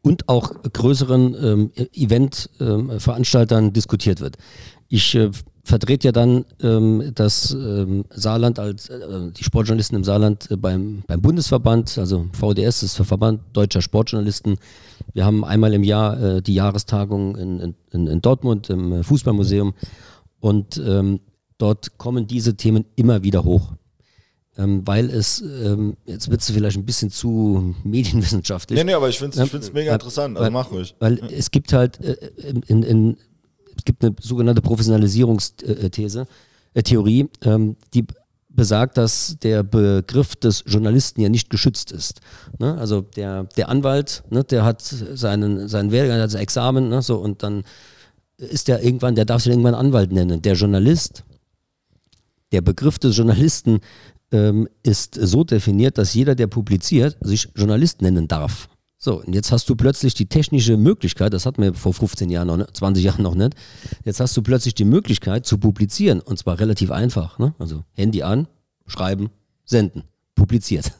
und 0.02 0.28
auch 0.28 0.52
größeren 0.70 1.34
ähm, 1.42 1.72
Event-Veranstaltern 1.94 3.72
diskutiert 3.72 4.20
wird. 4.20 4.36
Ich 4.88 5.18
äh, 5.68 5.70
vertrete 5.70 6.08
ja 6.08 6.12
dann 6.12 6.44
ähm, 6.62 7.12
das 7.14 7.52
ähm, 7.52 8.04
Saarland 8.10 8.58
als 8.58 8.88
äh, 8.88 9.30
die 9.30 9.44
Sportjournalisten 9.44 9.96
im 9.96 10.04
Saarland 10.04 10.50
äh, 10.50 10.56
beim, 10.56 11.02
beim 11.06 11.20
Bundesverband, 11.20 11.98
also 11.98 12.26
VDS 12.32 12.82
ist 12.82 12.98
der 12.98 13.06
Verband 13.06 13.40
Deutscher 13.52 13.82
Sportjournalisten. 13.82 14.56
Wir 15.12 15.24
haben 15.24 15.44
einmal 15.44 15.74
im 15.74 15.84
Jahr 15.84 16.20
äh, 16.20 16.42
die 16.42 16.54
Jahrestagung 16.54 17.36
in, 17.36 17.74
in, 17.90 18.06
in 18.06 18.20
Dortmund 18.22 18.70
im 18.70 18.92
äh, 18.92 19.02
Fußballmuseum 19.02 19.74
und 20.40 20.80
ähm, 20.84 21.20
dort 21.58 21.98
kommen 21.98 22.26
diese 22.26 22.56
Themen 22.56 22.84
immer 22.96 23.22
wieder 23.22 23.44
hoch. 23.44 23.72
ähm, 24.58 24.82
weil 24.84 25.08
es, 25.08 25.40
ähm, 25.40 25.96
jetzt 26.04 26.30
wird 26.30 26.40
es 26.40 26.50
vielleicht 26.50 26.76
ein 26.76 26.84
bisschen 26.84 27.10
zu 27.10 27.74
medienwissenschaftlich. 27.84 28.76
Nee, 28.76 28.84
nee, 28.84 28.92
aber 28.92 29.08
ich 29.08 29.18
finde 29.18 29.40
es 29.40 29.72
mega 29.72 29.94
interessant, 29.94 30.36
also 30.36 30.50
mach 30.50 30.70
ruhig. 30.72 30.94
Weil 30.98 31.20
es 31.32 31.50
gibt 31.52 31.72
halt 31.72 32.00
äh, 32.00 32.16
in, 32.36 32.62
in, 32.62 32.82
in, 32.82 33.16
gibt 33.88 34.04
eine 34.04 34.14
sogenannte 34.20 34.60
Professionalisierungsthese, 34.60 36.26
äh, 36.74 36.82
Theorie, 36.82 37.30
ähm, 37.42 37.76
die 37.94 38.04
besagt, 38.50 38.98
dass 38.98 39.36
der 39.42 39.62
Begriff 39.62 40.36
des 40.36 40.62
Journalisten 40.66 41.22
ja 41.22 41.30
nicht 41.30 41.48
geschützt 41.48 41.90
ist. 41.90 42.20
Ne? 42.58 42.76
Also 42.76 43.00
der, 43.00 43.44
der 43.56 43.70
Anwalt, 43.70 44.24
ne, 44.28 44.44
der 44.44 44.64
hat 44.64 44.82
seinen, 44.82 45.68
seinen 45.68 45.90
Werdegang, 45.90 46.20
hat 46.20 46.30
sein 46.30 46.42
Examen, 46.42 46.88
ne, 46.90 47.00
so, 47.00 47.16
und 47.16 47.42
dann 47.42 47.62
ist 48.36 48.68
der 48.68 48.82
irgendwann, 48.82 49.14
der 49.14 49.24
darf 49.24 49.42
sich 49.42 49.52
irgendwann 49.52 49.74
Anwalt 49.74 50.12
nennen. 50.12 50.42
Der 50.42 50.54
Journalist, 50.54 51.24
der 52.52 52.60
Begriff 52.60 52.98
des 52.98 53.16
Journalisten 53.16 53.80
ähm, 54.30 54.68
ist 54.82 55.14
so 55.14 55.44
definiert, 55.44 55.96
dass 55.96 56.12
jeder, 56.12 56.34
der 56.34 56.46
publiziert, 56.46 57.16
sich 57.20 57.48
Journalist 57.54 58.02
nennen 58.02 58.28
darf. 58.28 58.68
So, 59.00 59.22
und 59.22 59.32
jetzt 59.32 59.52
hast 59.52 59.68
du 59.68 59.76
plötzlich 59.76 60.14
die 60.14 60.26
technische 60.26 60.76
Möglichkeit, 60.76 61.32
das 61.32 61.46
hatten 61.46 61.62
wir 61.62 61.72
vor 61.72 61.94
15 61.94 62.30
Jahren 62.30 62.48
noch, 62.48 62.56
nicht, 62.56 62.76
20 62.76 63.04
Jahren 63.04 63.22
noch 63.22 63.36
nicht, 63.36 63.54
jetzt 64.04 64.18
hast 64.18 64.36
du 64.36 64.42
plötzlich 64.42 64.74
die 64.74 64.84
Möglichkeit 64.84 65.46
zu 65.46 65.56
publizieren 65.56 66.20
und 66.20 66.36
zwar 66.36 66.58
relativ 66.58 66.90
einfach. 66.90 67.38
Ne? 67.38 67.54
Also 67.60 67.84
Handy 67.92 68.24
an, 68.24 68.48
schreiben, 68.86 69.30
senden, 69.64 70.02
publiziert. 70.34 70.90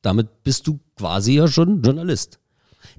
Damit 0.00 0.44
bist 0.44 0.66
du 0.66 0.80
quasi 0.96 1.34
ja 1.34 1.46
schon 1.46 1.82
Journalist. 1.82 2.38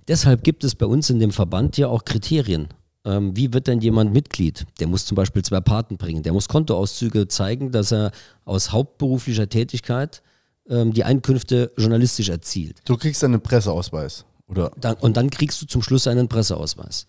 Deshalb 0.08 0.44
gibt 0.44 0.64
es 0.64 0.76
bei 0.76 0.86
uns 0.86 1.10
in 1.10 1.20
dem 1.20 1.32
Verband 1.32 1.76
ja 1.78 1.88
auch 1.88 2.06
Kriterien. 2.06 2.68
Ähm, 3.06 3.36
wie 3.36 3.54
wird 3.54 3.66
denn 3.68 3.82
jemand 3.82 4.14
Mitglied? 4.14 4.68
Der 4.80 4.88
muss 4.88 5.06
zum 5.06 5.16
Beispiel 5.16 5.44
zwei 5.44 5.62
Paten 5.62 5.98
bringen. 5.98 6.22
Der 6.22 6.34
muss 6.34 6.48
Kontoauszüge 6.48 7.28
zeigen, 7.28 7.72
dass 7.72 7.92
er 7.92 8.12
aus 8.46 8.72
hauptberuflicher 8.72 9.50
Tätigkeit 9.50 10.22
ähm, 10.70 10.94
die 10.94 11.04
Einkünfte 11.04 11.72
journalistisch 11.78 12.30
erzielt. 12.30 12.82
Du 12.86 12.98
kriegst 12.98 13.24
einen 13.24 13.42
Presseausweis. 13.42 14.26
Oder? 14.48 14.72
Dann, 14.80 14.96
und 14.96 15.18
dann 15.18 15.30
kriegst 15.30 15.62
du 15.62 15.66
zum 15.66 15.82
Schluss 15.82 16.08
einen 16.08 16.28
Presseausweis. 16.28 17.08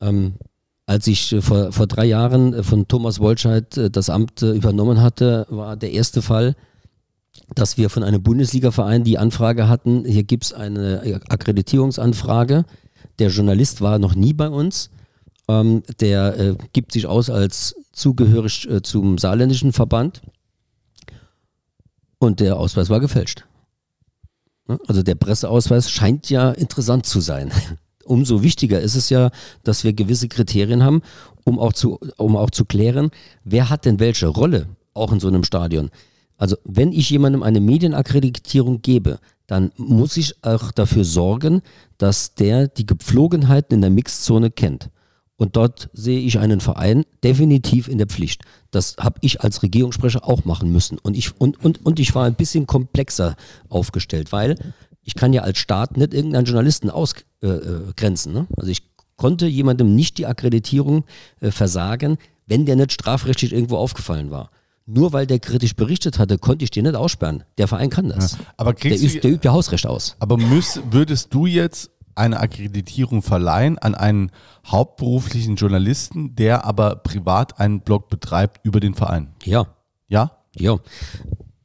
Ähm, 0.00 0.34
als 0.86 1.06
ich 1.06 1.32
äh, 1.32 1.40
vor, 1.40 1.72
vor 1.72 1.86
drei 1.86 2.06
Jahren 2.06 2.54
äh, 2.54 2.62
von 2.62 2.88
Thomas 2.88 3.20
Wolscheid 3.20 3.76
äh, 3.76 3.90
das 3.90 4.10
Amt 4.10 4.42
übernommen 4.42 5.00
hatte, 5.00 5.46
war 5.48 5.76
der 5.76 5.92
erste 5.92 6.22
Fall, 6.22 6.54
dass 7.54 7.76
wir 7.78 7.90
von 7.90 8.02
einem 8.02 8.22
Bundesligaverein 8.22 9.04
die 9.04 9.18
Anfrage 9.18 9.68
hatten, 9.68 10.04
hier 10.04 10.24
gibt 10.24 10.44
es 10.44 10.52
eine 10.52 11.20
Akkreditierungsanfrage. 11.28 12.64
Der 13.18 13.28
Journalist 13.28 13.80
war 13.80 13.98
noch 13.98 14.14
nie 14.14 14.32
bei 14.32 14.48
uns. 14.48 14.90
Ähm, 15.48 15.82
der 16.00 16.38
äh, 16.38 16.56
gibt 16.72 16.92
sich 16.92 17.06
aus 17.06 17.30
als 17.30 17.74
zugehörig 17.92 18.68
äh, 18.68 18.82
zum 18.82 19.18
saarländischen 19.18 19.72
Verband. 19.72 20.22
Und 22.22 22.38
der 22.38 22.56
Ausweis 22.56 22.88
war 22.88 23.00
gefälscht. 23.00 23.44
Ne? 24.68 24.78
Also 24.86 25.02
der 25.02 25.16
Presseausweis 25.16 25.90
scheint 25.90 26.30
ja 26.30 26.52
interessant 26.52 27.04
zu 27.04 27.20
sein. 27.20 27.50
Umso 28.04 28.44
wichtiger 28.44 28.78
ist 28.80 28.94
es 28.94 29.10
ja, 29.10 29.32
dass 29.64 29.82
wir 29.82 29.92
gewisse 29.92 30.28
Kriterien 30.28 30.84
haben, 30.84 31.02
um 31.42 31.58
auch 31.58 31.72
zu, 31.72 31.98
um 32.18 32.36
auch 32.36 32.50
zu 32.50 32.64
klären, 32.64 33.10
wer 33.42 33.70
hat 33.70 33.86
denn 33.86 33.98
welche 33.98 34.28
Rolle 34.28 34.68
auch 34.94 35.10
in 35.10 35.18
so 35.18 35.26
einem 35.26 35.42
Stadion. 35.42 35.90
Also 36.36 36.54
wenn 36.62 36.92
ich 36.92 37.10
jemandem 37.10 37.42
eine 37.42 37.60
Medienakkreditierung 37.60 38.82
gebe, 38.82 39.18
dann 39.48 39.72
muss 39.76 40.16
ich 40.16 40.44
auch 40.44 40.70
dafür 40.70 41.04
sorgen, 41.04 41.60
dass 41.98 42.36
der 42.36 42.68
die 42.68 42.86
Gepflogenheiten 42.86 43.74
in 43.74 43.80
der 43.80 43.90
Mixzone 43.90 44.52
kennt. 44.52 44.90
Und 45.42 45.56
dort 45.56 45.90
sehe 45.92 46.20
ich 46.20 46.38
einen 46.38 46.60
Verein 46.60 47.04
definitiv 47.24 47.88
in 47.88 47.98
der 47.98 48.06
Pflicht. 48.06 48.42
Das 48.70 48.94
habe 49.00 49.18
ich 49.22 49.40
als 49.40 49.64
Regierungssprecher 49.64 50.24
auch 50.24 50.44
machen 50.44 50.70
müssen. 50.70 50.98
Und 51.00 51.16
ich, 51.16 51.32
und, 51.40 51.62
und, 51.64 51.84
und 51.84 51.98
ich 51.98 52.14
war 52.14 52.26
ein 52.26 52.36
bisschen 52.36 52.68
komplexer 52.68 53.34
aufgestellt, 53.68 54.30
weil 54.30 54.54
ich 55.02 55.16
kann 55.16 55.32
ja 55.32 55.42
als 55.42 55.58
Staat 55.58 55.96
nicht 55.96 56.14
irgendeinen 56.14 56.44
Journalisten 56.46 56.90
ausgrenzen. 56.90 57.26
Äh, 57.42 57.92
grenzen, 57.96 58.32
ne? 58.32 58.46
Also 58.56 58.70
ich 58.70 58.84
konnte 59.16 59.46
jemandem 59.48 59.96
nicht 59.96 60.16
die 60.18 60.26
Akkreditierung 60.26 61.02
äh, 61.40 61.50
versagen, 61.50 62.18
wenn 62.46 62.64
der 62.64 62.76
nicht 62.76 62.92
strafrechtlich 62.92 63.52
irgendwo 63.52 63.78
aufgefallen 63.78 64.30
war. 64.30 64.52
Nur 64.86 65.12
weil 65.12 65.26
der 65.26 65.40
kritisch 65.40 65.74
berichtet 65.74 66.20
hatte, 66.20 66.38
konnte 66.38 66.62
ich 66.62 66.70
den 66.70 66.84
nicht 66.84 66.94
aussperren. 66.94 67.42
Der 67.58 67.66
Verein 67.66 67.90
kann 67.90 68.10
das. 68.10 68.38
Aber 68.56 68.74
Der, 68.74 68.90
du, 68.92 68.96
ist, 69.04 69.24
der 69.24 69.32
übt 69.32 69.44
ja 69.44 69.52
Hausrecht 69.52 69.88
aus. 69.88 70.14
aber 70.20 70.36
müß, 70.36 70.82
würdest 70.92 71.34
du 71.34 71.46
jetzt 71.46 71.90
eine 72.14 72.40
Akkreditierung 72.40 73.22
verleihen 73.22 73.78
an 73.78 73.94
einen 73.94 74.30
hauptberuflichen 74.66 75.56
Journalisten, 75.56 76.34
der 76.36 76.64
aber 76.64 76.96
privat 76.96 77.58
einen 77.60 77.80
Blog 77.80 78.08
betreibt 78.08 78.64
über 78.64 78.80
den 78.80 78.94
Verein? 78.94 79.28
Ja, 79.44 79.66
Ja? 80.08 80.32
Ja. 80.54 80.78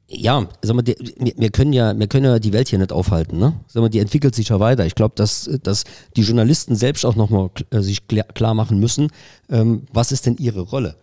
Ja, 0.10 0.47
sag 0.62 0.75
mal, 0.75 0.88
wir, 0.88 0.95
wir 0.97 1.49
können 1.49 1.73
ja, 1.73 1.97
wir 1.97 2.07
können 2.07 2.25
ja 2.25 2.39
die 2.39 2.53
Welt 2.53 2.69
hier 2.69 2.79
nicht 2.79 2.93
aufhalten, 2.93 3.39
ne? 3.39 3.60
Sag 3.67 3.81
mal, 3.81 3.89
die 3.89 3.99
entwickelt 3.99 4.36
sich 4.36 4.47
ja 4.47 4.60
weiter. 4.62 4.86
Ich 4.86 4.95
glaube, 4.95 5.15
dass, 5.15 5.49
dass 5.63 5.83
die 6.15 6.21
Journalisten 6.21 6.77
selbst 6.77 7.05
auch 7.05 7.17
nochmal 7.17 7.49
äh, 7.71 7.81
sich 7.81 8.07
klar, 8.07 8.23
klar 8.33 8.53
machen 8.53 8.79
müssen, 8.79 9.12
ähm, 9.49 9.86
was 9.91 10.13
ist 10.13 10.25
denn 10.25 10.38
ihre 10.38 10.62
Rolle 10.62 10.95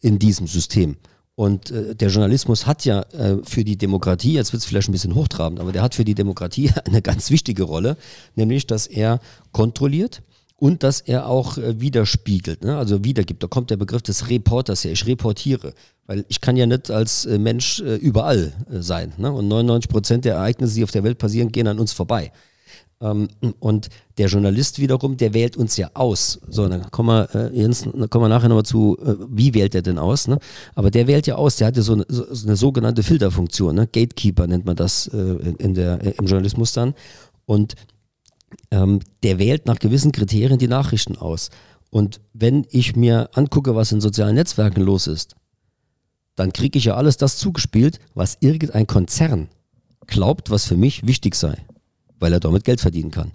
in 0.00 0.18
diesem 0.18 0.46
System? 0.46 0.96
Und 1.36 1.70
äh, 1.70 1.94
der 1.94 2.08
Journalismus 2.08 2.66
hat 2.66 2.86
ja 2.86 3.02
äh, 3.12 3.36
für 3.44 3.62
die 3.62 3.76
Demokratie, 3.76 4.32
jetzt 4.32 4.52
wird 4.52 4.62
es 4.62 4.66
vielleicht 4.66 4.88
ein 4.88 4.92
bisschen 4.92 5.14
hochtrabend, 5.14 5.60
aber 5.60 5.70
der 5.70 5.82
hat 5.82 5.94
für 5.94 6.04
die 6.04 6.14
Demokratie 6.14 6.70
eine 6.86 7.02
ganz 7.02 7.30
wichtige 7.30 7.62
Rolle, 7.62 7.96
nämlich, 8.34 8.66
dass 8.66 8.86
er 8.86 9.20
kontrolliert 9.52 10.22
und 10.56 10.82
dass 10.82 11.02
er 11.02 11.28
auch 11.28 11.58
äh, 11.58 11.78
widerspiegelt, 11.78 12.64
ne? 12.64 12.78
also 12.78 13.04
wiedergibt. 13.04 13.42
Da 13.42 13.48
kommt 13.48 13.68
der 13.68 13.76
Begriff 13.76 14.00
des 14.00 14.30
Reporters 14.30 14.84
her. 14.84 14.92
Ich 14.92 15.06
reportiere, 15.06 15.74
weil 16.06 16.24
ich 16.28 16.40
kann 16.40 16.56
ja 16.56 16.64
nicht 16.64 16.90
als 16.90 17.26
äh, 17.26 17.38
Mensch 17.38 17.80
äh, 17.80 17.96
überall 17.96 18.54
äh, 18.70 18.80
sein. 18.80 19.12
Ne? 19.18 19.30
Und 19.30 19.46
99 19.48 19.90
Prozent 19.90 20.24
der 20.24 20.36
Ereignisse, 20.36 20.76
die 20.76 20.84
auf 20.84 20.90
der 20.90 21.04
Welt 21.04 21.18
passieren, 21.18 21.52
gehen 21.52 21.68
an 21.68 21.78
uns 21.78 21.92
vorbei. 21.92 22.32
Ähm, 23.00 23.28
und 23.60 23.88
der 24.18 24.28
Journalist 24.28 24.78
wiederum, 24.78 25.16
der 25.16 25.34
wählt 25.34 25.56
uns 25.56 25.76
ja 25.76 25.90
aus. 25.94 26.40
So, 26.48 26.66
dann 26.68 26.90
kommen 26.90 27.08
wir, 27.08 27.34
äh, 27.34 27.56
Jens, 27.58 27.82
dann 27.82 28.08
kommen 28.08 28.24
wir 28.24 28.28
nachher 28.28 28.48
nochmal 28.48 28.64
zu, 28.64 28.96
äh, 29.04 29.14
wie 29.28 29.52
wählt 29.54 29.74
er 29.74 29.82
denn 29.82 29.98
aus? 29.98 30.28
Ne? 30.28 30.38
Aber 30.74 30.90
der 30.90 31.06
wählt 31.06 31.26
ja 31.26 31.34
aus, 31.34 31.56
der 31.56 31.68
hat 31.68 31.76
ja 31.76 31.82
so 31.82 31.94
eine, 31.94 32.06
so, 32.08 32.24
eine 32.46 32.56
sogenannte 32.56 33.02
Filterfunktion, 33.02 33.74
ne? 33.74 33.86
Gatekeeper 33.86 34.46
nennt 34.46 34.64
man 34.64 34.76
das 34.76 35.08
äh, 35.08 35.54
in 35.58 35.74
der, 35.74 36.04
äh, 36.04 36.14
im 36.18 36.26
Journalismus 36.26 36.72
dann. 36.72 36.94
Und 37.44 37.74
ähm, 38.70 39.00
der 39.22 39.38
wählt 39.38 39.66
nach 39.66 39.78
gewissen 39.78 40.12
Kriterien 40.12 40.58
die 40.58 40.68
Nachrichten 40.68 41.16
aus. 41.16 41.50
Und 41.90 42.20
wenn 42.32 42.66
ich 42.70 42.96
mir 42.96 43.30
angucke, 43.34 43.74
was 43.74 43.92
in 43.92 44.00
sozialen 44.00 44.34
Netzwerken 44.34 44.80
los 44.80 45.06
ist, 45.06 45.36
dann 46.34 46.52
kriege 46.52 46.78
ich 46.78 46.84
ja 46.84 46.94
alles 46.94 47.16
das 47.16 47.38
zugespielt, 47.38 47.98
was 48.14 48.36
irgendein 48.40 48.86
Konzern 48.86 49.48
glaubt, 50.06 50.50
was 50.50 50.66
für 50.66 50.76
mich 50.76 51.06
wichtig 51.06 51.34
sei, 51.34 51.56
weil 52.18 52.32
er 52.32 52.40
damit 52.40 52.64
Geld 52.64 52.80
verdienen 52.80 53.10
kann. 53.10 53.32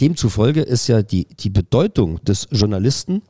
Demzufolge 0.00 0.62
ist 0.62 0.88
ja 0.88 1.02
die, 1.02 1.26
die 1.26 1.50
Bedeutung 1.50 2.22
des 2.24 2.48
Journalisten 2.50 3.22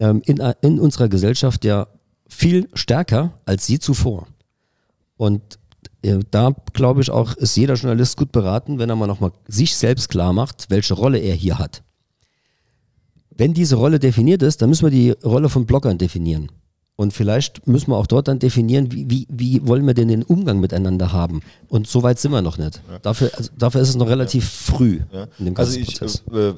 ähm, 0.00 0.22
in, 0.24 0.38
in 0.62 0.80
unserer 0.80 1.08
Gesellschaft 1.08 1.64
ja 1.64 1.88
viel 2.28 2.68
stärker 2.74 3.38
als 3.44 3.68
je 3.68 3.78
zuvor. 3.78 4.26
Und 5.16 5.58
äh, 6.02 6.20
da 6.30 6.54
glaube 6.72 7.00
ich 7.00 7.10
auch, 7.10 7.34
ist 7.34 7.56
jeder 7.56 7.74
Journalist 7.74 8.16
gut 8.16 8.32
beraten, 8.32 8.78
wenn 8.78 8.88
er 8.88 8.96
mal 8.96 9.06
nochmal 9.06 9.32
sich 9.46 9.76
selbst 9.76 10.08
klar 10.08 10.32
macht, 10.32 10.70
welche 10.70 10.94
Rolle 10.94 11.18
er 11.18 11.34
hier 11.34 11.58
hat. 11.58 11.82
Wenn 13.30 13.54
diese 13.54 13.76
Rolle 13.76 13.98
definiert 13.98 14.42
ist, 14.42 14.62
dann 14.62 14.68
müssen 14.68 14.86
wir 14.86 14.90
die 14.90 15.10
Rolle 15.10 15.48
von 15.48 15.66
Bloggern 15.66 15.98
definieren. 15.98 16.50
Und 17.00 17.12
vielleicht 17.12 17.64
müssen 17.68 17.92
wir 17.92 17.96
auch 17.96 18.08
dort 18.08 18.26
dann 18.26 18.40
definieren, 18.40 18.90
wie, 18.90 19.08
wie, 19.08 19.26
wie 19.30 19.64
wollen 19.64 19.86
wir 19.86 19.94
denn 19.94 20.08
den 20.08 20.24
Umgang 20.24 20.58
miteinander 20.58 21.12
haben. 21.12 21.42
Und 21.68 21.86
so 21.86 22.02
weit 22.02 22.18
sind 22.18 22.32
wir 22.32 22.42
noch 22.42 22.58
nicht. 22.58 22.80
Dafür, 23.02 23.30
also, 23.36 23.50
dafür 23.56 23.80
ist 23.82 23.90
es 23.90 23.94
noch 23.94 24.08
relativ 24.08 24.48
früh 24.50 24.98
Ja. 25.12 25.28
in 25.38 25.44
dem 25.44 25.56
Also 25.56 25.78
ganzen 25.78 25.82
ich, 25.82 25.96
Prozess. 26.00 26.24
äh, 26.32 26.54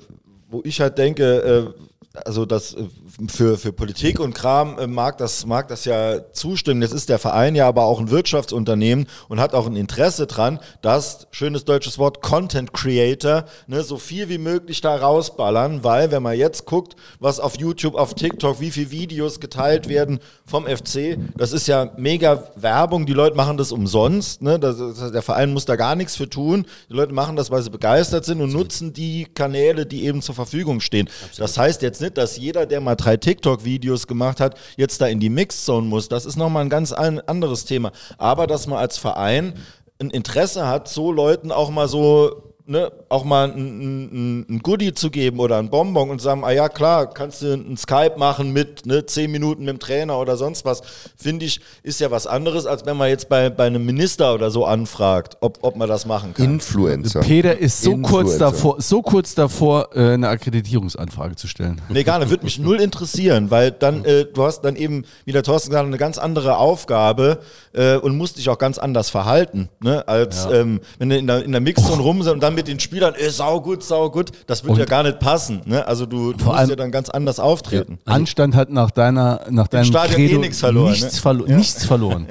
wo 0.51 0.63
ich 0.65 0.81
halt 0.81 0.97
denke, 0.97 1.25
äh, 1.43 1.67
also 2.13 2.45
das 2.45 2.75
äh, 2.75 2.89
für, 3.29 3.57
für 3.57 3.73
Politik 3.73 4.19
und 4.19 4.35
Kram 4.35 4.79
äh, 4.79 4.87
mag 4.89 5.19
das 5.19 5.47
mag 5.47 5.69
das 5.69 5.85
ja 5.85 6.33
zustimmen. 6.33 6.83
Jetzt 6.83 6.93
ist 6.93 7.09
der 7.09 7.21
Verein 7.21 7.55
ja 7.55 7.69
aber 7.69 7.85
auch 7.85 8.01
ein 8.01 8.11
Wirtschaftsunternehmen 8.11 9.07
und 9.29 9.39
hat 9.39 9.55
auch 9.55 9.67
ein 9.67 9.77
Interesse 9.77 10.27
dran, 10.27 10.59
dass 10.83 11.29
schönes 11.31 11.65
deutsches 11.65 11.99
Wort 11.99 12.21
Content 12.21 12.73
Creator 12.73 13.45
ne, 13.69 13.83
so 13.85 13.97
viel 13.97 14.29
wie 14.29 14.39
möglich 14.39 14.81
da 14.81 14.97
rausballern, 14.97 15.85
weil 15.85 16.11
wenn 16.11 16.23
man 16.23 16.37
jetzt 16.37 16.67
guckt, 16.67 16.97
was 17.21 17.39
auf 17.39 17.59
YouTube, 17.59 17.95
auf 17.95 18.15
TikTok, 18.15 18.61
wie 18.61 18.73
viele 18.73 18.91
Videos 18.91 19.39
geteilt 19.39 19.89
werden 19.89 20.19
vom 20.45 20.67
FC, 20.67 21.17
das 21.37 21.53
ist 21.53 21.69
ja 21.69 21.93
mega 21.97 22.51
Werbung. 22.57 23.07
Die 23.07 23.13
Leute 23.13 23.37
machen 23.37 23.57
das 23.57 23.71
umsonst. 23.71 24.43
Ne? 24.43 24.59
Das, 24.59 24.79
das, 24.79 25.13
der 25.13 25.23
Verein 25.23 25.53
muss 25.53 25.65
da 25.65 25.77
gar 25.77 25.95
nichts 25.95 26.17
für 26.17 26.29
tun. 26.29 26.67
Die 26.89 26.95
Leute 26.95 27.13
machen 27.13 27.37
das, 27.37 27.53
weil 27.53 27.63
sie 27.63 27.71
begeistert 27.71 28.25
sind 28.25 28.41
und 28.41 28.53
nutzen 28.53 28.93
die 28.93 29.27
Kanäle, 29.33 29.87
die 29.87 30.05
eben 30.05 30.23
zur 30.23 30.35
Verfügung 30.35 30.81
stehen. 30.81 31.09
Das 31.37 31.57
heißt 31.57 31.83
jetzt 31.83 32.00
nicht, 32.01 32.19
dass 32.19 32.37
jeder, 32.37 32.67
der 32.67 32.81
mal 32.81 32.97
drei 32.97 33.17
TikTok-Videos 33.17 34.07
gemacht 34.07 34.41
hat, 34.41 34.57
jetzt 34.77 35.01
da 35.01 35.07
in 35.07 35.21
die 35.21 35.31
Mixzone 35.31 35.87
muss. 35.87 36.09
Das 36.09 36.27
ist 36.27 36.37
nochmal 36.37 36.65
ein 36.65 36.71
ganz 36.71 36.93
anderes 36.93 37.65
Thema. 37.65 37.93
Aber 38.19 38.47
dass 38.47 38.67
man 38.67 38.79
als 38.79 38.99
Verein 38.99 39.55
ein 40.01 40.11
Interesse 40.11 40.67
hat, 40.67 40.89
so 40.89 41.13
Leuten 41.13 41.53
auch 41.53 41.71
mal 41.71 41.89
so 41.89 42.50
ne, 42.71 42.93
auch 43.09 43.25
mal 43.25 43.51
ein, 43.51 43.59
ein, 43.59 44.47
ein 44.49 44.59
Goodie 44.61 44.95
zu 44.95 45.11
geben 45.11 45.41
oder 45.41 45.59
ein 45.59 45.71
Bonbon 45.71 46.09
und 46.09 46.21
sagen, 46.21 46.45
ah 46.45 46.53
ja 46.53 46.69
klar, 46.69 47.13
kannst 47.13 47.43
du 47.43 47.53
ein 47.53 47.77
Skype 47.77 48.15
machen 48.17 48.53
mit 48.53 48.87
ne, 48.87 49.05
zehn 49.05 49.31
Minuten 49.31 49.65
mit 49.65 49.75
dem 49.75 49.79
Trainer 49.81 50.19
oder 50.19 50.37
sonst 50.37 50.65
was, 50.65 50.81
finde 51.17 51.45
ich, 51.45 51.61
ist 51.83 52.01
ja 52.01 52.11
was 52.11 52.29
anderes, 52.29 52.67
als 52.67 52.87
wenn 52.87 52.97
man 52.97 53.09
jetzt 53.09 53.29
bei, 53.29 53.51
bei 53.51 53.67
einem 53.67 53.85
Minister 53.85 54.35
oder 54.35 54.51
so 54.51 54.65
anfragt, 54.65 55.37
ob, 55.41 55.59
ob 55.63 55.77
man 55.77 55.89
das 55.89 56.07
machen 56.07 56.33
kann. 56.33 56.45
Influencer. 56.45 57.21
Peter 57.21 57.59
ist 57.59 57.83
so 57.83 57.97
kurz 57.99 58.35
Influencer. 58.35 58.39
davor, 58.39 58.77
so 58.81 59.03
kurz 59.03 59.35
davor, 59.35 59.89
äh, 59.95 60.13
eine 60.13 60.29
Akkreditierungsanfrage 60.29 61.35
zu 61.35 61.49
stellen. 61.49 61.81
Nee, 61.89 62.05
gar 62.05 62.21
nicht, 62.21 62.31
würde 62.31 62.45
mich 62.45 62.61
null 62.61 62.81
interessieren, 62.81 63.51
weil 63.51 63.73
dann, 63.73 64.05
äh, 64.05 64.27
du 64.27 64.45
hast 64.45 64.61
dann 64.63 64.77
eben, 64.77 65.05
wie 65.25 65.33
der 65.33 65.43
Thorsten 65.43 65.71
gesagt 65.71 65.83
hat, 65.83 65.89
eine 65.89 65.99
ganz 65.99 66.19
andere 66.19 66.59
Aufgabe 66.59 67.41
äh, 67.73 67.97
und 67.97 68.17
musst 68.17 68.39
dich 68.39 68.49
auch 68.49 68.59
ganz 68.59 68.79
anders 68.79 69.11
verhalten, 69.11 69.69
ne, 69.81 70.07
als 70.07 70.47
ähm, 70.53 70.81
wenn 71.01 71.09
du 71.09 71.19
in 71.19 71.27
der, 71.27 71.45
in 71.45 71.51
der 71.51 71.61
Mixzone 71.61 72.01
rum 72.01 72.23
sind 72.23 72.35
und 72.35 72.41
dann 72.41 72.60
mit 72.61 72.69
den 72.69 72.79
Spielern, 72.81 73.15
äh, 73.15 73.31
sau 73.31 73.61
gut, 73.61 73.83
sau 73.83 74.11
gut, 74.11 74.31
das 74.47 74.63
würde 74.63 74.73
Und- 74.75 74.79
ja 74.81 74.85
gar 74.85 75.03
nicht 75.03 75.19
passen, 75.19 75.63
ne, 75.65 75.87
also 75.87 76.05
du, 76.07 76.33
du 76.33 76.39
Vor 76.39 76.49
musst 76.49 76.59
allem- 76.61 76.71
ja 76.71 76.77
dann 76.77 76.91
ganz 76.91 77.09
anders 77.09 77.41
auftreten. 77.41 77.99
Anstand 78.05 78.55
hat 78.55 78.71
nach 78.71 78.91
deiner, 78.91 79.41
nach 79.51 79.69
deinem 79.69 79.85
Stadion 79.87 80.21
eh 80.21 80.27
Credo 80.29 80.41
nichts 80.41 80.59
verloren, 80.61 80.91
Nichts, 80.93 81.15
ne? 81.15 81.21
verlo 81.21 81.47
nichts 81.47 81.85
verloren. 81.87 82.27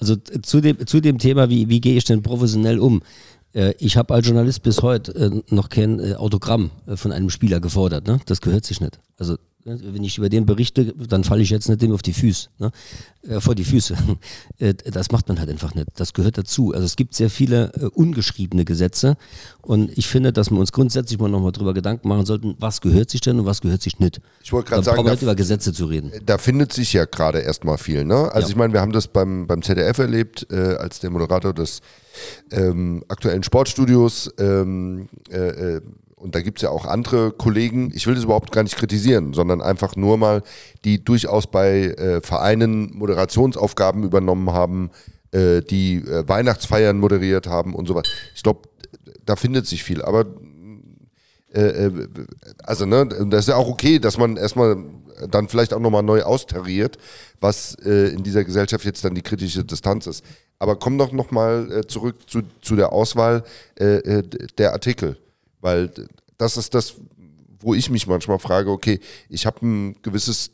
Also 0.00 0.16
zu 0.16 0.60
dem, 0.60 0.86
zu 0.86 1.00
dem 1.00 1.18
Thema, 1.18 1.48
wie, 1.50 1.68
wie 1.68 1.80
gehe 1.80 1.96
ich 1.96 2.04
denn 2.04 2.22
professionell 2.22 2.78
um? 2.78 3.02
Äh, 3.54 3.72
Ich 3.78 3.96
habe 3.96 4.12
als 4.14 4.26
Journalist 4.26 4.62
bis 4.62 4.82
heute 4.82 5.12
äh, 5.14 5.54
noch 5.54 5.68
kein 5.70 5.98
äh, 6.00 6.14
Autogramm 6.14 6.70
von 6.94 7.12
einem 7.12 7.30
Spieler 7.30 7.60
gefordert. 7.60 8.06
Ne? 8.06 8.20
Das 8.26 8.40
gehört 8.40 8.64
sich 8.66 8.80
nicht. 8.80 8.98
Also 9.18 9.36
wenn 9.66 10.04
ich 10.04 10.16
über 10.16 10.28
den 10.28 10.46
berichte, 10.46 10.94
dann 11.08 11.24
falle 11.24 11.42
ich 11.42 11.50
jetzt 11.50 11.68
nicht 11.68 11.82
dem 11.82 11.92
auf 11.92 12.02
die 12.02 12.12
Füße, 12.12 12.48
ne? 12.58 12.70
äh, 13.28 13.40
vor 13.40 13.54
die 13.54 13.64
Füße. 13.64 13.96
Äh, 14.58 14.72
das 14.74 15.10
macht 15.10 15.28
man 15.28 15.38
halt 15.38 15.50
einfach 15.50 15.74
nicht. 15.74 15.88
Das 15.96 16.14
gehört 16.14 16.38
dazu. 16.38 16.72
Also 16.72 16.86
es 16.86 16.96
gibt 16.96 17.14
sehr 17.14 17.28
viele 17.28 17.72
äh, 17.74 17.84
ungeschriebene 17.86 18.64
Gesetze 18.64 19.16
und 19.60 19.90
ich 19.98 20.06
finde, 20.06 20.32
dass 20.32 20.50
wir 20.50 20.58
uns 20.58 20.72
grundsätzlich 20.72 21.18
mal 21.18 21.28
nochmal 21.28 21.52
drüber 21.52 21.74
Gedanken 21.74 22.08
machen 22.08 22.24
sollten, 22.24 22.54
was 22.58 22.80
gehört 22.80 23.10
sich 23.10 23.20
denn 23.20 23.38
und 23.40 23.44
was 23.44 23.60
gehört 23.60 23.82
sich 23.82 23.98
nicht. 23.98 24.20
Ich 24.42 24.52
wollte 24.52 24.70
gerade 24.70 24.82
sagen, 24.84 25.04
nicht 25.04 25.20
über 25.22 25.34
Gesetze 25.34 25.72
zu 25.74 25.86
reden. 25.86 26.10
da 26.24 26.38
findet 26.38 26.72
sich 26.72 26.92
ja 26.94 27.04
gerade 27.04 27.40
erstmal 27.40 27.76
viel. 27.76 28.04
Ne? 28.04 28.32
Also 28.32 28.48
Ja. 28.48 28.50
ich 28.52 28.56
meine, 28.56 28.72
wir 28.72 28.80
haben 28.80 28.92
das 28.92 29.08
beim, 29.08 29.46
beim 29.46 29.60
ZDF 29.62 29.98
erlebt, 29.98 30.46
äh, 30.50 30.56
als 30.76 31.00
der 31.00 31.10
Moderator 31.10 31.52
des 31.52 31.82
ähm, 32.50 33.04
aktuellen 33.08 33.42
Sportstudios. 33.42 34.30
Ähm, 34.38 35.08
äh, 35.30 35.76
äh, 35.76 35.80
und 36.26 36.34
da 36.34 36.40
gibt 36.40 36.58
es 36.58 36.62
ja 36.62 36.70
auch 36.70 36.86
andere 36.86 37.30
Kollegen, 37.30 37.92
ich 37.94 38.08
will 38.08 38.16
das 38.16 38.24
überhaupt 38.24 38.50
gar 38.50 38.64
nicht 38.64 38.76
kritisieren, 38.76 39.32
sondern 39.32 39.62
einfach 39.62 39.94
nur 39.94 40.18
mal, 40.18 40.42
die 40.84 41.04
durchaus 41.04 41.46
bei 41.46 41.84
äh, 41.84 42.20
Vereinen 42.20 42.90
Moderationsaufgaben 42.96 44.02
übernommen 44.02 44.50
haben, 44.50 44.90
äh, 45.30 45.60
die 45.60 45.98
äh, 45.98 46.28
Weihnachtsfeiern 46.28 46.98
moderiert 46.98 47.46
haben 47.46 47.76
und 47.76 47.86
so 47.86 47.94
weiter. 47.94 48.10
Ich 48.34 48.42
glaube, 48.42 48.62
da 49.24 49.36
findet 49.36 49.68
sich 49.68 49.84
viel. 49.84 50.02
Aber 50.02 50.26
äh, 51.54 51.60
äh, 51.60 52.08
also 52.64 52.86
ne, 52.86 53.06
das 53.30 53.44
ist 53.44 53.48
ja 53.50 53.54
auch 53.54 53.68
okay, 53.68 54.00
dass 54.00 54.18
man 54.18 54.36
erstmal 54.36 54.76
dann 55.30 55.46
vielleicht 55.46 55.72
auch 55.74 55.80
nochmal 55.80 56.02
neu 56.02 56.24
austariert, 56.24 56.98
was 57.40 57.76
äh, 57.84 58.08
in 58.08 58.24
dieser 58.24 58.42
Gesellschaft 58.42 58.84
jetzt 58.84 59.04
dann 59.04 59.14
die 59.14 59.22
kritische 59.22 59.64
Distanz 59.64 60.08
ist. 60.08 60.24
Aber 60.58 60.74
komm 60.74 60.98
doch 60.98 61.12
nochmal 61.12 61.70
äh, 61.70 61.86
zurück 61.86 62.16
zu, 62.28 62.42
zu 62.62 62.74
der 62.74 62.92
Auswahl 62.92 63.44
der 63.78 64.72
Artikel, 64.72 65.18
weil 65.66 65.90
das 66.38 66.56
ist 66.56 66.74
das, 66.74 66.94
wo 67.58 67.74
ich 67.74 67.90
mich 67.90 68.06
manchmal 68.06 68.38
frage, 68.38 68.70
okay, 68.70 69.00
ich 69.28 69.46
habe 69.46 69.66
ein 69.66 69.96
gewisses 70.00 70.52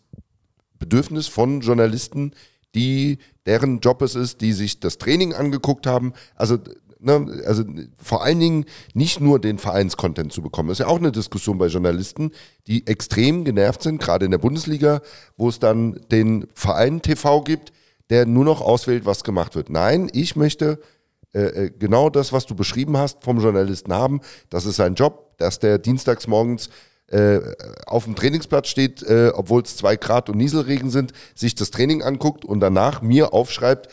Bedürfnis 0.78 1.28
von 1.28 1.60
Journalisten, 1.60 2.32
die 2.74 3.18
deren 3.44 3.80
Job 3.80 4.00
es 4.00 4.14
ist, 4.14 4.40
die 4.40 4.54
sich 4.54 4.80
das 4.80 4.96
Training 4.96 5.34
angeguckt 5.34 5.86
haben. 5.86 6.14
Also, 6.34 6.56
ne, 6.98 7.42
also 7.46 7.62
vor 8.02 8.24
allen 8.24 8.40
Dingen 8.40 8.64
nicht 8.94 9.20
nur 9.20 9.38
den 9.38 9.58
Vereinscontent 9.58 10.32
zu 10.32 10.40
bekommen. 10.40 10.70
Das 10.70 10.80
ist 10.80 10.86
ja 10.86 10.90
auch 10.90 10.98
eine 10.98 11.12
Diskussion 11.12 11.58
bei 11.58 11.66
Journalisten, 11.66 12.30
die 12.66 12.86
extrem 12.86 13.44
genervt 13.44 13.82
sind, 13.82 14.00
gerade 14.00 14.24
in 14.24 14.30
der 14.30 14.38
Bundesliga, 14.38 15.02
wo 15.36 15.50
es 15.50 15.58
dann 15.58 16.00
den 16.10 16.46
Verein 16.54 17.02
TV 17.02 17.42
gibt, 17.42 17.74
der 18.08 18.24
nur 18.24 18.46
noch 18.46 18.62
auswählt, 18.62 19.04
was 19.04 19.24
gemacht 19.24 19.56
wird. 19.56 19.68
Nein, 19.68 20.08
ich 20.14 20.36
möchte 20.36 20.78
äh, 21.34 21.40
äh, 21.40 21.70
genau 21.70 22.10
das, 22.10 22.32
was 22.32 22.46
du 22.46 22.54
beschrieben 22.54 22.96
hast, 22.96 23.24
vom 23.24 23.40
Journalisten 23.40 23.92
haben. 23.92 24.20
Das 24.50 24.66
ist 24.66 24.76
sein 24.76 24.94
Job, 24.94 25.36
dass 25.38 25.58
der 25.58 25.78
dienstags 25.78 26.26
morgens 26.26 26.68
äh, 27.06 27.40
auf 27.86 28.04
dem 28.04 28.14
Trainingsplatz 28.14 28.68
steht, 28.68 29.02
äh, 29.02 29.32
obwohl 29.34 29.62
es 29.62 29.76
zwei 29.76 29.96
Grad 29.96 30.28
und 30.28 30.36
Nieselregen 30.36 30.90
sind, 30.90 31.12
sich 31.34 31.54
das 31.54 31.70
Training 31.70 32.02
anguckt 32.02 32.44
und 32.44 32.60
danach 32.60 33.02
mir 33.02 33.32
aufschreibt, 33.32 33.88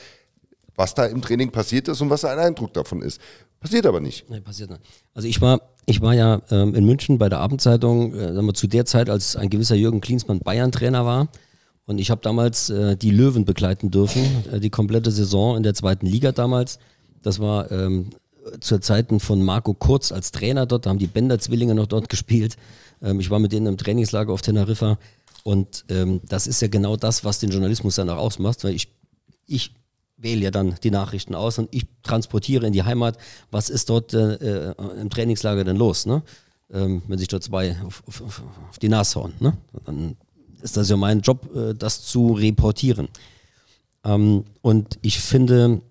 was 0.76 0.94
da 0.94 1.06
im 1.06 1.22
Training 1.22 1.52
passiert 1.52 1.88
ist 1.90 2.02
und 2.02 2.10
was 2.10 2.24
ein 2.24 2.40
Eindruck 2.40 2.74
davon 2.74 3.02
ist. 3.02 3.20
Passiert 3.60 3.86
aber 3.86 4.00
nicht. 4.00 4.30
Nee, 4.30 4.40
passiert 4.40 4.70
nicht. 4.70 4.82
Also 5.14 5.28
ich 5.28 5.42
war, 5.42 5.62
ich 5.86 6.02
war 6.02 6.14
ja 6.14 6.42
ähm, 6.50 6.76
in 6.76 6.86
München 6.86 7.18
bei 7.18 7.28
der 7.28 7.40
Abendzeitung, 7.40 8.14
äh, 8.14 8.34
sagen 8.34 8.46
wir, 8.46 8.54
zu 8.54 8.68
der 8.68 8.86
Zeit, 8.86 9.10
als 9.10 9.36
ein 9.36 9.50
gewisser 9.50 9.76
Jürgen 9.76 10.00
Klinsmann 10.00 10.40
Bayern-Trainer 10.40 11.06
war. 11.06 11.28
Und 11.86 11.98
ich 11.98 12.12
habe 12.12 12.22
damals 12.22 12.70
äh, 12.70 12.96
die 12.96 13.12
Löwen 13.12 13.44
begleiten 13.44 13.92
dürfen, 13.92 14.24
äh, 14.52 14.60
die 14.60 14.70
komplette 14.70 15.12
Saison 15.12 15.58
in 15.58 15.64
der 15.64 15.74
zweiten 15.74 16.06
Liga 16.06 16.32
damals. 16.32 16.80
Das 17.22 17.40
war 17.40 17.72
ähm, 17.72 18.10
zu 18.60 18.80
Zeiten 18.80 19.20
von 19.20 19.44
Marco 19.44 19.74
Kurz 19.74 20.12
als 20.12 20.32
Trainer 20.32 20.66
dort, 20.66 20.86
da 20.86 20.90
haben 20.90 21.00
die 21.00 21.08
Bender-Zwillinge 21.08 21.76
noch 21.76 21.88
dort 21.88 22.10
gespielt. 22.10 22.58
Ähm, 23.02 23.20
ich 23.20 23.30
war 23.30 23.40
mit 23.40 23.52
denen 23.52 23.68
im 23.68 23.78
Trainingslager 23.78 24.32
auf 24.32 24.42
Teneriffa. 24.42 24.98
Und 25.44 25.86
ähm, 25.90 26.22
das 26.28 26.48
ist 26.48 26.62
ja 26.62 26.68
genau 26.68 26.96
das, 26.96 27.24
was 27.24 27.40
den 27.40 27.50
Journalismus 27.50 27.96
dann 27.96 28.10
auch 28.10 28.18
ausmacht, 28.18 28.64
weil 28.64 28.76
ich, 28.76 28.90
ich 29.46 29.74
wähle 30.18 30.42
ja 30.42 30.52
dann 30.52 30.76
die 30.84 30.92
Nachrichten 30.92 31.34
aus 31.34 31.58
und 31.60 31.70
ich 31.72 31.86
transportiere 32.04 32.68
in 32.68 32.74
die 32.74 32.84
Heimat, 32.84 33.18
was 33.52 33.70
ist 33.70 33.90
dort 33.90 34.14
äh, 34.14 34.70
äh, 34.70 34.74
im 35.00 35.10
Trainingslager 35.10 35.64
denn 35.64 35.78
los, 35.78 36.06
ne? 36.06 36.24
Ähm, 36.72 37.02
wenn 37.08 37.18
sich 37.18 37.30
dort 37.30 37.42
zwei 37.42 37.76
auf, 37.84 38.04
auf, 38.06 38.44
auf 38.70 38.80
die 38.80 38.90
Nase 38.90 39.20
hauen, 39.20 39.34
ne? 39.40 39.58
Dann 39.86 40.18
ist 40.62 40.78
das 40.78 40.90
ja 40.90 40.98
mein 40.98 41.22
Job, 41.22 41.50
äh, 41.56 41.74
das 41.74 42.04
zu 42.04 42.34
reportieren. 42.34 43.08
Ähm, 44.04 44.44
und 44.62 45.00
ich 45.02 45.20
finde, 45.20 45.82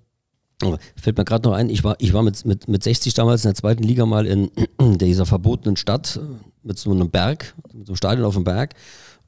fällt 0.96 1.16
mir 1.16 1.24
gerade 1.24 1.48
noch 1.48 1.54
ein, 1.54 1.70
ich 1.70 1.84
war, 1.84 1.96
ich 1.98 2.12
war 2.12 2.22
mit, 2.22 2.44
mit, 2.44 2.68
mit 2.68 2.82
60 2.82 3.14
damals 3.14 3.44
in 3.44 3.50
der 3.50 3.54
zweiten 3.54 3.82
Liga 3.82 4.06
mal 4.06 4.26
in 4.26 4.50
dieser 4.98 5.26
verbotenen 5.26 5.76
Stadt 5.76 6.16
äh, 6.16 6.20
mit 6.62 6.78
so 6.78 6.90
einem 6.90 7.10
Berg, 7.10 7.54
mit 7.72 7.86
so 7.86 7.92
einem 7.92 7.96
Stadion 7.96 8.26
auf 8.26 8.34
dem 8.34 8.44
Berg. 8.44 8.74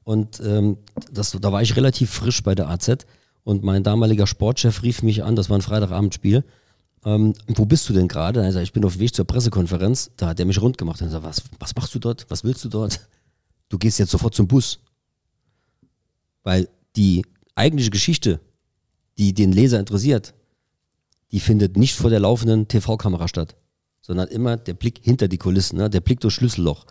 Und 0.02 0.40
ähm, 0.40 0.78
das, 1.12 1.36
da 1.40 1.52
war 1.52 1.62
ich 1.62 1.76
relativ 1.76 2.10
frisch 2.10 2.42
bei 2.42 2.54
der 2.54 2.68
AZ. 2.68 3.06
Und 3.44 3.62
mein 3.62 3.82
damaliger 3.82 4.26
Sportchef 4.26 4.82
rief 4.82 5.02
mich 5.02 5.22
an, 5.22 5.36
das 5.36 5.48
war 5.48 5.58
ein 5.58 5.62
Freitagabendspiel. 5.62 6.44
Ähm, 7.04 7.34
wo 7.46 7.64
bist 7.64 7.88
du 7.88 7.92
denn 7.92 8.08
gerade? 8.08 8.42
Er 8.42 8.52
sagt, 8.52 8.64
ich 8.64 8.72
bin 8.72 8.84
auf 8.84 8.94
dem 8.94 9.00
Weg 9.00 9.14
zur 9.14 9.24
Pressekonferenz. 9.24 10.10
Da 10.16 10.28
hat 10.28 10.40
er 10.40 10.46
mich 10.46 10.60
rund 10.60 10.78
gemacht. 10.78 11.00
Er 11.00 11.08
sagt, 11.08 11.24
was, 11.24 11.42
was 11.58 11.74
machst 11.74 11.94
du 11.94 11.98
dort? 11.98 12.26
Was 12.28 12.44
willst 12.44 12.64
du 12.64 12.68
dort? 12.68 13.00
Du 13.68 13.78
gehst 13.78 13.98
jetzt 13.98 14.10
sofort 14.10 14.34
zum 14.34 14.48
Bus. 14.48 14.80
Weil 16.42 16.68
die 16.96 17.24
eigentliche 17.54 17.90
Geschichte, 17.90 18.40
die 19.16 19.32
den 19.32 19.52
Leser 19.52 19.78
interessiert, 19.78 20.34
die 21.32 21.40
findet 21.40 21.76
nicht 21.76 21.94
vor 21.94 22.10
der 22.10 22.20
laufenden 22.20 22.68
TV-Kamera 22.68 23.28
statt, 23.28 23.56
sondern 24.00 24.28
immer 24.28 24.56
der 24.56 24.74
Blick 24.74 25.00
hinter 25.02 25.28
die 25.28 25.38
Kulissen, 25.38 25.78
ne? 25.78 25.90
der 25.90 26.00
Blick 26.00 26.20
durchs 26.20 26.36
Schlüsselloch. 26.36 26.86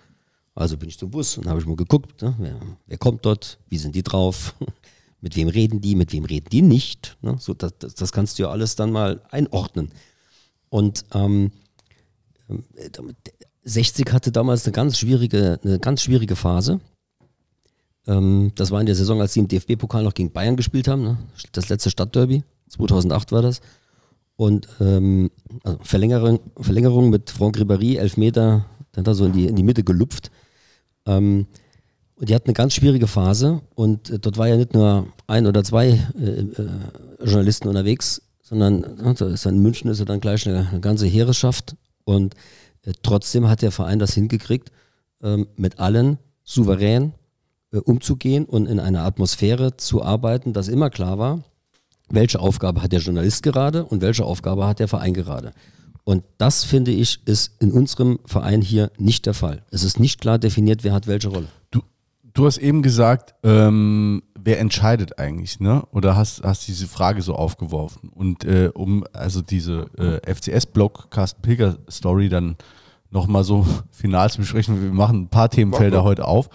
Also 0.55 0.77
bin 0.77 0.89
ich 0.89 0.97
zum 0.97 1.11
Bus 1.11 1.37
und 1.37 1.47
habe 1.47 1.59
ich 1.59 1.65
mal 1.65 1.75
geguckt, 1.75 2.21
ne? 2.21 2.35
wer, 2.37 2.59
wer 2.85 2.97
kommt 2.97 3.25
dort, 3.25 3.59
wie 3.67 3.77
sind 3.77 3.95
die 3.95 4.03
drauf, 4.03 4.55
mit 5.21 5.35
wem 5.35 5.47
reden 5.47 5.81
die, 5.81 5.95
mit 5.95 6.11
wem 6.11 6.25
reden 6.25 6.47
die 6.51 6.61
nicht. 6.61 7.17
Ne? 7.21 7.35
So, 7.39 7.53
das, 7.53 7.73
das, 7.77 8.11
kannst 8.11 8.39
du 8.39 8.43
ja 8.43 8.49
alles 8.49 8.75
dann 8.75 8.91
mal 8.91 9.21
einordnen. 9.31 9.91
Und 10.69 11.05
ähm, 11.13 11.51
äh, 12.75 12.89
60 13.63 14.11
hatte 14.11 14.31
damals 14.31 14.65
eine 14.65 14.71
ganz 14.71 14.97
schwierige, 14.97 15.59
eine 15.63 15.79
ganz 15.79 16.01
schwierige 16.01 16.35
Phase. 16.35 16.79
Ähm, 18.07 18.51
das 18.55 18.71
war 18.71 18.79
in 18.79 18.85
der 18.85 18.95
Saison, 18.95 19.21
als 19.21 19.33
sie 19.33 19.39
im 19.39 19.47
DFB-Pokal 19.47 20.03
noch 20.03 20.13
gegen 20.13 20.31
Bayern 20.31 20.55
gespielt 20.55 20.87
haben. 20.87 21.03
Ne? 21.03 21.17
Das 21.51 21.69
letzte 21.69 21.89
Stadtderby, 21.89 22.43
2008 22.69 23.31
war 23.31 23.41
das. 23.41 23.61
Und 24.39 24.69
ähm, 24.79 25.31
also 25.65 25.79
Verlängerung, 25.83 26.39
Verlängerung 26.57 27.09
mit 27.09 27.29
Franck 27.29 27.57
Ribéry, 27.57 27.97
Elfmeter, 27.97 28.65
dann 28.93 29.03
da 29.03 29.13
so 29.13 29.25
in 29.25 29.33
die, 29.33 29.47
in 29.47 29.57
die 29.57 29.63
Mitte 29.63 29.83
gelupft. 29.83 30.31
Ähm, 31.05 31.45
und 32.15 32.29
die 32.29 32.33
hatten 32.33 32.47
eine 32.47 32.53
ganz 32.53 32.73
schwierige 32.73 33.07
Phase 33.07 33.61
und 33.75 34.09
äh, 34.09 34.17
dort 34.17 34.37
war 34.37 34.47
ja 34.47 34.55
nicht 34.55 34.73
nur 34.73 35.07
ein 35.27 35.45
oder 35.45 35.61
zwei 35.65 35.89
äh, 36.17 36.23
äh, 36.23 36.69
Journalisten 37.21 37.67
unterwegs, 37.67 38.21
sondern 38.41 39.15
dann 39.17 39.37
in 39.55 39.61
München 39.61 39.91
ist 39.91 39.99
ja 39.99 40.05
dann 40.05 40.21
gleich 40.21 40.47
eine, 40.47 40.69
eine 40.69 40.79
ganze 40.79 41.05
Heereschaft 41.05 41.75
und 42.05 42.33
äh, 42.85 42.93
trotzdem 43.03 43.49
hat 43.49 43.61
der 43.61 43.73
Verein 43.73 43.99
das 43.99 44.13
hingekriegt, 44.13 44.71
ähm, 45.21 45.47
mit 45.57 45.79
allen 45.79 46.17
souverän 46.45 47.11
äh, 47.73 47.79
umzugehen 47.79 48.45
und 48.45 48.67
in 48.67 48.79
einer 48.79 49.03
Atmosphäre 49.03 49.75
zu 49.75 50.01
arbeiten, 50.01 50.53
dass 50.53 50.69
immer 50.69 50.89
klar 50.89 51.17
war, 51.17 51.43
welche 52.11 52.39
Aufgabe 52.39 52.81
hat 52.81 52.91
der 52.91 52.99
Journalist 52.99 53.43
gerade 53.43 53.85
und 53.85 54.01
welche 54.01 54.25
Aufgabe 54.25 54.67
hat 54.67 54.79
der 54.79 54.87
Verein 54.87 55.13
gerade. 55.13 55.51
Und 56.03 56.23
das, 56.37 56.63
finde 56.63 56.91
ich, 56.91 57.19
ist 57.25 57.61
in 57.61 57.71
unserem 57.71 58.19
Verein 58.25 58.61
hier 58.61 58.91
nicht 58.97 59.25
der 59.25 59.33
Fall. 59.33 59.63
Es 59.69 59.83
ist 59.83 59.99
nicht 59.99 60.19
klar 60.21 60.39
definiert, 60.39 60.83
wer 60.83 60.93
hat 60.93 61.07
welche 61.07 61.27
Rolle. 61.27 61.47
Du, 61.69 61.81
Du 62.33 62.45
hast 62.45 62.57
eben 62.57 62.81
gesagt, 62.83 63.35
ähm, 63.43 64.23
wer 64.39 64.59
entscheidet 64.59 65.19
eigentlich, 65.19 65.59
ne? 65.59 65.83
Oder 65.91 66.15
hast, 66.15 66.43
hast 66.43 66.67
diese 66.67 66.87
Frage 66.87 67.21
so 67.21 67.35
aufgeworfen. 67.35 68.09
Und 68.09 68.45
äh, 68.45 68.71
um 68.73 69.03
also 69.13 69.41
diese 69.41 69.87
äh, 69.97 70.33
FCS-Block 70.33 71.11
Carsten 71.11 71.41
Pilger 71.41 71.77
Story 71.89 72.29
dann 72.29 72.55
nochmal 73.09 73.43
so 73.43 73.65
final 73.91 74.29
zu 74.29 74.39
besprechen, 74.39 74.81
wir 74.81 74.91
machen 74.91 75.23
ein 75.23 75.29
paar 75.29 75.49
Themenfelder 75.49 76.03
heute 76.03 76.25
auf, 76.25 76.49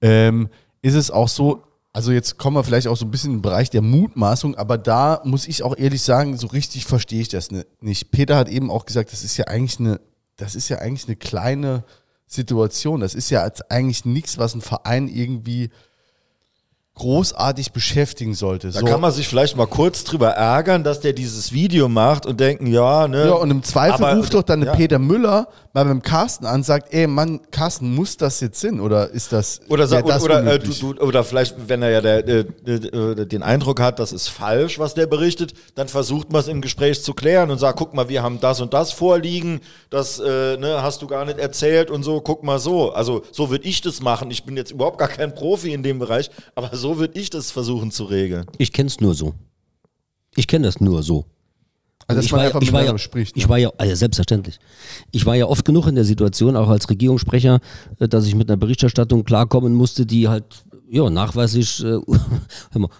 ähm, 0.00 0.48
ist 0.82 0.94
es 0.94 1.10
auch 1.10 1.28
so, 1.28 1.62
also 1.96 2.12
jetzt 2.12 2.36
kommen 2.36 2.58
wir 2.58 2.62
vielleicht 2.62 2.88
auch 2.88 2.96
so 2.98 3.06
ein 3.06 3.10
bisschen 3.10 3.30
in 3.30 3.36
den 3.38 3.42
Bereich 3.42 3.70
der 3.70 3.80
Mutmaßung, 3.80 4.54
aber 4.54 4.76
da 4.76 5.22
muss 5.24 5.48
ich 5.48 5.62
auch 5.62 5.74
ehrlich 5.78 6.02
sagen, 6.02 6.36
so 6.36 6.46
richtig 6.48 6.84
verstehe 6.84 7.22
ich 7.22 7.30
das 7.30 7.48
nicht. 7.50 8.10
Peter 8.10 8.36
hat 8.36 8.50
eben 8.50 8.70
auch 8.70 8.84
gesagt, 8.84 9.12
das 9.12 9.24
ist 9.24 9.38
ja 9.38 9.46
eigentlich 9.46 9.80
eine, 9.80 9.98
das 10.36 10.54
ist 10.56 10.68
ja 10.68 10.76
eigentlich 10.76 11.06
eine 11.06 11.16
kleine 11.16 11.84
Situation. 12.26 13.00
Das 13.00 13.14
ist 13.14 13.30
ja 13.30 13.50
eigentlich 13.70 14.04
nichts, 14.04 14.36
was 14.36 14.54
ein 14.54 14.60
Verein 14.60 15.08
irgendwie 15.08 15.70
großartig 16.96 17.72
beschäftigen 17.72 18.34
sollte. 18.34 18.70
Da 18.70 18.80
kann 18.80 19.00
man 19.00 19.12
sich 19.12 19.28
vielleicht 19.28 19.54
mal 19.56 19.66
kurz 19.66 20.02
drüber 20.04 20.30
ärgern, 20.30 20.82
dass 20.82 21.00
der 21.00 21.12
dieses 21.12 21.52
Video 21.52 21.88
macht 21.88 22.24
und 22.24 22.40
denken, 22.40 22.66
ja, 22.66 23.06
ne. 23.06 23.26
ja, 23.26 23.32
und 23.34 23.50
im 23.50 23.62
Zweifel 23.62 24.04
Aber- 24.04 24.16
ruft 24.16 24.32
doch 24.34 24.42
dann 24.42 24.62
ja. 24.64 24.74
Peter 24.74 24.98
Müller 24.98 25.48
mal 25.74 25.84
beim 25.84 26.00
Carsten 26.00 26.46
an 26.46 26.56
und 26.56 26.62
sagt, 26.64 26.94
ey 26.94 27.06
Mann, 27.06 27.40
Carsten, 27.50 27.94
muss 27.94 28.16
das 28.16 28.40
jetzt 28.40 28.58
sein? 28.62 28.80
Oder 28.80 29.10
ist 29.10 29.30
das 29.30 29.60
Oder, 29.68 29.86
sa- 29.86 29.96
wär 29.96 30.02
das 30.04 30.22
oder, 30.22 30.42
äh, 30.54 30.58
du, 30.58 30.70
du, 30.94 31.02
oder 31.02 31.22
vielleicht, 31.22 31.54
wenn 31.68 31.82
er 31.82 31.90
ja 31.90 32.00
der, 32.00 32.26
äh, 32.26 32.44
äh, 32.66 33.26
den 33.26 33.42
Eindruck 33.42 33.78
hat, 33.80 33.98
das 33.98 34.12
ist 34.12 34.28
falsch, 34.28 34.78
was 34.78 34.94
der 34.94 35.06
berichtet, 35.06 35.52
dann 35.74 35.88
versucht 35.88 36.32
man 36.32 36.40
es 36.40 36.48
im 36.48 36.62
Gespräch 36.62 37.02
zu 37.02 37.12
klären 37.12 37.50
und 37.50 37.58
sagt, 37.58 37.78
guck 37.78 37.92
mal, 37.92 38.08
wir 38.08 38.22
haben 38.22 38.40
das 38.40 38.62
und 38.62 38.72
das 38.72 38.92
vorliegen, 38.92 39.60
das 39.90 40.18
äh, 40.18 40.56
ne, 40.56 40.80
hast 40.80 41.02
du 41.02 41.06
gar 41.06 41.26
nicht 41.26 41.38
erzählt 41.38 41.90
und 41.90 42.04
so, 42.04 42.22
guck 42.22 42.42
mal 42.42 42.58
so. 42.58 42.92
Also 42.92 43.20
so 43.30 43.50
würde 43.50 43.68
ich 43.68 43.82
das 43.82 44.00
machen. 44.00 44.30
Ich 44.30 44.44
bin 44.44 44.56
jetzt 44.56 44.70
überhaupt 44.70 44.96
gar 44.96 45.08
kein 45.08 45.34
Profi 45.34 45.74
in 45.74 45.82
dem 45.82 45.98
Bereich, 45.98 46.30
aber 46.54 46.70
so 46.74 46.85
würde 46.98 47.18
ich 47.18 47.30
das 47.30 47.50
versuchen 47.50 47.90
zu 47.90 48.04
regeln. 48.04 48.46
Ich 48.58 48.72
kenne 48.72 48.86
es 48.86 49.00
nur 49.00 49.14
so. 49.14 49.34
Ich 50.36 50.46
kenne 50.46 50.66
das 50.66 50.80
nur 50.80 51.02
so. 51.02 51.24
Also, 52.08 52.18
dass 52.18 52.26
ich 52.26 52.32
man 52.32 52.38
war, 52.38 52.46
einfach 52.46 52.62
ich 52.62 52.72
war 52.72 52.84
ja, 52.84 52.98
spricht, 52.98 53.34
ne? 53.34 53.42
Ich 53.42 53.48
war 53.48 53.58
ja, 53.58 53.70
also 53.76 53.94
selbstverständlich. 53.94 54.58
Ich 55.10 55.26
war 55.26 55.34
ja 55.34 55.46
oft 55.46 55.64
genug 55.64 55.88
in 55.88 55.96
der 55.96 56.04
Situation, 56.04 56.54
auch 56.54 56.68
als 56.68 56.88
Regierungssprecher, 56.88 57.60
äh, 57.98 58.08
dass 58.08 58.26
ich 58.26 58.36
mit 58.36 58.48
einer 58.48 58.56
Berichterstattung 58.56 59.24
klarkommen 59.24 59.74
musste, 59.74 60.06
die 60.06 60.28
halt 60.28 60.44
ja, 60.88 61.10
nachweislich 61.10 61.82
äh, 61.82 61.98
hör 62.70 62.80
mal, 62.80 62.90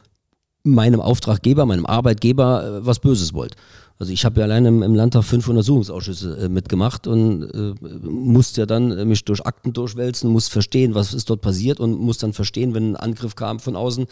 meinem 0.64 1.00
Auftraggeber, 1.00 1.66
meinem 1.66 1.86
Arbeitgeber 1.86 2.80
äh, 2.80 2.86
was 2.86 2.98
Böses 2.98 3.32
wollte. 3.32 3.56
Also 3.98 4.12
ich 4.12 4.24
habe 4.24 4.40
ja 4.40 4.44
allein 4.44 4.66
im, 4.66 4.82
im 4.82 4.94
Landtag 4.94 5.24
fünf 5.24 5.48
Untersuchungsausschüsse 5.48 6.36
äh, 6.36 6.48
mitgemacht 6.48 7.06
und 7.06 7.44
äh, 7.44 7.74
musste 8.08 8.62
ja 8.62 8.66
dann 8.66 8.90
äh, 8.90 9.04
mich 9.04 9.24
durch 9.24 9.46
Akten 9.46 9.72
durchwälzen, 9.72 10.30
muss 10.30 10.48
verstehen, 10.48 10.94
was 10.94 11.14
ist 11.14 11.30
dort 11.30 11.40
passiert 11.40 11.80
und 11.80 11.98
muss 11.98 12.18
dann 12.18 12.34
verstehen, 12.34 12.74
wenn 12.74 12.92
ein 12.92 12.96
Angriff 12.96 13.36
kam 13.36 13.58
von 13.58 13.74
außen, 13.74 14.06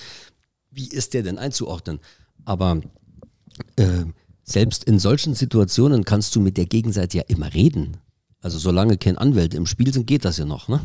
wie 0.71 0.89
ist 0.89 1.13
der 1.13 1.23
denn 1.23 1.39
einzuordnen? 1.39 2.01
Aber 2.47 2.81
äh, 3.77 4.05
selbst 4.43 4.85
in 4.85 4.99
solchen 4.99 5.35
Situationen 5.35 6.05
kannst 6.05 6.35
du 6.35 6.41
mit 6.41 6.57
der 6.57 6.67
Gegenseite 6.67 7.19
ja 7.19 7.25
immer 7.29 7.53
reden. 7.53 7.99
Also 8.45 8.59
solange 8.59 8.99
keine 8.99 9.17
Anwälte 9.19 9.57
im 9.57 9.65
Spiel 9.65 9.91
sind, 9.93 10.07
geht 10.07 10.25
das 10.27 10.37
ja 10.37 10.45
noch. 10.45 10.69
Ne? 10.69 10.81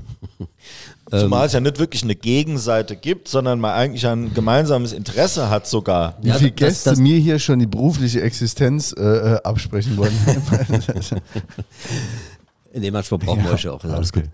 Zumal 1.12 1.45
es 1.47 1.51
ja 1.53 1.60
nicht 1.60 1.78
wirklich 1.78 2.03
eine 2.03 2.16
Gegenseite 2.16 2.95
gibt, 2.95 3.28
sondern 3.28 3.60
man 3.60 3.72
eigentlich 3.72 4.07
ein 4.07 4.34
gemeinsames 4.34 4.93
Interesse 4.93 5.49
hat 5.49 5.68
sogar. 5.68 6.18
Wie 6.22 6.30
Ja, 6.30 6.36
viele 6.36 6.51
das- 6.51 6.55
Gäste 6.57 6.89
das- 6.91 6.99
mir 6.99 7.18
hier 7.18 7.38
schon 7.38 7.60
die 7.60 7.66
berufliche 7.68 8.22
Existenz 8.22 8.93
äh, 8.97 9.01
äh, 9.03 9.41
absprechen 9.43 9.97
wollen. 9.97 10.14
Nee, 12.74 12.91
manchmal 12.91 13.18
brauchen 13.18 13.43
wir 13.43 13.51
euch 13.51 13.64
ja 13.64 13.72
auch. 13.72 13.84
Alles 13.84 14.14
gut. 14.14 14.26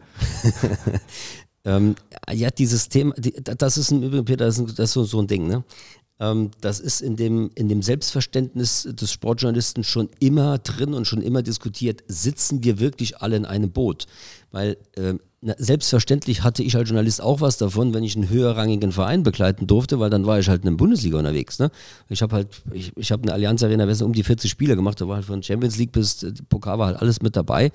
ähm, 1.66 1.96
ja, 2.34 2.50
dieses 2.50 2.90
Thema, 2.90 3.14
die, 3.18 3.34
das 3.42 3.78
ist 3.78 3.92
im 3.92 4.04
Übrigen, 4.04 4.26
Peter, 4.26 4.46
das 4.46 4.56
ist, 4.56 4.62
ein- 4.70 4.76
das 4.76 4.90
ist 4.90 4.94
so, 4.94 5.04
so 5.06 5.22
ein 5.22 5.28
Ding, 5.28 5.48
ne? 5.48 5.64
Ähm, 6.20 6.52
das 6.62 6.80
ist 6.80 7.02
in 7.02 7.16
dem, 7.16 7.52
in 7.56 7.68
dem 7.68 7.82
Selbstverständnis 7.82 8.88
des 8.92 9.12
Sportjournalisten 9.12 9.84
schon 9.84 10.10
immer 10.20 10.58
drin 10.58 10.94
und 10.94 11.06
schon 11.06 11.22
immer 11.22 11.44
diskutiert, 11.44 12.04
sitzen 12.08 12.64
wir 12.64 12.80
wirklich 12.80 13.18
alle 13.18 13.36
in 13.36 13.46
einem 13.46 13.72
Boot? 13.72 14.06
Weil 14.52 14.78
ähm, 14.96 15.20
na, 15.48 15.54
selbstverständlich 15.60 16.44
hatte 16.44 16.64
ich 16.64 16.76
als 16.76 16.90
Journalist 16.90 17.22
auch 17.22 17.40
was 17.40 17.58
davon, 17.58 17.94
wenn 17.94 18.04
ich 18.04 18.16
einen 18.16 18.30
höherrangigen 18.30 18.92
Verein 18.92 19.22
begleiten 19.22 19.68
durfte, 19.68 20.00
weil 20.00 20.10
dann 20.10 20.26
war 20.26 20.40
ich 20.40 20.50
halt 20.50 20.64
in 20.64 20.72
der 20.72 20.76
Bundesliga 20.78 21.20
unterwegs. 21.20 21.60
Ne? 21.60 21.70
Ich 22.10 22.24
habe 22.24 22.36
halt, 22.36 22.48
ich, 22.74 22.92
ich 22.98 23.12
habe 23.12 23.22
eine 23.24 23.34
Allianz 23.34 23.62
Arena 23.62 23.88
West 23.88 24.02
um 24.02 24.12
die 24.12 24.24
40 24.24 24.50
Spiele 24.50 24.76
gemacht, 24.76 25.00
da 25.00 25.08
war 25.08 25.18
halt 25.18 25.26
von 25.26 25.44
Champions 25.44 25.78
League 25.78 25.92
bis 25.92 26.24
äh, 26.24 26.34
Pokal 26.50 26.80
war 26.80 26.88
halt 26.88 26.98
alles 26.98 27.22
mit 27.22 27.36
dabei. 27.36 27.72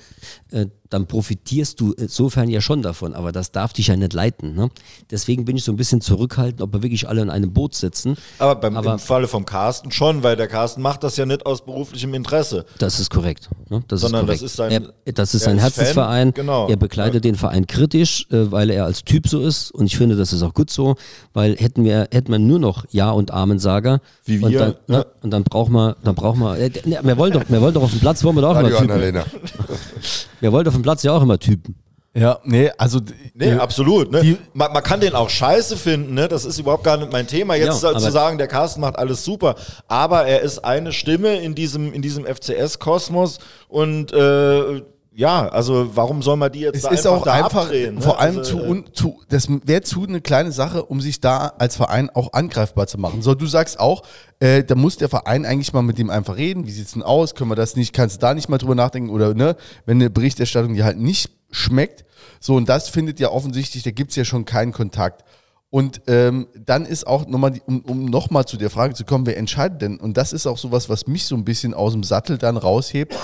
Äh, 0.50 0.66
dann 0.88 1.06
profitierst 1.06 1.78
du 1.80 1.92
insofern 1.92 2.48
ja 2.50 2.60
schon 2.60 2.82
davon, 2.82 3.14
aber 3.14 3.30
das 3.30 3.52
darf 3.52 3.72
dich 3.72 3.86
ja 3.86 3.94
nicht 3.96 4.12
leiten. 4.12 4.56
Ne? 4.56 4.70
Deswegen 5.08 5.44
bin 5.44 5.56
ich 5.56 5.62
so 5.62 5.70
ein 5.70 5.76
bisschen 5.76 6.00
zurückhaltend, 6.00 6.60
ob 6.62 6.72
wir 6.72 6.82
wirklich 6.82 7.08
alle 7.08 7.22
in 7.22 7.30
einem 7.30 7.52
Boot 7.52 7.76
sitzen. 7.76 8.16
Aber 8.40 8.56
beim, 8.56 8.76
Aber- 8.76 8.94
im 8.94 8.98
Falle 8.98 9.28
vom 9.28 9.46
Carsten 9.46 9.92
schon, 9.92 10.24
weil 10.24 10.34
der 10.34 10.48
Carsten 10.48 10.82
macht 10.82 11.04
das 11.04 11.16
ja 11.16 11.24
nicht 11.26 11.46
aus 11.46 11.64
beruflichem 11.64 12.12
Interesse. 12.14 12.66
Das 12.78 12.98
ist 12.98 13.08
korrekt. 13.10 13.48
Ne? 13.68 13.84
Das 13.86 14.00
Sondern 14.00 14.22
ist 14.22 14.26
korrekt. 14.26 14.42
das 14.42 14.50
ist 14.50 14.56
sein- 14.56 14.88
er, 15.04 15.12
das 15.12 15.34
ist 15.34 15.44
sein 15.44 15.58
Herzensverein. 15.60 16.32
Fan, 16.32 16.34
genau. 16.34 16.66
Er 16.68 16.76
begleitet 16.76 17.22
den 17.24 17.36
Verein 17.36 17.59
kritisch, 17.66 18.26
äh, 18.30 18.50
weil 18.50 18.70
er 18.70 18.84
als 18.84 19.04
Typ 19.04 19.28
so 19.28 19.40
ist. 19.40 19.70
Und 19.70 19.86
ich 19.86 19.96
finde, 19.96 20.16
das 20.16 20.32
ist 20.32 20.42
auch 20.42 20.54
gut 20.54 20.70
so, 20.70 20.96
weil 21.32 21.56
hätten 21.56 21.84
wir, 21.84 22.08
hätten 22.12 22.30
wir 22.32 22.38
nur 22.38 22.58
noch 22.58 22.84
Ja 22.90 23.10
und 23.10 23.30
Amen-Sager. 23.30 24.00
Wie 24.24 24.38
und 24.42 24.50
wir, 24.52 24.58
dann, 24.58 24.74
ja. 24.88 24.98
ne, 24.98 25.06
und 25.22 25.30
dann 25.30 25.44
brauchen 25.44 25.72
wir, 25.72 25.96
dann 26.04 26.14
brauchen 26.14 26.40
wir, 26.40 26.58
äh, 26.58 26.70
ne, 26.84 27.00
wir 27.02 27.16
wollen 27.16 27.32
doch, 27.32 27.42
wir 27.48 27.60
wollen 27.60 27.74
doch 27.74 27.82
auf 27.82 27.90
dem 27.90 28.00
Platz, 28.00 28.22
wollen 28.24 28.36
wir 28.36 28.42
doch 28.42 28.50
auch 28.50 28.54
Radio 28.56 28.78
immer 28.78 29.00
Typen. 29.00 29.22
Wir 30.40 30.52
wollen 30.52 30.66
auf 30.66 30.74
dem 30.74 30.82
Platz 30.82 31.02
ja 31.02 31.12
auch 31.12 31.22
immer 31.22 31.38
Typen. 31.38 31.74
ja, 32.14 32.38
nee, 32.44 32.70
also 32.78 32.98
Nee, 33.34 33.50
äh, 33.50 33.58
absolut. 33.58 34.10
Ne? 34.10 34.20
die- 34.22 34.36
Man, 34.54 34.72
man 34.72 34.82
kann 34.82 35.00
den 35.00 35.14
auch 35.14 35.28
scheiße 35.30 35.76
finden, 35.76 36.14
ne? 36.14 36.28
das 36.28 36.44
ist 36.44 36.58
überhaupt 36.58 36.82
gar 36.84 36.96
nicht 36.96 37.12
mein 37.12 37.26
Thema. 37.26 37.54
Jetzt 37.56 37.66
Ja, 37.82 37.90
zu 37.90 37.96
aber- 37.96 38.10
sagen, 38.10 38.38
der 38.38 38.48
Carsten 38.48 38.80
macht 38.80 38.98
alles 38.98 39.24
super, 39.24 39.54
aber 39.86 40.24
er 40.26 40.40
ist 40.40 40.58
eine 40.64 40.92
Stimme 40.92 41.36
in 41.42 41.54
diesem, 41.54 41.92
in 41.92 42.00
diesem 42.02 42.24
FCS-Kosmos 42.26 43.38
und 43.68 44.12
äh, 44.12 44.82
ja, 45.12 45.48
also 45.48 45.90
warum 45.96 46.22
soll 46.22 46.36
man 46.36 46.52
die 46.52 46.60
jetzt 46.60 46.76
es 46.76 46.82
da 46.82 46.90
ist 46.90 47.06
einfach 47.06 47.20
auch 47.20 47.24
da 47.24 47.32
einfach, 47.32 47.62
abdrehen? 47.64 47.96
ne? 47.96 48.00
vor 48.00 48.20
allem 48.20 48.38
Also, 48.38 48.58
zu, 48.58 48.64
äh, 48.64 48.68
un, 48.68 48.84
zu, 48.92 49.20
das 49.28 49.48
wäre 49.64 49.82
zu 49.82 50.04
eine 50.04 50.20
kleine 50.20 50.52
Sache, 50.52 50.84
um 50.84 51.00
sich 51.00 51.20
da 51.20 51.48
als 51.58 51.76
Verein 51.76 52.10
auch 52.10 52.32
angreifbar 52.32 52.86
zu 52.86 52.96
machen. 52.98 53.20
So, 53.22 53.34
du 53.34 53.46
sagst 53.46 53.80
auch, 53.80 54.02
äh, 54.38 54.62
da 54.62 54.74
muss 54.76 54.96
der 54.98 55.08
Verein 55.08 55.44
eigentlich 55.44 55.72
mal 55.72 55.82
mit 55.82 55.98
dem 55.98 56.10
einfach 56.10 56.36
reden. 56.36 56.66
Wie 56.66 56.70
sieht's 56.70 56.92
denn 56.92 57.02
aus? 57.02 57.34
Können 57.34 57.50
wir 57.50 57.56
das 57.56 57.74
nicht? 57.76 57.92
Kannst 57.92 58.16
du 58.16 58.20
da 58.20 58.34
nicht 58.34 58.48
mal 58.48 58.58
drüber 58.58 58.74
nachdenken? 58.76 59.10
Oder 59.10 59.34
ne, 59.34 59.56
wenn 59.84 59.96
eine 59.98 60.10
Berichterstattung 60.10 60.74
dir 60.74 60.84
halt 60.84 60.98
nicht 60.98 61.30
schmeckt. 61.50 62.04
So, 62.38 62.54
und 62.54 62.68
das 62.68 62.88
findet 62.88 63.18
ja 63.18 63.30
offensichtlich, 63.30 63.82
da 63.82 63.90
gibt's 63.90 64.14
ja 64.16 64.24
schon 64.24 64.44
keinen 64.44 64.72
Kontakt. 64.72 65.24
Und 65.70 66.02
ähm, 66.08 66.48
dann 66.66 66.84
ist 66.84 67.06
auch 67.06 67.26
nochmal, 67.28 67.52
die- 67.52 67.62
um, 67.66 67.80
um 67.80 68.04
nochmal 68.06 68.44
zu 68.44 68.56
der 68.56 68.70
Frage 68.70 68.94
zu 68.94 69.04
kommen, 69.04 69.26
wer 69.26 69.36
entscheidet 69.36 69.82
denn? 69.82 69.98
Und 69.98 70.16
das 70.16 70.32
ist 70.32 70.46
auch 70.46 70.58
sowas, 70.58 70.88
was 70.88 71.06
mich 71.06 71.26
so 71.26 71.36
ein 71.36 71.44
bisschen 71.44 71.74
aus 71.74 71.92
dem 71.92 72.02
Sattel 72.02 72.38
dann 72.38 72.56
raushebt, 72.56 73.14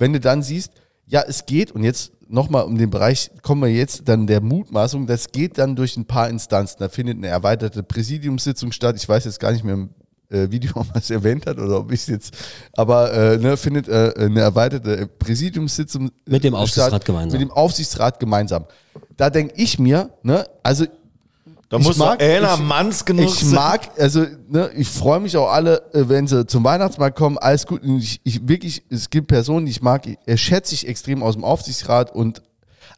wenn 0.00 0.12
du 0.12 0.18
dann 0.20 0.42
siehst, 0.42 0.72
ja, 1.06 1.22
es 1.26 1.46
geht, 1.46 1.72
und 1.72 1.84
jetzt 1.84 2.12
nochmal 2.28 2.64
um 2.64 2.78
den 2.78 2.90
Bereich, 2.90 3.30
kommen 3.42 3.62
wir 3.62 3.68
jetzt 3.68 4.08
dann 4.08 4.26
der 4.26 4.40
Mutmaßung, 4.40 5.06
das 5.06 5.32
geht 5.32 5.58
dann 5.58 5.76
durch 5.76 5.96
ein 5.96 6.06
paar 6.06 6.28
Instanzen. 6.28 6.78
Da 6.80 6.88
findet 6.88 7.18
eine 7.18 7.28
erweiterte 7.28 7.82
Präsidiumssitzung 7.82 8.72
statt. 8.72 8.96
Ich 8.96 9.08
weiß 9.08 9.26
jetzt 9.26 9.38
gar 9.38 9.52
nicht 9.52 9.64
mehr 9.64 9.74
im 9.74 9.90
äh, 10.30 10.50
Video, 10.50 10.72
ob 10.74 10.88
man 10.88 10.98
es 10.98 11.10
erwähnt 11.10 11.46
hat 11.46 11.58
oder 11.58 11.78
ob 11.80 11.92
ich 11.92 12.00
es 12.00 12.06
jetzt, 12.06 12.34
aber 12.72 13.12
äh, 13.12 13.38
ne, 13.38 13.56
findet 13.56 13.88
äh, 13.88 14.14
eine 14.16 14.40
erweiterte 14.40 15.06
Präsidiumssitzung 15.06 16.10
Mit 16.26 16.44
dem 16.44 16.54
äh, 16.54 16.56
Aufsichtsrat 16.56 16.88
statt, 16.88 17.04
gemeinsam. 17.04 17.32
Mit 17.38 17.48
dem 17.48 17.54
Aufsichtsrat 17.54 18.18
gemeinsam. 18.18 18.64
Da 19.16 19.30
denke 19.30 19.54
ich 19.56 19.78
mir, 19.78 20.10
ne, 20.22 20.46
also 20.62 20.86
da 21.72 21.78
ich 21.78 21.84
muss 21.84 21.96
mag- 21.96 22.22
einer 22.22 22.58
Manns 22.58 23.04
genug 23.04 23.24
ich 23.24 23.44
mag, 23.44 23.88
also 23.98 24.26
ne, 24.48 24.70
ich 24.76 24.88
freue 24.88 25.20
mich 25.20 25.36
auch 25.38 25.48
alle, 25.50 25.82
äh, 25.94 26.06
wenn 26.08 26.26
sie 26.26 26.46
zum 26.46 26.64
Weihnachtsmarkt 26.64 27.16
kommen, 27.16 27.38
alles 27.38 27.66
gut. 27.66 27.82
Und 27.82 27.98
Ich, 27.98 28.20
ich 28.24 28.46
wirklich, 28.46 28.84
es 28.90 29.08
gibt 29.08 29.28
Personen, 29.28 29.64
die 29.64 29.72
ich 29.72 29.80
mag, 29.80 30.06
er 30.26 30.36
schätze 30.36 30.74
ich 30.74 30.86
extrem 30.86 31.22
aus 31.22 31.34
dem 31.34 31.44
Aufsichtsrat 31.44 32.14
und 32.14 32.42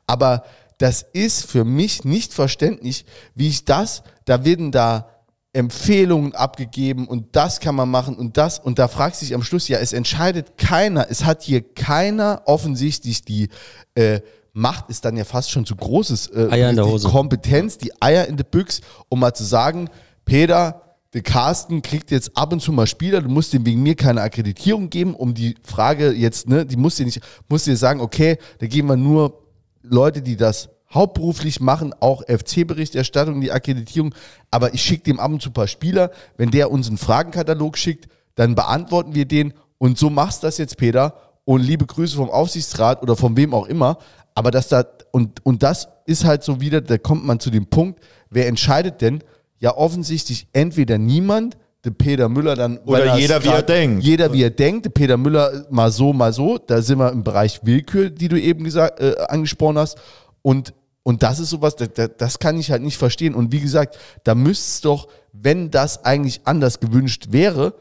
aber 0.09 0.43
das 0.79 1.03
ist 1.12 1.47
für 1.49 1.64
mich 1.64 2.05
nicht 2.05 2.35
verständlich, 2.35 3.07
wie 3.37 3.47
ich 3.47 3.64
das, 3.64 4.03
da 4.25 4.45
werden 4.45 4.72
da 4.72 5.09
Empfehlungen 5.53 6.35
abgegeben 6.35 7.07
und 7.07 7.37
das 7.37 7.61
kann 7.61 7.77
man 7.77 7.89
machen 7.89 8.16
und 8.16 8.37
das. 8.37 8.59
Und 8.59 8.81
da 8.81 8.89
fragt 8.89 9.14
sich 9.14 9.37
am 9.37 9.45
Schluss, 9.45 9.68
ja, 9.68 9.79
es 9.79 9.93
entscheidet 9.93 10.59
keiner, 10.59 11.07
es 11.09 11.25
hat 11.25 11.45
hier 11.45 11.62
keiner 11.62 12.43
offensichtlich 12.47 13.22
die 13.25 13.51
äh, 13.95 14.20
Macht 14.57 14.89
ist 14.89 15.05
dann 15.05 15.17
ja 15.17 15.25
fast 15.25 15.51
schon 15.51 15.67
zu 15.67 15.75
großes 15.75 16.29
äh, 16.29 16.49
Eier 16.49 16.71
in 16.71 16.77
der 16.77 16.85
die 16.85 16.91
Hose. 16.91 17.09
Kompetenz, 17.09 17.77
die 17.77 17.93
Eier 18.01 18.27
in 18.27 18.37
der 18.37 18.45
Büchs, 18.45 18.81
um 19.09 19.19
mal 19.21 19.35
zu 19.35 19.45
sagen, 19.45 19.91
Peter, 20.25 20.81
der 21.13 21.23
Carsten 21.23 21.83
kriegt 21.83 22.13
jetzt 22.13 22.37
ab 22.37 22.53
und 22.53 22.61
zu 22.61 22.73
mal 22.73 22.87
Spieler, 22.87 23.21
du 23.21 23.29
musst 23.29 23.53
ihm 23.53 23.67
wegen 23.67 23.83
mir 23.83 23.97
keine 23.97 24.23
Akkreditierung 24.23 24.91
geben, 24.91 25.15
um 25.15 25.35
die 25.35 25.57
Frage 25.65 26.13
jetzt, 26.13 26.49
ne, 26.49 26.65
die 26.65 26.77
musst 26.77 27.01
dir 27.01 27.05
nicht, 27.05 27.21
musst 27.49 27.67
dir 27.67 27.77
sagen, 27.77 28.01
okay, 28.01 28.39
da 28.59 28.67
geben 28.67 28.89
wir 28.89 28.97
nur 28.97 29.43
Leute, 29.83 30.23
die 30.23 30.37
das 30.37 30.69
hauptberuflich 30.93 31.61
machen, 31.61 31.93
auch 31.99 32.23
FC-Berichterstattung, 32.23 33.41
die 33.41 33.51
Akkreditierung, 33.51 34.15
aber 34.51 34.73
ich 34.73 34.83
schicke 34.83 35.03
dem 35.03 35.19
ab 35.19 35.33
und 35.33 35.43
zu 35.43 35.51
ein 35.51 35.53
paar 35.53 35.67
Spieler, 35.67 36.11
wenn 36.37 36.51
der 36.51 36.71
uns 36.71 36.87
einen 36.87 36.99
Fragenkatalog 36.99 37.77
schickt, 37.77 38.09
dann 38.37 38.55
beantworten 38.55 39.15
wir 39.15 39.25
den. 39.25 39.53
Und 39.79 39.99
so 39.99 40.11
machst 40.11 40.45
das 40.45 40.59
jetzt, 40.59 40.77
Peter, 40.77 41.15
und 41.45 41.61
liebe 41.61 41.85
Grüße 41.85 42.17
vom 42.17 42.31
Aufsichtsrat 42.31 43.03
oder 43.03 43.17
von 43.17 43.37
wem 43.37 43.53
auch 43.53 43.67
immer, 43.67 43.99
aber 44.35 44.51
dass 44.51 44.68
da, 44.68 44.85
und, 45.12 45.45
und 45.45 45.62
das 45.62 45.89
ist 46.07 46.24
halt 46.24 46.43
so 46.43 46.61
wieder, 46.61 46.80
da 46.80 46.99
kommt 46.99 47.24
man 47.24 47.41
zu 47.41 47.51
dem 47.51 47.66
Punkt, 47.66 48.01
wer 48.30 48.49
entscheidet 48.49 49.01
denn? 49.01 49.22
Ja, 49.61 49.76
offensichtlich 49.76 50.49
entweder 50.53 50.99
niemand, 50.99 51.57
der 51.85 51.91
Peter 51.91 52.28
Müller 52.28 52.57
dann. 52.57 52.78
Oder 52.78 53.16
jeder, 53.20 53.45
wie 53.45 53.49
er 53.49 53.62
denkt. 53.62 54.03
Jeder, 54.05 54.32
wie 54.32 54.43
er 54.43 54.51
denkt. 54.51 54.87
Der 54.87 54.91
Peter 54.91 55.16
Müller 55.16 55.66
mal 55.70 55.93
so, 55.93 56.12
mal 56.12 56.32
so. 56.32 56.59
Da 56.59 56.80
sind 56.82 56.99
wir 56.99 57.12
im 57.12 57.22
Bereich 57.22 57.61
Willkür, 57.62 58.11
die 58.11 58.28
du 58.28 58.41
eben 58.41 58.64
gesagt, 58.64 59.01
äh, 59.01 59.14
angesprochen 59.28 59.78
hast. 59.78 59.99
Und, 60.43 60.72
und 61.03 61.22
das 61.22 61.39
ist 61.39 61.51
sowas, 61.51 61.76
das- 61.76 62.11
das 62.16 62.39
kann 62.39 62.59
ich 62.59 62.70
halt 62.70 62.82
nicht 62.82 62.97
verstehen. 62.97 63.35
Und 63.35 63.53
wie 63.53 63.61
gesagt, 63.61 63.99
da 64.24 64.35
müsste 64.35 64.64
es 64.64 64.80
doch, 64.80 65.09
wenn 65.32 65.70
das 65.70 66.05
eigentlich 66.05 66.41
anders 66.45 66.80
gewünscht 66.80 67.26
wäre, 67.30 67.74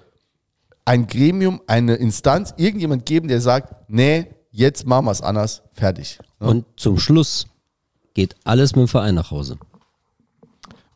ein 0.86 1.08
Gremium, 1.08 1.62
eine 1.68 1.96
Instanz, 1.96 2.54
irgendjemand 2.58 3.06
geben, 3.06 3.30
der 3.30 3.40
sagt, 3.40 3.74
nee, 3.90 4.28
jetzt 4.54 4.86
machen 4.86 5.06
wir 5.06 5.12
es 5.12 5.22
anders, 5.22 5.64
fertig. 5.74 6.20
Ja? 6.40 6.48
Und 6.48 6.66
zum 6.78 6.98
Schluss 6.98 7.48
geht 8.14 8.36
alles 8.46 8.76
mit 8.76 8.84
dem 8.84 8.88
Verein 8.88 9.16
nach 9.16 9.32
Hause. 9.32 9.58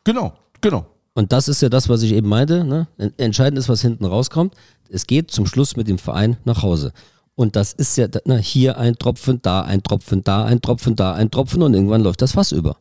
genau, 0.04 0.32
genau. 0.62 0.86
Und 1.14 1.32
das 1.32 1.48
ist 1.48 1.60
ja 1.60 1.68
das, 1.68 1.88
was 1.88 2.02
ich 2.02 2.12
eben 2.12 2.28
meinte. 2.28 2.62
Ne? 2.62 2.86
Entscheidend 3.16 3.58
ist, 3.58 3.68
was 3.68 3.82
hinten 3.82 4.04
rauskommt. 4.04 4.54
Es 4.88 5.06
geht 5.06 5.32
zum 5.32 5.46
Schluss 5.46 5.74
mit 5.74 5.88
dem 5.88 5.98
Verein 5.98 6.36
nach 6.44 6.62
Hause. 6.62 6.92
Und 7.34 7.56
das 7.56 7.72
ist 7.72 7.96
ja 7.96 8.06
ne, 8.24 8.38
hier 8.38 8.78
ein 8.78 8.94
Tropfen, 8.96 9.42
da 9.42 9.62
ein 9.62 9.82
Tropfen, 9.82 10.22
da 10.22 10.44
ein 10.44 10.60
Tropfen, 10.60 10.94
da 10.94 11.14
ein 11.14 11.32
Tropfen 11.32 11.62
und 11.62 11.74
irgendwann 11.74 12.02
läuft 12.02 12.22
das 12.22 12.32
Fass 12.32 12.52
über. 12.52 12.76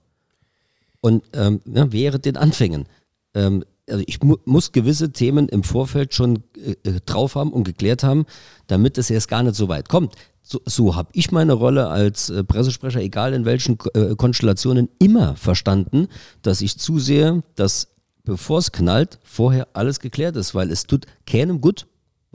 Und 1.02 1.24
ähm, 1.34 1.62
ja, 1.66 1.92
während 1.92 2.26
den 2.26 2.38
Anfängen. 2.38 2.86
Ähm, 3.34 3.66
also 3.90 4.04
ich 4.06 4.22
mu 4.22 4.38
muss 4.46 4.72
gewisse 4.72 5.12
Themen 5.12 5.48
im 5.50 5.64
Vorfeld 5.64 6.14
schon 6.14 6.44
äh, 6.56 6.76
äh, 6.84 7.00
drauf 7.06 7.36
haben 7.36 7.52
und 7.52 7.64
geklärt 7.64 8.04
haben, 8.04 8.26
damit 8.68 8.98
es 8.98 9.10
erst 9.10 9.28
gar 9.30 9.44
nicht 9.44 9.56
so 9.56 9.68
weit 9.70 9.90
kommt. 9.90 10.14
So, 10.44 10.62
so 10.66 10.96
habe 10.96 11.10
ich 11.14 11.32
meine 11.32 11.54
Rolle 11.54 11.88
als 11.88 12.30
äh, 12.30 12.44
Pressesprecher, 12.44 13.02
egal 13.02 13.34
in 13.34 13.46
welchen 13.46 13.78
äh, 13.94 14.16
Konstellationen, 14.16 14.90
immer 15.00 15.36
verstanden, 15.36 16.08
dass 16.42 16.62
ich 16.62 16.78
zusehe, 16.78 17.44
dass 17.56 17.90
bevor 18.24 18.60
es 18.60 18.72
knallt, 18.72 19.20
vorher 19.24 19.70
alles 19.74 20.00
geklärt 20.00 20.36
ist, 20.36 20.54
weil 20.54 20.72
es 20.72 20.86
tut 20.86 21.06
keinem 21.26 21.62
gut. 21.62 21.88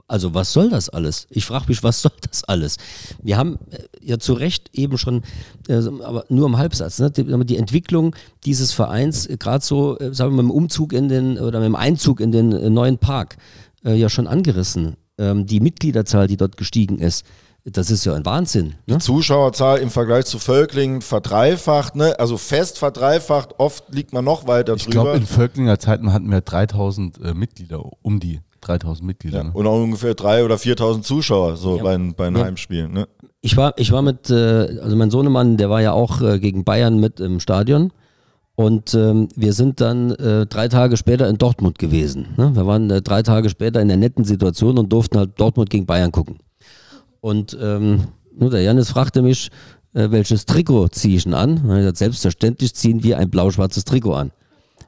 Also 0.07 0.33
was 0.33 0.51
soll 0.53 0.69
das 0.69 0.89
alles? 0.89 1.27
Ich 1.29 1.45
frage 1.45 1.65
mich, 1.67 1.81
was 1.83 2.01
soll 2.03 2.11
das 2.29 2.43
alles? 2.43 2.77
Wir 3.21 3.37
haben 3.37 3.57
äh, 3.71 3.79
ja 4.01 4.19
zu 4.19 4.33
Recht 4.33 4.69
eben 4.73 4.97
schon, 4.97 5.23
äh, 5.67 5.75
aber 6.03 6.25
nur 6.29 6.47
im 6.47 6.57
Halbsatz, 6.57 6.99
ne, 6.99 7.09
die, 7.11 7.23
die 7.45 7.57
Entwicklung 7.57 8.15
dieses 8.45 8.73
Vereins, 8.73 9.25
äh, 9.27 9.37
gerade 9.37 9.63
so, 9.63 9.97
äh, 9.99 10.13
sagen 10.13 10.31
wir 10.31 10.37
mal, 10.37 10.43
mit 10.43 10.51
dem 10.51 10.57
Umzug 10.57 10.93
in 10.93 11.09
den, 11.09 11.39
oder 11.39 11.59
mit 11.59 11.67
dem 11.67 11.75
Einzug 11.75 12.19
in 12.19 12.31
den 12.31 12.51
äh, 12.51 12.69
neuen 12.69 12.97
Park, 12.97 13.37
äh, 13.85 13.95
ja 13.95 14.09
schon 14.09 14.27
angerissen. 14.27 14.95
Ähm, 15.17 15.45
die 15.45 15.59
Mitgliederzahl, 15.59 16.27
die 16.27 16.37
dort 16.37 16.57
gestiegen 16.57 16.99
ist, 16.99 17.25
das 17.65 17.89
ist 17.89 18.03
ja 18.03 18.13
ein 18.13 18.25
Wahnsinn. 18.25 18.75
Ne? 18.87 18.97
Zuschauerzahl 18.97 19.79
im 19.79 19.89
Vergleich 19.89 20.25
zu 20.25 20.37
Völklingen 20.37 21.01
verdreifacht, 21.01 21.95
ne? 21.95 22.19
also 22.19 22.37
fest 22.37 22.77
verdreifacht, 22.77 23.57
oft 23.57 23.85
liegt 23.93 24.11
man 24.11 24.25
noch 24.25 24.47
weiter 24.47 24.73
Ich 24.75 24.83
drüber. 24.83 25.03
glaube, 25.03 25.17
in 25.17 25.25
Völklinger 25.25 25.79
Zeiten 25.79 26.11
hatten 26.11 26.29
wir 26.29 26.41
3000 26.41 27.21
äh, 27.21 27.33
Mitglieder, 27.33 27.81
um 28.01 28.19
die 28.19 28.41
3000 28.67 29.05
Mitglieder. 29.05 29.43
Ne? 29.43 29.51
und 29.53 29.67
auch 29.67 29.81
ungefähr 29.81 30.13
3.000 30.13 30.45
oder 30.45 30.55
4.000 30.55 31.01
Zuschauer 31.01 31.55
so 31.57 31.77
bei, 31.77 31.97
bei 31.97 32.25
den 32.25 32.37
Ja. 32.37 32.45
Heimspielen. 32.45 32.93
Ne? 32.93 33.07
Ich 33.41 33.57
war, 33.57 33.73
ich 33.77 33.91
war 33.91 34.01
mit, 34.01 34.29
äh, 34.29 34.79
also 34.81 34.95
mein 34.95 35.11
Sohnemann, 35.11 35.57
der 35.57 35.69
war 35.69 35.81
ja 35.81 35.91
auch 35.91 36.21
äh, 36.21 36.39
gegen 36.39 36.63
Bayern 36.63 36.99
mit 36.99 37.19
im 37.19 37.39
Stadion. 37.39 37.91
Und 38.55 38.93
ähm, 38.93 39.29
wir 39.35 39.53
sind 39.53 39.81
dann 39.81 40.11
äh, 40.11 40.45
drei 40.45 40.67
Tage 40.67 40.95
später 40.95 41.27
in 41.27 41.39
Dortmund 41.39 41.79
gewesen. 41.79 42.27
Ne? 42.37 42.55
Wir 42.55 42.67
waren 42.67 42.89
äh, 42.91 43.01
drei 43.01 43.23
Tage 43.23 43.49
später 43.49 43.81
in 43.81 43.87
der 43.87 43.97
netten 43.97 44.25
Situation 44.25 44.77
und 44.77 44.93
durften 44.93 45.17
halt 45.17 45.39
Dortmund 45.39 45.71
gegen 45.71 45.87
Bayern 45.87 46.11
gucken. 46.11 46.37
Und 47.19 47.57
ähm, 47.59 48.09
nur 48.37 48.51
der 48.51 48.61
Janis 48.61 48.91
fragte 48.91 49.21
mich, 49.23 49.49
äh, 49.93 50.11
welches 50.11 50.45
Trikot 50.45 50.89
ziehe 50.89 51.17
ich 51.17 51.23
denn 51.23 51.33
an? 51.33 51.57
Und 51.63 51.71
ich 51.71 51.77
gesagt, 51.77 51.97
selbstverständlich 51.97 52.75
ziehen 52.75 53.03
wir 53.03 53.17
ein 53.17 53.29
blau-schwarzes 53.29 53.85
Trikot 53.85 54.13
an. 54.13 54.31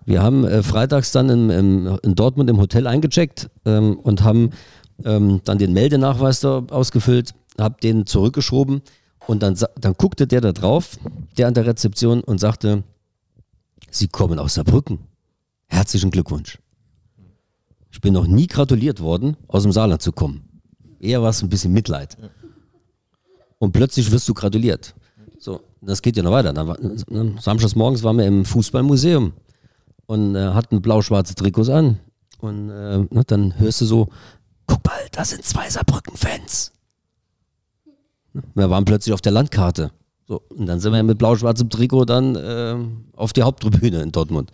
Wir 0.05 0.21
haben 0.21 0.45
äh, 0.45 0.61
freitags 0.61 1.11
dann 1.11 1.29
im, 1.29 1.49
im, 1.49 1.99
in 2.03 2.15
Dortmund 2.15 2.49
im 2.49 2.59
Hotel 2.59 2.87
eingecheckt 2.87 3.49
ähm, 3.65 3.97
und 3.97 4.23
haben 4.23 4.51
ähm, 5.03 5.41
dann 5.43 5.57
den 5.57 5.73
Meldenachweis 5.73 6.39
da 6.39 6.63
ausgefüllt, 6.69 7.33
hab 7.57 7.81
den 7.81 8.05
zurückgeschoben 8.05 8.81
und 9.27 9.41
dann, 9.41 9.57
dann 9.79 9.93
guckte 9.93 10.27
der 10.27 10.41
da 10.41 10.51
drauf, 10.51 10.97
der 11.37 11.47
an 11.47 11.55
der 11.55 11.65
Rezeption 11.65 12.21
und 12.21 12.39
sagte, 12.39 12.83
Sie 13.89 14.07
kommen 14.07 14.39
aus 14.39 14.55
Saarbrücken. 14.55 14.99
Herzlichen 15.67 16.11
Glückwunsch. 16.11 16.59
Ich 17.91 18.01
bin 18.01 18.13
noch 18.13 18.27
nie 18.27 18.47
gratuliert 18.47 18.99
worden, 18.99 19.37
aus 19.47 19.63
dem 19.63 19.71
Saarland 19.71 20.01
zu 20.01 20.11
kommen. 20.11 20.61
Eher 20.99 21.21
war 21.21 21.29
es 21.29 21.41
ein 21.41 21.49
bisschen 21.49 21.71
Mitleid. 21.71 22.17
Und 23.57 23.71
plötzlich 23.71 24.11
wirst 24.11 24.27
du 24.27 24.33
gratuliert. 24.33 24.93
So, 25.39 25.61
das 25.81 26.01
geht 26.01 26.17
ja 26.17 26.23
noch 26.23 26.31
weiter. 26.31 26.51
Dann 26.51 26.67
ne, 27.09 27.35
samstags 27.39 27.75
morgens 27.75 28.03
waren 28.03 28.17
wir 28.17 28.25
im 28.25 28.43
Fußballmuseum 28.43 29.33
und 30.05 30.35
äh, 30.35 30.53
hatten 30.53 30.81
blau-schwarze 30.81 31.35
Trikots 31.35 31.69
an. 31.69 31.99
Und 32.39 32.69
äh, 32.69 33.23
dann 33.27 33.57
hörst 33.59 33.81
du 33.81 33.85
so, 33.85 34.07
guck 34.67 34.85
mal, 34.85 34.99
da 35.11 35.25
sind 35.25 35.43
zwei 35.43 35.69
Saarbrücken-Fans. 35.69 36.71
Wir 38.53 38.69
waren 38.69 38.85
plötzlich 38.85 39.13
auf 39.13 39.21
der 39.21 39.31
Landkarte. 39.31 39.91
So, 40.27 40.41
und 40.49 40.65
dann 40.65 40.79
sind 40.79 40.91
wir 40.91 41.03
mit 41.03 41.17
blau-schwarzem 41.17 41.69
Trikot 41.69 42.05
dann 42.05 42.35
äh, 42.35 42.75
auf 43.15 43.33
die 43.33 43.43
Haupttribüne 43.43 44.01
in 44.01 44.11
Dortmund. 44.11 44.51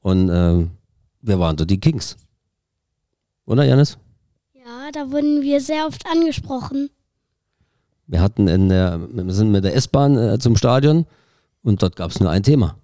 Und 0.00 0.28
äh, 0.30 0.66
wir 1.22 1.38
waren 1.38 1.56
dort 1.56 1.70
die 1.70 1.80
Kings. 1.80 2.16
Oder, 3.44 3.64
Janis? 3.64 3.98
Ja, 4.54 4.90
da 4.92 5.10
wurden 5.10 5.42
wir 5.42 5.60
sehr 5.60 5.86
oft 5.86 6.06
angesprochen. 6.06 6.90
Wir 8.06 8.20
hatten 8.20 8.46
in 8.46 8.68
der, 8.68 9.00
wir 9.10 9.34
sind 9.34 9.50
mit 9.50 9.64
der 9.64 9.74
S-Bahn 9.74 10.16
äh, 10.16 10.38
zum 10.38 10.56
Stadion 10.56 11.06
und 11.62 11.82
dort 11.82 11.96
gab 11.96 12.12
es 12.12 12.20
nur 12.20 12.30
ein 12.30 12.44
Thema. 12.44 12.76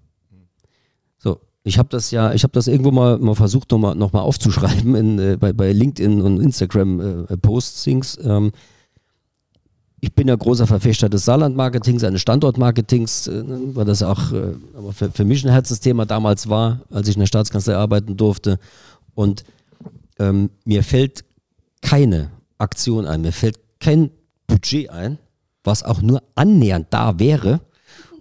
Ich 1.65 1.79
habe 1.79 1.89
das 1.91 2.11
ja, 2.11 2.33
ich 2.33 2.43
habe 2.43 2.53
das 2.53 2.67
irgendwo 2.67 2.91
mal, 2.91 3.19
mal 3.19 3.35
versucht, 3.35 3.71
nochmal 3.71 3.95
noch 3.95 4.13
mal 4.13 4.21
aufzuschreiben 4.21 4.95
in, 4.95 5.19
äh, 5.19 5.37
bei, 5.39 5.53
bei 5.53 5.73
LinkedIn 5.73 6.21
und 6.21 6.41
Instagram 6.41 7.27
äh, 7.29 7.37
Postings. 7.37 8.19
Ähm, 8.23 8.53
ich 10.01 10.13
bin 10.13 10.27
ja 10.27 10.35
großer 10.35 10.67
Verfechter 10.67 11.09
des 11.09 11.25
Saarland-Marketings, 11.25 12.03
eines 12.03 12.21
Standortmarketings, 12.23 13.29
äh, 13.29 13.45
weil 13.75 13.85
das 13.85 14.03
auch 14.03 14.33
äh, 14.33 14.55
aber 14.77 14.93
für, 14.93 15.13
für 15.13 15.25
mich 15.25 15.45
ein 15.45 15.53
Herzensthema 15.53 16.05
damals 16.05 16.49
war, 16.49 16.81
als 16.91 17.07
ich 17.07 17.15
in 17.15 17.21
der 17.21 17.27
Staatskanzlei 17.27 17.77
arbeiten 17.77 18.17
durfte. 18.17 18.59
Und 19.15 19.45
ähm, 20.19 20.51
mir 20.65 20.83
fällt 20.83 21.25
keine 21.81 22.31
Aktion 22.59 23.07
ein, 23.07 23.23
mir 23.23 23.33
fällt 23.33 23.61
kein 23.79 24.11
Budget 24.49 24.91
ein, 24.91 25.19
was 25.63 25.85
auch 25.85 26.03
nur 26.03 26.23
annähernd 26.35 26.89
da 26.91 27.21
wäre, 27.21 27.61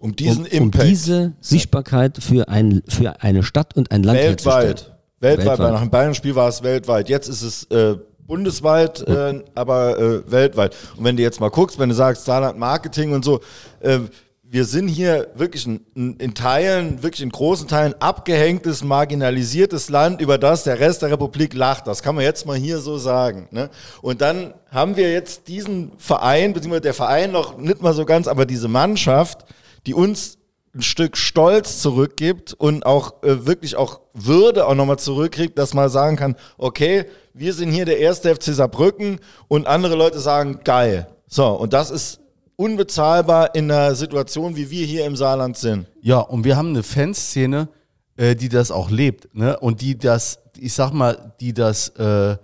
Um 0.02 0.16
diesen 0.16 0.46
um, 0.46 0.52
um 0.52 0.52
Impact 0.52 0.90
diese 0.90 1.34
Sichtbarkeit 1.40 2.18
für, 2.22 2.50
ein, 2.50 2.82
für 2.88 3.22
eine 3.22 3.44
Stadt 3.44 3.78
und 3.78 3.92
ein 3.92 4.04
Land 4.04 4.18
weltweit. 4.20 4.92
Weltweit, 5.20 5.48
Weltweit. 5.48 5.72
nach 5.74 5.82
dem 5.82 5.92
Bayern-Spiel 5.92 6.34
war 6.34 6.50
es 6.50 6.64
weltweit. 6.64 7.08
Jetzt 7.08 7.28
ist 7.30 7.44
es 7.44 7.64
äh, 7.66 7.96
bundesweit, 8.26 9.08
äh, 9.08 9.44
aber 9.54 10.00
äh, 10.00 10.32
weltweit. 10.32 10.76
Und 10.98 11.04
wenn 11.04 11.18
du 11.18 11.22
jetzt 11.22 11.40
mal 11.40 11.50
guckst, 11.50 11.78
wenn 11.78 11.90
du 11.90 11.96
sagst, 11.96 12.26
Saarland 12.26 12.58
Marketing 12.58 13.14
und 13.14 13.24
so, 13.24 13.42
äh, 13.82 14.00
wir 14.44 14.66
sind 14.66 14.90
hier 14.90 15.30
wirklich 15.36 15.66
in, 15.66 15.80
in, 15.96 16.18
in 16.18 16.34
Teilen, 16.34 17.04
wirklich 17.04 17.22
in 17.22 17.30
großen 17.30 17.70
Teilen 17.70 17.94
abgehängtes, 18.02 18.84
marginalisiertes 18.84 19.90
Land, 19.90 20.20
über 20.20 20.38
das 20.38 20.66
der 20.66 20.80
Rest 20.80 21.04
der 21.04 21.12
Republik 21.12 21.54
lacht. 21.54 21.88
Das 21.88 22.04
kann 22.04 22.16
man 22.16 22.26
jetzt 22.26 22.46
mal 22.46 22.58
hier 22.58 22.80
so 22.80 22.98
sagen. 22.98 23.48
Ne? 23.52 23.70
Und 24.02 24.20
dann 24.20 24.54
haben 24.70 24.98
wir 24.98 25.10
jetzt 25.10 25.48
diesen 25.48 25.94
Verein, 25.98 26.52
beziehungsweise 26.52 26.82
der 26.82 26.94
Verein 26.94 27.32
noch 27.32 27.58
nicht 27.58 27.82
mal 27.82 27.94
so 27.94 28.04
ganz, 28.04 28.28
aber 28.28 28.46
diese 28.46 28.68
Mannschaft, 28.68 29.46
die 29.86 29.94
uns 29.94 30.38
ein 30.74 30.82
Stück 30.82 31.18
Stolz 31.18 31.82
zurückgibt 31.82 32.54
und 32.54 32.86
auch 32.86 33.24
äh, 33.24 33.46
wirklich 33.46 33.76
auch 33.76 34.02
Würde 34.14 34.68
auch 34.68 34.76
nochmal 34.76 35.00
zurückkriegt, 35.00 35.58
dass 35.58 35.74
man 35.74 35.90
sagen 35.90 36.16
kann, 36.16 36.36
okay, 36.58 37.06
wir 37.34 37.54
sind 37.54 37.72
hier 37.72 37.86
der 37.86 38.00
erste 38.00 38.34
FC 38.34 38.54
Saarbrücken 38.54 39.20
und 39.48 39.68
andere 39.68 39.96
Leute 39.96 40.20
sagen, 40.20 40.62
geil. 40.64 41.08
So, 41.28 41.48
und 41.48 41.74
das 41.74 41.92
ist 41.92 42.20
unbezahlbar 42.56 43.56
in 43.56 43.72
einer 43.72 43.96
Situation, 43.96 44.56
wie 44.56 44.70
wir 44.70 44.86
hier 44.86 45.06
im 45.06 45.16
Saarland 45.16 45.58
sind. 45.58 45.88
Ja, 46.02 46.20
und 46.20 46.44
wir 46.44 46.56
haben 46.56 46.70
eine 46.70 46.84
Fanszene, 46.84 47.70
äh, 48.18 48.36
die 48.36 48.50
das 48.50 48.72
auch 48.72 48.90
lebt, 48.92 49.34
ne? 49.34 49.58
Und 49.60 49.82
die 49.82 49.98
das, 49.98 50.40
ich 50.58 50.74
sag 50.74 50.92
mal, 50.92 51.34
die 51.40 51.54
das, 51.54 51.90
äh, 51.90 52.38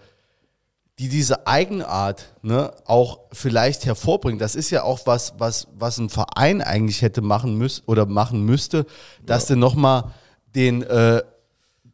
die 0.99 1.09
diese 1.09 1.45
Eigenart, 1.45 2.33
ne, 2.41 2.71
auch 2.85 3.19
vielleicht 3.31 3.85
hervorbringt. 3.85 4.41
Das 4.41 4.55
ist 4.55 4.71
ja 4.71 4.83
auch 4.83 5.01
was, 5.05 5.33
was, 5.37 5.67
was 5.77 5.99
ein 5.99 6.09
Verein 6.09 6.61
eigentlich 6.61 7.01
hätte 7.03 7.21
machen 7.21 7.55
müssen 7.55 7.83
oder 7.85 8.05
machen 8.07 8.43
müsste, 8.43 8.85
dass 9.23 9.45
du 9.45 9.55
nochmal 9.55 10.05
den, 10.55 10.81
äh, 10.81 11.21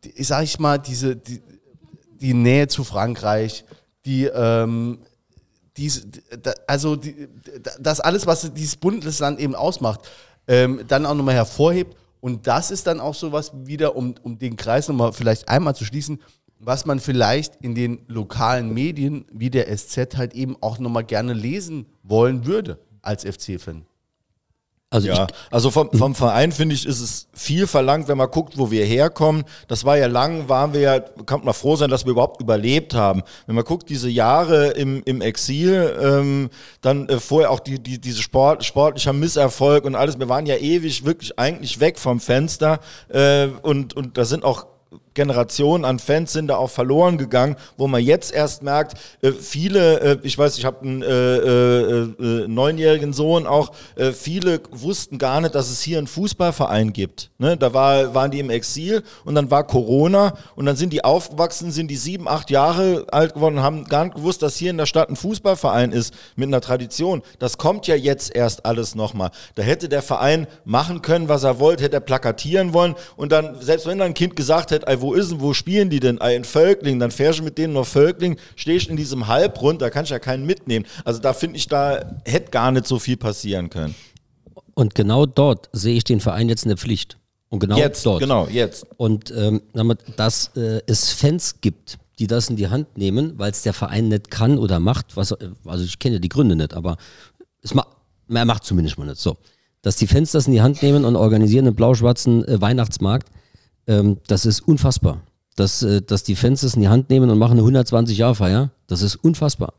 die, 0.04 0.24
sag 0.24 0.44
ich 0.44 0.58
mal, 0.58 0.78
diese, 0.78 1.18
die, 1.18 1.42
die 2.22 2.34
Nähe 2.34 2.68
zu 2.70 2.86
Frankreich, 2.86 3.66
die, 4.06 4.26
ähm, 4.26 5.00
diese, 5.76 6.08
da- 6.42 6.54
also 6.68 6.96
die, 6.96 7.28
da- 7.62 7.72
das 7.80 8.00
alles, 8.00 8.26
was 8.26 8.54
dieses 8.54 8.78
Bundesland 8.78 9.38
eben 9.40 9.56
ausmacht, 9.56 10.00
ähm, 10.48 10.82
dann 10.88 11.06
auch 11.06 11.14
nochmal 11.16 11.36
hervorhebt. 11.36 11.98
Und 12.22 12.48
das 12.48 12.72
ist 12.72 12.88
dann 12.88 13.02
auch 13.02 13.16
sowas 13.16 13.52
wieder, 13.66 13.98
um, 13.98 14.16
um 14.24 14.40
den 14.40 14.56
Kreis 14.56 14.88
nochmal 14.88 15.12
vielleicht 15.12 15.50
einmal 15.50 15.76
zu 15.76 15.84
schließen, 15.84 16.22
was 16.66 16.86
man 16.86 17.00
vielleicht 17.00 17.58
in 17.58 17.76
den 17.76 18.00
lokalen 18.08 18.74
Medien 18.74 19.26
wie 19.32 19.50
der 19.50 19.76
SZ 19.76 20.18
halt 20.18 20.34
eben 20.34 20.58
auch 20.62 20.80
nochmal 20.80 21.04
gerne 21.04 21.34
lesen 21.34 21.86
wollen 22.04 22.46
würde 22.46 22.80
als 23.02 23.24
FC-Fan. 23.24 23.86
Also 24.94 25.08
ja, 25.08 25.24
ich, 25.24 25.36
also 25.50 25.72
vom, 25.72 25.90
vom 25.92 26.14
Verein 26.14 26.52
finde 26.52 26.76
ich, 26.76 26.86
ist 26.86 27.02
es 27.02 27.28
viel 27.34 27.66
verlangt, 27.66 28.08
wenn 28.08 28.18
man 28.18 28.30
guckt, 28.30 28.60
wo 28.60 28.70
wir 28.70 28.86
herkommen. 28.86 29.44
Das 29.68 29.86
war 29.86 29.98
ja 29.98 30.06
lang, 30.06 30.50
waren 30.50 30.74
wir 30.74 30.82
ja, 30.82 31.00
kann 31.00 31.44
man 31.44 31.56
froh 31.56 31.76
sein, 31.76 31.90
dass 31.90 32.06
wir 32.06 32.12
überhaupt 32.12 32.40
überlebt 32.40 32.94
haben. 32.94 33.24
Wenn 33.48 33.56
man 33.56 33.64
guckt, 33.64 33.90
diese 33.90 34.08
Jahre 34.08 34.68
im, 34.68 35.02
im 35.06 35.22
Exil, 35.22 35.98
ähm, 36.00 36.52
dann 36.82 37.10
äh, 37.10 37.20
vorher 37.20 37.50
auch 37.50 37.60
die, 37.60 37.82
die, 37.82 38.00
diese 38.00 38.22
Sport, 38.22 38.66
sportlicher 38.66 39.14
Misserfolg 39.14 39.84
und 39.86 39.96
alles, 39.96 40.20
wir 40.20 40.30
waren 40.30 40.46
ja 40.46 40.58
ewig 40.58 41.04
wirklich 41.06 41.40
eigentlich 41.40 41.80
weg 41.80 41.98
vom 41.98 42.20
Fenster 42.20 42.80
äh, 43.10 43.48
und, 43.64 43.96
und 43.96 44.20
da 44.20 44.26
sind 44.26 44.44
auch 44.44 44.68
Generationen 45.14 45.86
an 45.86 46.00
Fans 46.00 46.34
sind 46.34 46.48
da 46.48 46.58
auch 46.58 46.70
verloren 46.70 47.18
gegangen, 47.18 47.56
wo 47.78 47.88
man 47.88 48.02
jetzt 48.02 48.34
erst 48.34 48.64
merkt, 48.64 48.98
äh, 49.22 49.32
viele, 49.32 50.00
äh, 50.00 50.18
ich 50.24 50.38
weiß, 50.38 50.58
ich 50.58 50.66
habe 50.66 50.82
einen 50.82 51.02
äh, 51.02 51.08
äh, 51.08 52.02
äh, 52.02 52.48
neunjährigen 52.48 53.14
Sohn 53.14 53.46
auch, 53.48 53.72
äh, 53.96 54.12
viele 54.12 54.62
wussten 54.72 55.18
gar 55.18 55.42
nicht, 55.42 55.56
dass 55.56 55.70
es 55.70 55.82
hier 55.82 55.98
einen 55.98 56.08
Fußballverein 56.08 56.94
gibt. 56.94 57.32
Ne? 57.38 57.58
Da 57.58 57.74
war, 57.74 58.14
waren 58.14 58.32
die 58.32 58.40
im 58.40 58.50
Exil 58.50 59.04
und 59.26 59.36
dann 59.36 59.52
war 59.52 59.66
Corona 59.66 60.34
und 60.56 60.66
dann 60.66 60.76
sind 60.76 60.94
die 60.94 61.04
aufgewachsen, 61.04 61.72
sind 61.72 61.90
die 61.90 61.96
sieben, 61.96 62.28
acht 62.28 62.50
Jahre 62.50 63.06
alt 63.12 63.36
geworden 63.36 63.58
und 63.58 63.64
haben 63.64 63.86
gar 63.86 64.06
nicht 64.06 64.16
gewusst, 64.16 64.42
dass 64.42 64.56
hier 64.56 64.72
in 64.72 64.78
der 64.78 64.86
Stadt 64.86 65.10
ein 65.10 65.16
Fußballverein 65.16 65.92
ist 65.92 66.14
mit 66.36 66.48
einer 66.48 66.62
Tradition. 66.62 67.22
Das 67.40 67.58
kommt 67.58 67.88
ja 67.88 67.96
jetzt 67.96 68.36
erst 68.36 68.66
alles 68.66 68.96
nochmal. 68.96 69.32
Da 69.56 69.64
hätte 69.64 69.90
der 69.90 70.02
Verein 70.02 70.48
machen 70.66 71.02
können, 71.02 71.30
was 71.30 71.44
er 71.44 71.60
wollte, 71.60 71.84
hätte 71.84 71.98
er 71.98 72.02
plakatieren 72.02 72.74
wollen 72.74 72.96
und 73.16 73.32
dann, 73.32 73.62
selbst 73.62 73.86
wenn 73.86 73.98
dann 73.98 74.08
ein 74.08 74.14
Kind 74.14 74.36
gesagt 74.36 74.72
hätte, 74.72 74.88
wo 75.04 75.14
ist 75.14 75.30
denn, 75.30 75.42
wo 75.42 75.54
spielen 75.54 75.92
die 75.92 76.00
denn? 76.00 76.20
Ey, 76.20 76.36
in 76.36 76.44
Völkling, 76.44 77.00
dann 77.00 77.12
fährst 77.12 77.40
du 77.40 77.44
mit 77.44 77.60
denen 77.60 77.74
nach 77.74 77.86
Völkling, 77.86 78.38
stehst 78.56 78.88
in 78.88 78.98
diesem 78.98 79.28
Halbrund, 79.28 79.84
da 79.84 79.92
kannst 79.92 80.10
du 80.10 80.16
ja 80.16 80.20
keinen 80.20 80.48
mitnehmen. 80.48 80.86
Also 81.06 81.20
da 81.20 81.34
finde 81.34 81.58
ich, 81.58 81.68
da 81.68 82.18
hätte 82.26 82.50
gar 82.50 82.72
nicht 82.72 82.88
so 82.88 82.98
viel 82.98 83.18
passieren 83.18 83.70
können. 83.70 83.94
und 84.74 84.96
genau 84.96 85.28
dort 85.28 85.70
sehe 85.74 85.96
ich 85.96 86.04
den 86.04 86.20
Verein 86.20 86.50
jetzt 86.50 86.64
in 86.64 86.70
der 86.70 86.78
Pflicht. 86.78 87.20
Und 87.50 87.60
genau 87.60 87.78
jetzt, 87.78 88.04
dort. 88.04 88.20
genau, 88.20 88.48
jetzt. 88.48 88.88
Und 88.98 89.30
ähm, 89.30 89.62
dass 90.18 90.48
äh, 90.56 90.82
es 90.88 91.12
Fans 91.12 91.62
gibt, 91.62 92.00
die 92.18 92.26
das 92.26 92.50
in 92.50 92.56
die 92.56 92.70
Hand 92.70 92.98
nehmen, 92.98 93.34
weil 93.38 93.52
es 93.52 93.62
der 93.62 93.74
Verein 93.74 94.08
nicht 94.08 94.32
kann 94.32 94.58
oder 94.58 94.80
macht, 94.80 95.16
was, 95.16 95.34
äh, 95.34 95.50
also 95.66 95.84
ich 95.84 96.00
kenne 96.00 96.20
die 96.20 96.30
Gründe 96.30 96.56
nicht, 96.56 96.74
aber 96.74 96.98
es 97.62 97.76
ma 97.76 97.86
er 98.30 98.46
macht 98.46 98.64
zumindest 98.64 98.98
mal 98.98 99.06
nicht 99.06 99.20
so. 99.20 99.38
Dass 99.84 99.98
die 99.98 100.08
Fans 100.08 100.32
das 100.32 100.48
in 100.48 100.54
die 100.54 100.62
Hand 100.62 100.82
nehmen 100.82 101.06
und 101.06 101.16
organisieren 101.16 101.68
einen 101.68 101.76
blau-schwarzen 101.76 102.48
äh, 102.48 102.60
Weihnachtsmarkt, 102.60 103.30
ähm, 103.88 104.18
das 104.28 104.46
ist 104.46 104.62
unfassbar. 104.62 105.22
Dass, 105.56 105.84
äh, 105.84 106.02
dass 106.02 106.24
die 106.24 106.36
Fans 106.36 106.62
das 106.62 106.76
in 106.76 106.82
die 106.82 106.88
Hand 106.88 107.10
nehmen 107.10 107.30
und 107.30 107.38
machen 107.38 107.60
eine 107.60 107.68
120-Jahr-Feier, 107.68 108.72
das 108.88 109.02
ist 109.02 109.16
unfassbar. 109.18 109.74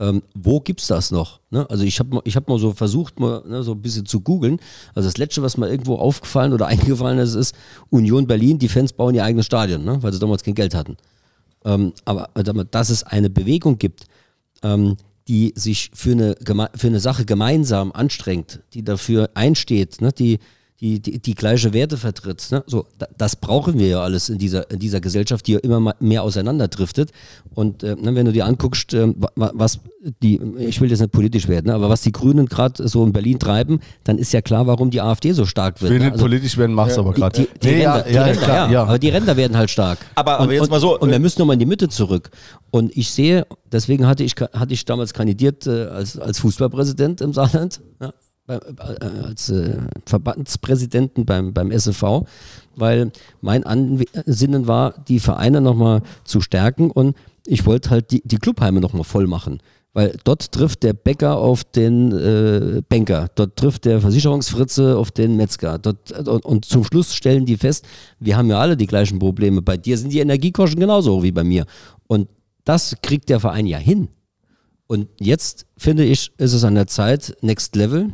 Ähm, 0.00 0.22
wo 0.34 0.58
gibt's 0.58 0.88
das 0.88 1.12
noch? 1.12 1.40
Ne? 1.50 1.68
Also 1.70 1.84
ich 1.84 2.00
habe 2.00 2.20
ich 2.24 2.34
hab 2.34 2.48
mal 2.48 2.58
so 2.58 2.72
versucht, 2.72 3.20
mal 3.20 3.44
ne, 3.46 3.62
so 3.62 3.72
ein 3.72 3.82
bisschen 3.82 4.06
zu 4.06 4.20
googeln. 4.20 4.58
Also 4.92 5.08
das 5.08 5.18
letzte, 5.18 5.42
was 5.42 5.56
mir 5.56 5.68
irgendwo 5.68 5.96
aufgefallen 5.96 6.52
oder 6.52 6.66
eingefallen 6.68 7.18
ist, 7.18 7.34
ist 7.34 7.54
Union 7.90 8.26
Berlin, 8.26 8.58
die 8.58 8.68
Fans 8.68 8.92
bauen 8.92 9.14
ihr 9.14 9.24
eigenes 9.24 9.46
Stadion, 9.46 9.84
ne? 9.84 10.02
weil 10.02 10.12
sie 10.12 10.18
damals 10.18 10.42
kein 10.42 10.56
Geld 10.56 10.74
hatten. 10.74 10.96
Ähm, 11.64 11.92
aber 12.04 12.28
äh, 12.34 12.42
dass 12.70 12.90
es 12.90 13.04
eine 13.04 13.30
Bewegung 13.30 13.78
gibt, 13.78 14.06
ähm, 14.62 14.96
die 15.28 15.52
sich 15.56 15.90
für 15.94 16.12
eine, 16.12 16.36
für 16.74 16.86
eine 16.88 17.00
Sache 17.00 17.24
gemeinsam 17.24 17.92
anstrengt, 17.92 18.60
die 18.74 18.82
dafür 18.82 19.30
einsteht, 19.34 20.00
ne? 20.00 20.12
die, 20.12 20.40
die, 20.84 21.00
die, 21.00 21.18
die 21.18 21.34
gleiche 21.34 21.72
Werte 21.72 21.96
vertritt. 21.96 22.46
Ne? 22.50 22.62
So, 22.66 22.84
da, 22.98 23.06
das 23.16 23.36
brauchen 23.36 23.78
wir 23.78 23.86
ja 23.88 24.00
alles 24.02 24.28
in 24.28 24.36
dieser, 24.36 24.70
in 24.70 24.78
dieser 24.78 25.00
Gesellschaft, 25.00 25.46
die 25.46 25.52
ja 25.52 25.58
immer 25.60 25.80
mal 25.80 25.94
mehr 25.98 26.22
auseinanderdriftet. 26.22 27.10
Und 27.54 27.82
äh, 27.82 27.96
ne, 27.98 28.14
wenn 28.14 28.26
du 28.26 28.32
dir 28.32 28.44
anguckst, 28.44 28.92
wa- 28.92 29.50
was 29.54 29.80
die, 30.22 30.38
ich 30.58 30.78
will 30.82 30.90
jetzt 30.90 31.00
nicht 31.00 31.12
politisch 31.12 31.48
werden, 31.48 31.68
ne? 31.68 31.74
aber 31.74 31.88
was 31.88 32.02
die 32.02 32.12
Grünen 32.12 32.44
gerade 32.44 32.86
so 32.86 33.02
in 33.02 33.14
Berlin 33.14 33.38
treiben, 33.38 33.80
dann 34.04 34.18
ist 34.18 34.34
ja 34.34 34.42
klar, 34.42 34.66
warum 34.66 34.90
die 34.90 35.00
AfD 35.00 35.32
so 35.32 35.46
stark 35.46 35.80
wird. 35.80 35.90
Will 35.90 35.98
ne? 36.00 36.10
nicht 36.10 36.18
politisch 36.18 36.58
werden, 36.58 36.74
mach's 36.74 36.98
aber 36.98 37.14
die, 37.14 37.20
gerade. 37.20 37.40
die, 37.40 37.48
die, 37.62 37.66
Nee, 37.68 37.86
Ränder, 37.86 38.02
die 38.02 38.16
Ränder, 38.18 38.70
ja, 38.70 38.82
aber 38.82 38.98
die 38.98 39.08
Ränder 39.08 39.36
werden 39.38 39.56
halt 39.56 39.70
stark. 39.70 39.98
Aber- 40.16 40.34
aber 40.34 40.44
und, 40.44 40.50
jetzt 40.50 40.62
und, 40.64 40.70
mal 40.70 40.80
so, 40.80 40.98
Und 40.98 41.08
äh, 41.08 41.12
wir 41.12 41.18
müssen 41.20 41.38
nochmal 41.40 41.54
in 41.54 41.60
die 41.60 41.66
Mitte 41.66 41.88
zurück. 41.88 42.30
Und 42.70 42.94
ich 42.94 43.10
sehe, 43.10 43.46
deswegen 43.72 44.06
hatte 44.06 44.22
ich, 44.24 44.34
hatte 44.34 44.74
ich 44.74 44.84
damals 44.84 45.14
kandidiert 45.14 45.66
äh, 45.66 45.84
als, 45.86 46.18
als 46.18 46.38
Fußballpräsident 46.40 47.22
im 47.22 47.32
Saarland, 47.32 47.80
ja, 48.02 48.08
äh, 48.08 48.12
als 48.46 49.48
äh, 49.48 49.78
Verbandspräsidenten 50.06 51.24
beim, 51.24 51.54
beim 51.54 51.76
SEV, 51.76 52.26
weil 52.76 53.10
mein 53.40 53.64
Ansinnen 53.64 54.66
war, 54.66 54.94
die 55.08 55.20
Vereine 55.20 55.60
nochmal 55.60 56.02
zu 56.24 56.40
stärken 56.40 56.90
und 56.90 57.16
ich 57.46 57.66
wollte 57.66 57.90
halt 57.90 58.10
die, 58.10 58.22
die 58.24 58.38
Clubheime 58.38 58.80
nochmal 58.80 59.04
voll 59.04 59.26
machen. 59.26 59.60
Weil 59.94 60.16
dort 60.24 60.50
trifft 60.50 60.82
der 60.82 60.92
Bäcker 60.92 61.36
auf 61.36 61.62
den 61.62 62.10
äh, 62.10 62.82
Banker, 62.88 63.28
dort 63.36 63.54
trifft 63.54 63.84
der 63.84 64.00
Versicherungsfritze 64.00 64.98
auf 64.98 65.12
den 65.12 65.36
Metzger. 65.36 65.78
Dort, 65.78 66.10
und, 66.26 66.44
und 66.44 66.64
zum 66.64 66.82
Schluss 66.82 67.14
stellen 67.14 67.46
die 67.46 67.56
fest, 67.56 67.86
wir 68.18 68.36
haben 68.36 68.50
ja 68.50 68.58
alle 68.58 68.76
die 68.76 68.88
gleichen 68.88 69.20
Probleme. 69.20 69.62
Bei 69.62 69.76
dir 69.76 69.96
sind 69.96 70.12
die 70.12 70.18
Energiekosten 70.18 70.80
genauso 70.80 71.16
hoch 71.16 71.22
wie 71.22 71.30
bei 71.30 71.44
mir. 71.44 71.64
Und 72.08 72.28
das 72.64 72.96
kriegt 73.02 73.28
der 73.28 73.38
Verein 73.38 73.66
ja 73.66 73.78
hin. 73.78 74.08
Und 74.88 75.08
jetzt 75.20 75.64
finde 75.76 76.04
ich, 76.04 76.32
ist 76.38 76.52
es 76.52 76.64
an 76.64 76.74
der 76.74 76.88
Zeit, 76.88 77.36
Next 77.40 77.76
Level. 77.76 78.12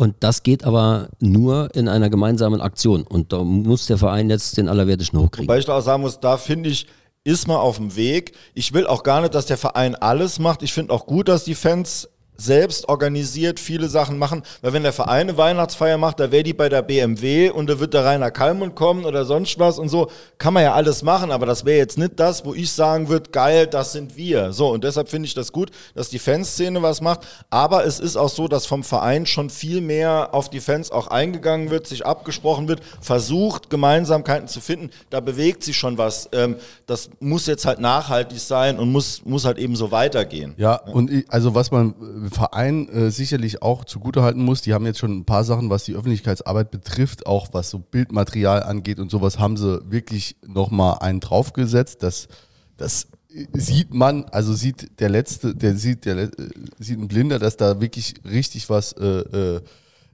Und 0.00 0.14
das 0.20 0.42
geht 0.42 0.64
aber 0.64 1.10
nur 1.18 1.74
in 1.74 1.86
einer 1.86 2.08
gemeinsamen 2.08 2.62
Aktion. 2.62 3.02
Und 3.02 3.34
da 3.34 3.44
muss 3.44 3.84
der 3.84 3.98
Verein 3.98 4.30
jetzt 4.30 4.56
den 4.56 4.66
Allerwertesten 4.66 5.20
hochkriegen. 5.20 5.46
Weil 5.46 5.58
ich 5.58 5.66
da 5.66 5.76
auch 5.76 5.82
sagen 5.82 6.00
muss, 6.00 6.18
da 6.18 6.38
finde 6.38 6.70
ich, 6.70 6.86
ist 7.22 7.46
man 7.46 7.58
auf 7.58 7.76
dem 7.76 7.94
Weg. 7.96 8.32
Ich 8.54 8.72
will 8.72 8.86
auch 8.86 9.02
gar 9.02 9.20
nicht, 9.20 9.34
dass 9.34 9.44
der 9.44 9.58
Verein 9.58 9.94
alles 9.94 10.38
macht. 10.38 10.62
Ich 10.62 10.72
finde 10.72 10.94
auch 10.94 11.04
gut, 11.04 11.28
dass 11.28 11.44
die 11.44 11.54
Fans 11.54 12.08
selbst 12.40 12.88
organisiert 12.88 13.60
viele 13.60 13.88
Sachen 13.88 14.18
machen, 14.18 14.42
weil 14.62 14.72
wenn 14.72 14.82
der 14.82 14.92
Verein 14.92 15.28
eine 15.28 15.36
Weihnachtsfeier 15.36 15.98
macht, 15.98 16.20
da 16.20 16.32
wäre 16.32 16.42
die 16.42 16.54
bei 16.54 16.68
der 16.68 16.82
BMW 16.82 17.50
und 17.50 17.68
da 17.68 17.78
wird 17.78 17.94
der 17.94 18.04
Rainer 18.04 18.30
Kallmund 18.30 18.74
kommen 18.74 19.04
oder 19.04 19.24
sonst 19.24 19.58
was 19.58 19.78
und 19.78 19.88
so, 19.88 20.10
kann 20.38 20.54
man 20.54 20.62
ja 20.62 20.74
alles 20.74 21.02
machen, 21.02 21.30
aber 21.30 21.46
das 21.46 21.64
wäre 21.64 21.78
jetzt 21.78 21.98
nicht 21.98 22.18
das, 22.18 22.44
wo 22.44 22.54
ich 22.54 22.72
sagen 22.72 23.08
würde, 23.08 23.30
geil, 23.30 23.66
das 23.66 23.92
sind 23.92 24.16
wir. 24.16 24.52
So, 24.52 24.68
und 24.68 24.84
deshalb 24.84 25.08
finde 25.08 25.26
ich 25.26 25.34
das 25.34 25.52
gut, 25.52 25.70
dass 25.94 26.08
die 26.08 26.18
Fanszene 26.18 26.82
was 26.82 27.00
macht, 27.00 27.20
aber 27.50 27.84
es 27.84 28.00
ist 28.00 28.16
auch 28.16 28.30
so, 28.30 28.48
dass 28.48 28.66
vom 28.66 28.82
Verein 28.84 29.26
schon 29.26 29.50
viel 29.50 29.80
mehr 29.80 30.30
auf 30.32 30.48
die 30.48 30.60
Fans 30.60 30.90
auch 30.90 31.08
eingegangen 31.08 31.70
wird, 31.70 31.86
sich 31.86 32.06
abgesprochen 32.06 32.68
wird, 32.68 32.80
versucht, 33.00 33.68
Gemeinsamkeiten 33.68 34.48
zu 34.48 34.60
finden, 34.60 34.90
da 35.10 35.20
bewegt 35.20 35.62
sich 35.62 35.76
schon 35.76 35.98
was. 35.98 36.28
Ähm, 36.32 36.56
das 36.86 37.10
muss 37.20 37.46
jetzt 37.46 37.66
halt 37.66 37.80
nachhaltig 37.80 38.40
sein 38.40 38.78
und 38.78 38.90
muss, 38.90 39.24
muss 39.24 39.44
halt 39.44 39.58
eben 39.58 39.76
so 39.76 39.90
weitergehen. 39.90 40.54
Ja, 40.56 40.76
und 40.76 41.10
ich, 41.10 41.24
also 41.28 41.54
was 41.54 41.70
man 41.70 41.94
Verein 42.30 42.88
äh, 42.88 43.10
sicherlich 43.10 43.62
auch 43.62 43.84
zugutehalten 43.84 44.42
muss, 44.42 44.62
die 44.62 44.74
haben 44.74 44.86
jetzt 44.86 44.98
schon 44.98 45.18
ein 45.18 45.24
paar 45.24 45.44
Sachen, 45.44 45.70
was 45.70 45.84
die 45.84 45.94
Öffentlichkeitsarbeit 45.94 46.70
betrifft, 46.70 47.26
auch 47.26 47.48
was 47.52 47.70
so 47.70 47.78
Bildmaterial 47.78 48.62
angeht 48.62 48.98
und 48.98 49.10
sowas, 49.10 49.38
haben 49.38 49.56
sie 49.56 49.80
wirklich 49.90 50.36
nochmal 50.46 50.98
einen 51.00 51.20
draufgesetzt. 51.20 52.02
Das, 52.02 52.28
das 52.76 53.08
sieht 53.52 53.94
man, 53.94 54.24
also 54.24 54.54
sieht 54.54 55.00
der 55.00 55.08
Letzte, 55.08 55.54
der 55.54 55.76
sieht, 55.76 56.04
der 56.04 56.16
äh, 56.18 56.30
sieht 56.78 56.98
ein 56.98 57.08
Blinder, 57.08 57.38
dass 57.38 57.56
da 57.56 57.80
wirklich 57.80 58.14
richtig 58.24 58.70
was 58.70 58.92
äh, 58.92 59.06
äh, 59.06 59.60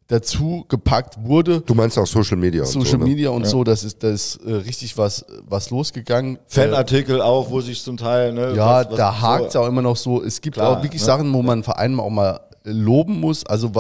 dazu 0.09 0.65
gepackt 0.69 1.17
wurde. 1.23 1.61
Du 1.63 1.75
meinst 1.75 1.99
auch 1.99 2.07
Social 2.07 2.37
Media 2.37 2.63
und 2.63 2.69
Social 2.69 2.93
so, 2.93 2.97
ne? 2.99 3.05
Media 3.05 3.31
und 3.31 3.47
so, 3.47 3.65
das 3.65 3.83
ist, 3.85 4.03
das 4.03 4.37
ist 4.37 4.45
äh, 4.45 4.53
richtig 4.53 4.97
was, 4.97 5.25
was 5.49 5.71
losgegangen. 5.71 6.37
Äh, 6.37 6.39
Fanartikel 6.47 7.21
auch, 7.21 7.51
wo 7.51 7.61
sich 7.61 7.83
zum 7.83 7.97
Teil, 7.97 8.33
ne, 8.33 8.55
ja, 8.55 8.67
was- 8.85 8.91
was- 8.91 8.97
da 8.97 9.21
hakt 9.21 9.47
es 9.49 9.53
so- 9.55 9.61
auch 9.61 9.67
immer 9.67 9.83
noch 9.83 9.97
so. 9.97 10.23
Es 10.23 10.41
gibt 10.41 10.57
Klar, 10.57 10.79
auch 10.79 10.83
wirklich 10.83 11.03
ne? 11.03 11.07
Sachen, 11.07 11.33
wo 11.33 11.43
man 11.43 11.63
Vereinen 11.65 11.99
auch 11.99 12.11
mal 12.11 12.41
äh, 12.65 12.71
loben 12.71 13.21
muss. 13.21 13.45
Also 13.47 13.73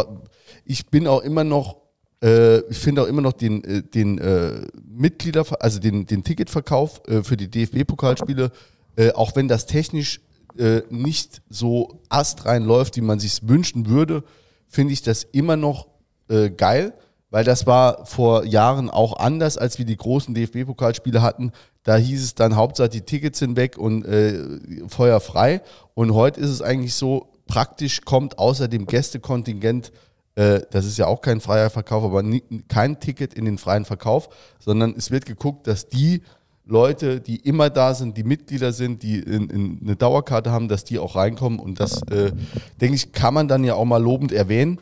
ich 0.65 0.87
bin 0.87 1.07
auch 1.07 1.21
immer 1.23 1.45
noch, 1.45 1.77
äh, 2.23 2.59
ich 2.71 2.79
finde 2.79 3.03
auch 3.03 3.07
immer 3.07 3.23
noch 3.23 3.33
den, 3.33 3.63
äh, 3.63 3.83
den 3.83 4.19
äh, 4.19 4.63
Mitglieder, 4.85 5.45
also 5.61 5.79
den, 5.79 6.07
den 6.07 6.25
Ticketverkauf 6.25 7.03
äh, 7.07 7.23
für 7.23 7.37
die 7.37 7.49
DFB-Pokalspiele, 7.49 8.51
äh, 8.97 9.13
auch 9.13 9.37
wenn 9.37 9.47
das 9.47 9.67
technisch 9.67 10.21
äh, 10.59 10.81
nicht 10.91 11.43
so 11.51 12.01
astrein 12.09 12.65
läuft, 12.65 12.97
wie 12.97 13.03
man 13.03 13.21
sich 13.21 13.41
wünschen 13.47 13.87
würde, 13.89 14.25
finde 14.69 14.93
ich 14.95 15.03
das 15.03 15.23
immer 15.23 15.55
noch 15.57 15.87
äh, 16.29 16.51
geil, 16.51 16.95
weil 17.31 17.45
das 17.45 17.67
war 17.67 18.07
vor 18.07 18.45
Jahren 18.45 18.91
auch 18.91 19.19
anders, 19.19 19.59
als 19.59 19.79
wir 19.79 19.85
die 19.85 19.97
großen 19.97 20.35
DFB-Pokalspiele 20.35 21.23
hatten. 21.23 21.53
Da 21.83 21.97
hieß 21.97 22.23
es 22.23 22.35
dann 22.35 22.57
Hauptsache 22.57 22.89
die 22.89 23.03
Tickets 23.03 23.39
sind 23.39 23.57
weg 23.57 23.79
und 23.79 24.05
äh, 24.05 24.43
Feuer 24.89 25.21
frei. 25.21 25.63
Und 25.95 26.15
heute 26.15 26.41
ist 26.41 26.51
es 26.51 26.63
eigentlich 26.63 26.95
so, 26.95 27.29
praktisch 27.47 28.03
kommt 28.03 28.39
außer 28.39 28.69
dem 28.69 28.87
Gästekontingent, 28.87 29.93
äh, 30.35 30.61
das 30.71 30.85
ist 30.85 30.99
ja 30.99 31.07
auch 31.07 31.21
kein 31.21 31.41
freier 31.41 31.71
Verkauf, 31.71 32.05
aber 32.05 32.23
nie, 32.23 32.43
kein 32.69 33.01
Ticket 33.01 33.35
in 33.35 33.45
den 33.45 33.59
freien 33.59 33.85
Verkauf, 33.85 34.29
sondern 34.59 34.95
es 34.97 35.11
wird 35.11 35.27
geguckt, 35.27 35.67
dass 35.67 35.89
die 35.89 36.23
Leute, 36.65 37.21
die 37.21 37.37
immer 37.37 37.71
da 37.71 37.95
sind, 37.95 38.17
die 38.17 38.25
Mitglieder 38.25 38.73
sind, 38.73 39.03
die 39.03 39.21
in, 39.21 39.49
in 39.51 39.79
eine 39.83 39.95
Dauerkarte 39.95 40.51
haben, 40.51 40.67
dass 40.67 40.83
die 40.83 40.99
auch 40.99 41.15
reinkommen. 41.15 41.61
Und 41.61 41.79
das, 41.79 42.03
äh, 42.11 42.33
denke 42.81 42.97
ich, 42.97 43.13
kann 43.13 43.35
man 43.35 43.47
dann 43.47 43.63
ja 43.63 43.75
auch 43.75 43.85
mal 43.85 44.03
lobend 44.03 44.33
erwähnen. 44.33 44.81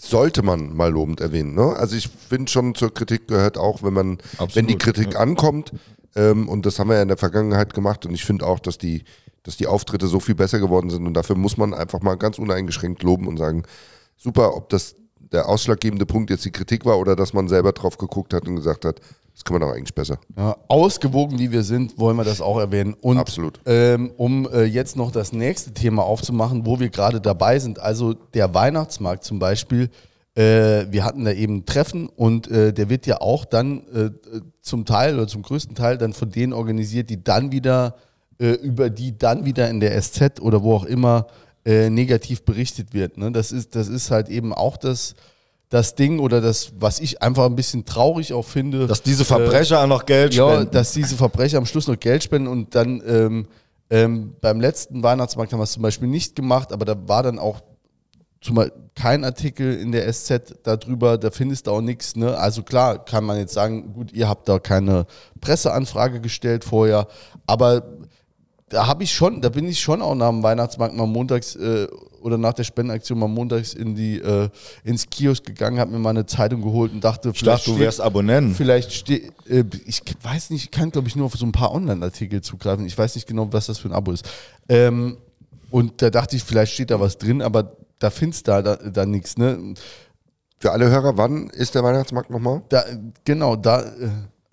Sollte 0.00 0.42
man 0.42 0.74
mal 0.74 0.90
lobend 0.90 1.20
erwähnen. 1.20 1.54
Ne? 1.54 1.76
Also 1.76 1.94
ich 1.94 2.08
finde 2.08 2.50
schon 2.50 2.74
zur 2.74 2.92
Kritik 2.92 3.28
gehört 3.28 3.58
auch, 3.58 3.82
wenn 3.82 3.92
man, 3.92 4.18
wenn 4.54 4.66
die 4.66 4.78
Kritik 4.78 5.16
ankommt, 5.16 5.72
ähm, 6.16 6.48
und 6.48 6.64
das 6.64 6.78
haben 6.78 6.88
wir 6.88 6.96
ja 6.96 7.02
in 7.02 7.08
der 7.08 7.16
Vergangenheit 7.16 7.74
gemacht, 7.74 8.06
und 8.06 8.14
ich 8.14 8.24
finde 8.24 8.46
auch, 8.46 8.60
dass 8.60 8.78
die, 8.78 9.04
dass 9.42 9.56
die 9.56 9.66
Auftritte 9.66 10.06
so 10.06 10.18
viel 10.18 10.34
besser 10.34 10.58
geworden 10.58 10.90
sind 10.90 11.06
und 11.06 11.14
dafür 11.14 11.36
muss 11.36 11.56
man 11.56 11.74
einfach 11.74 12.00
mal 12.00 12.14
ganz 12.16 12.38
uneingeschränkt 12.38 13.02
loben 13.02 13.26
und 13.26 13.36
sagen, 13.36 13.64
super, 14.16 14.56
ob 14.56 14.70
das 14.70 14.96
der 15.32 15.48
ausschlaggebende 15.48 16.06
Punkt 16.06 16.30
jetzt 16.30 16.44
die 16.44 16.50
Kritik 16.50 16.84
war 16.84 16.98
oder 16.98 17.14
dass 17.14 17.32
man 17.32 17.48
selber 17.48 17.72
drauf 17.72 17.98
geguckt 17.98 18.32
hat 18.32 18.48
und 18.48 18.56
gesagt 18.56 18.84
hat, 18.84 19.00
das 19.40 19.44
können 19.44 19.62
wir 19.62 19.66
doch 19.68 19.74
eigentlich 19.74 19.94
besser. 19.94 20.18
Ja, 20.36 20.54
ausgewogen 20.68 21.38
wie 21.38 21.50
wir 21.50 21.62
sind, 21.62 21.98
wollen 21.98 22.14
wir 22.18 22.24
das 22.24 22.42
auch 22.42 22.58
erwähnen. 22.58 22.94
Und 23.00 23.16
Absolut. 23.16 23.58
Ähm, 23.64 24.12
um 24.18 24.46
äh, 24.52 24.64
jetzt 24.64 24.96
noch 24.96 25.10
das 25.10 25.32
nächste 25.32 25.72
Thema 25.72 26.02
aufzumachen, 26.02 26.66
wo 26.66 26.78
wir 26.78 26.90
gerade 26.90 27.22
dabei 27.22 27.58
sind, 27.58 27.78
also 27.78 28.12
der 28.12 28.52
Weihnachtsmarkt 28.52 29.24
zum 29.24 29.38
Beispiel. 29.38 29.88
Äh, 30.34 30.92
wir 30.92 31.04
hatten 31.04 31.24
da 31.24 31.32
eben 31.32 31.56
ein 31.56 31.64
Treffen 31.64 32.10
und 32.10 32.50
äh, 32.50 32.74
der 32.74 32.90
wird 32.90 33.06
ja 33.06 33.22
auch 33.22 33.46
dann 33.46 33.86
äh, 33.94 34.10
zum 34.60 34.84
Teil 34.84 35.14
oder 35.14 35.26
zum 35.26 35.40
größten 35.40 35.74
Teil 35.74 35.96
dann 35.96 36.12
von 36.12 36.30
denen 36.30 36.52
organisiert, 36.52 37.08
die 37.08 37.24
dann 37.24 37.50
wieder 37.50 37.96
äh, 38.38 38.50
über 38.52 38.90
die 38.90 39.16
dann 39.16 39.46
wieder 39.46 39.70
in 39.70 39.80
der 39.80 39.98
SZ 39.98 40.38
oder 40.42 40.62
wo 40.62 40.74
auch 40.74 40.84
immer 40.84 41.28
äh, 41.64 41.88
negativ 41.88 42.42
berichtet 42.42 42.92
wird. 42.92 43.16
Ne? 43.16 43.32
Das, 43.32 43.52
ist, 43.52 43.74
das 43.74 43.88
ist 43.88 44.10
halt 44.10 44.28
eben 44.28 44.52
auch 44.52 44.76
das, 44.76 45.14
das 45.70 45.94
Ding 45.94 46.18
oder 46.18 46.40
das, 46.40 46.72
was 46.78 47.00
ich 47.00 47.22
einfach 47.22 47.46
ein 47.46 47.54
bisschen 47.54 47.84
traurig 47.84 48.32
auch 48.32 48.44
finde. 48.44 48.86
Dass 48.88 49.02
diese 49.02 49.24
Verbrecher 49.24 49.80
auch 49.80 49.86
noch 49.86 50.04
Geld 50.04 50.34
Ja, 50.34 50.52
spenden. 50.52 50.72
dass 50.72 50.92
diese 50.92 51.16
Verbrecher 51.16 51.58
am 51.58 51.64
Schluss 51.66 51.86
noch 51.86 51.98
Geld 51.98 52.24
spenden 52.24 52.48
und 52.48 52.74
dann 52.74 53.00
ähm, 53.06 53.46
ähm, 53.88 54.34
beim 54.40 54.60
letzten 54.60 55.02
Weihnachtsmarkt 55.02 55.52
haben 55.52 55.60
wir 55.60 55.64
es 55.64 55.72
zum 55.72 55.82
Beispiel 55.82 56.08
nicht 56.08 56.34
gemacht, 56.34 56.72
aber 56.72 56.84
da 56.84 56.96
war 57.08 57.22
dann 57.22 57.38
auch 57.38 57.60
zum 58.40 58.56
Beispiel 58.56 58.80
kein 58.96 59.24
Artikel 59.24 59.74
in 59.78 59.92
der 59.92 60.12
SZ 60.12 60.56
darüber, 60.64 61.18
da 61.18 61.30
findest 61.30 61.68
du 61.68 61.70
auch 61.70 61.80
nichts. 61.80 62.16
Ne? 62.16 62.36
Also 62.36 62.62
klar 62.64 63.04
kann 63.04 63.24
man 63.24 63.38
jetzt 63.38 63.54
sagen, 63.54 63.92
gut, 63.92 64.12
ihr 64.12 64.28
habt 64.28 64.48
da 64.48 64.58
keine 64.58 65.06
Presseanfrage 65.40 66.20
gestellt 66.20 66.64
vorher, 66.64 67.06
aber 67.46 67.84
da 68.70 68.86
habe 68.86 69.04
ich 69.04 69.12
schon, 69.12 69.40
da 69.40 69.50
bin 69.50 69.68
ich 69.68 69.80
schon 69.80 70.02
auch 70.02 70.14
nach 70.14 70.30
dem 70.30 70.42
Weihnachtsmarkt 70.42 70.94
mal 70.96 71.06
montags 71.06 71.54
äh, 71.56 71.86
oder 72.20 72.38
nach 72.38 72.52
der 72.52 72.64
Spendenaktion 72.64 73.18
mal 73.18 73.28
montags 73.28 73.74
in 73.74 73.94
die 73.94 74.18
äh, 74.20 74.48
ins 74.84 75.08
Kiosk 75.08 75.44
gegangen, 75.44 75.78
habe 75.80 75.90
mir 75.90 75.98
mal 75.98 76.10
eine 76.10 76.26
Zeitung 76.26 76.62
geholt 76.62 76.92
und 76.92 77.02
dachte, 77.02 77.30
ich 77.34 77.42
dachte, 77.42 77.64
du 77.66 77.70
steht- 77.72 77.80
wärst 77.80 78.00
Abonnent. 78.00 78.56
Vielleicht 78.56 78.92
steht, 78.92 79.32
äh, 79.48 79.64
ich 79.86 80.02
weiß 80.22 80.50
nicht, 80.50 80.64
ich 80.64 80.70
kann 80.70 80.90
glaube 80.90 81.08
ich 81.08 81.16
nur 81.16 81.26
auf 81.26 81.34
so 81.34 81.44
ein 81.46 81.52
paar 81.52 81.72
Online-Artikel 81.72 82.40
zugreifen. 82.40 82.86
Ich 82.86 82.96
weiß 82.96 83.14
nicht 83.14 83.26
genau, 83.26 83.48
was 83.52 83.66
das 83.66 83.78
für 83.78 83.88
ein 83.88 83.94
Abo 83.94 84.12
ist. 84.12 84.28
Ähm, 84.68 85.16
und 85.70 86.02
da 86.02 86.10
dachte 86.10 86.36
ich, 86.36 86.42
vielleicht 86.44 86.72
steht 86.72 86.90
da 86.90 87.00
was 87.00 87.16
drin, 87.18 87.42
aber 87.42 87.76
da 87.98 88.10
findest 88.10 88.46
du 88.46 88.50
da, 88.50 88.62
da, 88.62 88.76
da 88.76 89.06
nichts. 89.06 89.36
Ne? 89.36 89.74
Für 90.58 90.72
alle 90.72 90.90
Hörer, 90.90 91.16
wann 91.16 91.48
ist 91.50 91.74
der 91.74 91.82
Weihnachtsmarkt 91.84 92.30
nochmal? 92.30 92.62
Da, 92.68 92.84
genau, 93.24 93.56
da, 93.56 93.80
äh, 93.82 94.04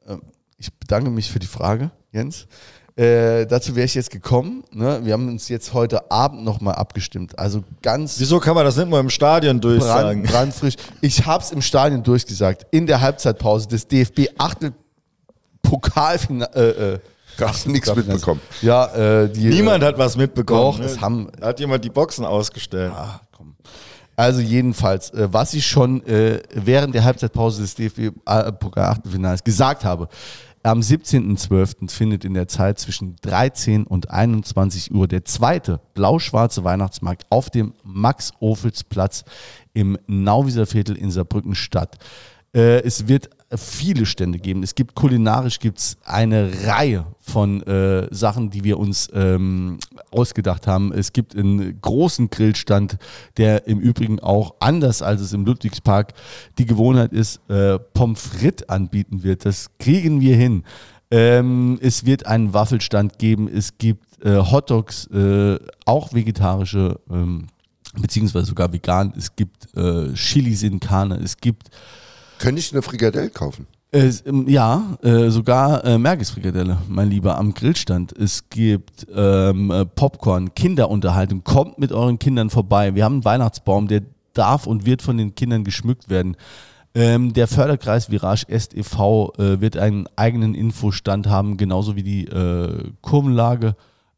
äh, 0.07 0.17
ich 0.57 0.71
bedanke 0.73 1.09
mich 1.09 1.29
für 1.31 1.39
die 1.39 1.47
Frage, 1.47 1.91
Jens. 2.11 2.47
Äh, 2.97 3.45
dazu 3.45 3.75
wäre 3.75 3.85
ich 3.85 3.93
jetzt 3.93 4.09
gekommen. 4.09 4.63
Ne? 4.71 5.01
Wir 5.03 5.13
haben 5.13 5.27
uns 5.27 5.49
jetzt 5.49 5.71
heute 5.73 6.09
Abend 6.09 6.43
nochmal 6.43 6.73
abgestimmt. 6.75 7.37
Also 7.37 7.63
ganz 7.83 8.19
Wieso 8.19 8.39
kann 8.39 8.55
man 8.55 8.65
das 8.65 8.75
nicht 8.75 8.89
mal 8.89 8.99
im 8.99 9.11
Stadion 9.11 9.61
durchsagen? 9.61 10.23
brand, 10.23 10.33
brandfrisch. 10.33 10.73
Ich 11.01 11.23
habe 11.25 11.43
es 11.43 11.51
im 11.51 11.61
Stadion 11.61 12.01
durchgesagt. 12.01 12.65
In 12.71 12.87
der 12.87 12.99
Halbzeitpause 12.99 13.67
des 13.67 13.87
DFB 13.87 14.29
Achtel 14.39 14.73
Pokalfinale. 15.61 16.49
Äh, 16.55 16.93
äh, 16.93 16.99
Hast 17.39 17.67
du 17.67 17.71
nichts 17.71 17.93
mitbekommen. 17.95 18.41
Ja, 18.63 18.85
äh, 18.95 19.29
die, 19.29 19.49
Niemand 19.49 19.83
hat 19.83 19.95
was 19.99 20.17
mitbekommen. 20.17 20.59
Doch, 20.59 20.79
ne? 20.79 20.85
es 20.85 20.99
haben- 20.99 21.27
Da 21.39 21.47
hat 21.49 21.59
jemand 21.59 21.85
die 21.85 21.89
Boxen 21.91 22.25
ausgestellt. 22.25 22.91
Ah, 22.95 23.21
komm. 23.31 23.53
Also 24.15 24.41
jedenfalls, 24.41 25.11
äh, 25.11 25.27
was 25.31 25.53
ich 25.53 25.67
schon 25.67 26.03
äh, 26.07 26.41
während 26.51 26.95
der 26.95 27.03
Halbzeitpause 27.03 27.61
des 27.61 27.75
DFB-Pokal-Achtelfinals 27.75 29.43
gesagt 29.43 29.85
habe, 29.85 30.07
am 30.63 30.79
17.12. 30.79 31.89
findet 31.89 32.25
in 32.25 32.33
der 32.33 32.47
Zeit 32.47 32.79
zwischen 32.79 33.15
13 33.21 33.85
und 33.85 34.11
21 34.11 34.93
Uhr 34.93 35.07
der 35.07 35.25
zweite 35.25 35.79
blau-schwarze 35.93 36.63
Weihnachtsmarkt 36.63 37.25
auf 37.29 37.49
dem 37.49 37.73
Max-Ophels-Platz 37.83 39.23
im 39.73 39.97
Nauwieser 40.07 40.65
Viertel 40.65 40.97
in 40.97 41.11
Saarbrücken 41.11 41.55
statt. 41.55 41.97
Äh, 42.53 42.81
es 42.81 43.07
wird 43.07 43.29
viele 43.55 44.05
Stände 44.05 44.39
geben. 44.39 44.61
Es 44.61 44.75
gibt 44.75 44.93
kulinarisch 44.95 45.59
gibt's 45.59 45.97
eine 46.03 46.51
Reihe 46.65 47.05
von 47.19 47.61
äh, 47.63 48.13
Sachen, 48.13 48.49
die 48.49 48.63
wir 48.63 48.77
uns 48.77 49.09
ähm, 49.13 49.79
ausgedacht 50.11 50.67
haben. 50.67 50.91
Es 50.91 51.13
gibt 51.13 51.35
einen 51.35 51.79
großen 51.79 52.29
Grillstand, 52.29 52.97
der 53.37 53.67
im 53.67 53.79
Übrigen 53.79 54.19
auch 54.19 54.55
anders 54.59 55.01
als 55.01 55.21
es 55.21 55.31
im 55.31 55.45
Ludwigspark 55.45 56.13
die 56.57 56.65
Gewohnheit 56.65 57.13
ist, 57.13 57.39
äh, 57.49 57.79
Pommes 57.79 58.21
frites 58.21 58.67
anbieten 58.67 59.23
wird. 59.23 59.45
Das 59.45 59.69
kriegen 59.79 60.19
wir 60.19 60.35
hin. 60.35 60.63
Ähm, 61.09 61.79
es 61.81 62.05
wird 62.05 62.25
einen 62.25 62.53
Waffelstand 62.53 63.17
geben. 63.17 63.47
Es 63.47 63.77
gibt 63.77 64.21
äh, 64.25 64.37
Hotdogs, 64.37 65.07
äh, 65.07 65.57
auch 65.85 66.13
vegetarische, 66.13 66.99
ähm, 67.09 67.47
beziehungsweise 67.95 68.47
sogar 68.47 68.73
vegan. 68.73 69.13
Es 69.15 69.33
gibt 69.33 69.73
äh, 69.77 70.13
Chilis 70.15 70.63
in 70.63 70.81
Karne. 70.81 71.15
Es 71.23 71.37
gibt 71.37 71.69
Könnte 72.39 72.59
ich 72.59 72.71
eine 72.71 72.81
Frikadelle 72.81 73.29
kaufen? 73.29 73.67
äh, 73.91 74.11
ähm, 74.25 74.47
ja, 74.47 74.97
äh, 75.01 75.29
sogar 75.29 75.83
äh, 75.85 75.97
Mergesfrikadelle, 75.97 76.77
mein 76.87 77.09
Lieber, 77.09 77.37
am 77.37 77.53
Grillstand. 77.53 78.11
Es 78.17 78.49
gibt 78.49 79.07
ähm, 79.13 79.71
äh, 79.71 79.85
Popcorn, 79.85 80.53
Kinderunterhaltung. 80.53 81.43
Kommt 81.43 81.79
mit 81.79 81.91
euren 81.91 82.19
Kindern 82.19 82.49
vorbei. 82.49 82.95
Wir 82.95 83.05
haben 83.05 83.15
einen 83.15 83.25
Weihnachtsbaum, 83.25 83.87
der 83.87 84.01
darf 84.33 84.67
und 84.67 84.85
wird 84.85 85.01
von 85.01 85.17
den 85.17 85.35
Kindern 85.35 85.63
geschmückt 85.63 86.09
werden. 86.09 86.35
Ähm, 86.93 87.33
der 87.33 87.47
Förderkreis 87.47 88.11
Virage 88.11 88.45
Est 88.49 88.73
e.V. 88.75 89.33
Äh, 89.37 89.61
wird 89.61 89.77
einen 89.77 90.07
eigenen 90.15 90.53
Infostand 90.53 91.27
haben, 91.27 91.57
genauso 91.57 91.95
wie 91.95 92.03
die 92.03 92.25
äh, 92.25 92.91
Kurvenlage. 93.01 93.75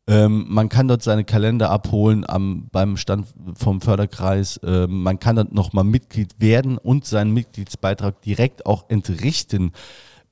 Ähm, 0.10 0.48
man 0.50 0.70
kann 0.70 0.88
dort 0.88 1.04
seine 1.04 1.24
Kalender 1.24 1.70
abholen 1.70 2.28
am, 2.28 2.68
beim 2.72 2.98
Stand 2.98 3.28
vom 3.54 3.80
Förderkreis. 3.80 4.60
Ähm, 4.64 5.04
man 5.04 5.20
kann 5.20 5.36
dort 5.36 5.54
nochmal 5.54 5.84
Mitglied 5.84 6.40
werden 6.40 6.80
und 6.80 7.06
seinen 7.06 7.32
Mitgliedsbeitrag 7.32 8.20
direkt 8.24 8.66
auch 8.66 8.90
entrichten. 8.90 9.72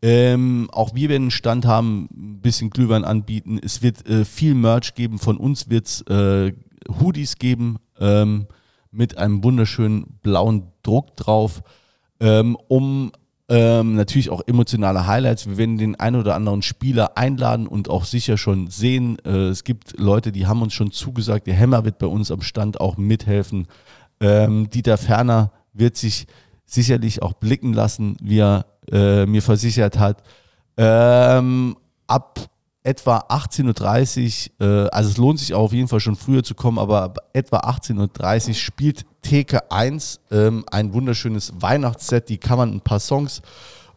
Ähm, 0.01 0.67
auch 0.71 0.95
wir 0.95 1.09
werden 1.09 1.25
einen 1.25 1.31
Stand 1.31 1.67
haben, 1.67 2.09
ein 2.11 2.41
bisschen 2.41 2.71
Glühwein 2.71 3.05
anbieten. 3.05 3.59
Es 3.63 3.83
wird 3.83 4.07
äh, 4.09 4.25
viel 4.25 4.55
Merch 4.55 4.95
geben. 4.95 5.19
Von 5.19 5.37
uns 5.37 5.69
wird 5.69 5.85
es 5.85 6.01
äh, 6.07 6.53
Hoodies 6.99 7.35
geben 7.35 7.77
ähm, 7.99 8.47
mit 8.91 9.19
einem 9.19 9.43
wunderschönen 9.43 10.17
blauen 10.23 10.71
Druck 10.81 11.15
drauf, 11.17 11.61
ähm, 12.19 12.57
um 12.67 13.11
ähm, 13.49 13.95
natürlich 13.95 14.29
auch 14.29 14.41
emotionale 14.45 15.07
Highlights. 15.07 15.47
Wir 15.47 15.57
werden 15.57 15.77
den 15.77 15.95
einen 15.95 16.17
oder 16.17 16.35
anderen 16.35 16.61
Spieler 16.61 17.17
einladen 17.17 17.67
und 17.67 17.89
auch 17.89 18.03
sicher 18.03 18.37
schon 18.37 18.67
sehen. 18.67 19.17
Äh, 19.25 19.47
es 19.47 19.63
gibt 19.63 19.97
Leute, 19.97 20.31
die 20.31 20.47
haben 20.47 20.61
uns 20.61 20.73
schon 20.73 20.91
zugesagt, 20.91 21.47
der 21.47 21.53
Hämmer 21.53 21.85
wird 21.85 21.97
bei 21.97 22.07
uns 22.07 22.29
am 22.29 22.41
Stand 22.41 22.81
auch 22.81 22.97
mithelfen. 22.97 23.67
Ähm, 24.19 24.69
Dieter 24.69 24.97
Ferner 24.97 25.51
wird 25.73 25.95
sich 25.95 26.27
sicherlich 26.65 27.21
auch 27.21 27.33
blicken 27.33 27.73
lassen, 27.73 28.17
wie 28.21 28.39
er 28.39 28.65
äh, 28.91 29.25
mir 29.25 29.41
versichert 29.41 29.97
hat. 29.97 30.23
Ähm, 30.75 31.77
ab 32.07 32.49
etwa 32.87 33.17
18.30 33.29 34.51
Uhr, 34.61 34.65
äh, 34.65 34.89
also 34.91 35.09
es 35.09 35.17
lohnt 35.17 35.39
sich 35.39 35.53
auch 35.53 35.63
auf 35.63 35.73
jeden 35.73 35.89
Fall 35.89 35.99
schon 35.99 36.15
früher 36.15 36.41
zu 36.41 36.55
kommen, 36.55 36.79
aber 36.79 37.03
ab 37.03 37.17
etwa 37.33 37.57
18.30 37.57 38.47
Uhr 38.47 38.53
spielt 38.53 39.05
Theke 39.21 39.69
1 39.69 40.21
ähm, 40.31 40.63
ein 40.71 40.93
wunderschönes 40.93 41.51
Weihnachtsset, 41.59 42.29
die 42.29 42.37
kann 42.37 42.57
man 42.57 42.71
ein 42.71 42.81
paar 42.81 43.01
Songs 43.01 43.41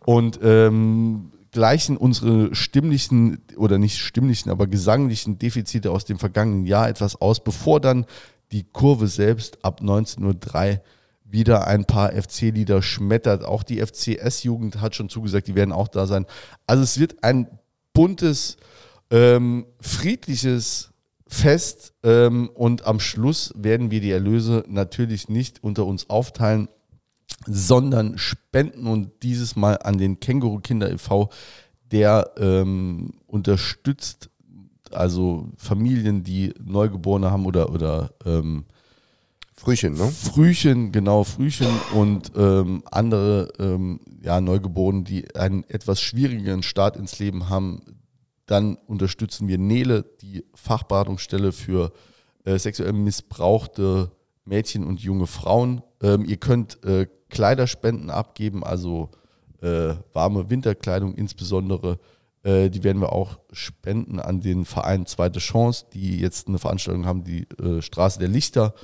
und 0.05 0.41
ähm, 0.43 1.30
gleichen 1.53 1.97
unsere 1.97 2.53
stimmlichen 2.53 3.38
oder 3.57 3.78
nicht 3.78 3.99
stimmlichen, 3.99 4.51
aber 4.51 4.66
gesanglichen 4.66 5.38
Defizite 5.38 5.93
aus 5.93 6.05
dem 6.05 6.18
vergangenen 6.18 6.66
Jahr 6.66 6.88
etwas 6.88 7.20
aus, 7.20 7.45
bevor 7.45 7.80
dann 7.80 8.07
die 8.51 8.64
Kurve 8.64 9.07
selbst 9.07 9.64
ab 9.64 9.80
19.03 9.82 10.72
Uhr 10.72 10.80
wieder 11.24 11.68
ein 11.68 11.84
paar 11.84 12.11
FC-Lieder 12.11 12.82
schmettert. 12.82 13.45
Auch 13.45 13.62
die 13.62 13.80
FCS-Jugend 13.80 14.80
hat 14.80 14.97
schon 14.97 15.09
zugesagt, 15.09 15.47
die 15.47 15.55
werden 15.55 15.70
auch 15.70 15.86
da 15.86 16.09
sein. 16.09 16.26
Also 16.66 16.82
es 16.82 16.99
wird 16.99 17.22
ein 17.22 17.47
buntes, 17.93 18.57
ähm, 19.11 19.67
friedliches 19.81 20.91
Fest 21.27 21.95
ähm, 22.03 22.51
und 22.55 22.87
am 22.87 23.01
Schluss 23.01 23.53
werden 23.57 23.91
wir 23.91 24.01
die 24.01 24.11
Erlöse 24.11 24.65
natürlich 24.69 25.29
nicht 25.29 25.63
unter 25.63 25.87
uns 25.87 26.11
aufteilen, 26.11 26.69
sondern 27.47 28.19
spenden 28.19 28.87
und 28.87 29.23
dieses 29.23 29.57
Mal 29.57 29.79
an 29.83 29.99
den 29.99 30.21
Känguru 30.21 30.59
Kinder 30.59 30.91
e.V., 30.91 31.31
der 31.93 32.33
ähm, 32.37 33.15
unterstützt 33.27 34.31
also 34.93 35.49
Familien, 35.57 36.25
die 36.25 36.53
Neugeborene 36.63 37.31
haben 37.31 37.47
oder, 37.47 37.71
oder 37.71 38.11
ähm, 38.25 38.65
Frühchen, 39.55 39.93
ne? 39.93 40.09
Frühchen, 40.09 40.91
genau, 40.91 41.23
Frühchen 41.25 41.69
und 41.95 42.33
ähm, 42.35 42.83
andere 42.91 43.53
ähm, 43.59 44.01
ja, 44.23 44.41
Neugeborene, 44.41 45.03
die 45.03 45.35
einen 45.37 45.65
etwas 45.69 46.01
schwierigeren 46.01 46.63
Start 46.63 46.97
ins 46.97 47.19
Leben 47.19 47.49
haben. 47.51 47.83
Dann 48.51 48.78
unterstützen 48.88 49.46
wir 49.46 49.59
Nele, 49.59 50.05
die 50.22 50.44
Fachberatungsstelle 50.55 51.53
für 51.53 51.92
äh, 52.44 52.59
sexuell 52.59 52.92
missbrauchte 52.92 54.11
Mädchen 54.44 54.84
und 54.84 54.98
junge 54.98 55.28
Frauen. 55.28 55.82
Ähm, 56.03 56.24
ihr 56.24 56.36
könnt 56.36 56.82
äh, 56.84 57.07
Kleiderspenden 57.28 58.11
abgeben, 58.11 58.64
also 58.64 59.11
äh, 59.62 59.94
warme 60.12 60.51
Winterkleidung 60.51 61.14
insbesondere. 61.14 62.01
Äh, 62.42 62.70
die 62.70 62.82
werden 62.82 63.01
wir 63.01 63.12
auch 63.12 63.38
spenden 63.53 64.18
an 64.18 64.40
den 64.40 64.64
Verein 64.64 65.07
Zweite 65.07 65.38
Chance, 65.38 65.86
die 65.92 66.18
jetzt 66.18 66.48
eine 66.48 66.59
Veranstaltung 66.59 67.07
haben, 67.07 67.22
die 67.22 67.46
äh, 67.62 67.80
Straße 67.80 68.18
der 68.18 68.28
Lichter. 68.28 68.74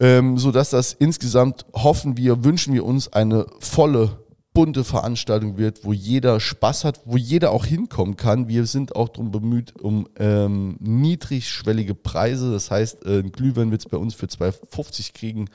Ähm, 0.00 0.38
sodass 0.38 0.70
das 0.70 0.94
insgesamt 0.94 1.66
hoffen 1.74 2.16
wir, 2.16 2.42
wünschen 2.42 2.72
wir 2.72 2.86
uns 2.86 3.12
eine 3.12 3.44
volle, 3.60 4.21
bunte 4.52 4.84
Veranstaltung 4.84 5.56
wird, 5.56 5.84
wo 5.84 5.92
jeder 5.92 6.38
Spaß 6.38 6.84
hat, 6.84 7.00
wo 7.04 7.16
jeder 7.16 7.52
auch 7.52 7.64
hinkommen 7.64 8.16
kann. 8.16 8.48
Wir 8.48 8.66
sind 8.66 8.94
auch 8.94 9.08
darum 9.08 9.30
bemüht, 9.30 9.74
um 9.80 10.06
ähm, 10.18 10.76
niedrigschwellige 10.80 11.94
Preise. 11.94 12.52
Das 12.52 12.70
heißt, 12.70 13.04
äh, 13.06 13.20
ein 13.20 13.32
Glühwein 13.32 13.70
wird 13.70 13.82
es 13.82 13.88
bei 13.88 13.96
uns 13.96 14.14
für 14.14 14.26
2,50 14.26 15.14
kriegen, 15.14 15.48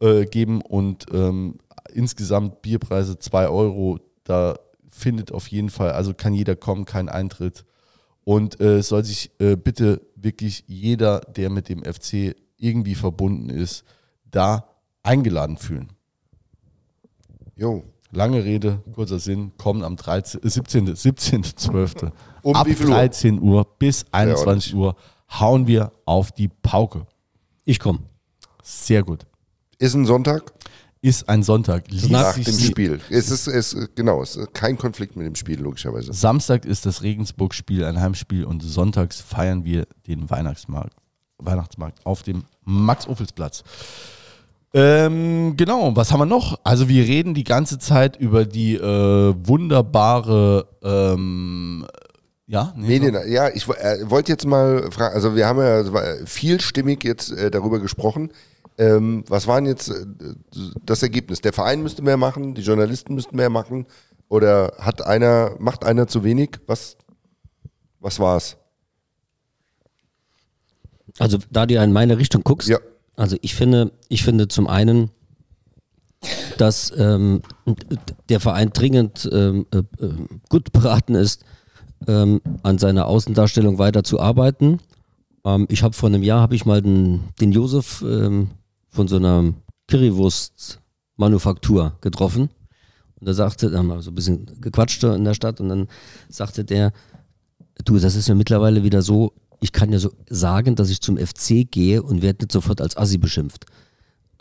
äh, 0.00 0.24
geben 0.24 0.60
und 0.60 1.06
ähm, 1.12 1.58
insgesamt 1.92 2.62
Bierpreise 2.62 3.18
2 3.18 3.48
Euro. 3.48 4.00
Da 4.24 4.58
findet 4.88 5.30
auf 5.30 5.46
jeden 5.48 5.70
Fall, 5.70 5.92
also 5.92 6.12
kann 6.12 6.34
jeder 6.34 6.56
kommen, 6.56 6.84
kein 6.84 7.08
Eintritt. 7.08 7.64
Und 8.24 8.60
äh, 8.60 8.82
soll 8.82 9.04
sich 9.04 9.30
äh, 9.38 9.54
bitte 9.54 10.00
wirklich 10.16 10.64
jeder, 10.66 11.20
der 11.20 11.48
mit 11.48 11.68
dem 11.68 11.84
FC 11.84 12.34
irgendwie 12.56 12.96
verbunden 12.96 13.50
ist, 13.50 13.84
da 14.28 14.68
eingeladen 15.04 15.56
fühlen. 15.56 15.92
Jo. 17.54 17.84
Lange 18.16 18.44
Rede, 18.44 18.82
kurzer 18.94 19.18
Sinn, 19.18 19.52
kommen 19.58 19.84
am 19.84 19.96
13, 19.96 20.42
äh, 20.42 20.48
17. 20.48 20.96
17. 20.96 21.44
12. 21.44 21.94
Um 22.40 22.56
Ab 22.56 22.66
wie 22.66 22.74
viel 22.74 22.86
Uhr? 22.86 22.94
13 22.94 23.42
Uhr 23.42 23.66
bis 23.78 24.06
21 24.10 24.74
Uhr 24.74 24.96
hauen 25.28 25.66
wir 25.66 25.92
auf 26.06 26.32
die 26.32 26.48
Pauke. 26.48 27.06
Ich 27.66 27.78
komme. 27.78 27.98
Sehr 28.62 29.02
gut. 29.02 29.26
Ist 29.78 29.94
ein 29.94 30.06
Sonntag 30.06 30.50
Ist 31.02 31.28
ein 31.28 31.42
Sonntag. 31.42 31.90
Liest 31.90 32.08
nach 32.08 32.34
dem 32.38 32.58
Spiel. 32.58 33.00
Es 33.10 33.30
ist, 33.30 33.48
es, 33.48 33.76
genau, 33.94 34.22
es 34.22 34.36
ist 34.36 34.54
kein 34.54 34.78
Konflikt 34.78 35.14
mit 35.16 35.26
dem 35.26 35.34
Spiel, 35.34 35.60
logischerweise. 35.60 36.14
Samstag 36.14 36.64
ist 36.64 36.86
das 36.86 37.02
Regensburg-Spiel, 37.02 37.84
ein 37.84 38.00
Heimspiel 38.00 38.46
und 38.46 38.62
sonntags 38.62 39.20
feiern 39.20 39.66
wir 39.66 39.86
den 40.06 40.30
Weihnachtsmarkt, 40.30 40.96
Weihnachtsmarkt 41.36 42.06
auf 42.06 42.22
dem 42.22 42.44
Max-Ophels-Platz. 42.64 43.62
Ähm, 44.76 45.56
genau, 45.56 45.96
was 45.96 46.12
haben 46.12 46.20
wir 46.20 46.26
noch? 46.26 46.60
Also 46.62 46.86
wir 46.86 47.04
reden 47.04 47.32
die 47.32 47.44
ganze 47.44 47.78
Zeit 47.78 48.16
über 48.16 48.44
die 48.44 48.74
äh, 48.74 49.34
wunderbare, 49.48 50.68
ähm, 50.82 51.86
ja, 52.46 52.74
nee, 52.76 53.00
Medien, 53.00 53.16
ja, 53.26 53.48
ich 53.48 53.66
äh, 53.70 54.10
wollte 54.10 54.32
jetzt 54.32 54.46
mal 54.46 54.90
fragen, 54.92 55.14
also 55.14 55.34
wir 55.34 55.46
haben 55.46 55.60
ja 55.60 56.26
vielstimmig 56.26 57.04
jetzt 57.04 57.32
äh, 57.32 57.50
darüber 57.50 57.80
gesprochen. 57.80 58.30
Ähm, 58.76 59.24
was 59.28 59.46
war 59.46 59.58
denn 59.58 59.70
jetzt 59.70 59.88
äh, 59.88 60.04
das 60.84 61.02
Ergebnis? 61.02 61.40
Der 61.40 61.54
Verein 61.54 61.82
müsste 61.82 62.02
mehr 62.02 62.18
machen, 62.18 62.54
die 62.54 62.60
Journalisten 62.60 63.14
müssten 63.14 63.34
mehr 63.34 63.48
machen 63.48 63.86
oder 64.28 64.74
hat 64.78 65.00
einer, 65.00 65.56
macht 65.58 65.86
einer 65.86 66.06
zu 66.06 66.22
wenig? 66.22 66.50
Was, 66.66 66.98
was 68.00 68.20
war's? 68.20 68.58
Also 71.18 71.38
da 71.50 71.64
du 71.64 71.72
ja 71.72 71.82
in 71.82 71.94
meine 71.94 72.18
Richtung 72.18 72.42
guckst, 72.44 72.68
Ja. 72.68 72.78
Also 73.16 73.36
ich 73.40 73.54
finde, 73.54 73.92
ich 74.08 74.22
finde 74.22 74.48
zum 74.48 74.68
einen, 74.68 75.10
dass 76.58 76.92
ähm, 76.96 77.42
der 78.28 78.40
Verein 78.40 78.70
dringend 78.70 79.28
ähm, 79.32 79.66
äh, 79.72 79.78
äh, 79.78 80.14
gut 80.48 80.72
beraten 80.72 81.14
ist, 81.14 81.44
ähm, 82.06 82.40
an 82.62 82.78
seiner 82.78 83.06
Außendarstellung 83.06 83.78
weiter 83.78 84.04
zu 84.04 84.20
arbeiten. 84.20 84.78
Ähm, 85.44 85.66
ich 85.70 85.82
habe 85.82 85.94
vor 85.94 86.08
einem 86.08 86.22
Jahr 86.22 86.40
habe 86.40 86.54
ich 86.54 86.64
mal 86.66 86.82
den, 86.82 87.20
den 87.40 87.52
Josef 87.52 88.02
ähm, 88.02 88.50
von 88.90 89.08
so 89.08 89.16
einer 89.16 89.54
Currywurst-Manufaktur 89.88 91.96
getroffen. 92.00 92.50
Und 93.18 93.28
da 93.28 93.32
sagte, 93.32 93.70
da 93.70 93.78
haben 93.78 93.88
wir 93.88 94.02
so 94.02 94.10
ein 94.10 94.14
bisschen 94.14 94.60
gequatscht 94.60 95.02
in 95.04 95.24
der 95.24 95.32
Stadt 95.34 95.60
und 95.60 95.70
dann 95.70 95.88
sagte 96.28 96.64
der, 96.64 96.92
du, 97.84 97.98
das 97.98 98.14
ist 98.14 98.28
ja 98.28 98.34
mittlerweile 98.34 98.82
wieder 98.82 99.02
so, 99.02 99.32
ich 99.60 99.72
kann 99.72 99.92
ja 99.92 99.98
so 99.98 100.12
sagen, 100.28 100.74
dass 100.76 100.90
ich 100.90 101.00
zum 101.00 101.16
FC 101.16 101.66
gehe 101.70 102.02
und 102.02 102.22
werde 102.22 102.44
nicht 102.44 102.52
sofort 102.52 102.80
als 102.80 102.96
Assi 102.96 103.18
beschimpft. 103.18 103.66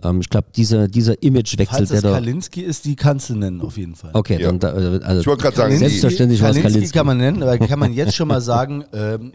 Ähm, 0.03 0.20
ich 0.22 0.30
glaube, 0.30 0.47
dieser, 0.55 0.88
dieser 0.88 1.22
Imagewechsel, 1.24 1.66
Falls 1.78 1.89
der 1.89 2.01
das 2.01 2.11
da. 2.11 2.18
Kalinski 2.18 2.61
ist, 2.61 2.86
die 2.86 2.95
kannst 2.95 3.30
du 3.30 3.36
nennen 3.36 3.61
auf 3.61 3.78
jeden 3.78 3.95
Fall. 3.95 4.11
Okay, 4.13 4.41
Ja. 4.41 4.47
dann 4.47 4.59
da, 4.59 4.70
also, 4.70 5.22
Ich 5.22 5.28
wollte 5.28 5.43
gerade 5.43 5.55
sagen, 5.57 5.74
Kalinski- 5.74 5.80
Selbstverständlich 5.80 6.41
war 6.41 6.49
es 6.49 6.55
Kalinski 6.57 6.74
Kalinski. 6.74 6.97
kann 6.97 7.05
man 7.07 7.18
nennen, 7.18 7.43
aber 7.43 7.57
kann 7.59 7.80
man 7.80 7.93
jetzt 7.93 8.16
schon 8.16 8.28
mal 8.28 8.41
sagen, 8.41 8.84
ähm, 8.93 9.32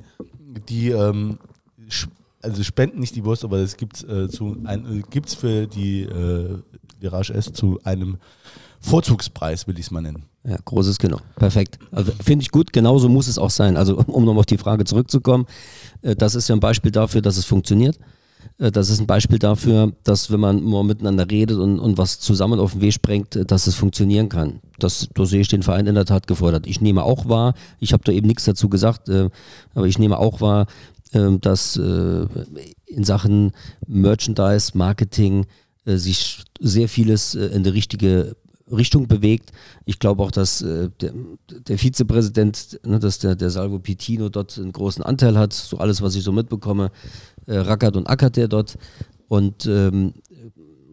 die 0.69 0.91
ähm, 0.91 1.39
also 2.43 2.63
spenden 2.63 3.01
nicht 3.01 3.17
die 3.17 3.25
Wurst, 3.25 3.45
aber 3.45 3.59
das 3.59 3.75
äh, 3.75 4.29
zu 4.29 4.57
ein, 4.65 5.01
äh, 5.01 5.03
gibt's 5.11 5.35
für 5.35 5.67
die 5.67 6.03
äh, 6.03 6.59
Virage 7.01 7.35
S 7.35 7.53
zu 7.53 7.79
einem 7.85 8.19
Vorzugspreis, 8.81 9.67
will 9.67 9.79
ich 9.79 9.87
es 9.87 9.91
mal 9.91 10.01
nennen. 10.01 10.25
Ja, 10.43 10.57
großes 10.65 10.99
Kino. 10.99 11.19
Perfekt. 11.37 11.79
Also 11.93 12.13
finde 12.25 12.43
ich 12.43 12.51
gut, 12.51 12.73
genauso 12.73 13.09
muss 13.09 13.29
es 13.29 13.39
auch 13.39 13.51
sein. 13.51 13.77
Also 13.77 13.99
um 13.99 14.25
nochmal 14.25 14.41
auf 14.41 14.47
die 14.47 14.59
Frage 14.59 14.85
zurückzukommen, 14.85 15.47
äh, 16.03 16.17
das 16.17 16.35
ist 16.35 16.49
ja 16.49 16.57
ein 16.57 16.61
Beispiel 16.61 16.91
dafür, 16.91 17.21
dass 17.21 17.37
es 17.37 17.45
funktioniert. 17.45 17.99
Äh, 18.59 18.71
Das 18.71 18.89
ist 18.89 19.01
ein 19.01 19.07
Beispiel 19.07 19.39
dafür, 19.39 19.93
dass 20.03 20.31
wenn 20.31 20.41
man 20.41 20.63
mal 20.63 20.83
miteinander 20.83 21.31
redet 21.31 21.59
und, 21.59 21.79
und 21.79 21.99
was 21.99 22.21
zusammen 22.21 22.59
auf 22.59 22.73
den 22.73 22.81
Weg 22.81 22.95
sprengt, 22.95 23.37
äh, 23.37 23.45
dass 23.45 23.67
es 23.67 23.75
funktionieren 23.75 24.31
kann. 24.31 24.61
Das, 24.79 25.09
da 25.15 25.27
sehe 25.27 25.43
ich 25.43 25.49
den 25.49 25.63
Verein 25.63 25.87
in 25.87 25.95
der 25.95 26.07
Tat 26.07 26.27
gefordert. 26.27 26.67
Ich 26.67 26.81
nehme 26.81 27.03
auch 27.03 27.29
wahr, 27.29 27.53
ich 27.81 27.93
habe 27.93 28.03
da 28.05 28.13
eben 28.13 28.27
nichts 28.27 28.45
dazu 28.45 28.71
gesagt, 28.71 29.11
äh, 29.11 29.29
aber 29.75 29.87
ich 29.87 29.99
nehme 29.99 30.19
auch 30.19 30.41
wahr, 30.41 30.67
äh, 31.13 31.37
dass 31.39 31.77
äh, 31.77 32.27
in 32.87 33.05
Sachen 33.05 33.53
Merchandise, 33.87 34.73
Marketing 34.77 35.47
sich 35.87 36.45
sehr 36.61 36.89
vieles 36.89 37.35
in 37.35 37.65
die 37.65 37.71
richtige 37.71 38.37
Richtung 38.71 39.07
bewegt. 39.07 39.53
Ich 39.85 39.99
glaube 39.99 40.23
auch, 40.23 40.31
dass 40.31 40.63
äh, 40.63 40.91
der, 41.01 41.13
der 41.51 41.79
Vizepräsident, 41.79 42.81
ne, 42.85 42.99
dass 42.99 43.19
der, 43.19 43.37
der 43.37 43.51
Salvo 43.51 43.79
Pitino 43.79 44.29
dort 44.29 44.59
einen 44.59 44.73
großen 44.73 45.03
Anteil 45.03 45.37
hat. 45.39 45.53
So 45.53 45.79
alles, 45.79 46.03
was 46.03 46.15
ich 46.15 46.23
so 46.23 46.33
mitbekomme, 46.33 46.91
äh, 47.47 47.57
rackert 47.57 47.97
und 47.97 48.09
ackert 48.09 48.37
der 48.37 48.49
dort. 48.49 48.79
Und 49.29 49.67
ähm, 49.67 50.15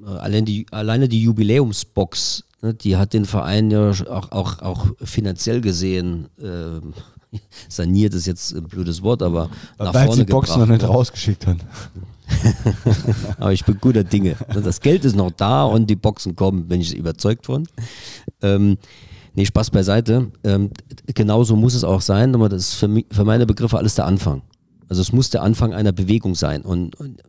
äh, 0.05 0.09
allein 0.09 0.45
die, 0.45 0.65
alleine 0.71 1.07
die 1.07 1.21
Jubiläumsbox, 1.21 2.43
ne, 2.61 2.73
die 2.73 2.97
hat 2.97 3.13
den 3.13 3.25
Verein 3.25 3.71
ja 3.71 3.89
auch, 3.89 4.32
auch, 4.32 4.59
auch 4.59 4.88
finanziell 5.03 5.61
gesehen 5.61 6.28
ähm, 6.41 6.93
saniert 7.69 8.13
ist 8.13 8.28
jetzt 8.28 8.53
ein 8.55 8.63
blödes 8.63 9.01
Wort, 9.01 9.21
aber 9.21 9.49
nach 9.78 9.93
Weil 9.93 10.05
vorne 10.05 10.21
sie 10.21 10.25
die 10.25 10.32
Box 10.32 10.49
gebracht. 10.49 10.67
noch 10.67 10.75
nicht 10.75 10.88
rausgeschickt 10.88 11.47
haben. 11.47 11.59
Aber 13.38 13.53
ich 13.53 13.63
bin 13.65 13.78
guter 13.80 14.03
Dinge. 14.03 14.36
Das 14.53 14.82
Geld 14.82 15.05
ist 15.05 15.15
noch 15.15 15.32
da 15.32 15.63
und 15.63 15.89
die 15.89 15.95
Boxen 15.95 16.36
kommen, 16.36 16.67
bin 16.67 16.82
ich 16.82 16.95
überzeugt 16.95 17.45
von. 17.45 17.67
Ähm, 18.41 18.78
nee, 19.36 19.45
Spaß 19.45 19.71
beiseite. 19.71 20.32
Ähm, 20.43 20.71
genauso 21.13 21.55
muss 21.55 21.73
es 21.73 21.84
auch 21.84 22.01
sein, 22.01 22.36
aber 22.36 22.49
das 22.49 22.69
ist 22.69 22.73
für, 22.75 22.88
mich, 22.88 23.05
für 23.11 23.23
meine 23.23 23.45
Begriffe 23.45 23.78
alles 23.78 23.95
der 23.95 24.05
Anfang. 24.05 24.41
Also 24.89 25.01
es 25.01 25.11
muss 25.11 25.30
der 25.30 25.43
Anfang 25.43 25.73
einer 25.73 25.91
Bewegung 25.91 26.36
sein. 26.36 26.61
Und, 26.61 26.95
und 26.95 27.21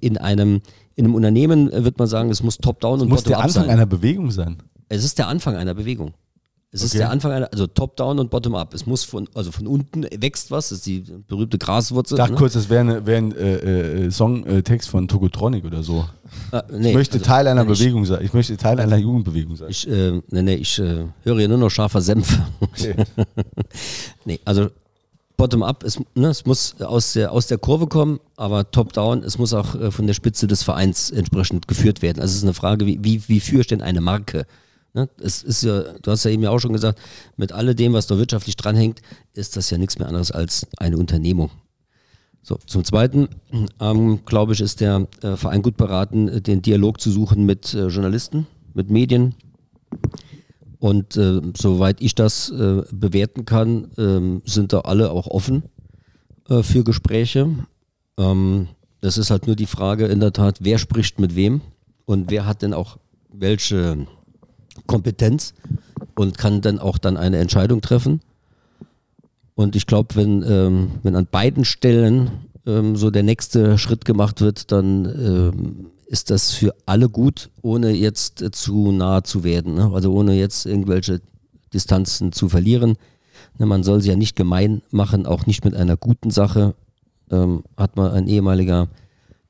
in 0.00 0.18
einem, 0.18 0.60
in 0.94 1.04
einem 1.04 1.14
Unternehmen 1.14 1.70
wird 1.72 1.98
man 1.98 2.08
sagen, 2.08 2.30
es 2.30 2.42
muss 2.42 2.58
top-down 2.58 3.00
und 3.00 3.08
Muss 3.08 3.22
der 3.24 3.30
bottom-up 3.30 3.44
Anfang 3.46 3.62
sein. 3.64 3.70
einer 3.70 3.86
Bewegung 3.86 4.30
sein. 4.30 4.58
Es 4.88 5.04
ist 5.04 5.18
der 5.18 5.28
Anfang 5.28 5.56
einer 5.56 5.74
Bewegung. 5.74 6.12
Es 6.72 6.82
ist 6.82 6.92
Okay. 6.92 6.98
der 6.98 7.10
Anfang 7.10 7.32
einer, 7.32 7.48
also 7.52 7.66
top-down 7.66 8.20
und 8.20 8.30
bottom-up. 8.30 8.74
Es 8.74 8.86
muss 8.86 9.02
von, 9.02 9.28
also 9.34 9.50
von 9.50 9.66
unten 9.66 10.04
wächst 10.18 10.52
was, 10.52 10.68
das 10.68 10.78
ist 10.78 10.86
die 10.86 11.00
berühmte 11.26 11.58
Graswurzel. 11.58 12.14
Ich 12.14 12.18
dachte 12.18 12.32
ne? 12.34 12.38
kurz, 12.38 12.52
das 12.52 12.68
wäre 12.68 12.80
ein 12.82 13.06
wär 13.06 13.18
ein, 13.18 13.32
äh, 13.36 14.04
äh, 14.06 14.10
Songtext 14.12 14.88
von 14.88 15.08
Tokotronic 15.08 15.64
oder 15.64 15.82
so. 15.82 16.06
Ah, 16.52 16.62
nee, 16.70 16.90
Ich 16.90 16.94
möchte 16.94 17.14
also, 17.14 17.24
Teil 17.26 17.48
einer 17.48 17.62
ich- 17.62 17.68
Bewegung 17.78 18.04
sein. 18.04 18.24
Ich 18.24 18.32
möchte 18.32 18.56
Teil 18.56 18.78
einer 18.78 18.96
Jugendbewegung 18.98 19.56
sein. 19.56 19.68
Ich, 19.68 19.88
äh, 19.88 20.20
nee, 20.30 20.42
nee, 20.42 20.54
ich 20.54 20.78
äh, 20.78 21.06
höre 21.24 21.38
hier 21.38 21.48
nur 21.48 21.58
noch 21.58 21.70
scharfer 21.70 22.00
Senf. 22.00 22.38
nee, 24.24 24.38
also 24.44 24.68
bottom-up, 25.36 25.82
es, 25.84 25.98
ne, 26.14 26.28
es 26.28 26.44
muss 26.46 26.80
aus 26.80 27.14
der, 27.14 27.32
aus 27.32 27.46
der 27.46 27.58
Kurve 27.58 27.86
kommen, 27.86 28.20
aber 28.36 28.70
top-down, 28.70 29.22
es 29.24 29.38
muss 29.38 29.54
auch 29.54 29.74
äh, 29.74 29.90
von 29.90 30.06
der 30.06 30.14
Spitze 30.14 30.46
des 30.46 30.62
Vereins 30.62 31.10
entsprechend 31.10 31.66
geführt 31.66 32.02
werden. 32.02 32.20
Also 32.20 32.30
es 32.32 32.36
ist 32.38 32.42
eine 32.44 32.54
Frage, 32.54 32.86
wie, 32.86 32.98
wie, 33.02 33.22
wie 33.28 33.40
führe 33.40 33.62
ich 33.62 33.66
denn 33.66 33.82
eine 33.82 34.00
Marke? 34.00 34.46
Ne? 34.94 35.08
Es 35.20 35.42
ist 35.42 35.62
ja, 35.62 35.82
du 36.02 36.10
hast 36.10 36.24
ja 36.24 36.30
eben 36.30 36.42
ja 36.42 36.50
auch 36.50 36.58
schon 36.58 36.72
gesagt, 36.72 36.98
mit 37.36 37.52
alledem, 37.52 37.92
was 37.92 38.06
da 38.06 38.18
wirtschaftlich 38.18 38.56
dranhängt, 38.56 39.00
ist 39.34 39.56
das 39.56 39.70
ja 39.70 39.78
nichts 39.78 39.98
mehr 39.98 40.08
anderes 40.08 40.30
als 40.30 40.66
eine 40.78 40.96
Unternehmung. 40.96 41.50
So, 42.42 42.58
zum 42.66 42.84
Zweiten, 42.84 43.28
ähm, 43.80 44.24
glaube 44.24 44.54
ich, 44.54 44.60
ist 44.60 44.80
der 44.80 45.06
äh, 45.22 45.36
Verein 45.36 45.62
gut 45.62 45.76
beraten, 45.76 46.42
den 46.42 46.62
Dialog 46.62 47.00
zu 47.00 47.10
suchen 47.10 47.44
mit 47.44 47.74
äh, 47.74 47.88
Journalisten, 47.88 48.46
mit 48.72 48.90
Medien. 48.90 49.34
Und 50.78 51.16
äh, 51.16 51.42
soweit 51.56 52.00
ich 52.00 52.14
das 52.14 52.50
äh, 52.50 52.82
bewerten 52.90 53.44
kann, 53.44 53.90
ähm, 53.98 54.42
sind 54.46 54.72
da 54.72 54.80
alle 54.80 55.10
auch 55.10 55.26
offen 55.26 55.64
äh, 56.48 56.62
für 56.62 56.82
Gespräche. 56.82 57.50
Ähm, 58.16 58.68
das 59.02 59.18
ist 59.18 59.30
halt 59.30 59.46
nur 59.46 59.56
die 59.56 59.66
Frage 59.66 60.06
in 60.06 60.20
der 60.20 60.32
Tat, 60.32 60.58
wer 60.62 60.78
spricht 60.78 61.20
mit 61.20 61.36
wem 61.36 61.60
und 62.06 62.30
wer 62.30 62.46
hat 62.46 62.62
denn 62.62 62.72
auch 62.72 62.96
welche 63.30 64.06
Kompetenz 64.86 65.54
und 66.14 66.38
kann 66.38 66.60
dann 66.60 66.78
auch 66.78 66.98
dann 66.98 67.16
eine 67.16 67.38
Entscheidung 67.38 67.80
treffen. 67.80 68.20
Und 69.54 69.76
ich 69.76 69.86
glaube, 69.86 70.16
wenn, 70.16 70.42
ähm, 70.42 70.90
wenn 71.02 71.16
an 71.16 71.26
beiden 71.30 71.64
Stellen 71.64 72.30
ähm, 72.66 72.96
so 72.96 73.10
der 73.10 73.22
nächste 73.22 73.78
Schritt 73.78 74.04
gemacht 74.04 74.40
wird, 74.40 74.72
dann 74.72 75.04
ähm, 75.04 75.86
ist 76.06 76.30
das 76.30 76.52
für 76.52 76.74
alle 76.86 77.08
gut, 77.08 77.50
ohne 77.62 77.90
jetzt 77.90 78.42
äh, 78.42 78.50
zu 78.50 78.90
nah 78.90 79.22
zu 79.22 79.44
werden. 79.44 79.74
Ne? 79.74 79.90
Also 79.92 80.12
ohne 80.12 80.34
jetzt 80.34 80.66
irgendwelche 80.66 81.20
Distanzen 81.72 82.32
zu 82.32 82.48
verlieren. 82.48 82.96
Ne, 83.58 83.66
man 83.66 83.82
soll 83.82 84.00
sie 84.00 84.10
ja 84.10 84.16
nicht 84.16 84.36
gemein 84.36 84.82
machen, 84.90 85.26
auch 85.26 85.46
nicht 85.46 85.64
mit 85.64 85.74
einer 85.74 85.96
guten 85.96 86.30
Sache. 86.30 86.74
Ähm, 87.30 87.62
hat 87.76 87.96
mal 87.96 88.10
ein 88.12 88.26
ehemaliger 88.26 88.88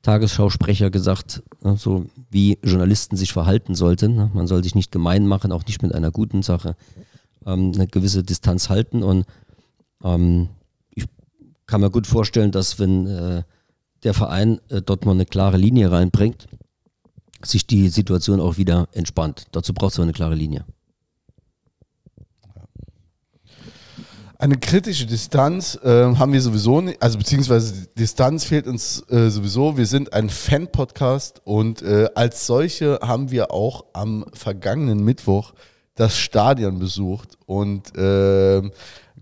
Tagesschausprecher 0.01 0.89
gesagt, 0.89 1.43
ne, 1.61 1.77
so 1.77 2.05
wie 2.29 2.57
Journalisten 2.63 3.17
sich 3.17 3.33
verhalten 3.33 3.75
sollten. 3.75 4.15
Ne? 4.15 4.31
Man 4.33 4.47
soll 4.47 4.63
sich 4.63 4.75
nicht 4.75 4.91
gemein 4.91 5.27
machen, 5.27 5.51
auch 5.51 5.65
nicht 5.65 5.81
mit 5.81 5.93
einer 5.93 6.11
guten 6.11 6.41
Sache. 6.43 6.75
Ähm, 7.45 7.71
eine 7.75 7.87
gewisse 7.87 8.23
Distanz 8.23 8.69
halten 8.69 9.03
und 9.03 9.25
ähm, 10.03 10.49
ich 10.91 11.05
kann 11.67 11.81
mir 11.81 11.91
gut 11.91 12.07
vorstellen, 12.07 12.51
dass 12.51 12.79
wenn 12.79 13.07
äh, 13.07 13.43
der 14.03 14.13
Verein 14.13 14.59
äh, 14.69 14.81
dort 14.81 15.05
mal 15.05 15.11
eine 15.11 15.25
klare 15.25 15.57
Linie 15.57 15.91
reinbringt, 15.91 16.47
sich 17.43 17.65
die 17.65 17.89
Situation 17.89 18.39
auch 18.39 18.57
wieder 18.57 18.87
entspannt. 18.93 19.45
Dazu 19.51 19.73
braucht 19.73 19.93
es 19.93 19.99
aber 19.99 20.03
eine 20.03 20.13
klare 20.13 20.35
Linie. 20.35 20.65
Eine 24.41 24.57
kritische 24.57 25.05
Distanz 25.05 25.77
äh, 25.83 26.15
haben 26.15 26.33
wir 26.33 26.41
sowieso 26.41 26.81
nicht, 26.81 26.99
also 26.99 27.19
beziehungsweise 27.19 27.85
Distanz 27.95 28.43
fehlt 28.43 28.65
uns 28.65 29.07
äh, 29.11 29.29
sowieso. 29.29 29.77
Wir 29.77 29.85
sind 29.85 30.13
ein 30.13 30.31
Fan-Podcast 30.31 31.43
und 31.43 31.83
äh, 31.83 32.09
als 32.15 32.47
solche 32.47 32.97
haben 33.03 33.29
wir 33.29 33.51
auch 33.51 33.85
am 33.93 34.25
vergangenen 34.33 35.05
Mittwoch 35.05 35.53
das 35.93 36.17
Stadion 36.17 36.79
besucht 36.79 37.37
und 37.45 37.95
äh, 37.95 38.63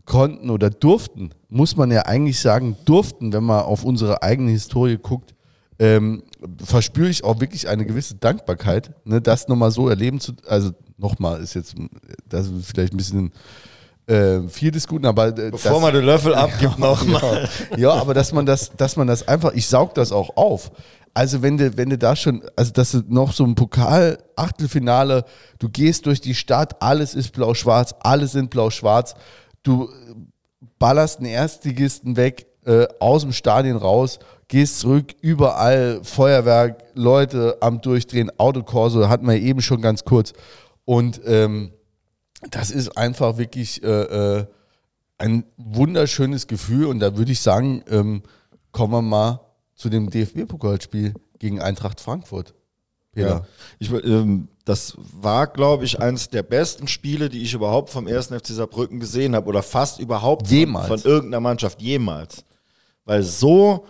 konnten 0.06 0.50
oder 0.50 0.70
durften, 0.70 1.32
muss 1.50 1.76
man 1.76 1.92
ja 1.92 2.04
eigentlich 2.04 2.40
sagen, 2.40 2.78
durften, 2.86 3.34
wenn 3.34 3.44
man 3.44 3.64
auf 3.64 3.84
unsere 3.84 4.24
eigene 4.24 4.52
Historie 4.52 4.98
guckt, 4.98 5.36
ähm, 5.80 6.24
verspüre 6.64 7.10
ich 7.10 7.26
auch 7.26 7.42
wirklich 7.42 7.68
eine 7.68 7.86
gewisse 7.86 8.16
Dankbarkeit, 8.16 8.94
ne, 9.04 9.20
das 9.20 9.50
nochmal 9.50 9.72
so 9.72 9.90
erleben 9.90 10.22
zu, 10.22 10.32
also 10.48 10.72
nochmal 10.98 11.42
ist 11.42 11.56
jetzt, 11.56 11.76
das 12.26 12.48
ist 12.48 12.68
vielleicht 12.68 12.94
ein 12.94 12.98
bisschen 12.98 13.34
äh, 14.10 14.48
viel 14.50 14.72
des 14.72 14.88
Guten, 14.88 15.06
aber 15.06 15.28
äh, 15.28 15.52
Bevor 15.52 15.72
das- 15.74 15.82
man 15.82 15.94
den 15.94 16.04
Löffel 16.06 16.34
abgibt, 16.46 16.80
nochmal. 16.80 17.48
ja, 17.72 17.78
ja, 17.78 17.92
aber 17.94 18.14
dass 18.14 18.32
man 18.34 18.46
das, 18.46 18.72
dass 18.76 18.96
man 18.96 19.08
das 19.08 19.28
einfach, 19.28 19.54
ich 19.54 19.68
saug 19.68 19.94
das 19.94 20.12
auch 20.12 20.36
auf. 20.36 20.72
Also 21.14 21.42
wenn 21.42 21.58
du, 21.58 21.76
wenn 21.78 21.90
du 21.90 21.98
da 21.98 22.16
schon, 22.16 22.44
also 22.56 22.72
dass 22.72 22.92
du 22.92 23.02
noch 23.08 23.34
so 23.34 23.44
ein 23.44 23.56
Pokal-Achtelfinale, 23.56 25.26
du 25.60 25.70
gehst 25.70 26.06
durch 26.06 26.22
die 26.22 26.36
Stadt, 26.36 26.82
alles 26.82 27.16
ist 27.16 27.32
blau-schwarz, 27.34 27.96
alle 28.00 28.28
sind 28.28 28.50
blau-schwarz, 28.50 29.16
du 29.64 29.90
ballerst 30.78 31.18
einen 31.20 31.28
Erstligisten 31.28 32.16
weg, 32.16 32.46
äh, 32.66 32.88
aus 33.00 33.22
dem 33.24 33.32
Stadion 33.34 33.78
raus, 33.78 34.20
gehst 34.48 34.80
zurück, 34.80 35.16
überall 35.22 36.00
Feuerwerk, 36.04 36.84
Leute 36.94 37.58
am 37.62 37.82
Durchdrehen, 37.82 38.32
Autokorso, 38.38 39.10
hatten 39.10 39.28
wir 39.28 39.36
eben 39.36 39.62
schon 39.62 39.82
ganz 39.82 40.04
kurz. 40.06 40.34
Und 40.86 41.22
ähm, 41.26 41.72
das 42.52 42.72
ist 42.72 42.98
einfach 42.98 43.38
wirklich 43.38 43.84
äh, 43.84 43.88
äh, 44.40 44.46
ein 45.18 45.44
wunderschönes 45.58 46.48
Gefühl 46.48 46.86
und 46.86 47.00
da 47.00 47.18
würde 47.18 47.32
ich 47.32 47.42
sagen, 47.42 47.84
ähm, 47.90 48.24
kommen 48.72 48.94
wir 48.94 49.02
mal 49.02 49.42
zu 49.76 49.90
dem 49.90 50.10
DFB-Pokalspiel 50.10 51.14
gegen 51.40 51.62
Eintracht 51.62 52.00
Frankfurt. 52.02 52.54
Peter. 53.12 53.28
Ja. 53.28 53.46
Ich, 53.80 53.92
ähm, 53.92 54.48
das 54.66 54.94
war, 54.98 55.48
glaube 55.48 55.84
ich, 55.86 56.00
eines 56.00 56.30
der 56.30 56.44
besten 56.44 56.88
Spiele, 56.88 57.28
die 57.30 57.42
ich 57.42 57.54
überhaupt 57.54 57.90
vom 57.90 58.08
1. 58.08 58.28
FC 58.28 58.48
Saarbrücken 58.48 59.00
gesehen 59.00 59.36
habe 59.36 59.48
oder 59.48 59.64
fast 59.64 60.00
überhaupt 60.00 60.48
von- 60.48 60.56
Jemals. 60.58 60.88
Von, 60.88 61.02
irgendeiner 61.12 61.40
Mannschaft 61.42 61.82
jemals. 61.82 62.46
Weil 63.06 63.24
so 63.24 63.86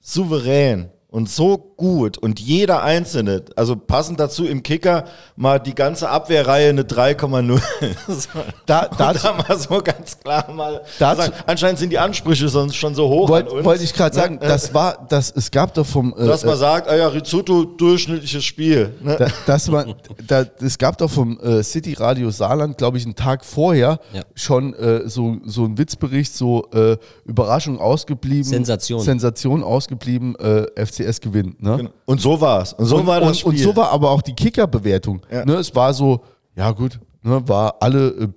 souverän 0.00 0.90
und 1.14 1.30
so 1.30 1.56
gut 1.76 2.18
und 2.18 2.40
jeder 2.40 2.82
Einzelne, 2.82 3.44
also 3.54 3.76
passend 3.76 4.18
dazu 4.18 4.44
im 4.46 4.64
Kicker 4.64 5.04
mal 5.36 5.60
die 5.60 5.74
ganze 5.74 6.08
Abwehrreihe 6.08 6.70
eine 6.70 6.82
3,0. 6.82 7.60
So. 8.08 8.28
Da, 8.66 8.88
dazu, 8.98 9.22
da 9.28 9.32
mal 9.34 9.56
so 9.58 9.80
ganz 9.80 10.18
klar 10.18 10.50
mal 10.52 10.82
Dazu- 10.98 11.22
sagen, 11.22 11.32
anscheinend 11.46 11.78
sind 11.78 11.90
die 11.90 11.98
Ansprüche 11.98 12.48
sonst 12.48 12.74
schon 12.76 12.94
so 12.96 13.08
hoch 13.08 13.28
wollte 13.28 13.64
wollt 13.64 13.80
ich 13.82 13.92
gerade 13.94 14.14
sagen, 14.14 14.34
Ne? 14.40 14.40
das 14.48 14.74
war, 14.74 15.06
das, 15.08 15.32
es 15.36 15.50
gab 15.52 15.72
doch 15.74 15.86
vom, 15.86 16.12
äh, 16.18 16.26
dass 16.26 16.44
man 16.44 16.56
sagt, 16.58 16.88
ah 16.88 16.96
ja, 16.96 17.06
Rizzuto, 17.08 17.64
durchschnittliches 17.64 18.44
Spiel. 18.44 18.92
Ne? 19.00 19.16
da, 19.18 19.28
dass 19.46 19.68
man, 19.70 19.94
da, 20.26 20.44
es 20.60 20.76
gab 20.78 20.98
doch 20.98 21.10
vom 21.10 21.38
äh, 21.40 21.62
City 21.62 21.92
Radio 21.94 22.30
Saarland, 22.30 22.76
glaube 22.76 22.98
ich, 22.98 23.04
einen 23.04 23.14
Tag 23.14 23.44
vorher 23.44 24.00
Ja. 24.12 24.22
schon 24.34 24.74
äh, 24.74 25.08
so, 25.08 25.36
so 25.44 25.64
ein 25.64 25.78
Witzbericht, 25.78 26.34
so 26.34 26.66
äh, 26.72 26.96
Überraschung 27.24 27.78
ausgeblieben. 27.78 28.42
Sensation. 28.44 29.00
Sensation 29.00 29.62
ausgeblieben, 29.62 30.34
äh, 30.36 30.66
FCS 31.04 31.20
gewinnt. 31.20 31.62
Ne? 31.62 31.76
Genau. 31.76 31.90
Und 32.06 32.20
so 32.20 32.40
war's. 32.40 32.72
Und 32.72 32.86
so 32.86 32.96
und, 32.96 33.06
war 33.06 33.20
das 33.20 33.28
und, 33.28 33.36
Spiel. 33.36 33.50
und 33.52 33.58
so 33.58 33.76
war 33.76 33.90
aber 33.90 34.10
auch 34.10 34.22
die 34.22 34.34
Kicker-Bewertung. 34.34 35.20
Ja. 35.30 35.44
Ne, 35.44 35.54
es 35.54 35.74
war 35.74 35.92
so, 35.94 36.20
ja 36.56 36.70
gut, 36.72 36.98
ne, 37.22 37.42
war 37.48 37.76
alle 37.80 38.08
äh, 38.08 38.28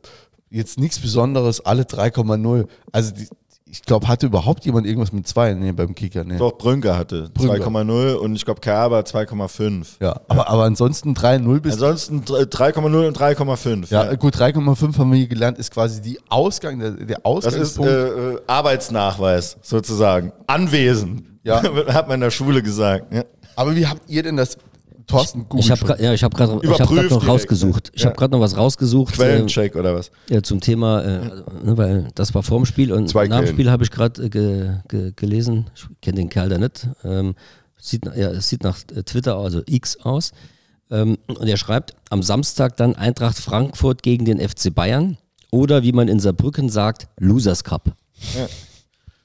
jetzt 0.49 0.79
nichts 0.79 0.99
Besonderes, 0.99 1.65
alle 1.65 1.83
3,0. 1.83 2.67
Also 2.91 3.13
die, 3.13 3.27
ich 3.69 3.81
glaube, 3.81 4.07
hatte 4.07 4.25
überhaupt 4.27 4.63
jemand 4.65 4.87
irgendwas 4.87 5.11
mit 5.11 5.27
2 5.27 5.53
nee, 5.55 5.73
beim 5.73 5.93
Kicker? 5.93 6.23
Nee. 6.23 6.37
Doch, 6.37 6.57
Brünker 6.57 6.97
hatte 6.97 7.29
Brünker. 7.33 7.55
2,0 7.67 8.13
und 8.13 8.35
ich 8.37 8.45
glaube 8.45 8.61
Kerber 8.61 9.01
2,5. 9.01 9.85
Ja, 9.99 10.21
aber, 10.29 10.47
aber 10.49 10.63
ansonsten 10.63 11.13
3,0 11.13 11.59
bis. 11.59 11.73
Ansonsten 11.73 12.23
dr- 12.23 12.43
3,0 12.43 13.07
und 13.07 13.17
3,5. 13.19 13.91
ja, 13.91 14.15
gut, 14.15 14.37
3,5 14.37 14.97
haben 14.97 15.11
wir 15.11 15.17
hier 15.17 15.27
gelernt, 15.27 15.57
ist 15.57 15.71
quasi 15.71 16.01
die 16.01 16.17
Ausgang, 16.29 16.79
der, 16.79 16.91
der 16.91 17.05
Das 17.07 17.15
ist 17.17 17.25
Ausgangspunkt. 17.25 17.91
äh, 17.91 18.33
äh, 18.35 18.39
Arbeitsnachweis 18.47 19.57
sozusagen. 19.61 20.31
Anwesen. 20.47 21.36
Ja. 21.47 21.63
Hat 21.93 22.07
man 22.07 22.15
in 22.15 22.21
der 22.21 22.31
Schule 22.31 22.61
gesagt. 22.61 23.13
Ja. 23.13 23.23
aber 23.55 23.75
wie 23.75 23.87
habt 23.87 24.09
ihr 24.09 24.23
denn 24.23 24.37
das, 24.37 24.57
Thorsten, 25.07 25.47
Google 25.47 25.65
Ich 25.65 25.71
habe 25.71 26.03
ja, 26.03 26.13
ich 26.13 26.23
habe 26.23 26.35
gerade 26.35 26.55
hab 26.55 26.63
noch 26.63 26.87
direkt, 26.89 27.27
rausgesucht. 27.27 27.91
Ich 27.93 28.01
Ja. 28.01 28.07
habe 28.09 28.17
gerade 28.17 28.33
noch 28.33 28.41
was 28.41 28.57
rausgesucht. 28.57 29.13
Äh, 29.13 29.17
Quellencheck 29.17 29.75
oder 29.77 29.95
was? 29.95 30.11
Ja, 30.29 30.43
zum 30.43 30.59
Thema, 30.59 31.01
äh, 31.01 31.19
ne, 31.63 31.77
weil 31.77 32.07
das 32.13 32.35
war 32.35 32.43
vorm 32.43 32.65
Spiel 32.65 32.91
und 32.91 33.07
Zwei 33.07 33.27
nach 33.29 33.39
dem. 33.39 33.47
Spiel 33.47 33.71
habe 33.71 33.85
ich 33.85 33.91
gerade 33.91 34.23
äh, 34.23 34.29
ge, 34.29 34.69
ge, 34.89 35.13
gelesen, 35.15 35.69
ich 35.75 35.85
kenne 36.01 36.17
den 36.17 36.29
Kerl 36.29 36.49
da 36.49 36.57
nicht, 36.57 36.89
ähm, 37.05 37.35
sieht, 37.77 38.03
ja, 38.05 38.31
es 38.31 38.49
sieht 38.49 38.63
nach 38.63 38.79
äh, 38.93 39.03
Twitter, 39.03 39.37
also 39.37 39.61
X 39.65 39.97
aus. 40.01 40.31
Ähm, 40.91 41.17
und 41.27 41.47
er 41.47 41.57
schreibt, 41.57 41.93
am 42.09 42.21
Samstag 42.21 42.75
dann 42.75 42.95
Eintracht 42.95 43.37
Frankfurt 43.37 44.03
gegen 44.03 44.25
den 44.25 44.39
FC 44.39 44.73
Bayern 44.75 45.17
oder 45.51 45.83
wie 45.83 45.93
man 45.93 46.09
in 46.09 46.19
Saarbrücken 46.19 46.67
sagt, 46.69 47.07
Losers 47.17 47.63
Cup. 47.63 47.93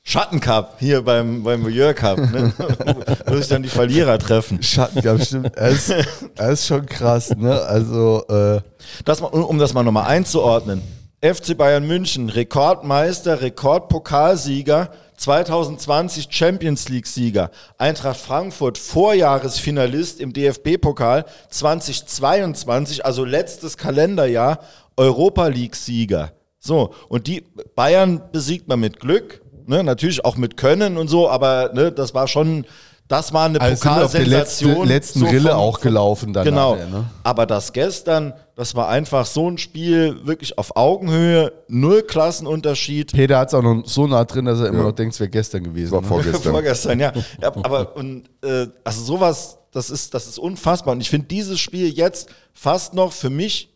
Schattencup 0.05 0.74
hier 0.78 1.03
beim, 1.03 1.42
beim 1.42 1.68
Jörg 1.68 1.96
Cup. 1.96 2.18
Ne? 2.18 2.53
Wo 3.26 3.36
sich 3.36 3.48
dann 3.48 3.62
die 3.62 3.68
Verlierer 3.68 4.18
treffen. 4.18 4.62
Schatten, 4.62 5.00
ja, 5.00 5.18
stimmt. 5.18 5.57
Er 5.57 5.68
ist, 5.68 5.90
er 5.90 6.50
ist 6.50 6.66
schon 6.66 6.86
krass, 6.86 7.30
ne? 7.36 7.61
Also, 7.62 8.24
äh, 8.28 8.61
Das 9.05 9.20
mal, 9.20 9.28
um 9.28 9.44
um 9.44 9.59
das 9.59 9.74
mal 9.74 9.84
nochmal 9.84 10.09
einzuordnen. 10.09 10.82
FC 11.20 11.57
Bayern 11.57 11.86
München, 11.86 12.30
Rekordmeister, 12.30 13.40
Rekordpokalsieger, 13.42 14.90
2020 15.16 16.26
Champions 16.28 16.88
League-Sieger. 16.88 17.53
Eintracht 17.78 18.18
Frankfurt, 18.18 18.76
Vorjahresfinalist 18.76 20.18
im 20.18 20.32
DFB-Pokal, 20.32 21.24
2022, 21.48 23.07
also 23.07 23.24
letztes 23.24 23.76
Kalenderjahr, 23.76 24.59
Europa 24.96 25.46
League-Sieger. 25.46 26.32
So, 26.59 26.92
und 27.09 27.28
die 27.28 27.44
Bayern 27.76 28.20
besiegt 28.32 28.66
man 28.66 28.80
mit 28.80 28.98
Glück, 28.98 29.41
ne, 29.66 29.84
natürlich 29.84 30.24
auch 30.24 30.36
mit 30.36 30.56
Können 30.56 30.96
und 30.96 31.08
so, 31.08 31.28
aber 31.28 31.70
ne, 31.72 31.92
das 31.92 32.14
war 32.14 32.28
schon, 32.28 32.64
das 33.08 33.32
war 33.32 33.47
eine 33.47 33.60
also 33.60 33.89
auf 33.90 34.12
der 34.12 34.26
letzten, 34.26 34.72
Pokalsensation. 34.74 35.22
so 35.22 35.26
Rille 35.26 35.56
auch 35.56 35.80
gelaufen 35.80 36.32
dann. 36.32 36.44
Genau. 36.44 36.76
nachher, 36.76 36.89
ne? 36.89 37.05
Aber 37.24 37.47
das 37.47 37.72
gestern, 37.72 38.32
das 38.55 38.74
war 38.74 38.89
einfach 38.89 39.26
so 39.26 39.51
ein 39.51 39.59
Spiel, 39.59 40.24
wirklich 40.24 40.56
auf 40.56 40.76
Augenhöhe, 40.76 41.52
null 41.68 42.02
Klassenunterschied. 42.02 43.12
Peter 43.12 43.39
hat 43.39 43.48
es 43.48 43.55
auch 43.55 43.62
noch 43.62 43.82
so 43.86 44.06
nah 44.06 44.24
drin, 44.24 44.47
dass 44.47 44.60
er 44.60 44.68
immer 44.68 44.84
noch 44.84 44.93
denkt, 44.93 45.14
es 45.14 45.20
wäre 45.20 45.30
gestern 45.30 45.64
gewesen. 45.64 45.93
war 45.93 46.01
ne? 46.01 46.06
vorgestern. 46.06 46.52
Vorgestern, 46.52 47.01
ja. 47.01 47.12
ja 47.40 47.52
aber 47.62 47.97
und, 47.97 48.30
äh, 48.43 48.68
also 48.84 49.02
sowas, 49.02 49.59
das 49.72 49.90
ist, 49.90 50.14
das 50.14 50.26
ist 50.26 50.39
unfassbar. 50.39 50.93
Und 50.93 51.01
ich 51.01 51.10
finde 51.10 51.26
dieses 51.26 51.60
Spiel 51.60 51.89
jetzt 51.89 52.28
fast 52.52 52.94
noch 52.94 53.12
für 53.12 53.30
mich, 53.30 53.72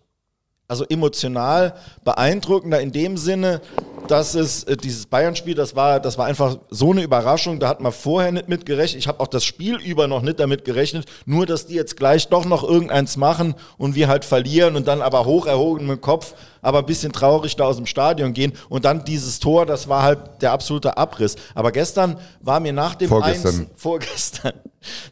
also 0.68 0.84
emotional 0.88 1.74
beeindruckender 2.05 2.80
in 2.80 2.93
dem 2.93 3.16
Sinne, 3.16 3.60
dass 4.09 4.34
es 4.34 4.64
äh, 4.64 4.76
dieses 4.76 5.06
Bayern-Spiel, 5.06 5.55
das 5.55 5.76
war, 5.76 6.01
das 6.01 6.18
war 6.18 6.26
einfach 6.26 6.59
so 6.70 6.93
eine 6.93 7.02
Überraschung, 7.02 7.60
da 7.60 7.68
hat 7.68 7.80
man 7.80 7.93
vorher 7.93 8.32
nicht 8.32 8.48
mit 8.48 8.66
gerechnet. 8.66 9.01
Ich 9.01 9.09
habe 9.09 9.20
auch 9.20 9.26
das 9.26 9.44
Spiel 9.44 9.76
über 9.76 10.06
noch 10.06 10.22
nicht 10.22 10.40
damit 10.40 10.64
gerechnet, 10.64 11.06
nur 11.24 11.47
dass 11.47 11.66
die 11.66 11.74
jetzt 11.74 11.97
gleich 11.97 12.28
doch 12.28 12.44
noch 12.44 12.62
irgendeins 12.64 13.16
machen 13.16 13.55
und 13.78 13.94
wir 13.94 14.09
halt 14.09 14.24
verlieren 14.24 14.76
und 14.76 14.86
dann 14.88 15.02
aber 15.02 15.24
hoch 15.24 15.47
erhoben 15.47 15.86
mit 15.86 15.98
dem 15.98 16.01
Kopf, 16.01 16.34
aber 16.62 16.80
ein 16.80 16.86
bisschen 16.86 17.12
traurig 17.12 17.56
da 17.56 17.64
aus 17.64 17.76
dem 17.76 17.86
Stadion 17.86 18.32
gehen 18.32 18.52
und 18.68 18.84
dann 18.84 19.05
dieses 19.05 19.38
Tor, 19.40 19.66
das 19.66 19.88
war 19.88 20.02
halt 20.02 20.43
der 20.43 20.52
absolute 20.52 20.97
Abriss. 20.97 21.36
Aber 21.55 21.72
gestern 21.72 22.18
war 22.40 22.60
mir 22.60 22.72
nach 22.72 22.94
dem 22.94 23.09
Vorgestern. 23.09 23.60
1, 23.60 23.66
vorgestern, 23.76 24.52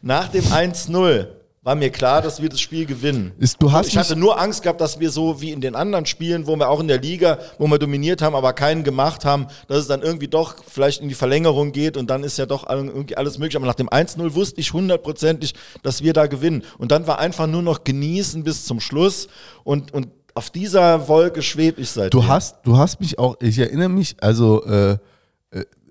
nach 0.01 0.29
dem 0.29 0.43
1-0 0.43 1.27
war 1.65 1.73
mir 1.73 1.89
klar, 1.89 2.21
dass 2.21 2.39
wir 2.43 2.47
das 2.47 2.61
Spiel 2.61 2.85
gewinnen. 2.85 3.31
Ist- 3.39 3.59
du 3.59 3.71
hast 3.71 3.87
ich 3.87 3.97
hatte 3.97 4.15
nur 4.15 4.39
Angst 4.39 4.61
gehabt, 4.61 4.79
dass 4.79 4.99
wir 4.99 5.09
so 5.09 5.41
wie 5.41 5.49
in 5.51 5.61
den 5.61 5.75
anderen 5.75 6.05
Spielen, 6.05 6.45
wo 6.45 6.55
wir 6.55 6.69
auch 6.69 6.79
in 6.79 6.87
der 6.87 7.01
Liga, 7.01 7.39
wo 7.57 7.65
wir 7.65 7.79
dominiert 7.79 8.21
haben, 8.21 8.35
aber 8.35 8.53
keinen 8.53 8.83
gemacht 8.83 9.25
haben, 9.25 9.47
dass 9.67 9.79
es 9.79 9.87
dann 9.87 10.03
irgendwie 10.03 10.27
doch 10.27 10.57
vielleicht 10.67 11.01
in 11.01 11.09
die 11.09 11.15
Verlängerung 11.15 11.71
geht 11.71 11.97
und 11.97 12.07
dann 12.11 12.23
ist 12.23 12.37
ja 12.37 12.45
doch 12.45 12.69
irgendwie 12.69 13.17
alles 13.17 13.39
möglich. 13.39 13.55
Aber 13.55 13.65
nach 13.65 13.73
dem 13.73 13.89
1-0 13.89 14.35
wusste 14.35 14.61
ich 14.61 14.73
hundertprozentig, 14.73 15.55
dass 15.81 16.03
wir 16.03 16.13
da 16.13 16.27
gewinnen. 16.27 16.63
Und 16.77 16.91
dann 16.91 17.07
war 17.07 17.17
einfach 17.17 17.47
nur 17.47 17.63
noch 17.63 17.83
genießen 17.83 18.43
bis 18.43 18.65
zum 18.65 18.79
Schluss 18.79 19.27
und, 19.63 19.91
und 19.91 20.07
auf 20.35 20.51
dieser 20.51 21.07
Wolke 21.07 21.41
schwebe 21.41 21.81
ich 21.81 21.89
seitdem. 21.89 22.19
Du 22.21 22.27
hast, 22.27 22.57
du 22.63 22.77
hast 22.77 22.99
mich 22.99 23.17
auch, 23.17 23.37
ich 23.41 23.57
erinnere 23.57 23.89
mich, 23.89 24.17
also 24.21 24.63
äh, 24.65 24.97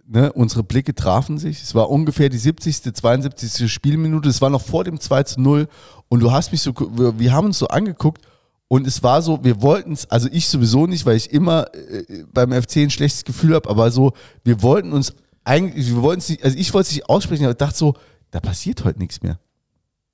ne, 0.06 0.32
unsere 0.32 0.62
Blicke 0.62 0.94
trafen 0.94 1.38
sich. 1.38 1.62
Es 1.62 1.74
war 1.74 1.90
ungefähr 1.90 2.28
die 2.28 2.38
70., 2.38 2.94
72. 2.94 3.72
Spielminute. 3.72 4.28
Es 4.28 4.40
war 4.40 4.50
noch 4.50 4.62
vor 4.62 4.84
dem 4.84 5.00
2 5.00 5.22
zu 5.24 5.40
0. 5.40 5.68
Und 6.08 6.20
du 6.20 6.32
hast 6.32 6.52
mich 6.52 6.62
so, 6.62 6.74
wir, 6.74 7.18
wir 7.18 7.32
haben 7.32 7.46
uns 7.46 7.58
so 7.58 7.68
angeguckt 7.68 8.22
und 8.68 8.86
es 8.86 9.02
war 9.02 9.22
so, 9.22 9.44
wir 9.44 9.62
wollten 9.62 9.92
es, 9.92 10.10
also 10.10 10.28
ich 10.32 10.48
sowieso 10.48 10.86
nicht, 10.86 11.06
weil 11.06 11.16
ich 11.16 11.32
immer 11.32 11.66
äh, 11.74 12.24
beim 12.32 12.50
FC 12.50 12.78
ein 12.78 12.90
schlechtes 12.90 13.24
Gefühl 13.24 13.54
habe, 13.54 13.68
aber 13.68 13.90
so, 13.90 14.12
wir 14.42 14.62
wollten 14.62 14.92
uns 14.92 15.14
eigentlich, 15.44 15.86
wir 15.88 16.02
wollten 16.02 16.20
es 16.20 16.28
nicht, 16.28 16.42
also 16.42 16.56
ich 16.56 16.72
wollte 16.72 16.88
es 16.88 16.94
nicht 16.94 17.08
aussprechen, 17.08 17.44
aber 17.44 17.52
ich 17.52 17.58
dachte 17.58 17.76
so, 17.76 17.94
da 18.30 18.40
passiert 18.40 18.84
heute 18.84 18.98
nichts 18.98 19.22
mehr. 19.22 19.38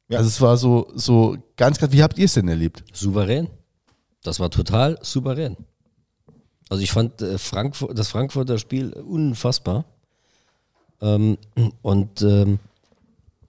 Ja. 0.08 0.18
Also 0.18 0.28
es 0.28 0.40
war 0.40 0.56
so, 0.56 0.90
so 0.94 1.36
ganz 1.56 1.78
krass. 1.78 1.92
Wie 1.92 2.02
habt 2.02 2.18
ihr 2.18 2.24
es 2.24 2.34
denn 2.34 2.48
erlebt? 2.48 2.82
Souverän. 2.92 3.48
Das 4.22 4.40
war 4.40 4.50
total 4.50 4.98
souverän. 5.02 5.56
Also 6.70 6.82
ich 6.82 6.92
fand 6.92 7.20
äh, 7.20 7.36
Frankfurt, 7.36 7.98
das 7.98 8.08
Frankfurter 8.08 8.58
Spiel 8.58 8.92
unfassbar. 8.92 9.84
Ähm, 11.02 11.36
und 11.82 12.22
ähm, 12.22 12.58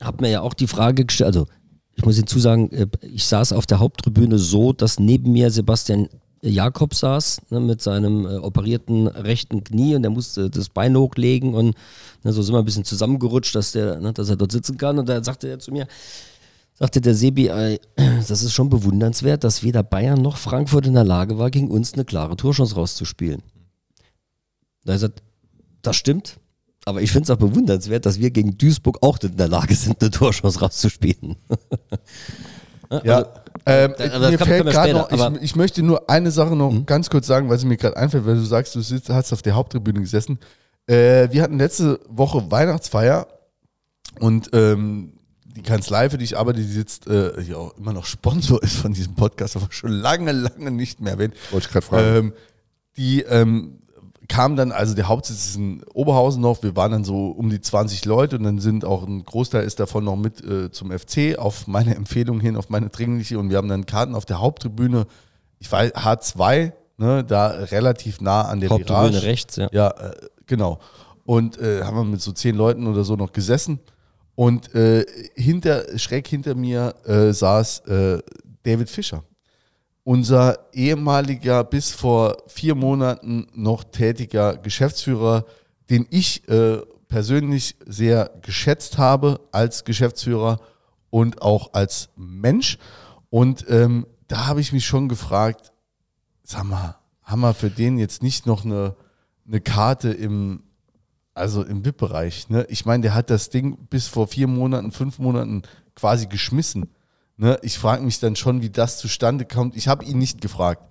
habe 0.01 0.23
mir 0.23 0.31
ja 0.31 0.41
auch 0.41 0.53
die 0.53 0.67
Frage 0.67 1.05
gestellt, 1.05 1.27
also 1.27 1.47
ich 1.95 2.05
muss 2.05 2.15
hinzusagen, 2.15 2.71
äh, 2.71 2.87
ich 3.01 3.25
saß 3.25 3.53
auf 3.53 3.65
der 3.65 3.79
Haupttribüne 3.79 4.37
so, 4.37 4.73
dass 4.73 4.99
neben 4.99 5.31
mir 5.31 5.51
Sebastian 5.51 6.09
Jakob 6.41 6.95
saß, 6.95 7.41
ne, 7.51 7.59
mit 7.59 7.81
seinem 7.81 8.25
äh, 8.25 8.37
operierten 8.37 9.07
rechten 9.07 9.63
Knie 9.63 9.95
und 9.95 10.01
der 10.01 10.09
musste 10.09 10.49
das 10.49 10.69
Bein 10.69 10.97
hochlegen 10.97 11.53
und 11.53 11.75
ne, 12.23 12.33
so 12.33 12.41
sind 12.41 12.55
wir 12.55 12.59
ein 12.59 12.65
bisschen 12.65 12.85
zusammengerutscht, 12.85 13.53
dass, 13.53 13.73
der, 13.73 13.99
ne, 13.99 14.13
dass 14.13 14.29
er 14.29 14.37
dort 14.37 14.51
sitzen 14.51 14.77
kann. 14.77 14.97
Und 14.97 15.07
da 15.07 15.23
sagte 15.23 15.47
er 15.47 15.59
zu 15.59 15.71
mir, 15.71 15.87
sagte 16.81 16.99
der 16.99 17.13
Sebi, 17.15 17.47
äh, 17.47 17.79
das 18.27 18.41
ist 18.43 18.53
schon 18.53 18.69
bewundernswert, 18.69 19.43
dass 19.43 19.61
weder 19.63 19.83
Bayern 19.83 20.21
noch 20.21 20.37
Frankfurt 20.37 20.87
in 20.87 20.95
der 20.95 21.03
Lage 21.03 21.37
war, 21.37 21.51
gegen 21.51 21.69
uns 21.69 21.93
eine 21.93 22.05
klare 22.05 22.35
Torchance 22.35 22.75
rauszuspielen. 22.75 23.43
Da 24.83 24.93
hat 24.93 25.03
er 25.03 25.11
das 25.83 25.95
stimmt, 25.95 26.37
aber 26.85 27.01
ich 27.01 27.11
finde 27.11 27.25
es 27.25 27.29
auch 27.29 27.37
bewundernswert, 27.37 28.05
dass 28.05 28.19
wir 28.19 28.31
gegen 28.31 28.57
Duisburg 28.57 28.97
auch 29.01 29.19
nicht 29.21 29.31
in 29.31 29.37
der 29.37 29.47
Lage 29.47 29.75
sind, 29.75 30.01
eine 30.01 30.11
Torchance 30.11 30.59
rauszuspielen. 30.59 31.35
Ja, 33.05 33.19
ähm, 33.65 33.93
da- 33.97 34.07
das 34.19 34.31
mir 34.31 34.37
kann- 34.37 34.47
fällt 34.49 34.65
gerade 34.69 34.91
noch, 34.93 35.09
ich, 35.11 35.17
Mhm. 35.29 35.39
ich 35.41 35.55
möchte 35.55 35.81
nur 35.81 36.09
eine 36.09 36.29
Sache 36.29 36.57
noch 36.57 36.85
ganz 36.85 37.09
kurz 37.09 37.25
sagen, 37.25 37.49
weil 37.49 37.57
sie 37.57 37.65
mir 37.65 37.77
gerade 37.77 37.95
einfällt, 37.95 38.25
weil 38.25 38.35
du 38.35 38.43
sagst, 38.43 38.75
du 38.75 38.81
sitzt, 38.81 39.09
hast 39.09 39.31
auf 39.31 39.41
der 39.41 39.55
Haupttribüne 39.55 40.01
gesessen. 40.01 40.39
Äh, 40.87 41.29
wir 41.31 41.41
hatten 41.41 41.57
letzte 41.57 42.01
Woche 42.09 42.51
Weihnachtsfeier 42.51 43.27
und 44.19 44.49
ähm, 44.51 45.13
die 45.53 45.61
Kanzlei, 45.63 46.09
für 46.09 46.17
die 46.17 46.25
ich 46.25 46.37
arbeite, 46.37 46.59
die 46.59 46.65
sitzt, 46.65 47.07
äh, 47.07 47.43
die 47.43 47.53
auch 47.53 47.75
immer 47.77 47.93
noch 47.93 48.05
Sponsor 48.05 48.61
ist 48.63 48.77
von 48.77 48.93
diesem 48.93 49.15
Podcast, 49.15 49.55
aber 49.55 49.67
schon 49.71 49.91
lange, 49.91 50.31
lange 50.31 50.71
nicht 50.71 51.01
mehr 51.01 51.13
erwähnt. 51.13 51.35
Wollte 51.51 51.67
ich 51.67 51.71
gerade 51.71 51.85
fragen. 51.85 52.17
Ähm, 52.17 52.33
die 52.97 53.21
ähm, 53.21 53.81
kam 54.27 54.55
dann, 54.55 54.71
also 54.71 54.93
der 54.93 55.07
Hauptsitz 55.07 55.47
ist 55.47 55.55
in 55.57 55.83
Oberhausen 55.93 56.41
noch, 56.41 56.63
wir 56.63 56.75
waren 56.75 56.91
dann 56.91 57.03
so 57.03 57.27
um 57.27 57.49
die 57.49 57.59
20 57.59 58.05
Leute 58.05 58.37
und 58.37 58.43
dann 58.43 58.59
sind 58.59 58.85
auch 58.85 59.05
ein 59.05 59.23
Großteil 59.25 59.63
ist 59.63 59.79
davon 59.79 60.05
noch 60.05 60.15
mit 60.15 60.43
äh, 60.43 60.71
zum 60.71 60.91
FC 60.97 61.37
auf 61.37 61.67
meine 61.67 61.95
Empfehlung 61.95 62.39
hin, 62.39 62.55
auf 62.55 62.69
meine 62.69 62.89
dringliche 62.89 63.37
und 63.37 63.49
wir 63.49 63.57
haben 63.57 63.67
dann 63.67 63.85
Karten 63.85 64.15
auf 64.15 64.25
der 64.25 64.39
Haupttribüne, 64.39 65.05
ich 65.59 65.71
weiß, 65.71 65.93
H2, 65.95 66.71
ne, 66.97 67.23
da 67.25 67.47
relativ 67.47 68.21
nah 68.21 68.43
an 68.43 68.61
der 68.61 68.69
Haupttribüne 68.69 69.11
Virage. 69.11 69.23
rechts, 69.25 69.55
ja. 69.57 69.69
Ja, 69.71 69.89
äh, 69.89 70.15
genau. 70.45 70.79
Und 71.25 71.59
äh, 71.59 71.83
haben 71.83 71.97
wir 71.97 72.03
mit 72.03 72.21
so 72.21 72.31
zehn 72.31 72.55
Leuten 72.55 72.87
oder 72.87 73.03
so 73.03 73.15
noch 73.15 73.33
gesessen. 73.33 73.79
Und 74.35 74.73
äh, 74.73 75.05
hinter, 75.35 75.97
schräg 75.97 76.27
hinter 76.27 76.55
mir 76.55 76.95
äh, 77.05 77.33
saß 77.33 77.79
äh, 77.87 78.19
David 78.63 78.89
Fischer. 78.89 79.23
Unser 80.03 80.67
ehemaliger, 80.73 81.63
bis 81.63 81.91
vor 81.91 82.37
vier 82.47 82.73
Monaten 82.73 83.47
noch 83.53 83.83
tätiger 83.83 84.57
Geschäftsführer, 84.57 85.45
den 85.89 86.07
ich 86.09 86.47
äh, 86.49 86.81
persönlich 87.07 87.75
sehr 87.85 88.31
geschätzt 88.41 88.97
habe 88.97 89.41
als 89.51 89.83
Geschäftsführer 89.83 90.59
und 91.09 91.41
auch 91.41 91.73
als 91.73 92.09
Mensch. 92.15 92.77
Und 93.29 93.65
ähm, 93.69 94.07
da 94.27 94.47
habe 94.47 94.61
ich 94.61 94.71
mich 94.71 94.85
schon 94.85 95.09
gefragt, 95.09 95.71
sag 96.41 96.63
mal, 96.63 96.97
haben 97.21 97.41
wir 97.41 97.53
für 97.53 97.69
den 97.69 97.97
jetzt 97.97 98.23
nicht 98.23 98.45
noch 98.45 98.65
eine, 98.65 98.95
eine 99.45 99.61
Karte 99.61 100.09
im, 100.09 100.63
also 101.41 101.63
im 101.63 101.83
VIP-Bereich? 101.83 102.49
Ne? 102.49 102.65
Ich 102.69 102.85
meine, 102.85 103.01
der 103.01 103.13
hat 103.13 103.29
das 103.29 103.49
Ding 103.49 103.77
bis 103.89 104.07
vor 104.07 104.27
vier 104.27 104.47
Monaten, 104.47 104.91
fünf 104.91 105.19
Monaten 105.19 105.63
quasi 105.95 106.27
geschmissen. 106.27 106.89
Ne? 107.35 107.57
Ich 107.63 107.77
frage 107.77 108.03
mich 108.03 108.19
dann 108.19 108.35
schon, 108.35 108.61
wie 108.61 108.69
das 108.69 108.97
zustande 108.99 109.45
kommt. 109.45 109.75
Ich 109.75 109.87
habe 109.87 110.05
ihn 110.05 110.17
nicht 110.17 110.39
gefragt. 110.39 110.83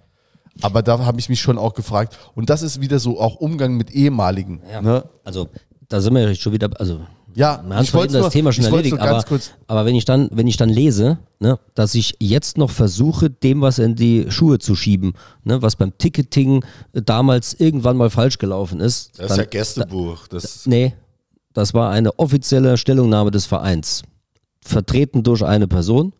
Aber 0.63 0.83
da 0.83 0.99
habe 1.07 1.21
ich 1.21 1.29
mich 1.29 1.41
schon 1.41 1.59
auch 1.59 1.75
gefragt. 1.75 2.19
Und 2.35 2.51
das 2.51 2.63
ist 2.63 2.81
wieder 2.81 2.99
so 2.99 3.21
auch 3.21 3.37
Umgang 3.37 3.77
mit 3.77 3.93
ehemaligen. 3.93 4.61
Ja. 4.71 4.83
Ne? 4.83 5.09
Also 5.25 5.49
da 5.89 6.01
sind 6.01 6.15
wir 6.15 6.29
ja 6.29 6.35
schon 6.35 6.53
wieder, 6.53 6.69
also 6.79 7.07
Ja, 7.35 7.63
wir 7.67 7.77
haben 7.77 7.85
ich 7.85 7.95
eben 7.95 8.13
das 8.13 8.23
nur- 8.23 8.31
Thema 8.31 8.53
schon 8.53 8.65
erledigt, 8.65 8.99
aber, 8.99 9.23
kurz- 9.23 9.51
aber 9.67 9.85
wenn 9.85 9.95
ich 9.95 10.05
dann, 10.05 10.29
wenn 10.33 10.47
ich 10.47 10.57
dann 10.57 10.69
lese, 10.69 11.19
ne, 11.39 11.59
dass 11.75 11.95
ich 11.95 12.17
jetzt 12.19 12.59
noch 12.59 12.71
versuche, 12.71 13.31
dem 13.31 13.61
was 13.61 13.79
in 13.79 13.95
die 13.95 14.27
Schuhe 14.31 14.59
zu 14.59 14.75
schieben, 14.75 15.15
ne, 15.45 15.63
was 15.63 15.77
beim 15.77 15.97
Ticketing 15.97 16.65
äh, 16.93 17.03
damals 17.03 17.55
irgendwann 17.55 17.97
mal 17.97 18.11
falsch 18.11 18.39
gelaufen 18.39 18.81
ist. 18.81 19.11
Das 19.19 19.27
ist 19.27 19.31
dann- 19.31 19.39
ja 19.39 19.45
Gästebuch. 19.45 20.27
Das, 20.29 20.67
Nee, 20.67 20.95
das 21.55 21.73
war 21.75 21.91
eine 21.91 22.19
offizielle 22.19 22.77
Stellungnahme 22.77 23.31
des 23.31 23.47
Vereins, 23.47 24.03
vertreten 24.63 25.23
durch 25.23 25.45
eine 25.45 25.67
Person. 25.69 26.13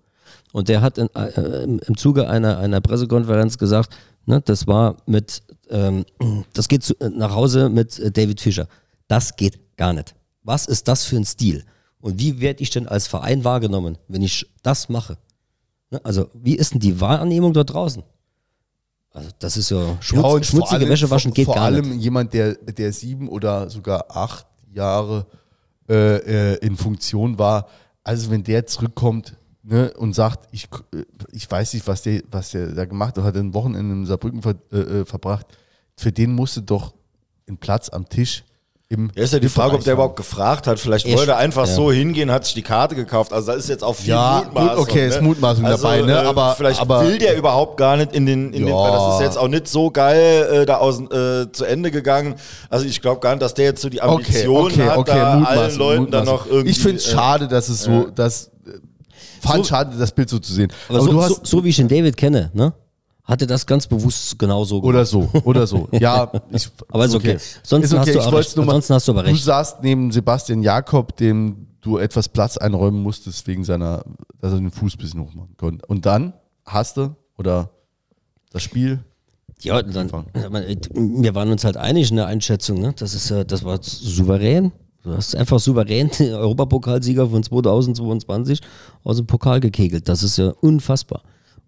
Und 0.53 0.69
der 0.69 0.81
hat 0.83 0.99
in, 0.99 1.09
äh, 1.15 1.63
im 1.65 1.97
Zuge 1.97 2.29
einer, 2.29 2.59
einer 2.59 2.81
Pressekonferenz 2.81 3.57
gesagt, 3.59 3.95
ne, 4.27 4.41
das 4.45 4.67
war 4.67 4.97
mit, 5.07 5.43
ähm, 5.71 6.05
das 6.53 6.67
geht 6.67 6.83
zu, 6.83 6.95
nach 7.15 7.35
Hause 7.35 7.69
mit 7.69 7.99
äh, 8.01 8.11
David 8.11 8.41
Fischer. 8.41 8.67
Das 9.07 9.37
geht 9.37 9.59
gar 9.77 9.93
nicht. 9.93 10.15
Was 10.43 10.67
ist 10.67 10.89
das 10.89 11.05
für 11.05 11.17
ein 11.17 11.25
Stil? 11.25 11.65
Und 12.01 12.19
wie 12.19 12.41
werde 12.41 12.63
ich 12.63 12.71
denn 12.71 12.89
als 12.89 13.07
Verein 13.07 13.45
wahrgenommen, 13.45 13.99
wenn 14.09 14.23
ich 14.23 14.47
das 14.63 14.89
mache? 14.89 15.19
Ne, 15.91 16.01
also, 16.05 16.29
wie 16.35 16.55
ist 16.55 16.73
denn 16.73 16.81
die 16.81 17.01
Wahrnehmung 17.01 17.53
dort 17.53 17.73
draußen? 17.73 18.03
Also, 19.13 19.31
das 19.39 19.57
ist 19.57 19.71
ja, 19.71 19.99
schmutz, 20.01 20.23
vor 20.23 20.43
schmutzige 20.43 20.77
allem- 20.81 20.89
Wäsche 20.89 21.11
waschen 21.11 21.31
vor, 21.31 21.35
geht 21.35 21.45
vor 21.47 21.55
gar 21.57 21.65
allem 21.65 21.91
nicht. 21.91 22.03
jemand, 22.03 22.33
der, 22.33 22.55
der 22.55 22.93
sieben 22.93 23.29
oder 23.29 23.69
sogar 23.69 24.07
acht 24.09 24.47
Jahre 24.73 25.27
äh, 25.89 26.53
äh, 26.55 26.67
in 26.67 26.77
Funktion 26.77 27.39
war. 27.39 27.67
Also 28.05 28.31
wenn 28.31 28.45
der 28.45 28.65
zurückkommt 28.67 29.37
ne, 29.65 29.93
und 29.95 30.15
sagt, 30.15 30.49
ich, 30.53 30.69
äh, 30.95 31.05
ich 31.33 31.51
weiß 31.51 31.75
nicht, 31.75 31.87
was 31.89 32.03
der, 32.03 32.23
was 32.31 32.51
der 32.53 32.69
da 32.69 32.85
gemacht 32.85 33.17
hat, 33.19 33.25
hat 33.25 33.37
ein 33.37 33.53
Wochenende 33.53 33.93
in 33.95 34.07
Saarbrücken 34.07 34.43
ver, 34.43 34.55
äh, 34.73 34.79
äh, 34.79 35.05
verbracht. 35.05 35.47
Für 35.97 36.13
den 36.13 36.33
musste 36.33 36.63
doch 36.63 36.95
ein 37.49 37.59
Platz 37.59 37.89
am 37.89 38.09
Tisch 38.09 38.45
im 38.93 39.09
ja, 39.15 39.23
ist 39.23 39.33
ja 39.33 39.39
die 39.39 39.49
Frage, 39.49 39.77
ob 39.77 39.85
der 39.85 39.93
überhaupt 39.95 40.17
gefragt 40.17 40.67
hat. 40.67 40.81
Vielleicht 40.81 41.07
Ich- 41.07 41.17
wollte 41.17 41.31
er 41.31 41.37
einfach 41.37 41.65
ja. 41.69 41.73
so 41.73 41.93
hingehen, 41.93 42.29
hat 42.33 42.45
sich 42.45 42.55
die 42.55 42.63
Karte 42.63 42.97
gekauft. 42.97 43.33
Also 43.33 43.53
da 43.53 43.57
ist 43.57 43.69
jetzt 43.69 43.85
auch 43.85 43.95
viel 43.95 44.09
Ja, 44.11 44.43
Mutmaßung. 44.45 44.71
gut, 44.79 44.79
okay, 44.91 45.07
ist 45.09 45.23
Mutmaßung 45.23 45.63
dabei, 45.65 46.01
ne? 46.03 46.13
äh, 46.13 46.27
Aber- 46.27 46.55
vielleicht 46.57 46.81
aber- 46.81 47.05
will 47.07 47.17
der 47.19 47.37
überhaupt 47.37 47.77
gar 47.77 47.97
nicht 47.97 48.13
in 48.13 48.27
den, 48.27 48.47
in 48.53 48.67
den 48.67 48.69
Ja. 48.69 48.75
weil 48.75 48.91
das 48.91 49.15
ist 49.15 49.21
jetzt 49.21 49.39
auch 49.39 49.47
nicht 49.47 49.69
so 49.69 49.93
geil 49.93 50.49
äh, 50.63 50.67
da 50.67 50.79
aus, 50.79 51.01
äh, 51.03 51.53
zu 51.53 51.65
Ende 51.67 51.93
gegangen. 51.93 52.35
Also 52.69 52.85
ich 52.85 53.01
glaube 53.01 53.21
gar 53.21 53.31
nicht, 53.31 53.43
dass 53.43 53.55
der 53.55 53.67
jetzt 53.67 53.81
so 53.81 53.89
die 53.89 54.03
Okay, 54.03 54.11
Ambition 54.11 54.65
okay, 54.67 54.83
hat, 54.89 54.99
okay, 54.99 55.13
da 55.15 55.31
allen 55.31 55.39
Mutmaßung, 55.41 55.79
Leuten 55.79 56.11
dann 56.11 56.25
Mutmaßung. 56.25 56.47
noch 56.47 56.47
irgendwie. 56.53 56.71
Ich 56.71 56.81
finde 56.81 56.97
es 56.97 57.07
äh, 57.07 57.11
schade, 57.13 57.47
dass 57.47 57.69
es 57.69 57.83
so, 57.85 58.09
dass 58.13 58.47
äh, 58.67 58.71
fand 59.41 59.59
So- 59.67 59.71
schade, 59.71 59.97
das 59.97 60.11
Bild 60.11 60.29
so 60.29 60.41
zu 60.41 60.53
sehen. 60.53 60.73
Aber, 60.89 60.99
Aber, 60.99 61.05
so, 61.07 61.13
du 61.13 61.17
so, 61.21 61.23
hast 61.23 61.47
so 61.47 61.63
wie 61.65 61.69
ich 61.69 61.77
den 61.77 61.87
David 61.87 62.17
kenne, 62.17 62.51
ne? 62.55 62.73
Hat 63.31 63.41
er 63.43 63.47
das 63.47 63.65
ganz 63.65 63.87
bewusst 63.87 64.41
genauso 64.41 64.81
gemacht. 64.81 64.95
Oder 64.95 65.07
so, 65.07 65.29
oder 65.45 65.65
so. 65.65 65.89
Ja, 65.93 66.33
ich, 66.51 66.69
Aber 66.89 67.05
ist 67.05 67.15
okay. 67.15 67.39
Ansonsten 67.61 67.99
hast 68.01 68.13
du 68.13 68.21
aber 68.21 68.39
Ansonsten 68.39 68.95
hast 68.95 69.07
du 69.07 69.13
aber 69.13 69.23
Du 69.23 69.29
recht. 69.31 69.45
saßt 69.45 69.85
neben 69.85 70.11
Sebastian 70.11 70.65
Jakob, 70.65 71.17
dem 71.17 71.69
du 71.81 71.99
etwas 71.99 72.29
Platz 72.29 72.57
einräumen 72.57 73.01
musstest, 73.01 73.47
wegen 73.47 73.63
seiner, 73.63 74.05
dass 74.41 74.53
er 74.53 74.59
den 74.59 74.73
Fuß 74.73 74.95
ein 74.95 74.99
bisschen 74.99 75.21
hochmachen 75.21 75.57
konnte. 75.57 75.87
Und 75.87 76.07
dann 76.07 76.33
hast 76.67 76.97
du, 76.97 77.15
oder 77.39 77.71
das 78.53 78.65
Spiel, 78.65 78.99
Ja, 79.63 79.81
dann, 79.81 80.11
meine, 80.51 80.77
wir 80.93 81.35
waren 81.37 81.53
uns 81.53 81.63
halt 81.63 81.77
einig 81.77 82.11
in 82.11 82.17
der 82.17 82.27
Einschätzung, 82.27 82.81
ne? 82.81 82.95
Das 82.99 83.15
ist 83.15 83.31
ja, 83.31 83.45
das 83.45 83.63
war 83.63 83.79
souverän. 83.81 84.73
Du 85.05 85.13
hast 85.13 85.37
einfach 85.37 85.61
souverän 85.61 86.11
den 86.19 86.35
Europapokalsieger 86.35 87.29
von 87.31 87.45
2022 87.45 88.61
aus 89.05 89.19
dem 89.19 89.27
Pokal 89.27 89.61
gekegelt. 89.61 90.09
Das 90.09 90.25
ist 90.25 90.37
ja 90.37 90.51
unfassbar. 90.61 91.23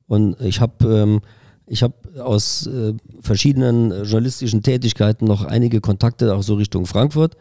Und 0.09 0.41
ich 0.41 0.61
habe 0.61 0.85
ähm, 0.85 1.21
ich 1.67 1.83
habe 1.83 1.95
aus 2.23 2.67
äh, 2.67 2.95
verschiedenen 3.21 3.91
äh, 3.91 4.03
journalistischen 4.03 4.63
Tätigkeiten 4.63 5.27
noch 5.27 5.45
einige 5.45 5.81
Kontakte 5.81 6.35
auch 6.35 6.43
so 6.43 6.55
Richtung 6.55 6.87
Frankfurt. 6.87 7.37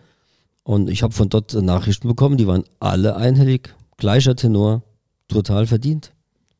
Und 0.64 0.90
ich 0.90 1.04
habe 1.04 1.14
von 1.14 1.30
dort 1.30 1.54
äh, 1.54 1.62
Nachrichten 1.62 2.08
bekommen, 2.08 2.38
die 2.38 2.48
waren 2.48 2.64
alle 2.80 3.16
einhellig, 3.16 3.74
gleicher 3.98 4.36
Tenor, 4.36 4.84
total 5.28 5.66
verdient 5.66 6.14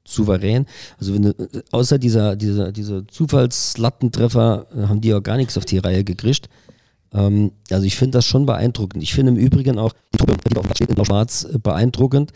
souverän. 0.04 0.66
Also 1.00 1.14
wenn 1.14 1.22
du, 1.24 1.30
äh, 1.30 1.62
außer 1.72 2.00
dieser, 2.00 2.36
dieser, 2.36 2.72
dieser 2.72 3.08
Zufallslattentreffer 3.08 4.68
haben 4.76 5.02
die 5.02 5.10
ja 5.10 5.20
gar 5.20 5.38
nichts 5.38 5.58
auf 5.58 5.66
die 5.66 5.78
Reihe 5.78 6.04
gekriegt. 6.04 6.50
Ähm, 7.14 7.52
also 7.70 7.86
ich 7.86 7.96
finde 7.96 8.18
das 8.18 8.26
schon 8.26 8.46
beeindruckend. 8.46 9.04
Ich 9.04 9.14
finde 9.14 9.34
im 9.34 9.38
Übrigen 9.38 9.78
auch 9.78 9.94
die 10.14 10.18
Truppe, 10.18 10.38
die 10.50 10.58
auf 10.58 10.66
steht 10.76 10.90
in 10.90 10.96
Blau-Schwarz, 10.96 11.48
äh, 11.54 11.60
beeindruckend. 11.60 12.32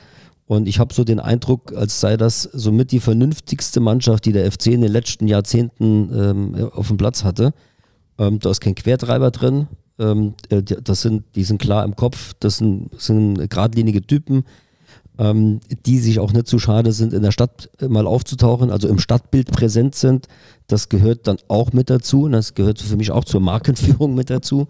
Und 0.47 0.67
ich 0.67 0.79
habe 0.79 0.93
so 0.93 1.03
den 1.03 1.19
Eindruck, 1.19 1.73
als 1.73 1.99
sei 1.99 2.17
das 2.17 2.43
somit 2.43 2.91
die 2.91 2.99
vernünftigste 2.99 3.79
Mannschaft, 3.79 4.25
die 4.25 4.31
der 4.31 4.51
FC 4.51 4.67
in 4.67 4.81
den 4.81 4.91
letzten 4.91 5.27
Jahrzehnten 5.27 6.11
ähm, 6.13 6.69
auf 6.71 6.87
dem 6.89 6.97
Platz 6.97 7.23
hatte. 7.23 7.53
Ähm, 8.19 8.39
da 8.39 8.51
ist 8.51 8.61
kein 8.61 8.75
Quertreiber 8.75 9.31
drin. 9.31 9.67
Ähm, 9.97 10.35
äh, 10.49 10.61
das 10.61 11.01
sind, 11.01 11.23
die 11.35 11.43
sind 11.43 11.59
klar 11.59 11.83
im 11.83 11.95
Kopf, 11.95 12.33
das 12.39 12.57
sind, 12.57 12.89
sind 12.99 13.49
geradlinige 13.49 14.03
Typen, 14.03 14.43
ähm, 15.17 15.61
die 15.85 15.97
sich 15.97 16.19
auch 16.19 16.31
nicht 16.31 16.47
zu 16.47 16.59
schade 16.59 16.91
sind, 16.91 17.13
in 17.13 17.23
der 17.23 17.31
Stadt 17.31 17.69
mal 17.81 18.05
aufzutauchen, 18.05 18.69
also 18.69 18.87
im 18.87 18.99
Stadtbild 18.99 19.51
präsent 19.51 19.95
sind. 19.95 20.27
Das 20.67 20.89
gehört 20.89 21.25
dann 21.27 21.37
auch 21.47 21.73
mit 21.73 21.89
dazu 21.89 22.23
und 22.23 22.33
das 22.33 22.53
gehört 22.53 22.79
für 22.79 22.97
mich 22.97 23.11
auch 23.11 23.25
zur 23.25 23.41
Markenführung 23.41 24.13
mit 24.13 24.29
dazu. 24.29 24.67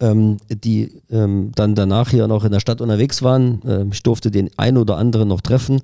Ähm, 0.00 0.38
die 0.48 1.00
ähm, 1.08 1.52
dann 1.54 1.76
danach 1.76 2.10
hier 2.10 2.26
noch 2.26 2.44
in 2.44 2.50
der 2.50 2.58
Stadt 2.58 2.80
unterwegs 2.80 3.22
waren. 3.22 3.60
Ähm, 3.64 3.90
ich 3.92 4.02
durfte 4.02 4.32
den 4.32 4.50
einen 4.56 4.76
oder 4.76 4.96
anderen 4.96 5.28
noch 5.28 5.40
treffen 5.40 5.80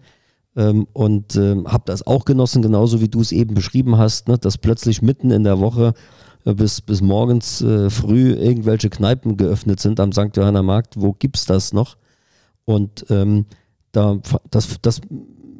ähm, 0.57 0.87
und 0.93 1.37
ähm, 1.37 1.71
habe 1.71 1.85
das 1.87 2.07
auch 2.07 2.25
genossen, 2.25 2.61
genauso 2.61 3.01
wie 3.01 3.09
du 3.09 3.21
es 3.21 3.31
eben 3.31 3.55
beschrieben 3.55 3.99
hast, 3.99 4.29
ne, 4.29 4.37
dass 4.37 4.59
plötzlich 4.59 5.01
mitten 5.01 5.31
in 5.31 5.45
der 5.45 5.61
Woche 5.61 5.95
äh, 6.45 6.55
bis, 6.55 6.81
bis 6.81 7.01
morgens 7.03 7.63
äh, 7.63 7.91
früh 7.91 8.33
irgendwelche 8.33 8.91
Kneipen 8.91 9.37
geöffnet 9.37 9.81
sind 9.81 10.01
am 10.01 10.13
St. 10.13 10.37
Johanner 10.37 10.63
Markt. 10.63 11.01
Wo 11.01 11.13
gibt's 11.13 11.45
das 11.45 11.73
noch? 11.73 11.97
Und 12.65 13.07
ähm, 13.11 13.47
da, 13.93 14.19
das, 14.51 14.77
das 14.83 15.01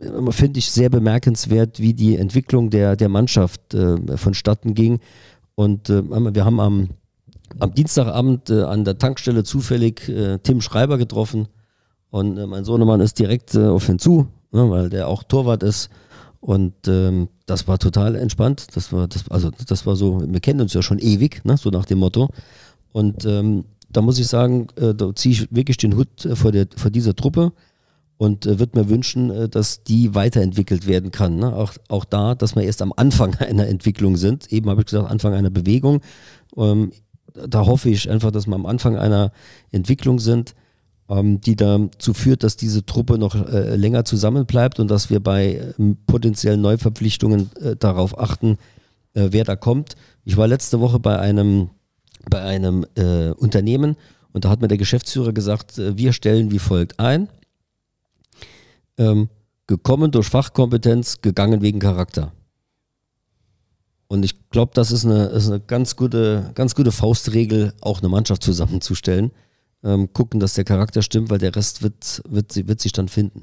äh, 0.01 0.33
finde 0.33 0.59
ich 0.59 0.71
sehr 0.71 0.91
bemerkenswert, 0.91 1.81
wie 1.81 1.95
die 1.95 2.17
Entwicklung 2.17 2.71
der, 2.71 2.97
der 2.97 3.09
Mannschaft 3.09 3.75
äh, 3.75 4.17
vonstatten 4.17 4.75
ging. 4.75 5.01
Und 5.55 5.91
äh, 5.91 6.03
wir 6.35 6.45
haben 6.45 6.61
am, 6.61 6.89
am 7.59 7.75
Dienstagabend 7.75 8.51
äh, 8.51 8.63
an 8.63 8.85
der 8.85 8.99
Tankstelle 8.99 9.45
zufällig 9.45 10.09
äh, 10.09 10.39
Tim 10.39 10.61
Schreiber 10.61 10.99
getroffen. 10.99 11.49
Und 12.11 12.39
äh, 12.39 12.47
mein 12.47 12.65
Sohnemann 12.65 13.01
ist 13.01 13.19
direkt 13.19 13.55
äh, 13.55 13.67
auf 13.67 13.89
ihn 13.89 13.99
zu, 13.99 14.27
ne, 14.53 14.71
weil 14.71 14.89
der 14.89 15.09
auch 15.09 15.23
Torwart 15.23 15.63
ist. 15.63 15.91
Und 16.41 16.75
ähm, 16.89 17.29
das 17.47 17.69
war 17.69 17.79
total 17.79 18.17
entspannt. 18.17 18.69
Das 18.75 18.93
war, 18.93 19.09
das, 19.09 19.31
also 19.31 19.51
das 19.51 19.87
war 19.87 19.97
so, 19.97 20.23
wir 20.27 20.41
kennen 20.41 20.61
uns 20.61 20.73
ja 20.73 20.83
schon 20.83 20.99
ewig, 20.99 21.45
ne, 21.45 21.57
so 21.57 21.71
nach 21.71 21.85
dem 21.85 21.99
Motto. 21.99 22.31
Und 22.93 23.25
ähm, 23.27 23.65
da 23.91 24.01
muss 24.01 24.19
ich 24.19 24.29
sagen, 24.29 24.69
äh, 24.77 24.95
da 24.95 25.15
ziehe 25.15 25.33
ich 25.35 25.55
wirklich 25.55 25.77
den 25.77 25.97
Hut 25.97 26.25
äh, 26.25 26.35
vor, 26.35 26.53
der, 26.53 26.67
vor 26.77 26.91
dieser 26.91 27.15
Truppe 27.15 27.53
und 28.17 28.47
äh, 28.47 28.59
würde 28.59 28.79
mir 28.79 28.89
wünschen, 28.89 29.51
dass 29.51 29.83
die 29.83 30.15
weiterentwickelt 30.15 30.87
werden 30.87 31.11
kann. 31.11 31.37
Ne? 31.37 31.55
Auch, 31.55 31.75
auch 31.89 32.05
da, 32.05 32.35
dass 32.35 32.57
wir 32.57 32.63
erst 32.63 32.83
am 32.83 32.93
Anfang 32.97 33.35
einer 33.39 33.67
Entwicklung 33.67 34.17
sind. 34.17 34.53
Eben 34.53 34.71
habe 34.71 34.81
ich 34.81 34.87
gesagt, 34.87 35.11
Anfang 35.11 35.35
einer 35.35 35.51
Bewegung. 35.51 36.01
Ähm, 36.57 36.93
da 37.35 37.67
hoffe 37.67 37.91
ich 37.91 38.11
einfach, 38.11 38.31
dass 38.31 38.47
wir 38.47 38.55
am 38.55 38.67
Anfang 38.67 38.97
einer 38.97 39.33
Entwicklung 39.71 40.19
sind, 40.19 40.55
ähm, 41.09 41.41
die 41.41 41.57
dazu 41.57 42.15
führt, 42.15 42.43
dass 42.43 42.57
diese 42.57 42.87
Truppe 42.87 43.19
noch 43.19 43.35
äh, 43.35 43.77
länger 43.77 44.05
zusammenbleibt 44.05 44.81
und 44.81 44.91
dass 44.91 45.11
wir 45.11 45.21
bei 45.21 45.61
ähm, 45.79 45.97
potenziellen 46.07 46.61
Neuverpflichtungen 46.61 47.51
äh, 47.57 47.77
darauf 47.77 48.19
achten, 48.19 48.59
äh, 49.15 49.29
wer 49.31 49.45
da 49.45 49.57
kommt. 49.57 49.97
Ich 50.25 50.37
war 50.37 50.47
letzte 50.47 50.81
Woche 50.81 51.01
bei 51.01 51.19
einem, 51.19 51.71
bei 52.29 52.43
einem 52.43 52.87
äh, 52.95 53.31
Unternehmen 53.31 53.97
und 54.33 54.45
da 54.45 54.51
hat 54.51 54.61
mir 54.61 54.69
der 54.69 54.79
Geschäftsführer 54.79 55.33
gesagt, 55.33 55.79
äh, 55.79 55.97
wir 55.97 56.13
stellen 56.13 56.51
wie 56.51 56.59
folgt 56.59 57.01
ein. 57.01 57.29
Ähm, 58.99 59.29
gekommen 59.67 60.11
durch 60.11 60.29
Fachkompetenz, 60.29 61.23
gegangen 61.23 61.63
wegen 61.63 61.79
Charakter. 61.79 62.33
Und 64.11 64.25
ich 64.25 64.51
glaube, 64.51 64.73
das 64.75 64.91
ist 64.91 65.05
eine, 65.05 65.27
ist 65.27 65.47
eine 65.47 65.61
ganz, 65.61 65.95
gute, 65.95 66.51
ganz 66.57 66.75
gute 66.75 66.91
Faustregel, 66.91 67.75
auch 67.81 68.01
eine 68.01 68.09
Mannschaft 68.09 68.43
zusammenzustellen. 68.43 69.31
Ähm, 69.85 70.13
gucken, 70.13 70.41
dass 70.41 70.55
der 70.55 70.65
Charakter 70.65 71.01
stimmt, 71.01 71.31
weil 71.31 71.39
der 71.39 71.55
Rest 71.55 71.85
wird, 71.85 72.21
wird, 72.29 72.67
wird 72.67 72.81
sich 72.81 72.91
dann 72.91 73.07
finden. 73.07 73.43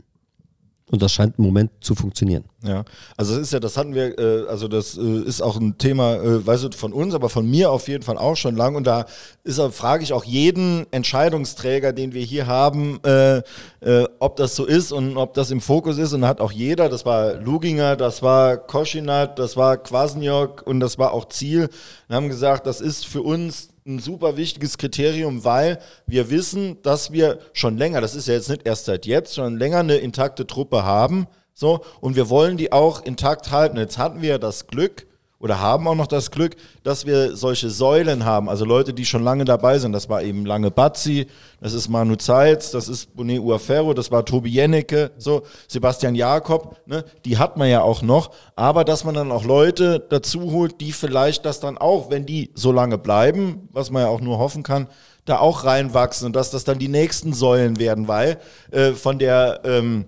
Und 0.89 1.01
das 1.01 1.11
scheint 1.11 1.37
im 1.37 1.43
Moment 1.43 1.69
zu 1.81 1.95
funktionieren. 1.95 2.45
Ja, 2.63 2.85
also 3.17 3.33
das 3.33 3.41
ist 3.41 3.53
ja, 3.53 3.59
das 3.59 3.75
hatten 3.75 3.93
wir, 3.93 4.17
äh, 4.17 4.47
also 4.47 4.69
das 4.69 4.97
äh, 4.97 5.19
ist 5.23 5.41
auch 5.41 5.57
ein 5.57 5.77
Thema, 5.77 6.15
äh, 6.15 6.47
weißt 6.47 6.63
du, 6.63 6.69
von 6.71 6.93
uns, 6.93 7.13
aber 7.13 7.27
von 7.27 7.49
mir 7.49 7.71
auf 7.71 7.89
jeden 7.89 8.03
Fall 8.03 8.17
auch 8.17 8.37
schon 8.37 8.55
lang. 8.55 8.75
Und 8.75 8.87
da 8.87 9.05
ist, 9.43 9.61
frage 9.73 10.03
ich 10.03 10.13
auch 10.13 10.23
jeden 10.23 10.85
Entscheidungsträger, 10.91 11.91
den 11.91 12.13
wir 12.13 12.23
hier 12.23 12.47
haben, 12.47 13.03
äh, 13.03 13.39
äh, 13.81 14.07
ob 14.19 14.37
das 14.37 14.55
so 14.55 14.65
ist 14.65 14.93
und 14.93 15.17
ob 15.17 15.33
das 15.33 15.51
im 15.51 15.59
Fokus 15.59 15.97
ist. 15.97 16.13
Und 16.13 16.25
hat 16.25 16.39
auch 16.39 16.53
jeder, 16.53 16.87
das 16.87 17.05
war 17.05 17.33
Luginger, 17.33 17.97
das 17.97 18.23
war 18.23 18.55
Koschinat, 18.55 19.39
das 19.39 19.57
war 19.57 19.75
Kwasniok 19.75 20.63
und 20.65 20.79
das 20.79 20.97
war 20.97 21.11
auch 21.11 21.27
Ziel, 21.27 21.69
und 22.07 22.15
haben 22.15 22.29
gesagt, 22.29 22.65
das 22.65 22.79
ist 22.79 23.05
für 23.05 23.23
uns 23.23 23.69
ein 23.87 23.99
super 23.99 24.37
wichtiges 24.37 24.77
Kriterium, 24.77 25.43
weil 25.43 25.79
wir 26.05 26.29
wissen, 26.29 26.81
dass 26.83 27.11
wir 27.11 27.39
schon 27.53 27.77
länger, 27.77 28.01
das 28.01 28.15
ist 28.15 28.27
ja 28.27 28.33
jetzt 28.33 28.49
nicht 28.49 28.65
erst 28.65 28.85
seit 28.85 29.05
jetzt, 29.05 29.35
schon 29.35 29.57
länger 29.57 29.79
eine 29.79 29.95
intakte 29.95 30.45
Truppe 30.45 30.83
haben. 30.83 31.27
So, 31.53 31.81
und 32.01 32.15
wir 32.15 32.29
wollen 32.29 32.57
die 32.57 32.71
auch 32.71 33.03
intakt 33.03 33.49
halten. 33.51 33.77
Jetzt 33.77 33.97
hatten 33.97 34.21
wir 34.21 34.37
das 34.37 34.67
Glück 34.67 35.06
oder 35.39 35.59
haben 35.59 35.87
auch 35.87 35.95
noch 35.95 36.07
das 36.07 36.31
Glück, 36.31 36.55
dass 36.83 37.05
wir 37.05 37.35
solche 37.35 37.69
Säulen 37.69 38.25
haben, 38.25 38.49
also 38.49 38.65
Leute, 38.65 38.93
die 38.93 39.05
schon 39.05 39.23
lange 39.23 39.45
dabei 39.45 39.77
sind. 39.77 39.91
Das 39.91 40.09
war 40.09 40.23
eben 40.23 40.45
Lange 40.45 40.71
Bazzi, 40.71 41.27
das 41.61 41.73
ist 41.73 41.89
Manu 41.89 42.15
Zeitz, 42.15 42.71
das 42.71 42.87
ist 42.87 43.15
Bonet 43.15 43.39
Uaferro, 43.39 43.93
das 43.93 44.11
war 44.11 44.25
Tobi 44.25 44.49
Jennecke, 44.49 45.11
so, 45.17 45.43
Sebastian 45.67 46.15
Jakob, 46.15 46.77
ne, 46.87 47.05
die 47.23 47.37
hat 47.37 47.57
man 47.57 47.69
ja 47.69 47.81
auch 47.81 48.01
noch, 48.01 48.31
aber 48.55 48.83
dass 48.83 49.03
man 49.03 49.13
dann 49.13 49.31
auch 49.31 49.43
Leute 49.43 50.03
dazu 50.09 50.51
holt, 50.51 50.81
die 50.81 50.91
vielleicht 50.91 51.45
das 51.45 51.59
dann 51.59 51.77
auch, 51.77 52.09
wenn 52.09 52.25
die 52.25 52.51
so 52.55 52.71
lange 52.71 52.97
bleiben, 52.97 53.69
was 53.71 53.91
man 53.91 54.03
ja 54.03 54.07
auch 54.09 54.21
nur 54.21 54.39
hoffen 54.39 54.63
kann, 54.63 54.87
da 55.25 55.39
auch 55.39 55.65
reinwachsen 55.65 56.25
und 56.27 56.35
dass 56.35 56.51
das 56.51 56.63
dann 56.63 56.79
die 56.79 56.87
nächsten 56.87 57.33
Säulen 57.33 57.77
werden, 57.79 58.07
weil 58.07 58.39
äh, 58.71 58.93
von 58.93 59.19
der 59.19 59.61
ähm, 59.65 60.05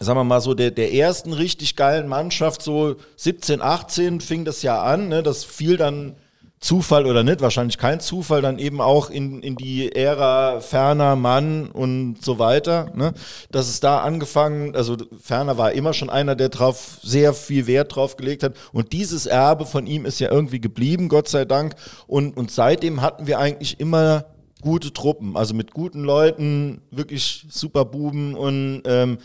sagen 0.00 0.18
wir 0.18 0.24
mal 0.24 0.40
so, 0.40 0.54
der, 0.54 0.70
der 0.70 0.92
ersten 0.92 1.32
richtig 1.32 1.76
geilen 1.76 2.08
Mannschaft, 2.08 2.62
so 2.62 2.96
17, 3.16 3.60
18 3.60 4.20
fing 4.20 4.44
das 4.44 4.62
ja 4.62 4.82
an, 4.82 5.08
ne? 5.08 5.22
das 5.22 5.44
fiel 5.44 5.76
dann 5.76 6.16
Zufall 6.60 7.06
oder 7.06 7.22
nicht, 7.22 7.40
wahrscheinlich 7.40 7.78
kein 7.78 8.00
Zufall, 8.00 8.42
dann 8.42 8.58
eben 8.58 8.80
auch 8.80 9.10
in, 9.10 9.42
in 9.42 9.54
die 9.54 9.94
Ära 9.94 10.60
Ferner, 10.60 11.14
Mann 11.14 11.70
und 11.70 12.24
so 12.24 12.40
weiter, 12.40 12.90
ne? 12.94 13.14
dass 13.52 13.68
es 13.68 13.78
da 13.78 14.00
angefangen, 14.00 14.74
also 14.74 14.96
Ferner 15.22 15.56
war 15.56 15.72
immer 15.72 15.92
schon 15.92 16.10
einer, 16.10 16.34
der 16.34 16.48
drauf 16.48 16.98
sehr 17.02 17.32
viel 17.32 17.68
Wert 17.68 17.94
drauf 17.94 18.16
gelegt 18.16 18.42
hat 18.42 18.54
und 18.72 18.92
dieses 18.92 19.26
Erbe 19.26 19.66
von 19.66 19.86
ihm 19.86 20.04
ist 20.04 20.18
ja 20.18 20.32
irgendwie 20.32 20.60
geblieben, 20.60 21.08
Gott 21.08 21.28
sei 21.28 21.44
Dank 21.44 21.74
und, 22.08 22.36
und 22.36 22.50
seitdem 22.50 23.02
hatten 23.02 23.28
wir 23.28 23.38
eigentlich 23.38 23.78
immer 23.78 24.24
gute 24.60 24.92
Truppen, 24.92 25.36
also 25.36 25.54
mit 25.54 25.72
guten 25.72 26.02
Leuten, 26.02 26.82
wirklich 26.90 27.46
super 27.48 27.84
Buben 27.84 28.34
und 28.34 28.82
ähm, 28.84 29.18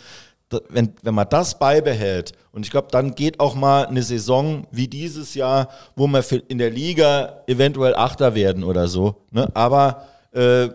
wenn, 0.69 0.93
wenn 1.01 1.13
man 1.15 1.27
das 1.29 1.57
beibehält, 1.59 2.33
und 2.51 2.65
ich 2.65 2.71
glaube, 2.71 2.87
dann 2.91 3.15
geht 3.15 3.39
auch 3.39 3.55
mal 3.55 3.85
eine 3.87 4.03
Saison 4.03 4.67
wie 4.71 4.87
dieses 4.87 5.33
Jahr, 5.35 5.69
wo 5.95 6.07
wir 6.07 6.21
für- 6.23 6.37
in 6.47 6.57
der 6.57 6.69
Liga 6.69 7.41
eventuell 7.47 7.95
Achter 7.95 8.35
werden 8.35 8.63
oder 8.63 8.87
so. 8.87 9.15
Ne? 9.31 9.49
Aber, 9.55 10.05
äh, 10.33 10.69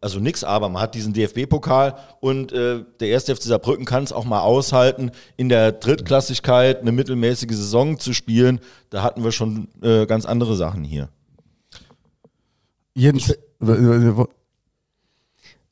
also 0.00 0.20
nix, 0.20 0.44
aber 0.44 0.68
man 0.68 0.80
hat 0.82 0.94
diesen 0.94 1.12
DFB-Pokal 1.12 1.96
und 2.20 2.52
äh, 2.52 2.84
der 3.00 3.08
erste 3.08 3.34
FC 3.34 3.42
Saarbrücken 3.44 3.84
kann 3.84 4.04
es 4.04 4.12
auch 4.12 4.24
mal 4.24 4.40
aushalten, 4.40 5.10
in 5.36 5.48
der 5.48 5.72
Drittklassigkeit 5.72 6.80
eine 6.80 6.92
mittelmäßige 6.92 7.50
Saison 7.56 7.98
zu 7.98 8.12
spielen. 8.12 8.60
Da 8.90 9.02
hatten 9.02 9.24
wir 9.24 9.32
schon 9.32 9.68
äh, 9.82 10.06
ganz 10.06 10.24
andere 10.24 10.54
Sachen 10.56 10.84
hier. 10.84 11.08
W- 13.60 14.24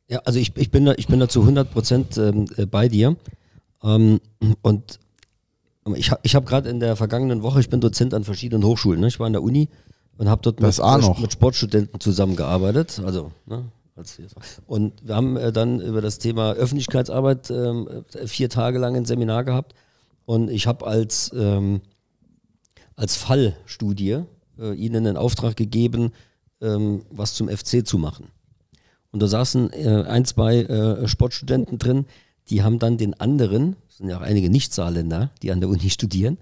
Ja, 0.09 0.21
also 0.25 0.39
ich, 0.39 0.57
ich, 0.57 0.71
bin, 0.71 0.85
da, 0.85 0.95
ich 0.97 1.09
bin 1.09 1.19
da 1.21 1.29
zu 1.29 1.41
100 1.41 1.71
Prozent 1.73 2.17
ähm, 2.17 2.47
äh, 2.57 2.67
bei 2.67 2.89
dir. 2.89 3.17
Ähm, 3.83 4.21
und 4.63 5.01
ich 5.97 6.11
habe 6.11 6.21
ich 6.25 6.35
hab 6.35 6.47
gerade 6.47 6.69
in 6.69 6.81
der 6.81 6.97
vergangenen 6.97 7.43
Woche, 7.43 7.61
ich 7.61 7.69
bin 7.69 7.81
Dozent 7.81 8.15
an 8.15 8.25
verschiedenen 8.25 8.65
Hochschulen. 8.65 9.01
Ne? 9.01 9.09
Ich 9.09 9.19
war 9.19 9.27
an 9.27 9.33
der 9.33 9.43
Uni 9.43 9.69
und 10.19 10.29
habe 10.29 10.43
dort 10.43 10.61
mit, 10.61 10.67
mit 11.21 11.33
Sportstudenten 11.33 12.01
zusammengearbeitet. 12.01 13.01
Also, 13.05 13.33
ne? 13.47 13.65
als- 13.97 14.19
Und 14.67 14.93
wir 15.07 15.15
haben 15.17 15.37
äh, 15.37 15.53
dann 15.53 15.81
über 15.81 16.01
das 16.01 16.19
Thema 16.19 16.53
Öffentlichkeitsarbeit 16.53 17.51
ähm, 17.51 17.89
äh, 18.15 18.27
vier 18.27 18.49
Tage 18.49 18.79
lang 18.79 18.95
ein 18.97 19.05
Seminar 19.07 19.45
gehabt. 19.45 19.75
Und 20.25 20.51
ich 20.51 20.67
habe 20.67 20.87
als, 20.87 21.31
ähm, 21.37 21.81
als 22.97 23.17
Fallstudie 23.17 24.21
ihnen 24.59 25.05
den 25.05 25.17
Auftrag 25.19 25.55
gegeben, 25.55 26.13
ähm, 26.63 27.03
was 27.11 27.35
zum 27.35 27.49
FC 27.49 27.87
zu 27.87 27.99
machen. 27.99 28.29
Und 29.11 29.21
da 29.21 29.27
saßen 29.27 29.73
äh, 29.73 30.05
ein, 30.09 30.25
zwei 30.25 30.63
äh, 30.63 31.09
Sportstudenten 31.09 31.79
drin, 31.79 32.07
die 32.51 32.63
haben 32.63 32.79
dann 32.79 32.99
den 32.99 33.15
anderen, 33.15 33.77
sind 33.89 34.09
ja 34.09 34.19
auch 34.19 34.23
einige 34.23 34.51
Nicht-Saarländer, 34.51 35.31
die 35.43 35.53
an 35.53 35.61
der 35.61 35.69
Uni 35.69 35.91
studieren, 35.91 36.39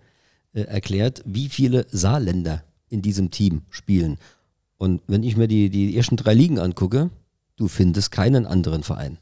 äh, 0.52 0.62
erklärt, 0.62 1.22
wie 1.24 1.48
viele 1.48 1.86
Saarländer 1.90 2.62
in 2.88 3.02
diesem 3.02 3.30
Team 3.30 3.62
spielen. 3.70 4.18
Und 4.76 5.02
wenn 5.06 5.22
ich 5.22 5.36
mir 5.36 5.48
die, 5.48 5.70
die 5.70 5.96
ersten 5.96 6.16
drei 6.16 6.34
Ligen 6.34 6.58
angucke, 6.58 7.10
du 7.56 7.68
findest 7.68 8.10
keinen 8.10 8.46
anderen 8.46 8.82
Verein. 8.82 9.18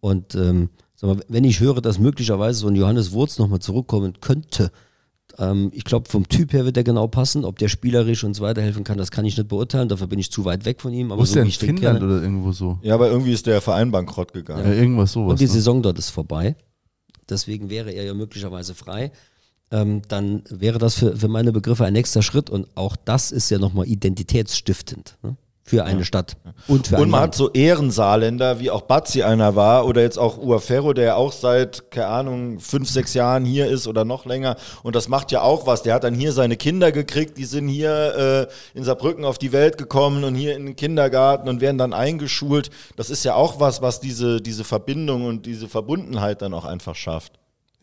Und 0.00 0.34
ähm, 0.34 0.70
mal, 1.02 1.20
wenn 1.28 1.44
ich 1.44 1.60
höre, 1.60 1.80
dass 1.80 1.98
möglicherweise 1.98 2.60
so 2.60 2.68
ein 2.68 2.76
Johannes 2.76 3.12
Wurz 3.12 3.38
nochmal 3.38 3.60
zurückkommen 3.60 4.20
könnte, 4.20 4.70
ähm, 5.38 5.70
ich 5.72 5.84
glaube, 5.84 6.08
vom 6.08 6.28
Typ 6.28 6.52
her 6.52 6.64
wird 6.64 6.76
er 6.76 6.84
genau 6.84 7.06
passen. 7.08 7.44
Ob 7.44 7.58
der 7.58 7.68
spielerisch 7.68 8.24
uns 8.24 8.40
weiterhelfen 8.40 8.84
kann, 8.84 8.98
das 8.98 9.10
kann 9.10 9.24
ich 9.24 9.36
nicht 9.36 9.48
beurteilen. 9.48 9.88
Dafür 9.88 10.06
bin 10.06 10.18
ich 10.18 10.30
zu 10.30 10.44
weit 10.44 10.64
weg 10.64 10.80
von 10.80 10.92
ihm. 10.92 11.12
Aber 11.12 11.20
wo 11.20 11.24
ist 11.24 11.30
so 11.30 11.34
der 11.34 11.42
in 11.42 11.48
ich 11.48 11.58
den 11.58 11.76
Finnland 11.76 12.00
kenne- 12.00 12.12
oder 12.12 12.22
irgendwo 12.22 12.52
so? 12.52 12.78
Ja, 12.82 12.94
aber 12.94 13.10
irgendwie 13.10 13.32
ist 13.32 13.46
der 13.46 13.60
Verein 13.60 13.90
bankrott 13.90 14.32
gegangen. 14.32 14.64
Ja, 14.64 14.72
irgendwas 14.72 15.12
sowas. 15.12 15.32
und 15.32 15.40
die 15.40 15.46
ne? 15.46 15.50
Saison 15.50 15.82
dort 15.82 15.98
ist 15.98 16.10
vorbei. 16.10 16.56
Deswegen 17.28 17.70
wäre 17.70 17.90
er 17.90 18.04
ja 18.04 18.14
möglicherweise 18.14 18.74
frei. 18.74 19.12
Ähm, 19.70 20.02
dann 20.08 20.44
wäre 20.48 20.78
das 20.78 20.94
für, 20.94 21.16
für 21.16 21.28
meine 21.28 21.52
Begriffe 21.52 21.84
ein 21.84 21.92
nächster 21.92 22.22
Schritt 22.22 22.50
und 22.50 22.68
auch 22.76 22.94
das 22.94 23.32
ist 23.32 23.50
ja 23.50 23.58
nochmal 23.58 23.88
identitätsstiftend. 23.88 25.18
Ne? 25.22 25.36
Für 25.68 25.84
eine 25.84 26.04
Stadt 26.04 26.36
und 26.68 26.86
für 26.86 26.94
Und 26.94 27.10
man 27.10 27.22
Land. 27.22 27.32
hat 27.32 27.34
so 27.34 27.50
Ehrensaarländer, 27.50 28.60
wie 28.60 28.70
auch 28.70 28.82
Bazzi 28.82 29.24
einer 29.24 29.56
war, 29.56 29.84
oder 29.84 30.00
jetzt 30.00 30.16
auch 30.16 30.38
Uaferro, 30.38 30.92
der 30.92 31.04
ja 31.04 31.14
auch 31.16 31.32
seit, 31.32 31.90
keine 31.90 32.06
Ahnung, 32.06 32.60
fünf, 32.60 32.88
sechs 32.88 33.14
Jahren 33.14 33.44
hier 33.44 33.66
ist 33.66 33.88
oder 33.88 34.04
noch 34.04 34.26
länger. 34.26 34.54
Und 34.84 34.94
das 34.94 35.08
macht 35.08 35.32
ja 35.32 35.42
auch 35.42 35.66
was. 35.66 35.82
Der 35.82 35.94
hat 35.94 36.04
dann 36.04 36.14
hier 36.14 36.30
seine 36.30 36.56
Kinder 36.56 36.92
gekriegt, 36.92 37.36
die 37.36 37.44
sind 37.44 37.66
hier 37.66 38.48
äh, 38.74 38.78
in 38.78 38.84
Saarbrücken 38.84 39.24
auf 39.24 39.38
die 39.38 39.50
Welt 39.50 39.76
gekommen 39.76 40.22
und 40.22 40.36
hier 40.36 40.54
in 40.54 40.66
den 40.66 40.76
Kindergarten 40.76 41.48
und 41.48 41.60
werden 41.60 41.78
dann 41.78 41.92
eingeschult. 41.92 42.70
Das 42.94 43.10
ist 43.10 43.24
ja 43.24 43.34
auch 43.34 43.58
was, 43.58 43.82
was 43.82 43.98
diese, 43.98 44.40
diese 44.40 44.62
Verbindung 44.62 45.26
und 45.26 45.46
diese 45.46 45.66
Verbundenheit 45.66 46.42
dann 46.42 46.54
auch 46.54 46.64
einfach 46.64 46.94
schafft. 46.94 47.32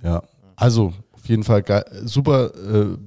Ja, 0.02 0.24
also 0.56 0.94
auf 1.12 1.28
jeden 1.28 1.44
Fall 1.44 1.64
geil, 1.64 1.84
super 2.06 2.52
äh, 2.56 2.98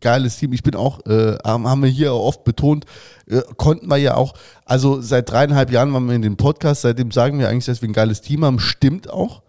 geiles 0.00 0.36
Team. 0.36 0.52
Ich 0.52 0.62
bin 0.62 0.74
auch, 0.74 1.04
äh, 1.06 1.36
haben 1.44 1.82
wir 1.82 1.90
hier 1.90 2.14
oft 2.14 2.44
betont, 2.44 2.84
äh, 3.26 3.40
konnten 3.56 3.88
wir 3.88 3.96
ja 3.96 4.14
auch, 4.16 4.34
also 4.64 5.00
seit 5.00 5.30
dreieinhalb 5.30 5.70
Jahren 5.70 5.92
waren 5.92 6.06
wir 6.06 6.14
in 6.14 6.22
dem 6.22 6.36
Podcast, 6.36 6.82
seitdem 6.82 7.10
sagen 7.10 7.38
wir 7.38 7.48
eigentlich, 7.48 7.66
dass 7.66 7.82
wir 7.82 7.88
ein 7.88 7.94
geiles 7.94 8.20
Team 8.20 8.44
haben, 8.44 8.58
stimmt 8.58 9.10
auch. 9.10 9.42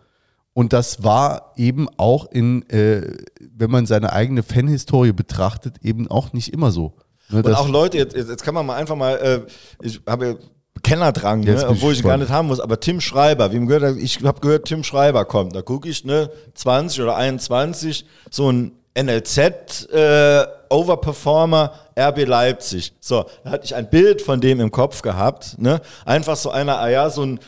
Und 0.53 0.71
das 0.71 1.03
war 1.03 1.51
eben 1.57 1.89
auch 1.97 2.31
in, 2.31 2.67
äh, 2.69 3.17
wenn 3.39 3.69
man 3.69 3.85
seine 3.85 4.13
eigene 4.13 4.41
Fanhistorie 4.41 5.11
betrachtet, 5.11 5.75
eben 5.83 6.09
auch 6.09 6.31
nicht 6.31 6.53
immer 6.53 6.71
so. 6.71 6.93
Ne, 7.29 7.43
Und 7.43 7.53
auch 7.53 7.67
Leute, 7.67 7.97
jetzt, 7.97 8.15
jetzt 8.15 8.43
kann 8.43 8.53
man 8.53 8.65
mal 8.65 8.75
einfach 8.75 8.95
mal, 8.95 9.15
äh, 9.17 9.41
ich 9.81 10.01
habe 10.07 10.39
Kennerdrang, 10.83 11.43
Jetzt 11.43 11.63
ne, 11.63 11.71
ich 11.71 11.77
obwohl 11.77 11.93
ich 11.93 11.99
ihn 11.99 12.05
gar 12.05 12.17
nicht 12.17 12.29
haben 12.29 12.47
muss, 12.47 12.59
aber 12.59 12.79
Tim 12.79 13.01
Schreiber, 13.01 13.51
wie 13.51 13.57
man 13.57 13.67
gehört 13.67 13.97
ich 13.97 14.23
habe 14.23 14.39
gehört, 14.39 14.65
Tim 14.65 14.83
Schreiber 14.83 15.25
kommt. 15.25 15.55
Da 15.55 15.61
gucke 15.61 15.89
ich, 15.89 16.05
ne, 16.05 16.29
20 16.53 17.01
oder 17.01 17.15
21, 17.15 18.05
so 18.29 18.51
ein 18.51 18.71
NLZ 18.95 19.89
äh, 19.91 20.45
Overperformer 20.69 21.73
RB 21.97 22.25
Leipzig. 22.25 22.93
So, 22.99 23.25
da 23.43 23.51
hatte 23.51 23.65
ich 23.65 23.75
ein 23.75 23.89
Bild 23.89 24.21
von 24.21 24.41
dem 24.41 24.59
im 24.59 24.71
Kopf 24.71 25.01
gehabt, 25.01 25.57
ne? 25.59 25.81
Einfach 26.05 26.35
so 26.35 26.49
einer, 26.49 26.79
ah 26.79 26.89
ja, 26.89 27.09
so 27.09 27.23
ein 27.23 27.39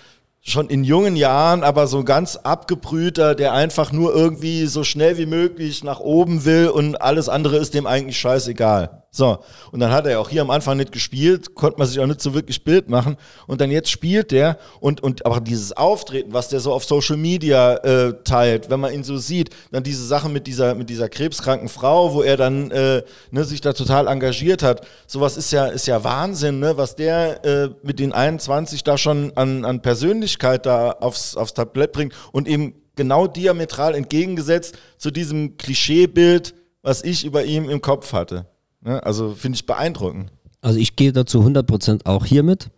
schon 0.42 0.70
in 0.70 0.86
jungen 0.86 1.18
Jahren, 1.18 1.64
aber 1.64 1.88
so 1.88 2.04
ganz 2.06 2.38
abgebrühter, 2.38 3.36
der 3.36 3.52
einfach 3.54 3.92
nur 3.92 4.16
irgendwie 4.16 4.66
so 4.68 4.86
schnell 4.86 5.18
wie 5.18 5.26
möglich 5.26 5.84
nach 5.84 6.00
oben 6.00 6.46
will 6.46 6.70
und 6.70 7.02
alles 7.02 7.28
andere 7.28 7.58
ist 7.58 7.74
dem 7.74 7.86
eigentlich 7.86 8.18
scheißegal. 8.18 9.04
So, 9.18 9.40
und 9.72 9.80
dann 9.80 9.92
hat 9.92 10.06
er 10.06 10.12
ja 10.12 10.20
auch 10.20 10.30
hier 10.30 10.44
am 10.44 10.52
Anfang 10.52 10.78
nicht 10.78 10.92
gespielt, 10.92 11.56
konnte 11.56 11.80
man 11.80 11.88
sich 11.88 12.00
auch 12.00 12.06
nicht 12.06 12.22
so 12.22 12.36
wirklich 12.36 12.64
Bild 12.64 12.88
machen. 12.88 13.18
Und 13.48 13.62
dann 13.62 13.72
jetzt 13.72 13.90
spielt 13.90 14.30
der 14.30 14.60
und, 14.80 15.02
und 15.02 15.26
aber 15.26 15.42
dieses 15.42 15.76
Auftreten, 15.76 16.34
was 16.34 16.50
der 16.50 16.60
so 16.60 16.72
auf 16.72 16.86
Social 16.86 17.18
Media 17.18 17.78
äh, 17.78 18.14
teilt, 18.24 18.70
wenn 18.70 18.80
man 18.80 18.94
ihn 18.94 19.04
so 19.04 19.18
sieht, 19.18 19.50
dann 19.72 19.82
diese 19.82 20.06
Sache 20.06 20.30
mit 20.30 20.46
dieser, 20.46 20.76
mit 20.76 20.92
dieser 20.92 21.10
krebskranken 21.10 21.68
Frau, 21.68 22.14
wo 22.14 22.22
er 22.22 22.38
dann 22.38 22.70
äh, 22.70 23.02
ne, 23.32 23.44
sich 23.44 23.60
da 23.60 23.74
total 23.74 24.06
engagiert 24.06 24.62
hat, 24.62 24.86
sowas 25.08 25.36
ist 25.36 25.52
ja, 25.52 25.66
ist 25.66 25.88
ja 25.88 26.04
Wahnsinn, 26.04 26.60
ne, 26.60 26.78
was 26.78 26.96
der 26.96 27.44
äh, 27.44 27.70
mit 27.82 27.98
den 27.98 28.14
21 28.14 28.84
da 28.84 29.00
schon 29.00 29.32
an, 29.36 29.66
an 29.66 29.82
Persönlichkeit 29.82 30.68
da 30.68 30.92
aufs, 30.92 31.36
aufs 31.36 31.56
Tablett 31.56 31.92
bringt 31.92 32.14
und 32.32 32.48
eben 32.48 32.76
genau 32.96 33.26
diametral 33.26 33.96
entgegengesetzt 33.96 34.78
zu 35.00 35.10
diesem 35.10 35.58
Klischeebild, 35.58 36.54
was 36.84 37.04
ich 37.04 37.26
über 37.26 37.46
ihn 37.46 37.68
im 37.68 37.82
Kopf 37.82 38.14
hatte. 38.14 38.46
Ne? 38.88 39.04
Also 39.04 39.36
finde 39.36 39.58
ich 39.58 39.66
beeindruckend. 39.66 40.32
Also 40.62 40.80
ich 40.80 40.96
gehe 40.96 41.12
dazu 41.12 41.42
100% 41.42 42.06
auch 42.06 42.26
hier 42.26 42.42
mit. 42.42 42.70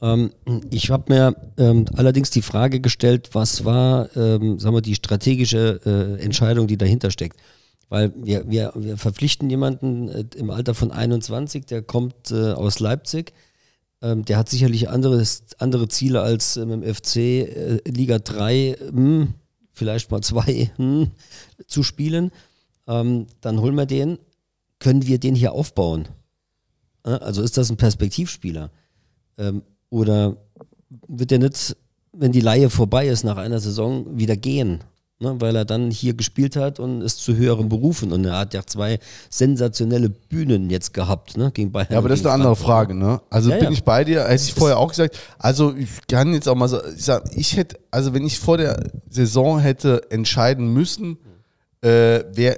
Ähm, 0.00 0.30
ich 0.70 0.90
habe 0.90 1.12
mir 1.12 1.36
ähm, 1.58 1.84
allerdings 1.94 2.30
die 2.30 2.42
Frage 2.42 2.80
gestellt, 2.80 3.30
was 3.34 3.64
war, 3.64 4.08
ähm, 4.16 4.58
sagen 4.58 4.74
wir, 4.74 4.80
die 4.80 4.94
strategische 4.94 5.80
äh, 5.84 6.22
Entscheidung, 6.22 6.66
die 6.66 6.78
dahinter 6.78 7.10
steckt. 7.10 7.38
Weil 7.90 8.12
wir, 8.16 8.48
wir, 8.48 8.72
wir 8.74 8.96
verpflichten 8.96 9.50
jemanden 9.50 10.08
äh, 10.08 10.24
im 10.36 10.50
Alter 10.50 10.74
von 10.74 10.92
21, 10.92 11.66
der 11.66 11.82
kommt 11.82 12.30
äh, 12.30 12.52
aus 12.52 12.80
Leipzig. 12.80 13.34
Ähm, 14.00 14.24
der 14.24 14.38
hat 14.38 14.48
sicherlich 14.48 14.88
anderes, 14.88 15.42
andere 15.58 15.88
Ziele 15.88 16.22
als 16.22 16.56
ähm, 16.56 16.70
im 16.70 16.94
FC 16.94 17.16
äh, 17.16 17.80
Liga 17.86 18.18
3, 18.18 18.76
hm, 18.92 19.34
vielleicht 19.72 20.10
mal 20.10 20.22
2 20.22 20.70
hm, 20.76 21.10
zu 21.66 21.82
spielen. 21.82 22.30
Ähm, 22.88 23.26
dann 23.42 23.60
holen 23.60 23.74
wir 23.74 23.86
den. 23.86 24.18
Können 24.80 25.06
wir 25.06 25.18
den 25.20 25.36
hier 25.36 25.52
aufbauen? 25.52 26.08
Also 27.04 27.42
ist 27.42 27.56
das 27.56 27.70
ein 27.70 27.76
Perspektivspieler? 27.76 28.70
Ähm, 29.38 29.62
oder 29.88 30.36
wird 31.06 31.32
er 31.32 31.38
nicht, 31.38 31.76
wenn 32.12 32.32
die 32.32 32.40
Laie 32.40 32.68
vorbei 32.68 33.06
ist 33.06 33.22
nach 33.24 33.36
einer 33.36 33.60
Saison, 33.60 34.18
wieder 34.18 34.36
gehen? 34.36 34.80
Ne, 35.22 35.38
weil 35.38 35.54
er 35.54 35.66
dann 35.66 35.90
hier 35.90 36.14
gespielt 36.14 36.56
hat 36.56 36.80
und 36.80 37.02
ist 37.02 37.18
zu 37.22 37.36
höheren 37.36 37.68
Berufen. 37.68 38.10
Und 38.10 38.24
er 38.24 38.38
hat 38.38 38.54
ja 38.54 38.64
zwei 38.64 38.98
sensationelle 39.28 40.08
Bühnen 40.08 40.70
jetzt 40.70 40.94
gehabt, 40.94 41.36
ne? 41.36 41.50
Gegen 41.52 41.72
Bayern. 41.72 41.88
Ja, 41.90 41.98
aber 41.98 42.08
das 42.08 42.20
ist 42.20 42.24
eine 42.26 42.32
andere. 42.32 42.56
Frage, 42.56 42.94
ne? 42.94 43.20
Also 43.28 43.50
Ja, 43.50 43.56
bin 43.56 43.64
ja. 43.66 43.70
ich 43.70 43.84
bei 43.84 44.02
dir, 44.02 44.24
hätte 44.24 44.42
ich 44.42 44.54
vorher 44.54 44.78
auch 44.78 44.88
gesagt. 44.88 45.18
Also 45.38 45.74
ich 45.76 45.90
kann 46.08 46.32
jetzt 46.32 46.48
auch 46.48 46.54
mal 46.54 46.68
so, 46.68 46.78
ich 46.96 47.04
sag, 47.04 47.36
ich 47.36 47.54
hätte, 47.54 47.78
also 47.90 48.14
wenn 48.14 48.24
ich 48.24 48.38
vor 48.38 48.56
der 48.56 48.82
Saison 49.10 49.58
hätte 49.58 50.10
entscheiden 50.10 50.72
müssen, 50.72 51.18
äh, 51.82 52.24
wer, 52.32 52.56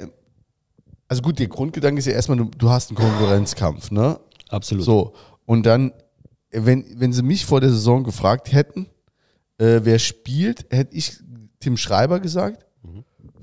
also 1.12 1.20
gut, 1.20 1.38
der 1.38 1.48
Grundgedanke 1.48 1.98
ist 1.98 2.06
ja 2.06 2.14
erstmal, 2.14 2.38
du, 2.38 2.46
du 2.46 2.70
hast 2.70 2.88
einen 2.88 2.96
Konkurrenzkampf, 2.96 3.90
ne? 3.90 4.18
Absolut. 4.48 4.82
So, 4.82 5.12
und 5.44 5.66
dann, 5.66 5.92
wenn, 6.50 6.86
wenn 6.98 7.12
sie 7.12 7.22
mich 7.22 7.44
vor 7.44 7.60
der 7.60 7.68
Saison 7.68 8.02
gefragt 8.02 8.50
hätten, 8.50 8.86
äh, 9.58 9.80
wer 9.82 9.98
spielt, 9.98 10.64
hätte 10.70 10.96
ich 10.96 11.18
Tim 11.60 11.76
Schreiber 11.76 12.18
gesagt. 12.18 12.64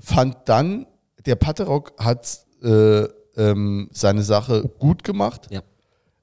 Fand 0.00 0.36
dann, 0.46 0.84
der 1.24 1.36
Patterock 1.36 1.92
hat 1.96 2.40
äh, 2.60 3.04
ähm, 3.36 3.88
seine 3.92 4.24
Sache 4.24 4.68
gut 4.80 5.04
gemacht. 5.04 5.46
Ja. 5.50 5.62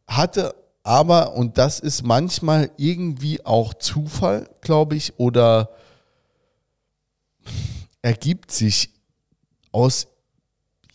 Hatte 0.05 0.53
aber, 0.83 1.33
und 1.33 1.57
das 1.57 1.79
ist 1.79 2.03
manchmal 2.03 2.71
irgendwie 2.75 3.45
auch 3.45 3.73
Zufall, 3.73 4.49
glaube 4.59 4.97
ich, 4.97 5.17
oder 5.17 5.69
ergibt 8.01 8.51
sich 8.51 8.89
aus 9.71 10.07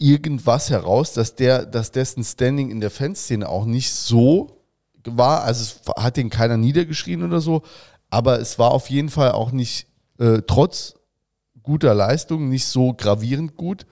irgendwas 0.02 0.70
heraus, 0.70 1.12
dass 1.12 1.36
der, 1.36 1.64
dass 1.64 1.92
dessen 1.92 2.24
Standing 2.24 2.70
in 2.70 2.80
der 2.80 2.90
Fanszene 2.90 3.48
auch 3.48 3.64
nicht 3.64 3.92
so 3.92 4.58
war. 5.04 5.44
Also 5.44 5.62
es 5.62 5.80
hat 5.96 6.16
den 6.16 6.30
keiner 6.30 6.56
niedergeschrien 6.56 7.22
oder 7.22 7.40
so, 7.40 7.62
aber 8.10 8.40
es 8.40 8.58
war 8.58 8.72
auf 8.72 8.90
jeden 8.90 9.08
Fall 9.08 9.32
auch 9.32 9.52
nicht 9.52 9.86
äh, 10.18 10.42
trotz 10.46 10.94
guter 11.62 11.94
Leistung 11.94 12.48
nicht 12.48 12.66
so 12.66 12.92
gravierend 12.92 13.56
gut. 13.56 13.86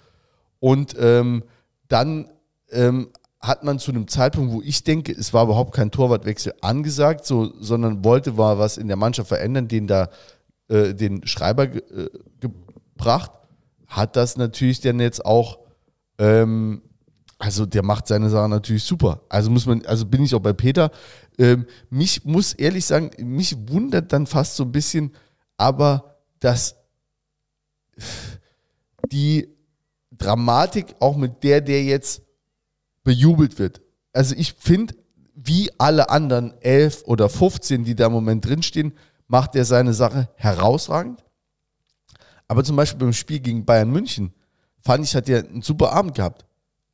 Und 0.59 0.97
ähm, 0.99 1.45
dann 1.89 2.29
ähm, 2.71 3.11
hat 3.41 3.65
man 3.65 3.79
zu 3.79 3.91
einem 3.91 4.09
Zeitpunkt, 4.09 4.53
wo 4.53 4.61
ich 4.63 4.85
denke, 4.85 5.13
es 5.13 5.33
war 5.33 5.45
überhaupt 5.45 5.75
kein 5.75 5.91
Torwartwechsel 5.91 6.55
angesagt, 6.61 7.25
so, 7.25 7.53
sondern 7.59 8.05
wollte 8.05 8.37
war 8.37 8.59
was 8.59 8.77
in 8.77 8.89
der 8.89 8.97
Mannschaft 8.97 9.29
verändern, 9.29 9.69
den 9.69 9.87
da 9.87 10.11
äh, 10.69 10.95
den 10.95 11.27
Schreiber 11.27 11.65
äh, 11.65 12.11
gebracht, 12.41 13.31
hat 13.87 14.17
das 14.17 14.37
natürlich 14.37 14.81
dann 14.81 15.01
jetzt 15.01 15.25
auch 15.25 15.59
ähm, 16.21 16.83
also 17.39 17.65
der 17.65 17.83
macht 17.83 18.07
seine 18.07 18.29
Sache 18.29 18.49
natürlich 18.49 18.85
super. 18.85 19.23
Also 19.31 19.51
muss 19.51 19.65
man, 19.65 19.85
also 19.87 20.05
bin 20.05 20.23
ich 20.23 20.35
auch 20.35 20.41
bei 20.41 20.53
Peter. 20.53 20.91
Ähm, 21.39 21.67
mich 21.89 22.25
muss 22.25 22.53
ehrlich 22.53 22.85
sagen, 22.85 23.11
mich 23.19 23.57
wundert 23.69 24.13
dann 24.13 24.27
fast 24.27 24.57
so 24.57 24.65
ein 24.65 24.73
bisschen, 24.73 25.13
aber 25.57 26.19
dass 26.39 26.77
die 29.11 29.49
Dramatik 30.13 30.95
auch 31.01 31.17
mit 31.17 31.43
der, 31.43 31.63
der 31.63 31.83
jetzt 31.83 32.23
bejubelt 33.03 33.59
wird. 33.59 33.81
Also 34.13 34.35
ich 34.37 34.53
finde, 34.53 34.95
wie 35.35 35.71
alle 35.79 36.11
anderen 36.11 36.53
elf 36.61 37.05
oder 37.07 37.31
15, 37.31 37.85
die 37.85 37.95
da 37.95 38.07
im 38.07 38.13
Moment 38.13 38.45
drinstehen, 38.45 38.93
macht 39.27 39.57
er 39.57 39.65
seine 39.65 39.95
Sache 39.95 40.29
herausragend. 40.35 41.25
Aber 42.47 42.63
zum 42.65 42.77
Beispiel 42.77 42.99
beim 42.99 43.15
Spiel 43.15 43.41
gegen 43.41 43.65
Bayern 43.65 43.91
München 43.91 44.35
fand 44.83 45.05
ich, 45.05 45.15
hat 45.15 45.29
er 45.29 45.47
einen 45.47 45.63
super 45.63 45.93
Abend 45.93 46.15
gehabt. 46.15 46.45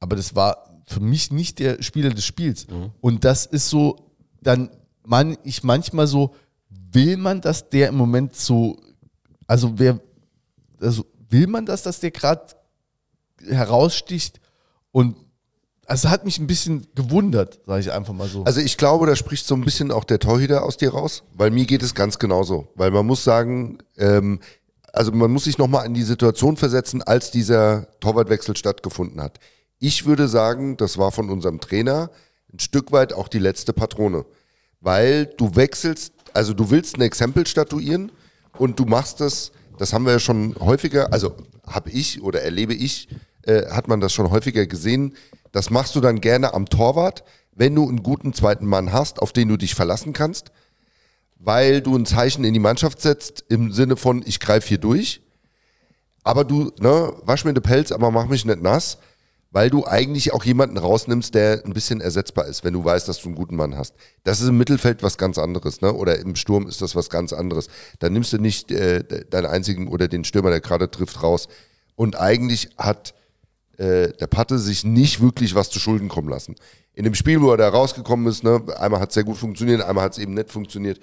Aber 0.01 0.17
das 0.17 0.35
war 0.35 0.83
für 0.87 1.01
mich 1.01 1.31
nicht 1.31 1.59
der 1.59 1.83
Spieler 1.83 2.11
des 2.11 2.25
Spiels. 2.25 2.67
Und 3.01 3.25
das 3.25 3.47
ist 3.47 3.69
so, 3.69 3.97
dann 4.43 4.71
man 5.05 5.37
ich 5.45 5.63
manchmal 5.63 6.07
so, 6.07 6.35
will 6.69 7.17
man, 7.17 7.41
dass 7.41 7.71
der 7.71 7.89
im 7.89 7.97
Moment 7.97 8.37
so, 8.37 8.77
also 9.47 9.79
wer, 9.79 10.01
also 10.81 11.07
will 11.29 11.47
man 11.47 11.67
das, 11.67 11.83
dass 11.83 12.01
der 12.01 12.11
gerade 12.11 12.55
heraussticht? 13.49 14.41
Und 14.93 15.17
also 15.87 16.11
hat 16.11 16.25
mich 16.25 16.39
ein 16.39 16.49
bisschen 16.49 16.87
gewundert, 16.95 17.61
sage 17.65 17.81
ich 17.81 17.93
einfach 17.93 18.13
mal 18.13 18.29
so. 18.29 18.45
Also 18.45 18.61
ich 18.61 18.77
glaube, 18.77 19.07
da 19.07 19.15
spricht 19.15 19.47
so 19.47 19.55
ein 19.55 19.61
bisschen 19.61 19.93
auch 19.93 20.05
der 20.05 20.19
Torhüter 20.19 20.65
aus 20.65 20.77
dir 20.77 20.91
raus, 20.91 21.23
weil 21.35 21.51
mir 21.51 21.65
geht 21.65 21.83
es 21.83 21.95
ganz 21.95 22.19
genauso. 22.19 22.69
Weil 22.75 22.91
man 22.91 23.07
muss 23.07 23.23
sagen, 23.23 23.79
ähm, 23.97 24.41
also 24.97 25.12
man 25.12 25.31
muss 25.31 25.44
sich 25.44 25.59
nochmal 25.59 25.86
in 25.86 25.94
die 25.94 26.02
Situation 26.02 26.56
versetzen, 26.56 27.02
als 27.02 27.31
dieser 27.31 27.86
Torwartwechsel 28.01 28.56
stattgefunden 28.56 29.20
hat. 29.20 29.39
Ich 29.78 30.06
würde 30.06 30.27
sagen, 30.27 30.78
das 30.78 30.97
war 30.97 31.12
von 31.12 31.28
unserem 31.28 31.60
Trainer 31.60 32.10
ein 32.52 32.60
Stück 32.60 32.93
weit 32.93 33.12
auch 33.12 33.28
die 33.28 33.39
letzte 33.39 33.74
Patrone. 33.74 34.24
Weil 34.81 35.27
du 35.27 35.55
wechselst, 35.55 36.14
also 36.32 36.55
du 36.55 36.70
willst 36.70 36.97
ein 36.97 37.02
Exempel 37.02 37.47
statuieren 37.47 38.10
und 38.56 38.78
du 38.78 38.86
machst 38.86 39.20
das, 39.20 39.52
das 39.77 39.93
haben 39.93 40.06
wir 40.06 40.12
ja 40.12 40.18
schon 40.18 40.56
häufiger, 40.59 41.12
also 41.12 41.35
habe 41.66 41.90
ich 41.90 42.23
oder 42.23 42.40
erlebe 42.40 42.73
ich, 42.73 43.09
äh, 43.43 43.66
hat 43.70 43.89
man 43.89 44.01
das 44.01 44.14
schon 44.14 44.31
häufiger 44.31 44.66
gesehen, 44.66 45.14
das 45.52 45.68
machst 45.68 45.94
du 45.94 46.01
dann 46.01 46.23
gerne 46.23 46.55
am 46.55 46.66
Torwart, 46.66 47.23
wenn 47.55 47.74
du 47.74 47.86
einen 47.86 48.02
guten 48.02 48.32
zweiten 48.32 48.66
Mann 48.66 48.93
hast, 48.93 49.20
auf 49.20 49.32
den 49.32 49.48
du 49.48 49.59
dich 49.59 49.74
verlassen 49.74 50.14
kannst, 50.14 50.52
weil 51.39 51.81
du 51.81 51.97
ein 51.97 52.07
Zeichen 52.07 52.45
in 52.45 52.55
die 52.55 52.61
Mannschaft 52.61 53.01
setzt 53.01 53.45
im 53.49 53.73
Sinne 53.73 53.97
von, 53.97 54.23
ich 54.27 54.41
greife 54.41 54.69
hier 54.69 54.79
durch, 54.79 55.21
aber 56.23 56.45
du, 56.45 56.73
ne, 56.81 57.13
wasch 57.23 57.45
mir 57.45 57.55
den 57.55 57.63
Pelz, 57.63 57.93
aber 57.93 58.11
mach 58.11 58.27
mich 58.27 58.45
nicht 58.45 58.63
nass, 58.63 58.99
weil 59.53 59.71
du 59.71 59.87
eigentlich 59.87 60.33
auch 60.33 60.45
jemanden 60.45 60.77
rausnimmst, 60.77 61.35
der 61.35 61.63
ein 61.65 61.73
bisschen 61.73 62.01
ersetzbar 62.01 62.47
ist, 62.47 62.65
wenn 62.65 62.75
du 62.75 62.85
weißt, 62.85 63.09
dass 63.09 63.23
du 63.23 63.29
einen 63.29 63.37
guten 63.37 63.57
Mann 63.57 63.77
hast. 63.77 63.95
Das 64.25 64.41
ist 64.41 64.49
im 64.49 64.59
Mittelfeld 64.59 65.03
was 65.03 65.19
ganz 65.19 65.39
anderes, 65.39 65.81
ne? 65.81 65.93
Oder 65.93 66.19
im 66.19 66.37
Sturm 66.37 66.67
ist 66.67 66.83
das 66.83 66.95
was 66.95 67.09
ganz 67.11 67.33
anderes. 67.33 67.69
Dann 68.01 68.13
nimmst 68.13 68.33
du 68.33 68.39
nicht 68.39 68.71
äh, 68.71 69.03
deinen 69.31 69.47
einzigen 69.47 69.89
oder 69.89 70.09
den 70.09 70.25
Stürmer, 70.25 70.51
der 70.51 70.61
gerade 70.61 70.91
trifft, 70.91 71.23
raus. 71.23 71.49
Und 71.95 72.21
eigentlich 72.21 72.71
hat 72.77 73.15
äh, 73.79 74.13
der 74.13 74.27
Patte 74.27 74.59
sich 74.59 74.85
nicht 74.85 75.23
wirklich 75.23 75.55
was 75.55 75.71
zu 75.71 75.79
Schulden 75.79 76.09
kommen 76.09 76.29
lassen. 76.29 76.57
In 76.93 77.05
dem 77.05 77.15
Spiel, 77.15 77.41
wo 77.41 77.51
er 77.51 77.57
da 77.57 77.69
rausgekommen 77.69 78.27
ist, 78.27 78.43
ne, 78.43 78.63
einmal 78.79 79.01
hat 79.01 79.11
es 79.11 79.15
sehr 79.15 79.25
gut 79.25 79.37
funktioniert, 79.37 79.81
einmal 79.81 80.05
hat 80.05 80.13
es 80.13 80.19
eben 80.19 80.35
nicht 80.35 80.51
funktioniert. 80.51 80.99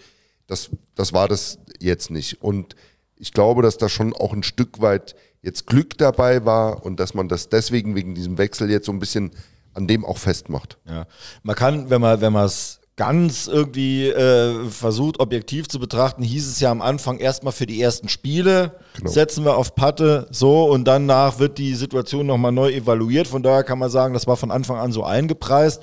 Das, 0.48 0.70
das 0.96 1.14
war 1.14 1.28
das 1.28 1.60
jetzt 1.80 2.12
nicht. 2.12 2.42
Und 2.42 2.76
ich 3.16 3.32
glaube, 3.34 3.62
dass 3.62 3.78
da 3.78 3.90
schon 3.90 4.14
auch 4.14 4.34
ein 4.34 4.44
Stück 4.44 4.82
weit 4.82 5.16
jetzt 5.42 5.68
Glück 5.68 5.98
dabei 5.98 6.46
war 6.46 6.86
und 6.86 7.00
dass 7.00 7.14
man 7.14 7.28
das 7.28 7.50
deswegen 7.50 7.96
wegen 7.96 8.16
diesem 8.16 8.38
Wechsel 8.38 8.70
jetzt 8.70 8.86
so 8.86 8.92
ein 8.92 9.00
bisschen 9.00 9.32
an 9.74 9.88
dem 9.88 10.06
auch 10.06 10.18
festmacht. 10.18 10.78
Ja. 10.88 11.06
Man 11.44 11.56
kann, 11.56 11.90
wenn 11.90 12.02
man, 12.02 12.22
wenn 12.22 12.34
man 12.34 12.46
es 12.46 12.80
ganz 12.96 13.48
irgendwie 13.48 14.08
äh, 14.10 14.70
versucht, 14.70 15.20
objektiv 15.20 15.68
zu 15.68 15.80
betrachten, 15.80 16.22
hieß 16.22 16.48
es 16.48 16.60
ja 16.60 16.70
am 16.70 16.82
Anfang 16.82 17.18
erstmal 17.18 17.52
für 17.52 17.66
die 17.66 17.82
ersten 17.82 18.08
Spiele, 18.08 18.76
Genau. 18.98 19.10
setzen 19.10 19.44
wir 19.46 19.58
auf 19.58 19.74
Patte 19.74 20.28
so 20.30 20.66
und 20.70 20.86
danach 20.86 21.40
wird 21.40 21.58
die 21.58 21.74
Situation 21.74 22.28
nochmal 22.28 22.52
neu 22.52 22.72
evaluiert. 22.72 23.28
Von 23.28 23.42
daher 23.42 23.64
kann 23.64 23.80
man 23.80 23.90
sagen, 23.90 24.14
das 24.14 24.28
war 24.28 24.38
von 24.38 24.52
Anfang 24.52 24.78
an 24.78 24.92
so 24.92 25.04
eingepreist. 25.04 25.82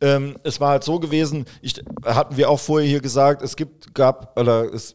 Ähm, 0.00 0.36
es 0.42 0.60
war 0.60 0.70
halt 0.70 0.84
so 0.84 1.00
gewesen, 1.00 1.46
ich, 1.62 1.82
hatten 2.04 2.36
wir 2.36 2.50
auch 2.50 2.60
vorher 2.60 2.88
hier 2.88 3.00
gesagt, 3.00 3.42
es 3.42 3.56
gibt, 3.56 3.94
gab, 3.94 4.38
oder 4.38 4.72
es 4.72 4.94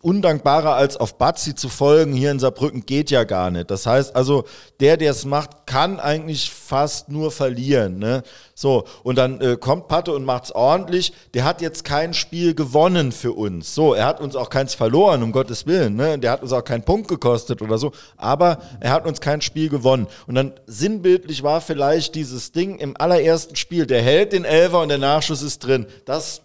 undankbarer 0.00 0.74
als 0.74 0.96
auf 0.96 1.18
Batzi 1.18 1.54
zu 1.54 1.68
folgen 1.68 2.12
hier 2.12 2.30
in 2.30 2.38
Saarbrücken 2.38 2.86
geht 2.86 3.10
ja 3.10 3.24
gar 3.24 3.50
nicht. 3.50 3.70
Das 3.70 3.84
heißt 3.84 4.14
also, 4.14 4.44
der, 4.78 4.96
der 4.96 5.10
es 5.10 5.24
macht, 5.24 5.66
kann 5.66 5.98
eigentlich 5.98 6.50
fast 6.50 7.08
nur 7.08 7.32
verlieren. 7.32 7.98
Ne? 7.98 8.22
So, 8.54 8.84
und 9.02 9.16
dann 9.18 9.40
äh, 9.40 9.56
kommt 9.56 9.88
Patte 9.88 10.12
und 10.12 10.24
macht's 10.24 10.52
ordentlich. 10.52 11.12
Der 11.34 11.44
hat 11.44 11.60
jetzt 11.60 11.84
kein 11.84 12.14
Spiel 12.14 12.54
gewonnen 12.54 13.10
für 13.10 13.32
uns. 13.32 13.74
So, 13.74 13.94
er 13.94 14.06
hat 14.06 14.20
uns 14.20 14.36
auch 14.36 14.50
keins 14.50 14.74
verloren, 14.74 15.22
um 15.22 15.32
Gottes 15.32 15.66
Willen. 15.66 15.96
Ne? 15.96 16.18
Der 16.18 16.30
hat 16.30 16.42
uns 16.42 16.52
auch 16.52 16.64
keinen 16.64 16.84
Punkt 16.84 17.08
gekostet 17.08 17.60
oder 17.60 17.78
so. 17.78 17.92
Aber 18.16 18.58
er 18.78 18.92
hat 18.92 19.04
uns 19.04 19.20
kein 19.20 19.40
Spiel 19.40 19.68
gewonnen. 19.68 20.06
Und 20.28 20.36
dann 20.36 20.52
sinnbildlich 20.66 21.42
war 21.42 21.60
vielleicht 21.60 22.14
dieses 22.14 22.52
Ding 22.52 22.78
im 22.78 22.96
allerersten 22.96 23.56
Spiel, 23.56 23.86
der 23.86 24.02
hält 24.02 24.32
den 24.32 24.44
Elfer 24.44 24.80
und 24.80 24.90
der 24.90 24.98
Nachschuss 24.98 25.42
ist 25.42 25.60
drin. 25.60 25.86
Das 26.04 26.42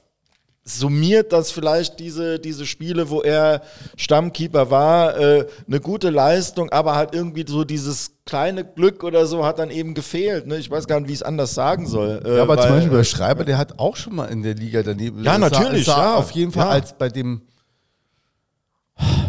summiert 0.65 1.33
das 1.33 1.51
vielleicht 1.51 1.99
diese, 1.99 2.39
diese 2.39 2.65
Spiele, 2.65 3.09
wo 3.09 3.21
er 3.21 3.61
Stammkeeper 3.97 4.71
war, 4.71 5.17
äh, 5.17 5.45
eine 5.67 5.79
gute 5.81 6.09
Leistung, 6.09 6.69
aber 6.69 6.95
halt 6.95 7.13
irgendwie 7.13 7.43
so 7.45 7.65
dieses 7.65 8.11
kleine 8.25 8.63
Glück 8.63 9.03
oder 9.03 9.25
so 9.25 9.45
hat 9.45 9.59
dann 9.59 9.69
eben 9.69 9.93
gefehlt. 9.93 10.47
Ne? 10.47 10.57
Ich 10.57 10.71
weiß 10.71 10.87
gar 10.87 10.99
nicht, 11.01 11.09
wie 11.09 11.13
ich 11.13 11.19
es 11.19 11.23
anders 11.23 11.53
sagen 11.53 11.85
soll. 11.85 12.21
Äh, 12.25 12.37
Ja, 12.37 12.43
aber 12.43 12.55
zum 12.57 12.69
weil, 12.69 12.77
Beispiel 12.77 12.97
bei 12.97 13.03
Schreiber, 13.03 13.43
der 13.43 13.57
hat 13.57 13.77
auch 13.77 13.97
schon 13.97 14.15
mal 14.15 14.27
in 14.27 14.41
der 14.41 14.55
Liga 14.55 14.81
daneben. 14.83 15.21
Ja, 15.23 15.33
sah- 15.33 15.37
natürlich, 15.39 15.81
es 15.81 15.85
sah 15.87 15.97
ja. 16.01 16.15
Auf 16.15 16.31
jeden 16.31 16.53
Fall 16.53 16.65
Ja. 16.67 16.69
als 16.71 16.93
bei 16.97 17.09
dem. 17.09 17.41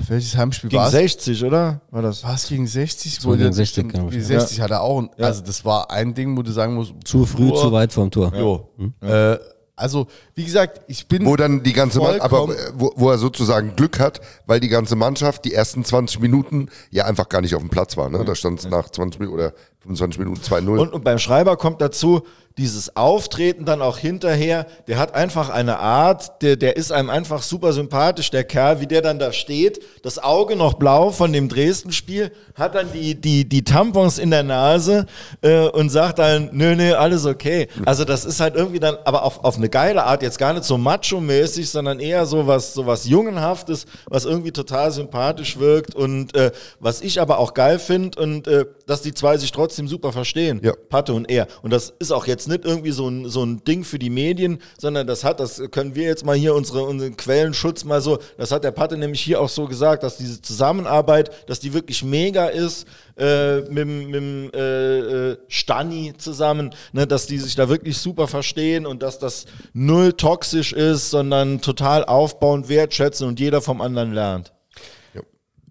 Welches 0.07 0.37
Heimspiel 0.37 0.69
gegen 0.69 0.79
war 0.81 0.87
es? 0.89 0.93
60, 0.93 1.43
oder? 1.45 1.81
War 1.91 2.03
das? 2.03 2.23
War 2.23 2.35
es 2.35 2.47
gegen 2.47 2.67
60? 2.67 3.19
So 3.21 3.31
gegen 3.31 3.53
60, 3.53 3.77
gegen 3.77 3.89
glaub 3.89 4.13
ich. 4.13 4.25
60 4.27 4.61
hat 4.61 4.71
er 4.71 4.83
auch. 4.83 5.03
Also, 5.19 5.41
das 5.43 5.65
war 5.65 5.91
ein 5.91 6.13
Ding, 6.15 6.37
wo 6.37 6.43
du 6.43 6.53
sagen 6.53 6.75
musst. 6.75 6.93
Zu 7.05 7.25
früh, 7.25 7.49
boah, 7.49 7.63
zu 7.63 7.73
weit 7.73 7.91
vom 7.93 8.11
Tor. 8.11 8.31
Jo. 8.37 8.69
Äh, 9.01 9.39
also, 9.77 10.07
wie 10.35 10.45
gesagt, 10.45 10.83
ich 10.87 11.09
bin. 11.09 11.27
Wo 11.27 11.35
dann 11.35 11.65
die 11.65 11.73
ganze 11.73 11.99
Mannschaft, 11.99 12.23
aber 12.23 12.55
äh, 12.55 12.73
wo, 12.75 12.93
wo 12.95 13.11
er 13.11 13.19
sozusagen 13.19 13.75
Glück 13.75 13.99
hat, 13.99 14.21
weil 14.47 14.61
die 14.61 14.69
ganze 14.69 14.95
Mannschaft 14.95 15.45
die 15.45 15.53
ersten 15.53 15.85
20 15.85 16.21
Minuten 16.21 16.69
ja 16.91 17.07
einfach 17.07 17.29
gar 17.29 17.41
nicht 17.41 17.57
auf 17.57 17.61
dem 17.61 17.71
Platz 17.71 17.97
war. 17.97 18.09
Ne? 18.09 18.25
Da 18.25 18.37
stand 18.37 18.61
es 18.61 18.69
nach 18.69 18.89
20 18.89 19.21
Minuten 19.21 19.37
oder 19.37 19.53
25 19.85 20.19
Minuten 20.19 20.41
2-0. 20.41 20.79
Und, 20.79 20.93
und 20.93 21.05
beim 21.05 21.19
Schreiber 21.19 21.57
kommt 21.57 21.81
dazu 21.81 22.23
dieses 22.57 22.95
Auftreten 22.95 23.65
dann 23.65 23.83
auch 23.83 23.99
hinterher. 23.99 24.67
Der 24.87 24.99
hat 24.99 25.15
einfach 25.15 25.51
eine 25.51 25.81
Art, 25.81 26.41
der, 26.41 26.57
der 26.57 26.77
ist 26.77 26.93
einem 26.93 27.11
einfach 27.11 27.43
super 27.43 27.73
sympathisch, 27.73 28.31
der 28.31 28.45
Kerl, 28.45 28.81
wie 28.81 28.87
der 28.87 29.03
dann 29.03 29.19
da 29.19 29.33
steht. 29.33 29.83
Das 30.03 30.23
Auge 30.23 30.55
noch 30.55 30.75
blau 30.75 31.11
von 31.11 31.33
dem 31.33 31.49
Dresden-Spiel, 31.49 32.31
hat 32.55 32.77
dann 32.77 32.93
die, 32.93 33.21
die, 33.21 33.49
die 33.49 33.65
Tampons 33.65 34.19
in 34.19 34.31
der 34.31 34.45
Nase 34.45 35.07
äh, 35.43 35.67
und 35.69 35.91
sagt 35.91 36.21
dann, 36.21 36.51
nö, 36.53 36.77
nö, 36.77 36.95
alles 36.95 37.27
okay. 37.27 37.67
Also 37.85 38.05
das 38.05 38.25
ist 38.25 38.39
halt 38.39 38.55
irgendwie 38.55 38.79
dann, 38.79 38.99
aber 39.05 39.25
auf, 39.25 39.43
auf 39.43 39.57
eine 39.57 39.69
geile 39.69 40.05
Art, 40.05 40.23
jetzt 40.23 40.39
gar 40.39 40.53
nicht 40.53 40.65
so 40.65 40.79
macho-mäßig, 40.79 41.69
sondern 41.69 41.99
eher 41.99 42.25
so 42.25 42.47
was, 42.47 42.73
so 42.73 42.87
was 42.87 43.07
Jungenhaftes, 43.07 43.87
was 44.07 44.25
irgendwie 44.25 44.53
total 44.53 44.93
sympathisch 44.93 45.59
wirkt 45.59 45.97
und 45.97 46.37
äh, 46.37 46.53
was 46.79 47.01
ich 47.01 47.21
aber 47.21 47.39
auch 47.39 47.53
geil 47.53 47.81
finde 47.81 48.21
und 48.21 48.47
äh, 48.47 48.65
dass 48.87 49.03
die 49.03 49.15
zwei 49.15 49.37
sich 49.37 49.53
trotzdem 49.53 49.89
super 49.89 50.13
verstehen. 50.13 50.61
Ja. 50.63 50.73
Patte 50.89 51.15
und 51.15 51.31
er. 51.31 51.47
Und 51.63 51.73
das 51.73 51.93
ist 51.99 52.13
auch 52.13 52.27
jetzt 52.27 52.49
nicht 52.49 52.65
irgendwie 52.65 52.91
so 52.91 53.09
ein, 53.09 53.29
so 53.29 53.43
ein 53.45 53.63
Ding 53.65 53.85
für 53.85 53.99
die 53.99 54.11
Medien, 54.11 54.59
sondern 54.79 55.07
das 55.07 55.25
hat, 55.25 55.41
das 55.41 55.63
können 55.71 55.95
wir 55.95 56.05
jetzt 56.05 56.25
mal 56.25 56.37
hier 56.37 56.55
unsere, 56.55 56.83
unseren 56.85 57.17
Quellenschutz 57.17 57.85
mal 57.85 58.01
so, 58.01 58.19
das 58.39 58.51
hat 58.51 58.65
der 58.65 58.71
Patte 58.73 58.97
nämlich 58.97 59.21
hier 59.21 59.41
auch 59.41 59.49
so 59.49 59.67
gesagt, 59.67 60.03
dass 60.03 60.17
diese 60.17 60.41
Zusammenarbeit, 60.43 61.31
dass 61.49 61.61
die 61.61 61.73
wirklich 61.73 62.03
mega 62.05 62.47
ist, 62.47 62.87
äh, 63.17 63.61
mit, 63.71 63.79
dem- 64.15 64.51
äh, 64.53 64.99
äh, 65.31 65.37
Stani 65.49 66.15
zusammen, 66.19 66.75
ne, 66.93 67.07
dass 67.07 67.27
die 67.27 67.39
sich 67.39 67.55
da 67.55 67.69
wirklich 67.69 67.99
super 67.99 68.27
verstehen 68.27 68.87
und 68.87 69.03
dass 69.03 69.19
das 69.19 69.45
null 69.73 70.13
toxisch 70.15 70.73
ist, 70.73 71.11
sondern 71.11 71.61
total 71.61 72.05
aufbauend 72.05 72.69
wertschätzen 72.69 73.29
und 73.29 73.39
jeder 73.41 73.61
vom 73.61 73.81
anderen 73.81 74.13
lernt. 74.13 74.54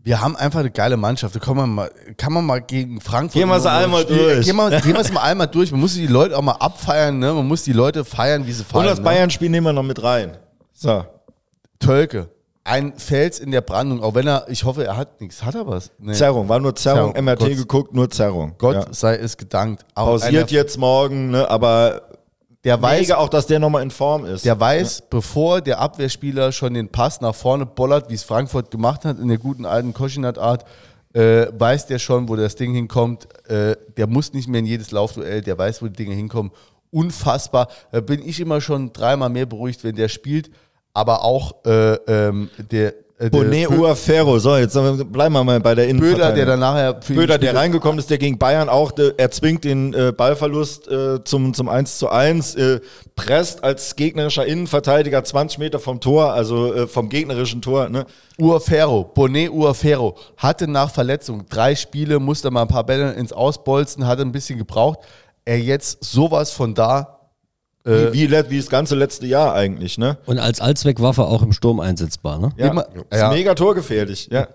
Wir 0.06 0.20
haben 0.20 0.36
einfach 0.36 0.60
eine 0.60 0.70
geile 0.70 0.98
Mannschaft. 0.98 1.34
Da 1.34 1.40
kann 1.40 1.56
man 1.56 1.70
mal, 1.70 1.92
kann 2.18 2.34
man 2.34 2.46
mal 2.46 2.60
gegen 2.60 3.00
Frankfurt. 3.00 3.40
Gehen 3.40 3.48
wir 3.48 3.58
mal 3.58 3.84
einmal 3.84 4.04
durch. 4.04 4.46
Gehen 4.46 4.58
wir, 4.58 4.82
gehen 4.82 4.94
wir 4.94 5.00
es 5.00 5.14
mal 5.14 5.22
einmal 5.22 5.48
durch. 5.48 5.72
Man 5.72 5.80
muss 5.80 5.94
die 5.94 6.08
Leute 6.08 6.38
auch 6.38 6.42
mal 6.42 6.52
abfeiern. 6.54 7.20
Ne? 7.20 7.32
Man 7.34 7.48
muss 7.48 7.64
die 7.64 7.72
Leute 7.72 8.04
feiern, 8.04 8.46
wie 8.46 8.52
sie 8.52 8.66
feiern. 8.66 8.84
Und 8.84 8.90
das 8.90 9.00
ne? 9.00 9.06
Bayern-Spiel 9.06 9.50
nehmen 9.50 9.66
wir 9.66 9.72
noch 9.74 9.84
mit 9.84 10.04
rein. 10.04 10.38
So. 10.74 11.06
Tölke. 11.80 12.30
Ein 12.66 12.98
Fels 12.98 13.40
in 13.40 13.52
der 13.52 13.62
Brandung. 13.62 14.04
Auch 14.04 14.14
wenn 14.14 14.28
er, 14.28 14.46
ich 14.50 14.66
hoffe, 14.66 14.86
er 14.86 14.98
hat 14.98 15.22
nichts. 15.22 15.42
Hat 15.44 15.56
er 15.56 15.68
was? 15.68 15.92
Nee. 16.00 16.14
Zerrung, 16.14 16.50
war 16.50 16.60
nur 16.60 16.76
Zerrung, 16.76 17.14
Zerrung, 17.14 17.26
MRT 17.26 17.40
Gott. 17.40 17.50
geguckt, 17.58 17.94
nur 17.94 18.10
Zerrung. 18.10 18.56
Gott 18.58 18.76
Ja. 18.76 18.86
sei 18.92 19.16
es 19.16 19.38
gedankt. 19.38 19.86
Pausiert 19.96 20.52
jetzt 20.52 20.78
morgen, 20.78 21.32
ne, 21.32 21.50
aber 21.50 22.02
Der 22.64 22.82
weiß, 22.82 23.02
mega 23.02 23.18
auch, 23.18 23.28
dass 23.30 23.46
der 23.46 23.60
nochmal 23.60 23.84
in 23.84 23.92
Form 23.92 24.26
ist. 24.26 24.46
der 24.46 24.58
weiß, 24.58 25.04
bevor 25.10 25.60
der 25.60 25.80
Abwehrspieler 25.80 26.54
schon 26.54 26.74
den 26.74 26.88
Pass 26.88 27.20
nach 27.20 27.36
vorne 27.36 27.66
bollert, 27.66 28.10
wie 28.10 28.14
es 28.14 28.24
Frankfurt 28.24 28.72
gemacht 28.72 29.04
hat, 29.04 29.20
in 29.20 29.28
der 29.28 29.38
guten 29.38 29.66
alten 29.66 29.94
Koschinat-Art, 29.94 30.64
äh, 31.14 31.48
weiß 31.52 31.88
der 31.88 32.00
schon, 32.00 32.30
wo 32.30 32.36
das 32.36 32.56
Ding 32.56 32.74
hinkommt. 32.74 33.28
Äh, 33.50 33.76
der 33.98 34.08
muss 34.08 34.34
nicht 34.34 34.48
mehr 34.48 34.60
in 34.60 34.66
jedes 34.66 34.92
Laufduell, 34.92 35.42
der 35.42 35.58
weiß, 35.58 35.82
wo 35.82 35.88
die 35.88 35.94
Dinge 35.94 36.16
hinkommen. 36.16 36.52
Unfassbar. 36.90 37.68
Da 37.92 38.00
bin 38.00 38.26
ich 38.26 38.40
immer 38.40 38.62
schon 38.62 38.94
dreimal 38.94 39.30
mehr 39.30 39.46
beruhigt, 39.46 39.84
wenn 39.84 39.96
der 39.96 40.08
spielt. 40.08 40.50
Aber 40.94 41.24
auch 41.24 41.66
äh, 41.66 41.96
ähm, 42.08 42.50
der, 42.72 42.94
äh, 43.20 43.30
Bonet 43.30 43.70
Uaferro. 43.70 44.40
So, 44.40 44.58
jetzt 44.58 44.74
bleiben 44.74 45.34
wir 45.34 45.44
mal 45.44 45.60
bei 45.60 45.76
der 45.76 45.84
Böder, 45.84 45.90
Innenverteidigung. 45.90 46.36
der 46.36 46.46
dann 46.46 46.60
nachher 46.60 47.02
für 47.02 47.14
Böder, 47.14 47.38
der 47.38 47.56
reingekommen 47.56 48.00
ist, 48.00 48.10
der 48.10 48.18
gegen 48.18 48.38
Bayern 48.38 48.70
auch, 48.70 48.92
der, 48.92 49.14
er 49.18 49.30
zwingt 49.32 49.64
den 49.64 49.94
äh, 49.94 50.12
Ballverlust 50.12 50.88
äh, 50.88 51.24
zum, 51.24 51.54
zum 51.54 51.70
1 51.70 52.00
zu 52.00 52.10
1, 52.10 52.56
äh, 52.56 52.80
presst 53.16 53.64
als 53.64 53.96
gegnerischer 53.96 54.46
Innenverteidiger 54.46 55.24
20 55.24 55.60
Meter 55.60 55.80
vom 55.80 56.00
Tor, 56.00 56.34
also 56.34 56.74
äh, 56.74 56.88
vom 56.88 57.10
gegnerischen 57.10 57.62
Tor. 57.62 57.90
Ne? 57.90 58.06
Uaferro, 58.40 59.04
Bonet 59.04 59.52
Uaferro, 59.52 60.18
hatte 60.38 60.68
nach 60.68 60.92
Verletzung 60.92 61.46
drei 61.50 61.76
Spiele, 61.76 62.20
musste 62.20 62.50
mal 62.50 62.64
ein 62.64 62.68
paar 62.68 62.86
Bälle 62.86 63.14
ins 63.14 63.32
Ausbolzen, 63.32 64.08
hatte 64.08 64.24
ein 64.24 64.32
bisschen 64.32 64.58
gebraucht. 64.58 65.00
Er 65.46 65.60
jetzt 65.60 66.04
sowas 66.04 66.52
von 66.52 66.74
da. 66.74 67.13
Äh, 67.86 68.14
Wie, 68.14 68.32
wie, 68.32 68.50
wie 68.50 68.58
das 68.58 68.70
ganze 68.70 68.96
letzte 68.96 69.26
Jahr 69.28 69.54
eigentlich. 69.54 69.98
Ne? 69.98 70.18
Und 70.26 70.40
als 70.40 70.62
Allzweckwaffe 70.62 71.24
auch 71.26 71.42
im 71.42 71.52
Sturm 71.52 71.82
einsetzbar, 71.82 72.40
ne? 72.40 72.52
Ja, 72.58 72.68
Immer- 72.72 72.88
ist 73.10 73.20
ja. 73.20 73.30
mega 73.30 73.54
torgefährlich. 73.56 74.30
Ja. 74.32 74.48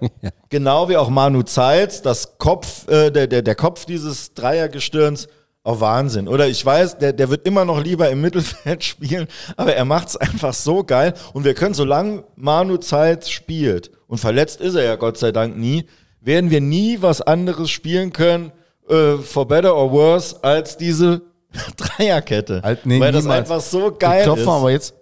Genau 0.49 0.89
wie 0.89 0.97
auch 0.97 1.11
Manu 1.11 1.43
Zeitz, 1.43 2.01
das 2.01 2.39
Kopf, 2.39 2.89
äh, 2.89 3.11
der, 3.11 3.27
der, 3.27 3.43
der 3.43 3.55
Kopf 3.55 3.85
dieses 3.85 4.33
Dreiergestirns, 4.33 5.29
auch 5.63 5.81
Wahnsinn. 5.81 6.27
Oder 6.29 6.49
ich 6.49 6.65
weiß, 6.65 6.97
der, 6.99 7.13
der 7.13 7.29
wird 7.29 7.47
immer 7.47 7.67
noch 7.67 7.83
lieber 7.85 8.09
im 8.09 8.23
Mittelfeld 8.23 8.83
spielen, 8.93 9.27
aber 9.59 9.75
er 9.75 9.85
macht 9.85 10.09
es 10.09 10.17
einfach 10.17 10.55
so 10.55 10.83
geil. 10.83 11.13
Und 11.35 11.45
wir 11.45 11.53
können, 11.53 11.75
solange 11.75 12.25
Manu 12.37 12.79
Zeitz 12.79 13.29
spielt, 13.29 13.91
und 14.07 14.17
verletzt 14.19 14.63
ist 14.63 14.75
er 14.75 14.85
ja 14.85 14.97
Gott 14.97 15.19
sei 15.19 15.33
Dank 15.33 15.55
nie, 15.59 15.85
werden 16.23 16.51
wir 16.51 16.63
nie 16.63 17.03
was 17.03 17.21
anderes 17.21 17.69
spielen 17.71 18.13
können, 18.15 18.53
äh, 18.89 19.17
for 19.19 19.47
better 19.47 19.77
or 19.77 19.93
worse, 19.93 20.43
als 20.43 20.79
diese 20.79 21.21
Dreierkette. 21.77 22.61
Halt, 22.62 22.85
nee, 22.87 23.01
Weil 23.01 23.12
das 23.12 23.23
niemals. 23.25 23.51
einfach 23.51 23.61
so 23.61 23.85
wir 23.85 23.93
geil 23.93 24.23
klopfen 24.25 24.43
ist. 24.45 24.49
aber 24.51 24.70
jetzt 24.70 24.95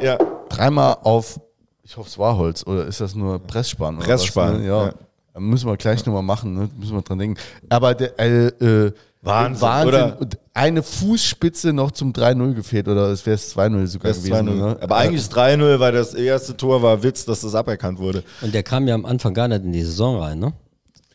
ja. 0.00 0.18
dreimal 0.48 0.98
auf, 1.02 1.40
ich 1.82 1.96
hoffe 1.96 2.08
es 2.08 2.18
war 2.18 2.36
Holz, 2.36 2.66
oder 2.66 2.86
ist 2.86 3.00
das 3.00 3.14
nur 3.14 3.38
Pressspan? 3.38 3.96
Oder 3.96 4.06
Pressspan, 4.06 4.54
Was, 4.54 4.60
ne? 4.60 4.66
ja. 4.66 4.86
ja. 4.86 5.40
Müssen 5.40 5.68
wir 5.68 5.76
gleich 5.76 6.04
nochmal 6.06 6.22
machen, 6.22 6.54
ne? 6.54 6.68
müssen 6.78 6.94
wir 6.94 7.02
dran 7.02 7.18
denken. 7.18 7.40
Aber 7.68 7.94
der, 7.94 8.18
äh, 8.20 8.46
äh, 8.46 8.92
Wahnsinn, 9.22 9.62
Wahnsinn. 9.62 9.88
oder? 9.88 10.18
Eine 10.52 10.82
Fußspitze 10.84 11.72
noch 11.72 11.90
zum 11.90 12.12
3-0 12.12 12.54
gefehlt 12.54 12.86
oder 12.86 13.08
es 13.08 13.24
wäre 13.26 13.34
es 13.34 13.56
2-0 13.56 13.86
sogar 13.86 14.12
Das 14.12 14.22
gewesen. 14.22 14.48
2-0. 14.50 14.54
Ne? 14.54 14.76
Aber 14.80 14.96
eigentlich 14.96 15.22
ist 15.22 15.34
3-0, 15.34 15.80
weil 15.80 15.92
das 15.92 16.14
erste 16.14 16.56
Tor 16.56 16.82
war 16.82 17.02
Witz, 17.02 17.24
dass 17.24 17.40
das 17.40 17.54
aberkannt 17.54 17.98
wurde. 17.98 18.22
Und 18.42 18.54
der 18.54 18.62
kam 18.62 18.86
ja 18.86 18.94
am 18.94 19.06
Anfang 19.06 19.34
gar 19.34 19.48
nicht 19.48 19.64
in 19.64 19.72
die 19.72 19.82
Saison 19.82 20.20
rein, 20.20 20.38
ne? 20.38 20.52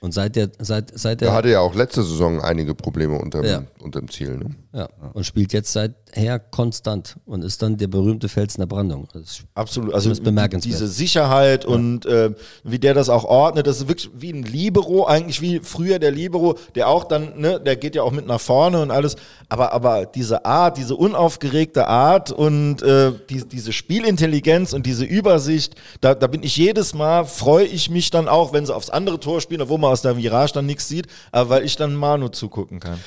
Und 0.02 0.14
seit 0.14 0.36
der, 0.38 0.49
seit, 0.60 0.98
seit 0.98 1.22
Er 1.22 1.28
der, 1.28 1.34
hatte 1.34 1.49
ja 1.49 1.60
auch 1.60 1.76
letzte 1.76 2.03
Saison 2.03 2.41
einige 2.41 2.74
Probleme 2.74 3.18
unterm, 3.20 3.44
Ja. 3.45 3.64
unterm 3.82 4.10
Ziel. 4.10 4.38
Ne? 4.38 4.49
Ja, 4.72 4.88
und 5.14 5.26
spielt 5.26 5.52
jetzt 5.52 5.74
seither 5.74 6.38
konstant 6.38 7.16
und 7.26 7.44
ist 7.44 7.60
dann 7.64 7.78
der 7.78 7.88
berühmte 7.88 8.30
Felsen 8.30 8.62
der 8.62 8.68
Brandung. 8.68 9.08
Das 9.14 9.24
ist 9.24 9.44
Absolut. 9.56 9.96
Also 9.96 10.10
Das 10.10 10.20
ist 10.20 10.24
bemerkenswert. 10.24 10.76
diese 10.76 10.88
Sicherheit 10.88 11.66
und 11.66 12.06
äh, 12.06 12.36
wie 12.64 12.78
der 12.78 12.94
das 12.94 13.10
auch 13.10 13.24
ordnet, 13.24 13.66
das 13.66 13.78
ist 13.78 13.88
wirklich 13.88 14.12
wie 14.14 14.32
ein 14.32 14.44
Libero, 14.44 15.08
eigentlich 15.08 15.41
wie 15.41 15.60
früher 15.62 15.98
der 15.98 16.12
Libero, 16.12 16.56
der 16.76 16.88
auch 16.88 17.06
dann, 17.06 17.40
ne, 17.40 17.60
der 17.60 17.78
geht 17.78 17.96
ja 17.96 18.04
auch 18.04 18.12
mit 18.12 18.28
nach 18.28 18.40
vorne 18.40 18.80
und 18.80 18.91
alles. 18.91 19.16
Aber, 19.50 19.74
aber 19.74 20.06
diese 20.06 20.46
Art, 20.46 20.78
diese 20.78 20.96
unaufgeregte 20.96 21.88
Art 21.88 22.32
und 22.32 22.84
äh, 22.84 23.12
die, 23.28 23.48
diese 23.48 23.74
Spielintelligenz 23.74 24.74
und 24.74 24.86
diese 24.86 25.04
Übersicht, 25.04 25.74
da, 26.02 26.14
da 26.14 26.28
bin 26.28 26.44
ich 26.44 26.56
jedes 26.56 26.94
Mal, 26.94 27.26
freue 27.26 27.66
ich 27.66 27.90
mich 27.90 28.12
dann 28.12 28.28
auch, 28.28 28.54
wenn 28.54 28.68
sie 28.68 28.76
aufs 28.76 28.91
andere 28.91 29.20
Tor 29.20 29.41
spielen, 29.41 29.62
obwohl 29.62 29.80
man 29.80 29.91
aus 29.91 30.04
der 30.04 30.16
Virage 30.16 30.54
dann 30.54 30.68
nichts 30.68 30.88
sieht, 30.88 31.08
aber 31.32 31.50
weil 31.50 31.66
ich 31.66 31.76
dann 31.76 31.96
Manu 31.96 32.28
zugucken 32.28 32.80
kann. 32.80 33.00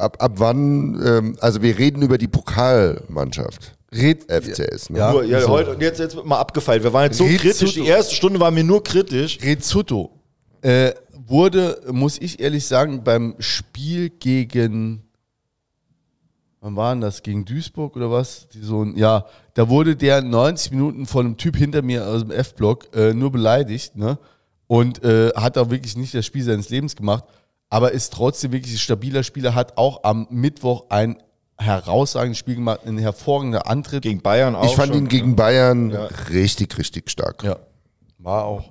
Ab, 0.00 0.16
ab 0.20 0.32
wann, 0.36 1.00
ähm, 1.04 1.36
also 1.40 1.62
wir 1.62 1.78
reden 1.78 2.02
über 2.02 2.18
die 2.18 2.28
Pokalmannschaft. 2.28 3.76
Red, 3.92 4.30
FCS. 4.30 4.90
Ne? 4.90 4.98
Ja. 4.98 5.12
nur, 5.12 5.24
ja, 5.24 5.40
so. 5.40 5.48
heute, 5.48 5.72
und 5.74 5.82
jetzt, 5.82 5.98
jetzt 5.98 6.14
wird 6.16 6.24
mal 6.26 6.38
abgefeilt. 6.38 6.82
Wir 6.82 6.92
waren 6.92 7.04
jetzt 7.04 7.18
so 7.18 7.24
Red 7.24 7.40
kritisch, 7.40 7.74
die 7.74 7.86
erste 7.86 8.14
Stunde 8.14 8.38
war 8.40 8.50
mir 8.50 8.64
nur 8.64 8.82
kritisch. 8.84 9.38
Rezutto 9.42 10.10
äh, 10.62 10.92
wurde, 11.26 11.80
muss 11.90 12.18
ich 12.18 12.40
ehrlich 12.40 12.66
sagen, 12.66 13.02
beim 13.02 13.34
Spiel 13.40 14.10
gegen, 14.10 15.02
wann 16.60 16.76
war 16.76 16.94
denn 16.94 17.00
das, 17.00 17.22
gegen 17.22 17.44
Duisburg 17.44 17.96
oder 17.96 18.10
was? 18.10 18.46
Die 18.48 18.60
so, 18.62 18.82
ein- 18.84 18.96
ja, 18.96 19.26
da 19.54 19.68
wurde 19.68 19.96
der 19.96 20.22
90 20.22 20.72
Minuten 20.72 21.06
von 21.06 21.26
einem 21.26 21.36
Typ 21.36 21.56
hinter 21.56 21.82
mir 21.82 22.06
aus 22.06 22.22
dem 22.22 22.30
F-Block 22.30 22.94
äh, 22.94 23.12
nur 23.12 23.32
beleidigt, 23.32 23.96
ne? 23.96 24.18
Und 24.66 25.02
äh, 25.02 25.30
hat 25.34 25.58
auch 25.58 25.70
wirklich 25.70 25.96
nicht 25.96 26.14
das 26.14 26.24
Spiel 26.24 26.44
seines 26.44 26.68
Lebens 26.68 26.94
gemacht, 26.94 27.24
aber 27.70 27.92
ist 27.92 28.12
trotzdem 28.12 28.52
wirklich 28.52 28.74
ein 28.74 28.78
stabiler 28.78 29.22
Spieler, 29.22 29.54
hat 29.54 29.78
auch 29.78 30.02
am 30.02 30.26
Mittwoch 30.30 30.86
ein 30.90 31.22
herausragendes 31.56 32.38
Spiel 32.38 32.56
gemacht, 32.56 32.80
ein 32.84 32.98
hervorragender 32.98 33.68
Antritt. 33.68 34.02
Gegen 34.02 34.20
Bayern 34.20 34.56
auch. 34.56 34.64
Ich 34.64 34.74
fand 34.74 34.92
schon, 34.92 35.04
ihn 35.04 35.08
gegen 35.08 35.36
Bayern 35.36 35.92
richtig, 36.30 36.76
richtig 36.78 37.10
stark. 37.10 37.44
ja, 37.44 37.56
war 38.18 38.44
auch. 38.44 38.64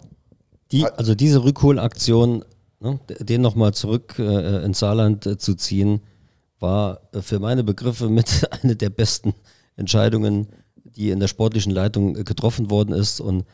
Die, 0.71 0.85
also 0.85 1.15
diese 1.15 1.43
Rückholaktion, 1.43 2.43
ne, 2.79 2.99
den 3.19 3.41
nochmal 3.41 3.73
zurück 3.73 4.15
äh, 4.19 4.63
ins 4.63 4.79
Saarland 4.79 5.25
äh, 5.25 5.37
zu 5.37 5.55
ziehen, 5.55 6.01
war 6.59 7.01
äh, 7.13 7.21
für 7.21 7.39
meine 7.39 7.63
Begriffe 7.63 8.09
mit 8.09 8.47
einer 8.63 8.75
der 8.75 8.89
besten 8.89 9.33
Entscheidungen, 9.77 10.47
die 10.75 11.09
in 11.09 11.19
der 11.19 11.27
sportlichen 11.27 11.71
Leitung 11.71 12.17
äh, 12.17 12.23
getroffen 12.23 12.69
worden 12.69 12.93
ist. 12.93 13.21
Und 13.21 13.45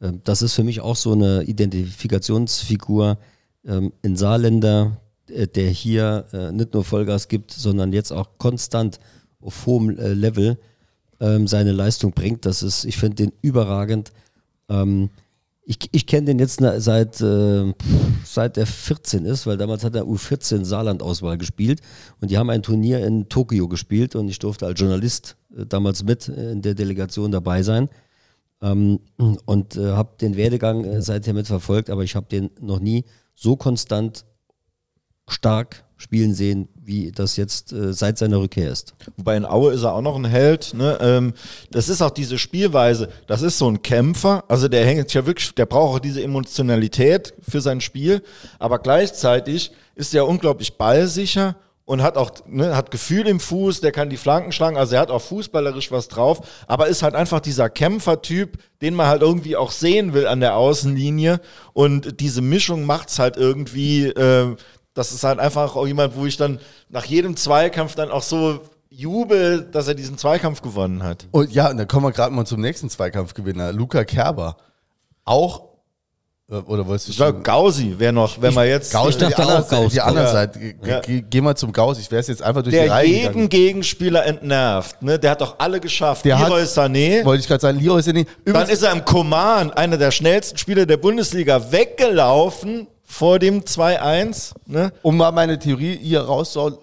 äh, 0.00 0.12
das 0.24 0.42
ist 0.42 0.54
für 0.54 0.64
mich 0.64 0.80
auch 0.80 0.96
so 0.96 1.12
eine 1.12 1.42
Identifikationsfigur, 1.42 3.18
ähm, 3.66 3.92
ein 4.04 4.16
Saarländer, 4.16 5.00
äh, 5.28 5.46
der 5.46 5.70
hier 5.70 6.26
äh, 6.32 6.52
nicht 6.52 6.74
nur 6.74 6.84
Vollgas 6.84 7.28
gibt, 7.28 7.52
sondern 7.52 7.92
jetzt 7.92 8.12
auch 8.12 8.38
konstant 8.38 8.98
auf 9.40 9.66
hohem 9.66 9.98
äh, 9.98 10.12
Level 10.12 10.58
ähm, 11.20 11.46
seine 11.46 11.72
Leistung 11.72 12.12
bringt. 12.12 12.46
Das 12.46 12.62
ist, 12.62 12.84
ich 12.84 12.96
finde 12.96 13.16
den 13.16 13.32
überragend. 13.42 14.12
Ähm, 14.68 15.10
ich, 15.64 15.78
ich 15.92 16.06
kenne 16.06 16.26
den 16.26 16.38
jetzt 16.40 16.60
seit, 16.60 17.20
äh, 17.20 17.72
seit 18.24 18.58
er 18.58 18.66
14 18.66 19.24
ist, 19.24 19.46
weil 19.46 19.56
damals 19.56 19.84
hat 19.84 19.94
er 19.94 20.04
U14 20.04 20.64
Saarland-Auswahl 20.64 21.38
gespielt 21.38 21.80
und 22.20 22.30
die 22.30 22.38
haben 22.38 22.50
ein 22.50 22.64
Turnier 22.64 23.06
in 23.06 23.28
Tokio 23.28 23.68
gespielt 23.68 24.16
und 24.16 24.28
ich 24.28 24.40
durfte 24.40 24.66
als 24.66 24.80
Journalist 24.80 25.36
äh, 25.56 25.64
damals 25.64 26.02
mit 26.02 26.28
äh, 26.28 26.50
in 26.52 26.62
der 26.62 26.74
Delegation 26.74 27.30
dabei 27.30 27.62
sein 27.62 27.88
ähm, 28.60 28.98
und 29.44 29.76
äh, 29.76 29.92
habe 29.92 30.16
den 30.20 30.36
Werdegang 30.36 30.84
äh, 30.84 31.00
seither 31.00 31.32
mitverfolgt, 31.32 31.90
aber 31.90 32.02
ich 32.02 32.16
habe 32.16 32.26
den 32.26 32.50
noch 32.60 32.80
nie 32.80 33.04
so 33.34 33.56
konstant 33.56 34.24
stark 35.28 35.84
spielen 35.96 36.34
sehen, 36.34 36.68
wie 36.74 37.12
das 37.12 37.36
jetzt 37.36 37.72
äh, 37.72 37.92
seit 37.92 38.18
seiner 38.18 38.38
Rückkehr 38.38 38.70
ist. 38.70 38.94
Wobei 39.16 39.36
in 39.36 39.44
Aue 39.44 39.72
ist 39.72 39.84
er 39.84 39.94
auch 39.94 40.00
noch 40.00 40.16
ein 40.16 40.24
Held. 40.24 40.74
Ne? 40.74 40.98
Ähm, 41.00 41.32
das 41.70 41.88
ist 41.88 42.02
auch 42.02 42.10
diese 42.10 42.38
Spielweise. 42.38 43.08
Das 43.28 43.42
ist 43.42 43.58
so 43.58 43.68
ein 43.68 43.82
Kämpfer. 43.82 44.44
Also 44.48 44.66
der 44.68 44.84
hängt 44.84 45.14
ja 45.14 45.24
wirklich, 45.24 45.54
der 45.54 45.66
braucht 45.66 45.96
auch 45.96 45.98
diese 46.00 46.22
Emotionalität 46.22 47.34
für 47.48 47.60
sein 47.60 47.80
Spiel. 47.80 48.22
Aber 48.58 48.80
gleichzeitig 48.80 49.70
ist 49.94 50.12
er 50.14 50.26
unglaublich 50.26 50.76
ballsicher 50.76 51.56
und 51.84 52.02
hat 52.02 52.16
auch 52.16 52.30
ne, 52.46 52.76
hat 52.76 52.90
Gefühl 52.90 53.26
im 53.26 53.40
Fuß. 53.40 53.80
Der 53.80 53.92
kann 53.92 54.10
die 54.10 54.16
Flanken 54.16 54.52
schlagen. 54.52 54.76
Also 54.76 54.94
er 54.94 55.00
hat 55.00 55.10
auch 55.10 55.22
fußballerisch 55.22 55.90
was 55.90 56.08
drauf. 56.08 56.40
Aber 56.66 56.86
ist 56.86 57.02
halt 57.02 57.14
einfach 57.14 57.40
dieser 57.40 57.68
Kämpfertyp, 57.70 58.58
den 58.80 58.94
man 58.94 59.08
halt 59.08 59.22
irgendwie 59.22 59.56
auch 59.56 59.70
sehen 59.70 60.14
will 60.14 60.26
an 60.26 60.40
der 60.40 60.56
Außenlinie. 60.56 61.40
Und 61.72 62.20
diese 62.20 62.40
Mischung 62.40 62.84
macht's 62.84 63.18
halt 63.18 63.36
irgendwie. 63.36 64.06
Äh, 64.06 64.56
das 64.94 65.12
ist 65.12 65.24
halt 65.24 65.38
einfach 65.38 65.74
auch 65.74 65.86
jemand, 65.86 66.16
wo 66.16 66.26
ich 66.26 66.36
dann 66.36 66.60
nach 66.90 67.06
jedem 67.06 67.36
Zweikampf 67.36 67.94
dann 67.94 68.10
auch 68.10 68.22
so 68.22 68.60
jubel, 68.90 69.62
dass 69.62 69.88
er 69.88 69.94
diesen 69.94 70.18
Zweikampf 70.18 70.60
gewonnen 70.60 71.02
hat. 71.02 71.26
Und 71.30 71.50
ja, 71.50 71.70
und 71.70 71.78
dann 71.78 71.88
kommen 71.88 72.06
wir 72.06 72.12
gerade 72.12 72.34
mal 72.34 72.44
zum 72.44 72.60
nächsten 72.60 72.90
Zweikampfgewinner, 72.90 73.72
Luca 73.72 74.04
Kerber. 74.04 74.58
Auch, 75.24 75.71
oder 76.66 76.86
wolltest 76.86 77.08
du 77.08 77.10
Ich 77.12 77.16
glaube, 77.16 77.40
Gausi 77.40 77.94
wäre 77.98 78.12
noch, 78.12 78.40
wenn 78.40 78.52
man 78.54 78.66
jetzt 78.66 78.92
Gauss, 78.92 79.10
Ich 79.10 79.16
dachte 79.16 79.34
die 79.36 79.42
andere 79.42 79.58
auch 79.58 79.62
Seite, 79.68 79.82
Gauss 79.82 79.92
die 79.92 80.00
andere. 80.00 80.28
Seite. 80.28 80.60
Ja. 80.84 81.00
ge- 81.00 81.24
Geh 81.28 81.40
mal 81.40 81.56
zum 81.56 81.72
Gauss. 81.72 81.98
Ich 81.98 82.10
wäre 82.10 82.22
jetzt 82.22 82.42
einfach 82.42 82.62
durch 82.62 82.74
die 82.74 82.80
der 82.82 82.90
Reihe 82.90 83.06
jeden 83.06 83.26
gegangen. 83.28 83.48
Gegenspieler 83.48 84.26
entnervt. 84.26 85.02
Ne? 85.02 85.18
Der 85.18 85.30
hat 85.32 85.40
doch 85.40 85.56
alle 85.58 85.80
geschafft. 85.80 86.24
Der 86.24 86.38
hat- 86.38 86.48
Leroy 86.48 86.62
Sané. 86.64 87.24
Wollte 87.24 87.40
ich 87.40 87.48
gerade 87.48 87.60
sagen, 87.60 87.80
Leroy 87.80 88.00
Sané. 88.00 88.24
Dann 88.24 88.26
Übrigens, 88.44 88.70
ist 88.70 88.82
er 88.82 88.92
im 88.92 89.04
Command, 89.04 89.76
einer 89.76 89.96
der 89.96 90.10
schnellsten 90.10 90.58
Spieler 90.58 90.86
der 90.86 90.96
Bundesliga, 90.98 91.72
weggelaufen 91.72 92.86
vor 93.04 93.38
dem 93.38 93.62
2-1. 93.64 94.52
Ne? 94.66 94.92
um 95.02 95.16
mal 95.16 95.32
meine 95.32 95.58
Theorie 95.58 95.98
hier 96.00 96.20
rauszuhauen, 96.22 96.76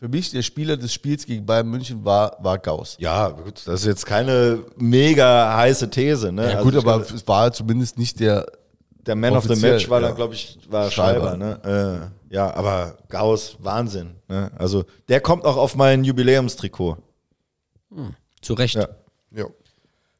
für 0.00 0.08
mich 0.08 0.30
der 0.30 0.42
Spieler 0.42 0.76
des 0.76 0.92
Spiels 0.92 1.26
gegen 1.26 1.44
Bayern 1.44 1.66
München 1.68 2.04
war, 2.04 2.36
war 2.40 2.56
Gauss. 2.58 2.96
Ja, 3.00 3.28
gut, 3.30 3.62
das 3.66 3.80
ist 3.80 3.86
jetzt 3.86 4.06
keine 4.06 4.60
mega 4.76 5.56
heiße 5.56 5.90
These. 5.90 6.30
Ne? 6.30 6.42
Ja, 6.44 6.48
Also 6.58 6.64
gut, 6.64 6.74
ich 6.74 6.78
aber 6.86 7.00
es 7.00 7.26
war 7.26 7.52
zumindest 7.52 7.98
nicht 7.98 8.20
der. 8.20 8.46
Der 9.08 9.16
Man 9.16 9.36
of 9.36 9.44
the 9.44 9.56
Match 9.56 9.88
war 9.90 10.00
ja. 10.00 10.08
dann, 10.08 10.16
glaube 10.16 10.34
ich, 10.34 10.58
war 10.68 10.90
Schreiber. 10.90 11.30
Schreiber. 11.30 11.36
Ne? 11.36 12.10
Äh, 12.30 12.34
ja, 12.34 12.54
aber 12.54 12.98
Gauss, 13.08 13.56
Wahnsinn. 13.58 14.14
Ne? 14.28 14.52
Also 14.56 14.84
der 15.08 15.20
kommt 15.20 15.44
auch 15.44 15.56
auf 15.56 15.74
mein 15.74 16.04
Jubiläumstrikot. 16.04 16.98
Zu 18.42 18.54
Recht. 18.54 18.76
Ja. 18.76 18.88
Ja. 19.32 19.46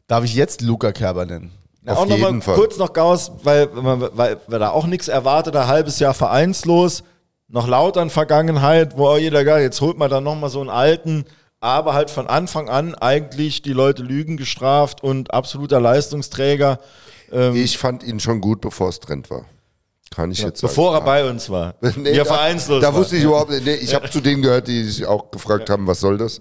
Darf 0.07 0.25
ich 0.25 0.35
jetzt 0.35 0.63
Luca 0.63 0.91
Kerber 0.93 1.27
nennen? 1.27 1.53
Ja, 1.85 1.93
Auf 1.93 1.99
auch 2.01 2.07
noch 2.07 2.19
mal 2.19 2.27
jeden 2.29 2.43
Fall. 2.43 2.55
kurz 2.57 2.79
noch 2.79 2.93
Gauss, 2.93 3.31
weil, 3.45 3.69
weil, 3.73 4.17
weil, 4.17 4.41
weil 4.47 4.59
da 4.59 4.71
auch 4.71 4.87
nichts 4.87 5.09
erwartet, 5.09 5.55
ein 5.55 5.69
halbes 5.69 5.99
Jahr 5.99 6.15
vereinslos, 6.15 7.05
noch 7.49 7.69
lauter 7.69 8.03
in 8.03 8.11
Vergangenheit, 8.11 8.97
wo 8.99 9.07
auch 9.07 9.19
jeder 9.19 9.45
gar, 9.45 9.61
jetzt 9.61 9.81
holt 9.81 9.97
man 9.97 10.11
dann 10.11 10.25
nochmal 10.25 10.51
so 10.51 10.61
einen 10.61 10.71
alten, 10.71 11.25
aber 11.61 11.95
halt 11.95 12.11
von 12.11 12.27
Anfang 12.27 12.69
an 12.69 12.95
eigentlich 12.95 13.63
die 13.63 13.73
Leute 13.73 14.03
Lügen 14.03 14.37
gestraft 14.37 15.03
und 15.03 15.33
absoluter 15.33 15.81
Leistungsträger, 15.81 16.79
Ich 17.55 17.79
fand 17.79 18.03
ihn 18.03 18.21
schon 18.21 18.41
gut, 18.41 18.61
bevor 18.61 18.89
es 18.89 19.01
Trend 19.01 19.31
war. 19.31 19.45
Kann 20.11 20.31
ich 20.31 20.39
jetzt 20.39 20.61
sagen. 20.61 20.71
bevor 20.71 20.95
er 20.95 21.03
bei 21.03 21.29
uns 21.29 21.51
war. 21.51 21.75
Nee, 21.97 22.17
da, 22.17 22.25
vereinslos 22.25 22.81
Da 22.81 22.95
wusste 22.95 23.17
ich 23.17 23.25
überhaupt 23.25 23.51
nicht. 23.51 23.65
Nee, 23.65 23.75
ich 23.75 23.95
habe 23.95 24.09
zu 24.09 24.21
denen 24.21 24.43
gehört, 24.43 24.69
die 24.69 24.83
sich 24.85 25.07
auch 25.07 25.31
gefragt 25.31 25.69
haben, 25.71 25.87
was 25.87 26.01
soll 26.01 26.17
das? 26.17 26.41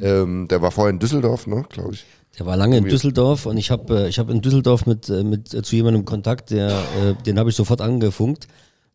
Ähm, 0.00 0.48
der 0.48 0.60
war 0.62 0.70
vorher 0.70 0.90
in 0.90 0.98
Düsseldorf, 0.98 1.46
ne, 1.46 1.64
glaube 1.68 1.94
ich. 1.94 2.04
Der 2.38 2.46
war 2.46 2.56
lange 2.56 2.78
in 2.78 2.84
Düsseldorf 2.84 3.46
und 3.46 3.56
ich 3.56 3.70
habe 3.70 4.06
äh, 4.06 4.08
ich 4.08 4.18
hab 4.18 4.28
in 4.28 4.42
Düsseldorf 4.42 4.86
mit, 4.86 5.08
äh, 5.08 5.22
mit 5.22 5.54
äh, 5.54 5.62
zu 5.62 5.76
jemandem 5.76 6.04
Kontakt, 6.04 6.50
der, 6.50 6.70
äh, 6.70 7.14
den 7.22 7.38
habe 7.38 7.50
ich 7.50 7.56
sofort 7.56 7.80
angefunkt. 7.80 8.48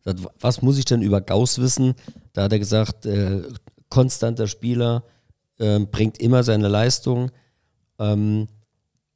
Sagt, 0.04 0.20
was 0.38 0.60
muss 0.60 0.78
ich 0.78 0.84
denn 0.84 1.00
über 1.00 1.20
Gauss 1.22 1.58
wissen? 1.58 1.94
Da 2.34 2.42
hat 2.42 2.52
er 2.52 2.58
gesagt, 2.58 3.06
äh, 3.06 3.42
konstanter 3.88 4.46
Spieler, 4.46 5.04
äh, 5.58 5.80
bringt 5.80 6.18
immer 6.18 6.42
seine 6.42 6.68
Leistung, 6.68 7.30
ähm, 7.98 8.48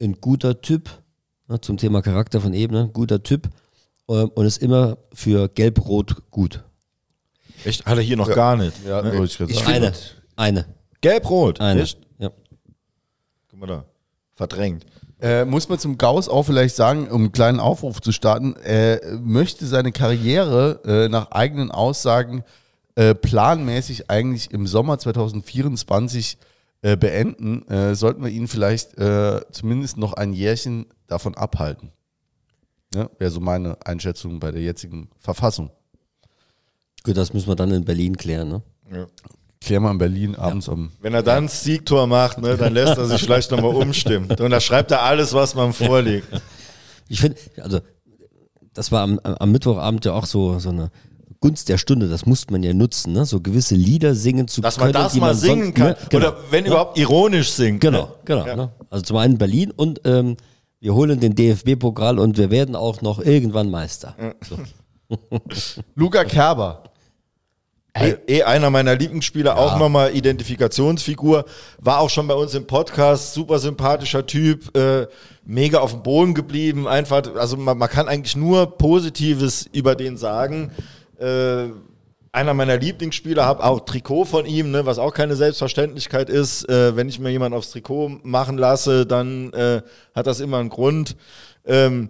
ein 0.00 0.14
guter 0.20 0.60
Typ, 0.62 0.90
ne, 1.54 1.60
zum 1.60 1.76
Thema 1.76 2.02
Charakter 2.02 2.40
von 2.40 2.52
Ebene, 2.52 2.90
guter 2.92 3.22
Typ 3.22 3.48
äh, 4.08 4.12
und 4.12 4.46
ist 4.46 4.62
immer 4.62 4.98
für 5.12 5.48
Gelb-Rot 5.48 6.30
gut. 6.30 6.62
Echt? 7.64 7.86
Hat 7.86 7.96
er 7.96 8.02
hier 8.02 8.16
noch 8.16 8.32
gar 8.32 8.56
nicht. 8.56 8.84
Ja, 8.86 9.02
wollte 9.04 9.24
ich 9.24 9.38
gerade 9.38 9.54
sagen. 9.54 9.68
Eine, 9.68 9.92
eine, 10.36 10.66
Gelb-Rot. 11.00 11.60
eine. 11.60 11.82
Echt? 11.82 11.98
Ja. 12.18 12.30
Guck 13.50 13.60
mal 13.60 13.66
da. 13.66 13.84
Verdrängt. 14.34 14.84
Äh, 15.20 15.44
muss 15.44 15.68
man 15.68 15.78
zum 15.78 15.96
Gauss 15.96 16.28
auch 16.28 16.42
vielleicht 16.42 16.74
sagen, 16.74 17.08
um 17.08 17.22
einen 17.22 17.32
kleinen 17.32 17.60
Aufruf 17.60 18.02
zu 18.02 18.12
starten, 18.12 18.56
er 18.56 19.00
möchte 19.20 19.64
seine 19.66 19.92
Karriere 19.92 20.80
äh, 20.84 21.08
nach 21.08 21.30
eigenen 21.30 21.70
Aussagen 21.70 22.42
äh, 22.96 23.14
planmäßig 23.14 24.10
eigentlich 24.10 24.50
im 24.50 24.66
Sommer 24.66 24.98
2024 24.98 26.36
äh, 26.82 26.96
beenden. 26.96 27.66
Äh, 27.68 27.94
sollten 27.94 28.22
wir 28.22 28.30
ihn 28.30 28.48
vielleicht 28.48 28.98
äh, 28.98 29.40
zumindest 29.50 29.96
noch 29.96 30.12
ein 30.12 30.34
Jährchen 30.34 30.86
davon 31.06 31.34
abhalten. 31.36 31.90
Ja, 32.94 33.08
Wäre 33.18 33.30
so 33.30 33.40
meine 33.40 33.76
Einschätzung 33.84 34.38
bei 34.40 34.52
der 34.52 34.62
jetzigen 34.62 35.08
Verfassung. 35.18 35.70
Gut, 37.02 37.16
das 37.16 37.32
müssen 37.34 37.48
wir 37.48 37.56
dann 37.56 37.70
in 37.72 37.84
Berlin 37.84 38.16
klären. 38.16 38.48
Ne? 38.88 39.08
Klär 39.60 39.80
mal 39.80 39.90
in 39.90 39.98
Berlin 39.98 40.34
abends 40.36 40.68
um. 40.68 40.92
Wenn 41.00 41.14
er 41.14 41.22
dann 41.22 41.44
das 41.46 41.64
Siegtor 41.64 42.06
macht, 42.06 42.38
ne, 42.38 42.56
dann 42.56 42.72
lässt 42.74 42.96
er 42.98 43.06
sich 43.06 43.22
vielleicht 43.22 43.50
nochmal 43.50 43.74
umstimmen. 43.74 44.30
Und 44.30 44.50
da 44.50 44.60
schreibt 44.60 44.90
er 44.90 45.02
alles, 45.02 45.32
was 45.32 45.54
man 45.54 45.72
vorliegt. 45.72 46.28
Ich 47.08 47.20
finde, 47.20 47.36
also 47.60 47.80
das 48.72 48.92
war 48.92 49.02
am, 49.02 49.18
am 49.22 49.52
Mittwochabend 49.52 50.04
ja 50.04 50.12
auch 50.12 50.26
so, 50.26 50.58
so 50.58 50.68
eine 50.70 50.90
Gunst 51.40 51.68
der 51.68 51.76
Stunde, 51.78 52.08
das 52.08 52.24
musste 52.26 52.52
man 52.52 52.62
ja 52.62 52.72
nutzen, 52.72 53.12
ne? 53.12 53.26
so 53.26 53.40
gewisse 53.40 53.74
Lieder 53.74 54.14
singen 54.14 54.48
zu 54.48 54.60
Dass 54.62 54.76
können. 54.78 54.92
man 54.92 55.02
das 55.02 55.12
die 55.12 55.20
mal 55.20 55.34
sonst- 55.34 55.42
singen 55.42 55.74
kann. 55.74 55.88
Ne? 55.88 55.96
Genau. 56.08 56.28
Oder 56.28 56.36
wenn 56.50 56.64
überhaupt 56.66 56.98
ironisch 56.98 57.50
singt. 57.52 57.80
Genau, 57.82 58.04
Ne? 58.06 58.12
genau. 58.24 58.46
Ja. 58.46 58.56
Ne? 58.56 58.72
Also 58.88 59.04
zum 59.04 59.16
einen 59.18 59.36
Berlin 59.36 59.70
und 59.70 60.00
ähm, 60.04 60.36
wir 60.84 60.94
holen 60.94 61.18
den 61.18 61.34
DFB-Pokal 61.34 62.18
und 62.18 62.36
wir 62.36 62.50
werden 62.50 62.76
auch 62.76 63.00
noch 63.00 63.18
irgendwann 63.18 63.70
Meister. 63.70 64.14
So. 64.46 64.58
Luca 65.94 66.24
Kerber. 66.24 66.82
Eh, 67.94 68.16
eh 68.26 68.42
einer 68.42 68.68
meiner 68.68 68.94
Lieblingsspieler, 68.94 69.56
auch 69.56 69.78
nochmal 69.78 70.14
Identifikationsfigur, 70.14 71.46
war 71.78 72.00
auch 72.00 72.10
schon 72.10 72.26
bei 72.26 72.34
uns 72.34 72.52
im 72.52 72.66
Podcast, 72.66 73.32
super 73.32 73.58
sympathischer 73.58 74.26
Typ, 74.26 74.76
äh, 74.76 75.06
mega 75.46 75.78
auf 75.78 75.92
dem 75.92 76.02
Boden 76.02 76.34
geblieben, 76.34 76.86
einfach, 76.86 77.34
also 77.34 77.56
man, 77.56 77.78
man 77.78 77.88
kann 77.88 78.06
eigentlich 78.06 78.36
nur 78.36 78.76
Positives 78.76 79.66
über 79.72 79.94
den 79.94 80.18
sagen. 80.18 80.70
Äh, 81.18 81.68
einer 82.34 82.52
meiner 82.52 82.76
Lieblingsspieler, 82.76 83.44
habe 83.44 83.62
auch 83.62 83.80
Trikot 83.80 84.24
von 84.24 84.44
ihm, 84.44 84.72
ne, 84.72 84.84
was 84.84 84.98
auch 84.98 85.14
keine 85.14 85.36
Selbstverständlichkeit 85.36 86.28
ist. 86.28 86.68
Äh, 86.68 86.96
wenn 86.96 87.08
ich 87.08 87.20
mir 87.20 87.30
jemand 87.30 87.54
aufs 87.54 87.70
Trikot 87.70 88.20
machen 88.24 88.58
lasse, 88.58 89.06
dann 89.06 89.52
äh, 89.52 89.82
hat 90.14 90.26
das 90.26 90.40
immer 90.40 90.58
einen 90.58 90.68
Grund. 90.68 91.16
Ähm, 91.64 92.08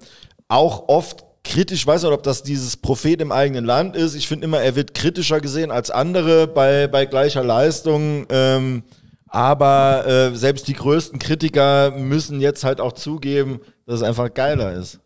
auch 0.49 0.89
oft 0.89 1.25
kritisch, 1.45 1.81
ich 1.81 1.87
weiß 1.87 2.03
nicht, 2.03 2.13
ob 2.13 2.23
das 2.23 2.43
dieses 2.43 2.79
Prophet 2.79 3.21
im 3.21 3.33
eigenen 3.33 3.67
Land 3.67 3.97
ist. 3.97 4.15
Ich 4.15 4.27
finde 4.27 4.47
immer, 4.47 4.61
er 4.61 4.77
wird 4.77 4.95
kritischer 4.95 5.41
gesehen 5.41 5.71
als 5.71 5.91
andere 5.91 6.47
bei, 6.47 6.89
bei 6.89 7.05
gleicher 7.05 7.45
Leistung. 7.45 8.27
Ähm, 8.31 8.83
aber 9.27 10.07
äh, 10.07 10.37
selbst 10.37 10.69
die 10.69 10.75
größten 10.75 11.19
Kritiker 11.19 11.91
müssen 11.91 12.41
jetzt 12.41 12.65
halt 12.65 12.81
auch 12.81 12.93
zugeben, 12.93 13.61
dass 13.85 13.97
es 13.97 14.03
einfach 14.03 14.33
geiler 14.33 14.73
ist. 14.73 15.01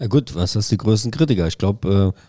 Ja 0.00 0.06
gut, 0.06 0.34
was 0.34 0.54
ist 0.54 0.70
die 0.70 0.76
größten 0.76 1.10
Kritiker? 1.10 1.46
Ich 1.46 1.56
glaube, 1.56 2.12
äh, 2.14 2.20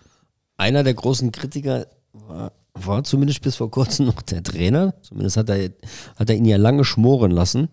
einer 0.56 0.84
der 0.84 0.94
großen 0.94 1.32
Kritiker 1.34 1.88
war, 2.28 2.52
war 2.74 3.04
zumindest 3.04 3.42
bis 3.42 3.56
vor 3.56 3.72
kurzem 3.72 4.06
noch 4.08 4.22
der 4.22 4.44
Trainer. 4.44 4.94
Zumindest 5.02 5.38
hat 5.38 5.50
er, 5.50 5.70
hat 6.16 6.30
er 6.30 6.36
ihn 6.36 6.46
ja 6.46 6.58
lange 6.58 6.84
schmoren 6.84 7.32
lassen 7.32 7.70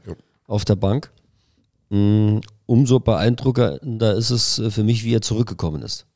auf 0.46 0.64
der 0.64 0.76
Bank. 0.76 1.10
Mm, 1.90 2.38
umso 2.66 3.00
beeindruckender 3.00 4.14
ist 4.14 4.30
es 4.30 4.58
äh, 4.58 4.70
für 4.70 4.82
mich, 4.82 5.04
wie 5.04 5.14
er 5.14 5.20
zurückgekommen 5.20 5.82
ist. 5.82 6.06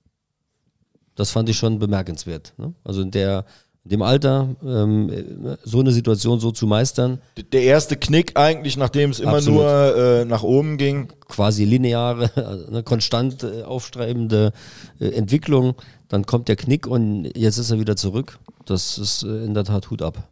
Das 1.14 1.30
fand 1.30 1.48
ich 1.48 1.56
schon 1.56 1.78
bemerkenswert. 1.78 2.54
Ne? 2.56 2.72
Also 2.84 3.02
in, 3.02 3.10
der, 3.10 3.44
dem 3.84 4.02
Alter 4.02 4.56
ähm, 4.64 5.10
äh, 5.10 5.56
so 5.64 5.80
eine 5.80 5.92
Situation 5.92 6.40
so 6.40 6.50
zu 6.50 6.66
meistern, 6.66 7.20
Der 7.52 7.62
erste 7.62 7.96
Knick 7.96 8.38
eigentlich, 8.38 8.76
nachdem 8.76 9.10
es 9.10 9.20
immer 9.20 9.36
Absolut. 9.36 9.60
nur 9.60 9.96
äh, 9.96 10.24
nach 10.24 10.42
oben 10.42 10.76
ging. 10.76 11.12
quasi 11.28 11.64
lineare, 11.64 12.30
also 12.36 12.66
eine 12.68 12.82
konstant 12.82 13.42
äh, 13.42 13.62
aufstrebende 13.62 14.52
äh, 14.98 15.08
Entwicklung. 15.08 15.74
Dann 16.08 16.24
kommt 16.26 16.48
der 16.48 16.56
Knick 16.56 16.86
und 16.86 17.24
jetzt 17.36 17.58
ist 17.58 17.70
er 17.70 17.80
wieder 17.80 17.96
zurück. 17.96 18.38
Das 18.64 18.98
ist 18.98 19.22
äh, 19.24 19.44
in 19.44 19.54
der 19.54 19.64
Tat 19.64 19.90
Hut 19.90 20.02
ab. 20.02 20.28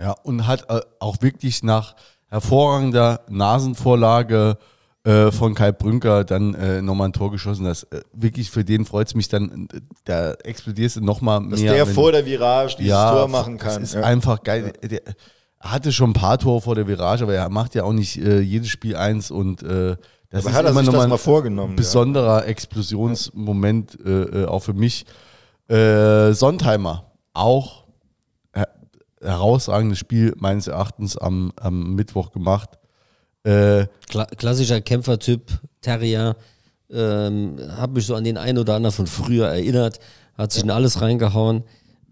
Ja, 0.00 0.12
und 0.22 0.46
hat 0.46 0.68
äh, 0.70 0.80
auch 0.98 1.18
wirklich 1.20 1.62
nach 1.62 1.94
hervorragender 2.28 3.20
Nasenvorlage 3.28 4.56
äh, 5.04 5.30
von 5.30 5.54
Kai 5.54 5.72
Brünker 5.72 6.24
dann 6.24 6.54
äh, 6.54 6.80
nochmal 6.82 7.08
ein 7.08 7.12
Tor 7.12 7.30
geschossen. 7.30 7.64
Das, 7.64 7.84
äh, 7.84 8.00
wirklich 8.12 8.50
für 8.50 8.64
den 8.64 8.84
freut 8.84 9.08
es 9.08 9.14
mich 9.14 9.28
dann, 9.28 9.68
da 10.04 10.32
explodierst 10.32 10.96
du 10.96 11.00
nochmal 11.00 11.40
mehr. 11.40 11.50
Dass 11.50 11.60
der 11.60 11.86
wenn- 11.86 11.94
vor 11.94 12.12
der 12.12 12.24
Virage 12.26 12.76
dieses 12.78 12.92
Tor 12.94 13.28
machen 13.28 13.58
kann. 13.58 13.74
Das 13.80 13.90
ist 13.90 13.94
Ja. 13.94 14.02
einfach 14.02 14.42
geil. 14.42 14.72
Der, 14.82 15.02
er 15.06 15.70
hatte 15.70 15.92
schon 15.92 16.10
ein 16.10 16.14
paar 16.14 16.38
Tore 16.38 16.60
vor 16.62 16.74
der 16.74 16.86
Virage, 16.86 17.22
aber 17.24 17.34
er 17.34 17.48
macht 17.50 17.74
ja 17.74 17.84
auch 17.84 17.92
nicht 17.92 18.16
äh, 18.18 18.40
jedes 18.40 18.68
Spiel 18.70 18.96
eins 18.96 19.30
und 19.30 19.62
äh, 19.62 19.96
das 20.30 20.44
Aber 20.44 20.50
ist 20.50 20.56
hat 20.56 20.64
er 20.64 20.70
immer 20.70 20.80
sich 20.80 20.86
noch 20.86 20.92
das 20.94 21.02
mal 21.02 21.08
mal 21.08 21.14
ein 21.16 21.18
vorgenommen, 21.18 21.72
ja. 21.72 21.76
besonderer 21.76 22.46
Explosionsmoment 22.46 23.98
äh, 24.04 24.10
äh, 24.10 24.46
auch 24.46 24.60
für 24.60 24.74
mich. 24.74 25.04
Äh, 25.68 26.32
Sontheimer, 26.32 27.10
auch 27.34 27.84
her 28.54 28.68
herausragendes 29.20 29.98
Spiel 29.98 30.34
meines 30.38 30.68
Erachtens 30.68 31.16
am, 31.16 31.52
am 31.56 31.94
Mittwoch 31.94 32.30
gemacht. 32.30 32.70
Äh, 33.42 33.86
Kla 34.08 34.24
klassischer 34.26 34.80
Kämpfertyp, 34.80 35.50
Terrier, 35.80 36.36
ähm, 36.90 37.56
habe 37.76 37.94
mich 37.94 38.06
so 38.06 38.14
an 38.14 38.24
den 38.24 38.36
einen 38.36 38.58
oder 38.58 38.74
anderen 38.74 38.94
von 38.94 39.06
früher 39.06 39.48
erinnert, 39.48 39.98
hat 40.36 40.52
sich 40.52 40.62
in 40.62 40.70
alles 40.70 41.00
reingehauen. 41.00 41.64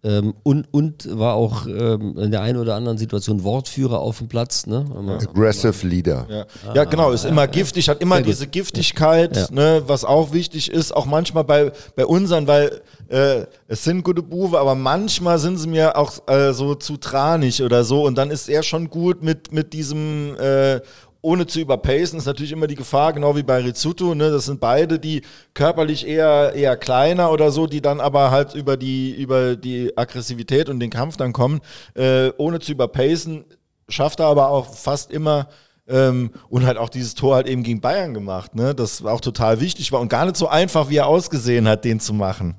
Ähm, 0.04 0.34
und, 0.44 0.68
und 0.72 1.18
war 1.18 1.34
auch 1.34 1.66
ähm, 1.66 2.16
in 2.18 2.30
der 2.30 2.42
einen 2.42 2.58
oder 2.58 2.76
anderen 2.76 2.98
Situation 2.98 3.42
Wortführer 3.42 3.98
auf 3.98 4.18
dem 4.18 4.28
Platz. 4.28 4.66
Ne? 4.66 4.84
Aggressive 5.20 5.84
Leader. 5.86 6.26
Ja, 6.30 6.46
ja 6.74 6.84
genau, 6.84 7.10
ist 7.10 7.24
immer 7.24 7.48
giftig, 7.48 7.88
hat 7.88 8.00
immer 8.00 8.22
diese 8.22 8.46
Giftigkeit, 8.46 9.36
Ja. 9.36 9.46
ne, 9.50 9.82
was 9.88 10.04
auch 10.04 10.32
wichtig 10.32 10.70
ist, 10.70 10.94
auch 10.94 11.06
manchmal 11.06 11.42
bei, 11.42 11.72
bei 11.96 12.06
unseren, 12.06 12.46
weil 12.46 12.80
äh, 13.08 13.46
es 13.66 13.82
sind 13.82 14.04
gute 14.04 14.22
Buwe, 14.22 14.58
aber 14.60 14.76
manchmal 14.76 15.38
sind 15.40 15.56
sie 15.56 15.68
mir 15.68 15.96
auch 15.96 16.12
äh, 16.28 16.52
so 16.52 16.76
zu 16.76 16.96
tranig 16.96 17.60
oder 17.62 17.82
so 17.82 18.06
und 18.06 18.16
dann 18.16 18.30
ist 18.30 18.48
er 18.48 18.62
schon 18.62 18.88
gut 18.90 19.22
mit, 19.24 19.52
mit 19.52 19.72
diesem 19.72 20.36
äh, 20.38 20.80
ohne 21.28 21.46
zu 21.46 21.60
überpacen, 21.60 22.18
ist 22.18 22.24
natürlich 22.24 22.52
immer 22.52 22.66
die 22.66 22.74
Gefahr, 22.74 23.12
genau 23.12 23.36
wie 23.36 23.42
bei 23.42 23.60
Rizzuto, 23.60 24.14
ne, 24.14 24.30
das 24.30 24.46
sind 24.46 24.60
beide, 24.60 24.98
die 24.98 25.20
körperlich 25.52 26.06
eher, 26.06 26.54
eher 26.54 26.78
kleiner 26.78 27.30
oder 27.30 27.50
so, 27.50 27.66
die 27.66 27.82
dann 27.82 28.00
aber 28.00 28.30
halt 28.30 28.54
über 28.54 28.78
die, 28.78 29.10
über 29.10 29.54
die 29.54 29.92
Aggressivität 29.94 30.70
und 30.70 30.80
den 30.80 30.88
Kampf 30.88 31.18
dann 31.18 31.34
kommen, 31.34 31.60
äh, 31.92 32.30
ohne 32.38 32.60
zu 32.60 32.72
überpacen, 32.72 33.44
schafft 33.90 34.20
er 34.20 34.26
aber 34.26 34.48
auch 34.48 34.74
fast 34.74 35.12
immer 35.12 35.48
ähm, 35.86 36.30
und 36.48 36.64
halt 36.64 36.78
auch 36.78 36.88
dieses 36.88 37.14
Tor 37.14 37.34
halt 37.34 37.46
eben 37.46 37.62
gegen 37.62 37.82
Bayern 37.82 38.14
gemacht, 38.14 38.54
ne? 38.54 38.74
Das 38.74 39.04
auch 39.04 39.20
total 39.20 39.60
wichtig 39.60 39.92
war 39.92 40.00
und 40.00 40.08
gar 40.08 40.24
nicht 40.24 40.36
so 40.36 40.48
einfach, 40.48 40.88
wie 40.88 40.96
er 40.96 41.06
ausgesehen 41.06 41.68
hat, 41.68 41.84
den 41.84 42.00
zu 42.00 42.14
machen. 42.14 42.54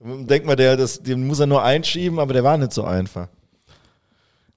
Ne? 0.00 0.26
Denkt 0.26 0.46
man, 0.46 0.56
der, 0.56 0.78
das, 0.78 1.02
den 1.02 1.26
muss 1.26 1.40
er 1.40 1.46
nur 1.46 1.62
einschieben, 1.62 2.18
aber 2.18 2.32
der 2.32 2.44
war 2.44 2.56
nicht 2.56 2.72
so 2.72 2.84
einfach. 2.84 3.28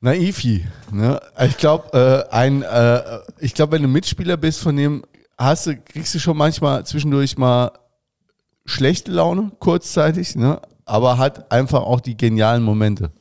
Naivi. 0.04 0.66
Ne? 0.92 1.18
Ich 1.48 1.56
glaube, 1.56 2.28
äh, 2.30 2.36
ein, 2.36 2.62
äh, 2.62 3.02
ich 3.40 3.54
glaube, 3.54 3.72
wenn 3.72 3.84
du 3.84 3.88
Mitspieler 3.88 4.36
bist 4.36 4.60
von 4.60 4.76
dem, 4.76 5.06
hast 5.38 5.66
du, 5.66 5.78
kriegst 5.78 6.14
du 6.14 6.20
schon 6.20 6.36
manchmal 6.36 6.86
zwischendurch 6.86 7.38
mal 7.38 7.72
schlechte 8.66 9.12
Laune, 9.12 9.54
kurzzeitig, 9.60 10.36
ne? 10.36 10.60
aber 10.84 11.18
hat 11.18 11.50
einfach 11.54 11.84
auch 11.84 12.02
die 12.02 12.18
genialen 12.18 12.64
Momente. 12.64 13.12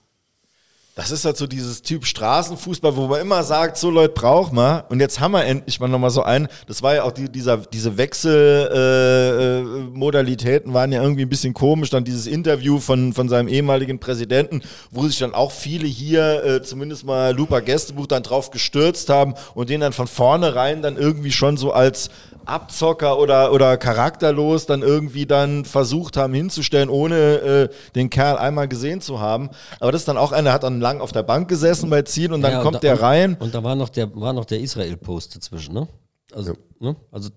Das 1.03 1.11
ist 1.11 1.25
halt 1.25 1.37
so 1.37 1.49
dieses 1.49 1.83
Typ 1.83 2.07
Straßenfußball, 2.07 2.95
wo 2.95 3.09
man 3.09 3.21
immer 3.21 3.43
sagt, 3.43 3.77
so 3.77 3.91
Leute 3.91 4.15
braucht 4.15 4.53
man. 4.53 4.85
Und 4.89 5.01
jetzt 5.01 5.19
haben 5.19 5.33
wir 5.33 5.45
endlich 5.45 5.81
mal 5.81 5.89
nochmal 5.89 6.11
so 6.11 6.23
einen. 6.23 6.47
Das 6.69 6.81
war 6.81 6.95
ja 6.95 7.03
auch 7.03 7.11
die, 7.11 7.29
dieser, 7.29 7.57
diese 7.57 7.99
Wechselmodalitäten 7.99 9.91
äh, 9.95 9.99
Modalitäten 9.99 10.75
waren 10.75 10.93
ja 10.93 11.03
irgendwie 11.03 11.23
ein 11.23 11.29
bisschen 11.29 11.55
komisch. 11.55 11.91
Dann 11.91 12.05
dieses 12.05 12.29
Interview 12.29 12.79
von, 12.79 13.13
von 13.15 13.29
seinem 13.29 13.49
ehemaligen 13.49 13.99
Präsidenten, 13.99 14.63
wo 14.93 15.09
sich 15.09 15.19
dann 15.19 15.35
auch 15.35 15.51
viele 15.51 15.89
hier, 15.89 16.45
äh, 16.45 16.63
zumindest 16.63 17.05
mal 17.05 17.35
Lupa 17.35 17.59
Gästebuch, 17.59 18.07
dann 18.07 18.23
drauf 18.23 18.53
gestürzt 18.53 19.09
haben 19.09 19.35
und 19.57 19.71
den 19.71 19.81
dann 19.81 19.93
von 19.93 20.07
vornherein 20.07 20.83
dann 20.83 20.97
irgendwie 20.97 21.33
schon 21.33 21.57
so 21.57 21.73
als 21.73 22.11
Abzocker 22.47 23.19
oder, 23.19 23.53
oder 23.53 23.77
charakterlos 23.77 24.67
dann 24.67 24.83
irgendwie 24.83 25.27
dann 25.27 25.65
versucht 25.65 26.17
haben 26.17 26.35
hinzustellen, 26.35 26.89
ohne 26.89 27.17
äh, 27.17 27.69
den 27.95 28.11
Kerl 28.11 28.39
einmal 28.39 28.69
gesehen 28.69 29.01
zu 29.01 29.21
haben. 29.21 29.51
Aber 29.81 29.93
das 29.93 30.03
ist 30.03 30.09
dann 30.09 30.17
auch 30.17 30.33
einer, 30.33 30.45
der 30.45 30.53
hat 30.53 30.63
dann 30.65 30.81
lang 30.81 31.01
auf 31.01 31.13
der 31.13 31.23
Bank 31.23 31.49
gesessen 31.49 31.91
bei 31.91 32.03
Ziel 32.03 32.33
und 32.33 32.43
dann 32.43 32.53
Ja, 32.53 32.63
kommt 32.63 32.77
da, 32.77 32.81
der 32.81 33.03
rein. 33.03 33.37
Und 33.39 33.55
da 33.55 33.63
war 33.63 33.75
noch 33.75 33.89
der, 33.89 34.15
war 34.15 34.33
noch 34.33 34.45
der 34.45 34.61
Israel-Post 34.61 35.37
dazwischen, 35.37 35.75
ne? 35.75 35.89
Also, 36.35 36.55
ne? 36.79 36.97
also 37.11 37.31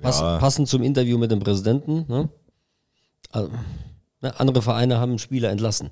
pass, 0.00 0.20
passend 0.20 0.68
zum 0.68 0.82
Interview 0.82 1.18
mit 1.18 1.30
dem 1.30 1.40
Präsidenten, 1.40 2.04
ne? 2.08 2.28
Also, 3.30 3.50
ne? 4.20 4.38
Andere 4.38 4.62
Vereine 4.62 4.98
haben 4.98 5.18
Spieler 5.18 5.50
entlassen. 5.50 5.90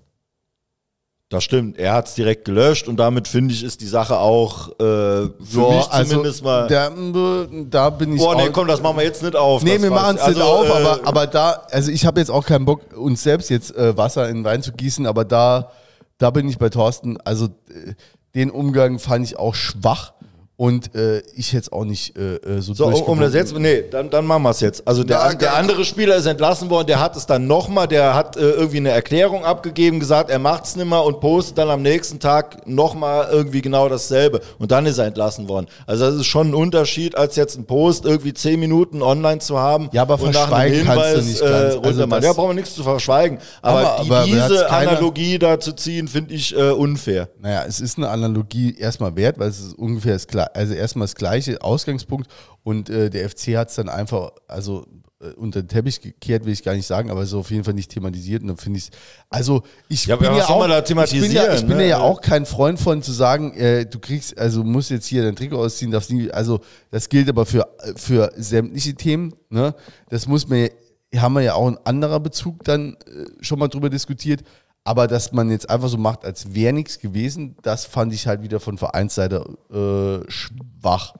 Das 1.31 1.45
stimmt, 1.45 1.79
er 1.79 1.93
hat 1.93 2.09
es 2.09 2.15
direkt 2.15 2.45
gelöscht 2.45 2.89
und 2.89 2.97
damit 2.97 3.29
finde 3.29 3.55
ich, 3.55 3.63
ist 3.63 3.81
die 3.81 3.87
Sache 3.87 4.19
auch 4.19 4.69
äh, 4.71 4.73
für 4.81 5.31
mich 5.71 5.89
zumindest 5.89 6.43
mal. 6.43 6.67
Der, 6.67 6.89
äh, 6.89 7.67
da 7.71 7.89
bin 7.91 8.15
ich 8.15 8.19
Boah, 8.21 8.35
nee, 8.35 8.51
komm, 8.53 8.67
das 8.67 8.83
machen 8.83 8.97
wir 8.97 9.05
jetzt 9.05 9.23
nicht 9.23 9.37
auf. 9.37 9.63
Nee, 9.63 9.81
wir 9.81 9.93
machen 9.93 10.17
es 10.17 10.23
Also, 10.23 10.41
nicht 10.41 10.49
auf, 10.49 10.67
äh, 10.67 10.73
aber, 10.73 11.01
aber 11.05 11.27
da, 11.29 11.63
also 11.71 11.93
ich 11.93 12.05
habe 12.05 12.19
jetzt 12.19 12.33
auch 12.33 12.45
keinen 12.45 12.65
Bock, 12.65 12.81
uns 12.97 13.23
selbst 13.23 13.49
jetzt 13.49 13.73
äh, 13.77 13.97
Wasser 13.97 14.29
in 14.29 14.39
den 14.39 14.45
Wein 14.45 14.61
zu 14.61 14.73
gießen, 14.73 15.07
aber 15.07 15.25
da, 15.25 15.71
da 16.19 16.31
bin 16.31 16.49
ich 16.49 16.59
bei 16.59 16.69
Thorsten. 16.69 17.17
Also 17.21 17.45
äh, 17.45 17.95
den 18.35 18.51
Umgang 18.51 18.99
fand 18.99 19.25
ich 19.25 19.39
auch 19.39 19.55
schwach 19.55 20.15
Und 20.61 20.95
äh, 20.95 21.23
ich 21.37 21.55
hätte 21.55 21.63
es 21.63 21.73
auch 21.73 21.87
nicht 21.87 22.19
äh, 22.19 22.35
äh, 22.35 22.61
so 22.61 22.75
So, 22.75 22.85
um, 22.85 23.19
das 23.19 23.33
jetzt, 23.33 23.57
nee, 23.57 23.83
dann, 23.91 24.11
dann 24.11 24.27
machen 24.27 24.43
wir 24.43 24.51
es 24.51 24.61
jetzt. 24.61 24.87
Also 24.87 25.05
der, 25.05 25.23
an- 25.23 25.39
der 25.39 25.49
geil. 25.49 25.59
andere 25.59 25.87
Spieler 25.87 26.17
ist 26.17 26.27
entlassen 26.27 26.69
worden, 26.69 26.87
der 26.87 27.01
hat 27.01 27.17
es 27.17 27.25
dann 27.25 27.47
nochmal, 27.47 27.89
der 27.89 28.13
hat 28.15 28.37
äh, 28.37 28.41
irgendwie 28.51 28.77
eine 28.77 28.91
Erklärung 28.91 29.43
abgegeben, 29.43 30.01
gesagt, 30.01 30.29
er 30.29 30.39
macht 30.39 30.67
es 30.67 30.77
nicht 30.77 30.85
mehr 30.87 31.03
und 31.03 31.19
postet 31.21 31.57
dann 31.57 31.71
am 31.71 31.81
nächsten 31.81 32.19
Tag 32.21 32.67
nochmal 32.67 33.29
irgendwie 33.33 33.63
genau 33.63 33.89
dasselbe. 33.89 34.43
Und 34.59 34.71
dann 34.71 34.85
ist 34.85 34.99
er 34.99 35.07
entlassen 35.07 35.49
worden. 35.49 35.67
Also 35.87 36.05
das 36.05 36.17
ist 36.17 36.27
schon 36.27 36.49
ein 36.51 36.55
Unterschied, 36.55 37.17
als 37.17 37.37
jetzt 37.37 37.57
ein 37.57 37.65
Post 37.65 38.05
irgendwie 38.05 38.35
zehn 38.35 38.61
Minuten 38.61 39.01
online 39.01 39.39
zu 39.39 39.59
haben. 39.59 39.89
Ja, 39.93 40.03
aber 40.03 40.21
und 40.21 40.35
nach 40.35 40.53
einem 40.53 40.75
verschweigen 40.75 40.85
kannst 40.85 41.05
du 41.05 41.09
Hinweis, 41.09 41.25
nicht 41.25 41.41
äh, 41.41 41.45
ganz. 41.47 41.65
Also 41.65 41.79
runtermachen. 41.79 42.11
das- 42.11 42.25
ja, 42.27 42.33
brauchen 42.35 42.51
wir 42.51 42.55
nichts 42.57 42.75
zu 42.75 42.83
verschweigen. 42.83 43.39
Aber, 43.63 43.79
Aber- 43.95 44.05
die, 44.05 44.11
aber 44.11 44.25
diese 44.25 44.71
Analogie 44.71 45.39
da 45.39 45.59
zu 45.59 45.73
ziehen, 45.73 46.07
finde 46.07 46.35
ich 46.35 46.55
äh, 46.55 46.71
unfair. 46.73 47.29
Naja, 47.41 47.65
es 47.67 47.81
ist 47.81 47.97
eine 47.97 48.11
Analogie 48.11 48.77
erstmal 48.79 49.17
wert, 49.17 49.39
weil 49.39 49.49
es 49.49 49.59
ist 49.59 49.73
ungefähr 49.79 50.13
das 50.13 50.27
gleiche, 50.27 50.50
also 50.55 50.75
erstmal 50.75 51.05
das 51.05 51.15
gleiche 51.15 51.63
Ausgangspunkt 51.63 52.31
und 52.63 52.91
äh, 52.91 53.11
der 53.11 53.29
FC 53.29 53.57
hat 53.57 53.71
es 53.71 53.77
dann 53.77 53.89
einfach, 53.89 54.33
also 54.49 54.87
äh, 55.21 55.33
unter 55.33 55.63
den 55.63 55.69
Teppich 55.69 56.01
gekehrt, 56.01 56.45
will 56.45 56.53
ich 56.53 56.63
gar 56.63 56.75
nicht 56.75 56.87
sagen, 56.87 57.11
aber 57.11 57.27
so 57.27 57.41
auf 57.41 57.51
jeden 57.51 57.65
Fall 57.65 57.75
nicht 57.75 57.91
thematisiert 57.91 58.43
und 58.43 58.49
dann 58.49 58.57
finde 58.57 58.79
ich 58.79 58.85
es, 58.85 58.91
also 59.29 59.63
ich 59.89 60.07
Ja, 60.07 60.17
bin 60.17 60.35
ja 60.35 60.49
auch, 60.49 60.67
da 60.67 60.79
ich 61.05 61.21
bin 61.21 61.33
ja, 61.33 61.55
ich 61.55 61.67
bin 61.67 61.77
ne? 61.77 61.89
ja 61.89 61.99
auch 62.01 62.21
kein 62.21 62.47
Freund 62.47 62.81
von 62.81 63.03
zu 63.03 63.13
sagen, 63.13 63.55
äh, 63.55 63.87
du 63.87 63.99
kriegst, 63.99 64.39
also 64.39 64.65
musst 64.65 64.91
jetzt 64.91 65.07
hier 65.07 65.23
dein 65.23 65.37
Trikot 65.37 65.59
ausziehen, 65.59 65.91
darfst 65.91 66.11
nie, 66.11 66.31
also 66.31 66.61
das 66.91 67.09
gilt 67.09 67.29
aber 67.29 67.45
für, 67.45 67.69
für 67.97 68.33
sämtliche 68.37 68.95
Themen, 68.95 69.35
ne, 69.51 69.75
das 70.09 70.27
muss 70.27 70.49
man, 70.49 70.69
haben 71.15 71.35
wir 71.35 71.43
ja 71.43 71.55
auch 71.55 71.67
ein 71.67 71.79
anderer 71.85 72.21
Bezug 72.21 72.65
dann 72.65 72.95
äh, 73.07 73.27
schon 73.41 73.59
mal 73.59 73.69
drüber 73.69 73.91
diskutiert, 73.91 74.43
aber 74.85 75.07
dass 75.07 75.33
man 75.33 75.51
jetzt 75.51 75.69
einfach 75.69 75.89
so 75.89 75.99
macht, 75.99 76.25
als 76.25 76.55
wäre 76.55 76.73
nichts 76.73 76.99
gewesen, 76.99 77.57
das 77.63 77.85
fand 77.85 78.13
ich 78.13 78.27
halt 78.27 78.43
wieder 78.43 78.61
von 78.61 78.79
Vereinsseite 78.79 79.45
äh, 79.71 80.31
schwach. 80.31 81.15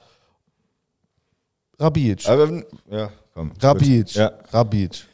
Rabic. 1.79 2.29
Aber, 2.29 2.63
ja, 2.91 3.11
komm. 3.35 3.53
Rabic. 3.61 4.15
Ja. 4.15 4.33
Rabic. 4.51 5.07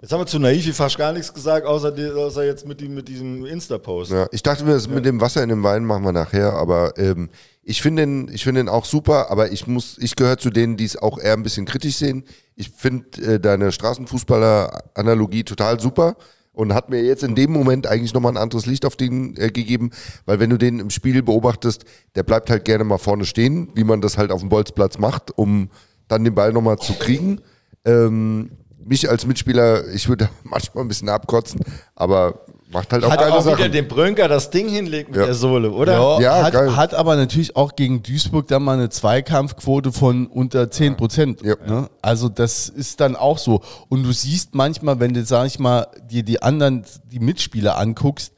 Jetzt 0.00 0.12
haben 0.12 0.20
wir 0.20 0.26
zu 0.26 0.38
naiv 0.38 0.76
fast 0.76 0.96
gar 0.98 1.12
nichts 1.12 1.32
gesagt, 1.32 1.66
außer, 1.66 1.90
die, 1.90 2.08
außer 2.08 2.44
jetzt 2.44 2.66
mit, 2.66 2.80
die, 2.80 2.88
mit 2.88 3.08
diesem 3.08 3.44
Insta-Post. 3.44 4.12
Ja, 4.12 4.26
ich 4.30 4.42
dachte 4.42 4.64
mir, 4.64 4.72
das 4.72 4.86
mit 4.86 5.04
dem 5.04 5.20
Wasser 5.20 5.42
in 5.42 5.48
dem 5.48 5.62
Wein 5.62 5.84
machen 5.84 6.04
wir 6.04 6.12
nachher, 6.12 6.52
aber 6.52 6.96
ähm, 6.98 7.30
ich 7.62 7.82
finde 7.82 8.02
den, 8.02 8.28
ich 8.32 8.44
finde 8.44 8.60
den 8.60 8.68
auch 8.68 8.84
super, 8.84 9.30
aber 9.30 9.50
ich 9.50 9.66
muss, 9.66 9.96
ich 9.98 10.14
gehöre 10.14 10.38
zu 10.38 10.50
denen, 10.50 10.76
die 10.76 10.84
es 10.84 10.96
auch 10.96 11.18
eher 11.18 11.32
ein 11.32 11.42
bisschen 11.42 11.66
kritisch 11.66 11.96
sehen. 11.96 12.24
Ich 12.54 12.70
finde 12.70 13.22
äh, 13.22 13.40
deine 13.40 13.72
Straßenfußballer-Analogie 13.72 15.44
total 15.44 15.80
super 15.80 16.16
und 16.58 16.74
hat 16.74 16.90
mir 16.90 17.00
jetzt 17.04 17.22
in 17.22 17.36
dem 17.36 17.52
Moment 17.52 17.86
eigentlich 17.86 18.12
nochmal 18.12 18.32
ein 18.32 18.36
anderes 18.36 18.66
Licht 18.66 18.84
auf 18.84 18.96
den 18.96 19.36
äh, 19.36 19.52
gegeben, 19.52 19.90
weil 20.26 20.40
wenn 20.40 20.50
du 20.50 20.58
den 20.58 20.80
im 20.80 20.90
Spiel 20.90 21.22
beobachtest, 21.22 21.84
der 22.16 22.24
bleibt 22.24 22.50
halt 22.50 22.64
gerne 22.64 22.82
mal 22.82 22.98
vorne 22.98 23.26
stehen, 23.26 23.68
wie 23.76 23.84
man 23.84 24.00
das 24.00 24.18
halt 24.18 24.32
auf 24.32 24.40
dem 24.40 24.48
Bolzplatz 24.48 24.98
macht, 24.98 25.38
um 25.38 25.70
dann 26.08 26.24
den 26.24 26.34
Ball 26.34 26.52
nochmal 26.52 26.76
zu 26.78 26.94
kriegen. 26.94 27.40
Ähm, 27.84 28.50
mich 28.84 29.08
als 29.08 29.24
Mitspieler, 29.24 29.86
ich 29.94 30.08
würde 30.08 30.30
manchmal 30.42 30.82
ein 30.82 30.88
bisschen 30.88 31.08
abkotzen, 31.08 31.60
aber 31.94 32.44
macht 32.70 32.92
halt 32.92 33.04
auch 33.04 33.10
Hat 33.10 33.20
geile 33.20 33.32
auch 33.34 33.44
wieder 33.44 33.56
Sachen. 33.56 33.72
dem 33.72 33.88
Brönker 33.88 34.28
das 34.28 34.50
Ding 34.50 34.68
hinlegt 34.68 35.10
mit 35.10 35.18
Ja. 35.18 35.24
der 35.26 35.34
Sohle, 35.34 35.70
oder? 35.70 35.92
Ja, 35.92 36.20
Ja, 36.20 36.42
hat, 36.44 36.52
geil. 36.52 36.76
hat 36.76 36.94
aber 36.94 37.16
natürlich 37.16 37.56
auch 37.56 37.76
gegen 37.76 38.02
Duisburg 38.02 38.46
dann 38.48 38.62
mal 38.62 38.74
eine 38.78 38.88
Zweikampfquote 38.90 39.92
von 39.92 40.26
unter 40.26 40.70
10 40.70 40.96
Prozent. 40.96 41.42
Ja. 41.42 41.56
Ne? 41.66 41.88
Also 42.02 42.28
das 42.28 42.68
ist 42.68 43.00
dann 43.00 43.16
auch 43.16 43.38
so. 43.38 43.62
Und 43.88 44.02
du 44.02 44.12
siehst 44.12 44.54
manchmal, 44.54 45.00
wenn 45.00 45.14
du, 45.14 45.24
sag 45.24 45.46
ich 45.46 45.58
mal, 45.58 45.86
dir 46.10 46.22
die 46.22 46.42
anderen, 46.42 46.84
die 47.10 47.20
Mitspieler 47.20 47.78
anguckst, 47.78 48.32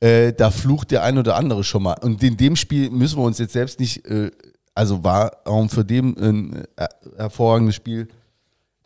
äh, 0.00 0.32
da 0.32 0.50
flucht 0.50 0.90
der 0.90 1.02
ein 1.02 1.18
oder 1.18 1.36
andere 1.36 1.64
schon 1.64 1.82
mal. 1.82 1.94
Und 2.00 2.22
in 2.22 2.36
dem 2.36 2.56
Spiel 2.56 2.90
müssen 2.90 3.18
wir 3.18 3.24
uns 3.24 3.38
jetzt 3.38 3.52
selbst 3.52 3.80
nicht, 3.80 4.04
äh, 4.06 4.30
also 4.74 5.04
war 5.04 5.38
auch 5.44 5.68
für 5.70 5.84
dem 5.84 6.16
ein 6.18 6.64
äh, 6.76 6.86
hervorragendes 7.16 7.74
Spiel. 7.76 8.08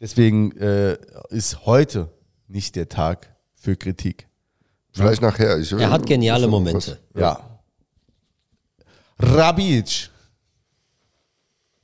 Deswegen 0.00 0.52
äh, 0.58 0.96
ist 1.30 1.66
heute 1.66 2.08
nicht 2.46 2.76
der 2.76 2.88
Tag 2.88 3.34
für 3.54 3.74
Kritik. 3.76 4.27
Vielleicht 4.92 5.22
nachher. 5.22 5.58
Ich, 5.58 5.72
Er 5.72 5.90
hat 5.90 6.06
geniale 6.06 6.46
Momente. 6.48 6.98
Ja. 7.16 7.40
Rabic. 9.20 10.10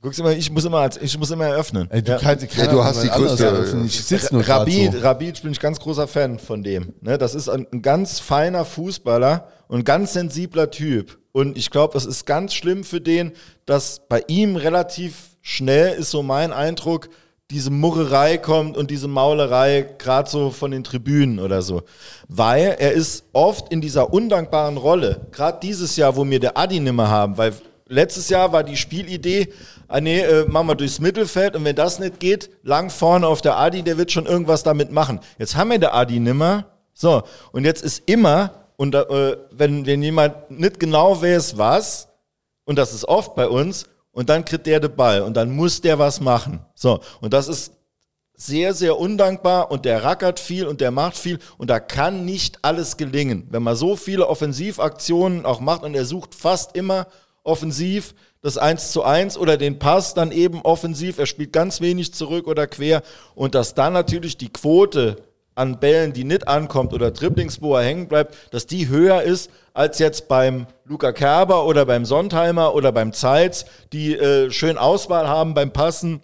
Guckst 0.01 0.19
du 0.19 0.23
mal, 0.23 0.33
ich 0.37 0.51
muss 0.51 0.63
immer, 0.65 0.79
als- 0.79 0.97
ich 0.97 1.17
muss 1.17 1.31
immer 1.31 1.45
eröffnen. 1.45 1.87
Ey, 1.89 2.03
du, 2.03 2.11
Ja. 2.11 2.19
kannst, 2.19 2.55
Ja, 2.55 2.67
du 2.67 2.83
hast 2.83 3.01
die 3.03 3.07
größte- 3.09 3.83
Ich 3.85 4.03
sitze 4.05 4.33
nur 4.35 4.47
Rabid, 4.47 4.93
so. 4.93 4.99
Rabid 4.99 5.41
bin 5.41 5.51
ich 5.51 5.59
ganz 5.59 5.79
großer 5.79 6.07
Fan 6.07 6.37
von 6.37 6.61
dem. 6.61 6.93
Ne, 7.01 7.17
das 7.17 7.33
ist 7.33 7.49
ein, 7.49 7.65
ein 7.73 7.81
ganz 7.81 8.19
feiner 8.19 8.65
Fußballer 8.65 9.47
und 9.67 9.83
ganz 9.83 10.13
sensibler 10.13 10.69
Typ. 10.69 11.17
Und 11.31 11.57
ich 11.57 11.71
glaube, 11.71 11.97
es 11.97 12.05
ist 12.05 12.25
ganz 12.25 12.53
schlimm 12.53 12.83
für 12.83 13.01
den, 13.01 13.31
dass 13.65 14.01
bei 14.07 14.23
ihm 14.27 14.55
relativ 14.55 15.37
schnell 15.41 15.93
ist 15.97 16.11
so 16.11 16.21
mein 16.21 16.53
Eindruck, 16.53 17.09
diese 17.51 17.69
Murrerei 17.69 18.37
kommt 18.37 18.75
und 18.75 18.89
diese 18.89 19.07
Maulerei 19.07 19.85
gerade 19.99 20.29
so 20.29 20.49
von 20.49 20.71
den 20.71 20.83
Tribünen 20.83 21.39
oder 21.39 21.61
so. 21.61 21.83
Weil 22.27 22.75
er 22.79 22.93
ist 22.93 23.25
oft 23.33 23.71
in 23.71 23.81
dieser 23.81 24.11
undankbaren 24.11 24.77
Rolle, 24.77 25.27
gerade 25.31 25.59
dieses 25.61 25.95
Jahr, 25.95 26.15
wo 26.15 26.27
wir 26.27 26.39
der 26.39 26.57
Adi 26.57 26.79
nimmer 26.79 27.07
haben, 27.07 27.37
weil 27.37 27.53
letztes 27.87 28.29
Jahr 28.29 28.51
war 28.51 28.63
die 28.63 28.77
Spielidee, 28.77 29.53
ah 29.87 30.01
nee, 30.01 30.21
äh, 30.21 30.45
machen 30.47 30.67
wir 30.67 30.75
durchs 30.75 30.99
Mittelfeld 30.99 31.55
und 31.55 31.63
wenn 31.65 31.75
das 31.75 31.99
nicht 31.99 32.19
geht, 32.19 32.49
lang 32.63 32.89
vorne 32.89 33.27
auf 33.27 33.41
der 33.41 33.57
Adi, 33.57 33.83
der 33.83 33.99
wird 33.99 34.11
schon 34.11 34.25
irgendwas 34.25 34.63
damit 34.63 34.91
machen. 34.91 35.19
Jetzt 35.37 35.55
haben 35.55 35.69
wir 35.69 35.77
der 35.77 35.93
Adi 35.93 36.19
nimmer. 36.19 36.65
So, 36.93 37.23
und 37.51 37.63
jetzt 37.65 37.83
ist 37.83 38.03
immer, 38.07 38.69
und 38.77 38.95
äh, 38.95 39.37
wenn, 39.51 39.85
wenn 39.85 40.01
jemand 40.01 40.49
nicht 40.49 40.79
genau 40.79 41.21
weiß, 41.21 41.57
was, 41.57 42.07
und 42.63 42.79
das 42.79 42.93
ist 42.93 43.05
oft 43.05 43.35
bei 43.35 43.47
uns, 43.47 43.85
und 44.15 44.29
dann 44.29 44.45
kriegt 44.45 44.65
der 44.65 44.79
den 44.79 44.95
Ball 44.95 45.21
und 45.21 45.35
dann 45.35 45.51
muss 45.51 45.81
der 45.81 45.99
was 45.99 46.21
machen. 46.21 46.65
So, 46.73 47.01
und 47.19 47.33
das 47.33 47.49
ist 47.49 47.73
sehr, 48.33 48.73
sehr 48.73 48.97
undankbar 48.97 49.69
und 49.71 49.85
der 49.85 50.03
rackert 50.03 50.39
viel 50.39 50.65
und 50.65 50.81
der 50.81 50.91
macht 50.91 51.17
viel 51.17 51.37
und 51.57 51.69
da 51.69 51.79
kann 51.79 52.25
nicht 52.25 52.59
alles 52.63 52.97
gelingen. 52.97 53.47
Wenn 53.51 53.61
man 53.61 53.75
so 53.75 53.95
viele 53.95 54.27
Offensivaktionen 54.27 55.45
auch 55.45 55.59
macht 55.59 55.83
und 55.83 55.95
er 55.95 56.05
sucht 56.05 56.33
fast 56.33 56.75
immer 56.75 57.07
offensiv 57.43 58.15
das 58.41 58.57
1 58.57 58.91
zu 58.91 59.03
1 59.03 59.37
oder 59.37 59.57
den 59.57 59.79
Pass 59.79 60.13
dann 60.13 60.31
eben 60.31 60.61
offensiv, 60.61 61.17
er 61.17 61.25
spielt 61.25 61.51
ganz 61.51 61.81
wenig 61.81 62.13
zurück 62.13 62.47
oder 62.47 62.67
quer 62.67 63.03
und 63.35 63.53
dass 63.53 63.73
dann 63.73 63.93
natürlich 63.93 64.37
die 64.37 64.51
Quote 64.51 65.17
an 65.55 65.79
Bällen, 65.79 66.13
die 66.13 66.25
nicht 66.25 66.47
ankommt 66.47 66.93
oder 66.93 67.11
Dribblings, 67.11 67.61
wo 67.61 67.75
er 67.75 67.83
hängen 67.83 68.07
bleibt, 68.07 68.53
dass 68.53 68.67
die 68.67 68.89
höher 68.89 69.21
ist 69.23 69.49
als 69.73 69.99
jetzt 69.99 70.27
beim 70.27 70.67
Luca 70.85 71.11
Kerber 71.11 71.65
oder 71.65 71.85
beim 71.85 72.05
Sontheimer 72.05 72.75
oder 72.75 72.91
beim 72.91 73.13
Zeitz, 73.13 73.65
die 73.91 74.15
äh, 74.15 74.51
schön 74.51 74.77
Auswahl 74.77 75.27
haben 75.27 75.53
beim 75.53 75.71
Passen. 75.71 76.21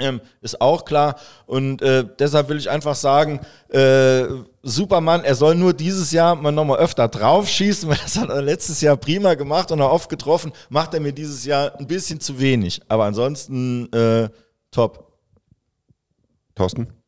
Ähm, 0.00 0.20
ist 0.40 0.60
auch 0.60 0.84
klar. 0.84 1.16
Und 1.46 1.80
äh, 1.82 2.04
deshalb 2.18 2.48
will 2.48 2.58
ich 2.58 2.68
einfach 2.68 2.96
sagen, 2.96 3.40
äh, 3.68 4.24
Supermann, 4.62 5.22
er 5.22 5.36
soll 5.36 5.54
nur 5.54 5.72
dieses 5.72 6.10
Jahr 6.10 6.34
mal 6.34 6.50
nochmal 6.50 6.78
öfter 6.78 7.06
drauf 7.06 7.48
schießen, 7.48 7.88
weil 7.88 7.98
das 8.02 8.18
hat 8.18 8.28
er 8.28 8.42
letztes 8.42 8.80
Jahr 8.80 8.96
prima 8.96 9.34
gemacht 9.34 9.70
und 9.70 9.80
auch 9.80 9.92
oft 9.92 10.08
getroffen. 10.08 10.52
Macht 10.68 10.94
er 10.94 11.00
mir 11.00 11.12
dieses 11.12 11.44
Jahr 11.44 11.78
ein 11.78 11.86
bisschen 11.86 12.18
zu 12.20 12.40
wenig. 12.40 12.80
Aber 12.88 13.04
ansonsten 13.04 13.92
äh, 13.92 14.28
top. 14.72 15.12
Thorsten? 16.56 17.03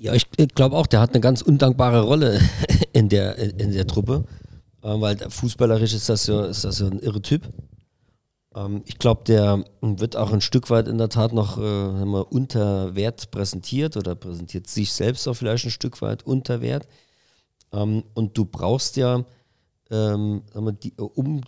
Ja, 0.00 0.14
ich 0.14 0.28
glaube 0.54 0.76
auch, 0.76 0.86
der 0.86 1.00
hat 1.00 1.10
eine 1.10 1.20
ganz 1.20 1.42
undankbare 1.42 2.02
Rolle 2.02 2.40
in 2.92 3.08
der, 3.08 3.36
in 3.36 3.72
der 3.72 3.86
Truppe, 3.86 4.24
äh, 4.82 4.88
weil 4.88 5.18
fußballerisch 5.18 5.92
ist 5.92 6.08
das 6.08 6.26
ja, 6.28 6.46
ist 6.46 6.64
das 6.64 6.78
ja 6.78 6.86
ein 6.86 7.00
irre 7.00 7.20
Typ. 7.20 7.48
Ähm, 8.54 8.82
ich 8.86 8.98
glaube, 8.98 9.24
der 9.24 9.64
wird 9.80 10.16
auch 10.16 10.32
ein 10.32 10.40
Stück 10.40 10.70
weit 10.70 10.86
in 10.86 10.98
der 10.98 11.08
Tat 11.08 11.32
noch 11.32 11.58
äh, 11.58 11.60
unter 11.60 12.94
Wert 12.94 13.30
präsentiert 13.32 13.96
oder 13.96 14.14
präsentiert 14.14 14.68
sich 14.68 14.92
selbst 14.92 15.26
auch 15.26 15.34
vielleicht 15.34 15.64
ein 15.64 15.70
Stück 15.70 16.00
weit 16.00 16.24
unter 16.24 16.60
Wert. 16.60 16.86
Ähm, 17.72 18.04
und 18.14 18.38
du 18.38 18.44
brauchst 18.44 18.96
ja, 18.96 19.24
ähm, 19.90 20.42
die, 20.82 20.94
um 20.96 21.40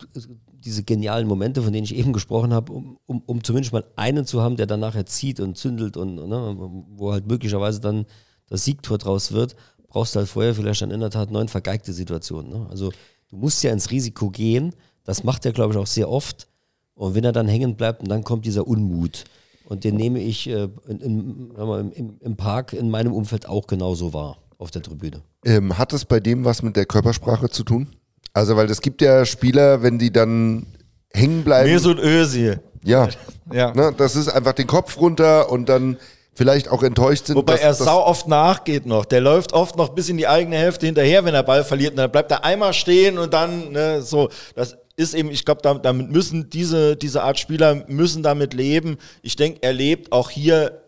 diese 0.49 0.83
genialen 0.83 1.27
Momente, 1.27 1.61
von 1.61 1.73
denen 1.73 1.85
ich 1.85 1.95
eben 1.95 2.13
gesprochen 2.13 2.53
habe, 2.53 2.71
um, 2.73 2.97
um, 3.05 3.23
um 3.25 3.43
zumindest 3.43 3.73
mal 3.73 3.85
einen 3.95 4.25
zu 4.25 4.41
haben, 4.41 4.57
der 4.57 4.67
dann 4.67 4.79
nachher 4.79 5.05
zieht 5.05 5.39
und 5.39 5.57
zündelt 5.57 5.97
und 5.97 6.15
ne, 6.15 6.55
wo 6.89 7.11
halt 7.11 7.27
möglicherweise 7.27 7.79
dann 7.79 8.05
das 8.51 8.65
Siegtor 8.65 8.97
draus 8.97 9.31
wird, 9.31 9.55
brauchst 9.87 10.13
du 10.13 10.19
halt 10.19 10.29
vorher 10.29 10.53
vielleicht 10.53 10.81
dann 10.81 10.91
in 10.91 10.99
der 10.99 11.09
Tat 11.09 11.31
neun 11.31 11.47
vergeigte 11.47 11.93
Situationen. 11.93 12.51
Ne? 12.51 12.67
Also 12.69 12.91
du 13.29 13.37
musst 13.37 13.63
ja 13.63 13.71
ins 13.71 13.91
Risiko 13.91 14.29
gehen. 14.29 14.75
Das 15.05 15.23
macht 15.23 15.45
er, 15.45 15.53
glaube 15.53 15.73
ich, 15.73 15.79
auch 15.79 15.87
sehr 15.87 16.09
oft. 16.09 16.47
Und 16.93 17.15
wenn 17.15 17.23
er 17.23 17.31
dann 17.31 17.47
hängen 17.47 17.75
bleibt, 17.75 18.01
und 18.01 18.09
dann 18.09 18.23
kommt 18.23 18.45
dieser 18.45 18.67
Unmut. 18.67 19.23
Und 19.63 19.85
den 19.85 19.95
nehme 19.95 20.19
ich 20.19 20.49
äh, 20.49 20.67
in, 20.87 20.99
in, 20.99 21.91
im, 21.95 22.17
im 22.19 22.35
Park 22.35 22.73
in 22.73 22.89
meinem 22.89 23.13
Umfeld 23.13 23.47
auch 23.47 23.67
genauso 23.67 24.13
wahr 24.13 24.37
auf 24.57 24.69
der 24.69 24.81
Tribüne. 24.81 25.21
Ähm, 25.45 25.77
hat 25.77 25.93
es 25.93 26.03
bei 26.03 26.19
dem 26.19 26.43
was 26.43 26.61
mit 26.61 26.75
der 26.75 26.85
Körpersprache 26.85 27.49
zu 27.49 27.63
tun? 27.63 27.87
Also, 28.33 28.57
weil 28.57 28.69
es 28.69 28.81
gibt 28.81 29.01
ja 29.01 29.25
Spieler, 29.25 29.81
wenn 29.81 29.97
die 29.97 30.11
dann 30.11 30.65
hängen 31.13 31.43
bleiben. 31.45 31.71
Mesut 31.71 31.99
Özil. 31.99 32.59
ja. 32.83 33.07
Ja. 33.51 33.73
Ne, 33.73 33.93
das 33.97 34.15
ist 34.15 34.29
einfach 34.29 34.53
den 34.53 34.67
Kopf 34.67 34.97
runter 34.97 35.51
und 35.51 35.67
dann 35.67 35.97
vielleicht 36.33 36.69
auch 36.69 36.83
enttäuscht 36.83 37.27
sind. 37.27 37.35
Wobei 37.35 37.53
dass- 37.53 37.61
er 37.61 37.73
sau 37.73 38.05
oft 38.05 38.27
nachgeht 38.27 38.85
noch. 38.85 39.05
Der 39.05 39.21
läuft 39.21 39.53
oft 39.53 39.75
noch 39.75 39.89
bis 39.89 40.09
in 40.09 40.17
die 40.17 40.27
eigene 40.27 40.55
Hälfte 40.55 40.85
hinterher, 40.85 41.25
wenn 41.25 41.33
er 41.33 41.43
Ball 41.43 41.63
verliert. 41.63 41.91
Und 41.91 41.97
dann 41.97 42.11
bleibt 42.11 42.31
er 42.31 42.43
einmal 42.43 42.73
stehen 42.73 43.17
und 43.17 43.33
dann 43.33 43.71
ne, 43.71 44.01
so. 44.01 44.29
Das, 44.55 44.77
ist 44.95 45.13
eben, 45.13 45.31
ich 45.31 45.45
glaube, 45.45 45.61
damit, 45.61 46.11
müssen 46.11 46.49
diese, 46.49 46.95
diese 46.95 47.23
Art 47.23 47.39
Spieler 47.39 47.83
müssen 47.87 48.23
damit 48.23 48.53
leben. 48.53 48.97
Ich 49.21 49.35
denke, 49.35 49.59
er 49.61 49.73
lebt 49.73 50.11
auch 50.11 50.29
hier 50.29 50.81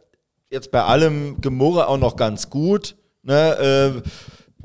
jetzt 0.50 0.72
bei 0.72 0.84
allem 0.84 1.42
Gemurre 1.42 1.88
auch 1.88 1.98
noch 1.98 2.16
ganz 2.16 2.50
gut. 2.50 2.96
Ne? 3.24 4.04
Äh, 4.04 4.10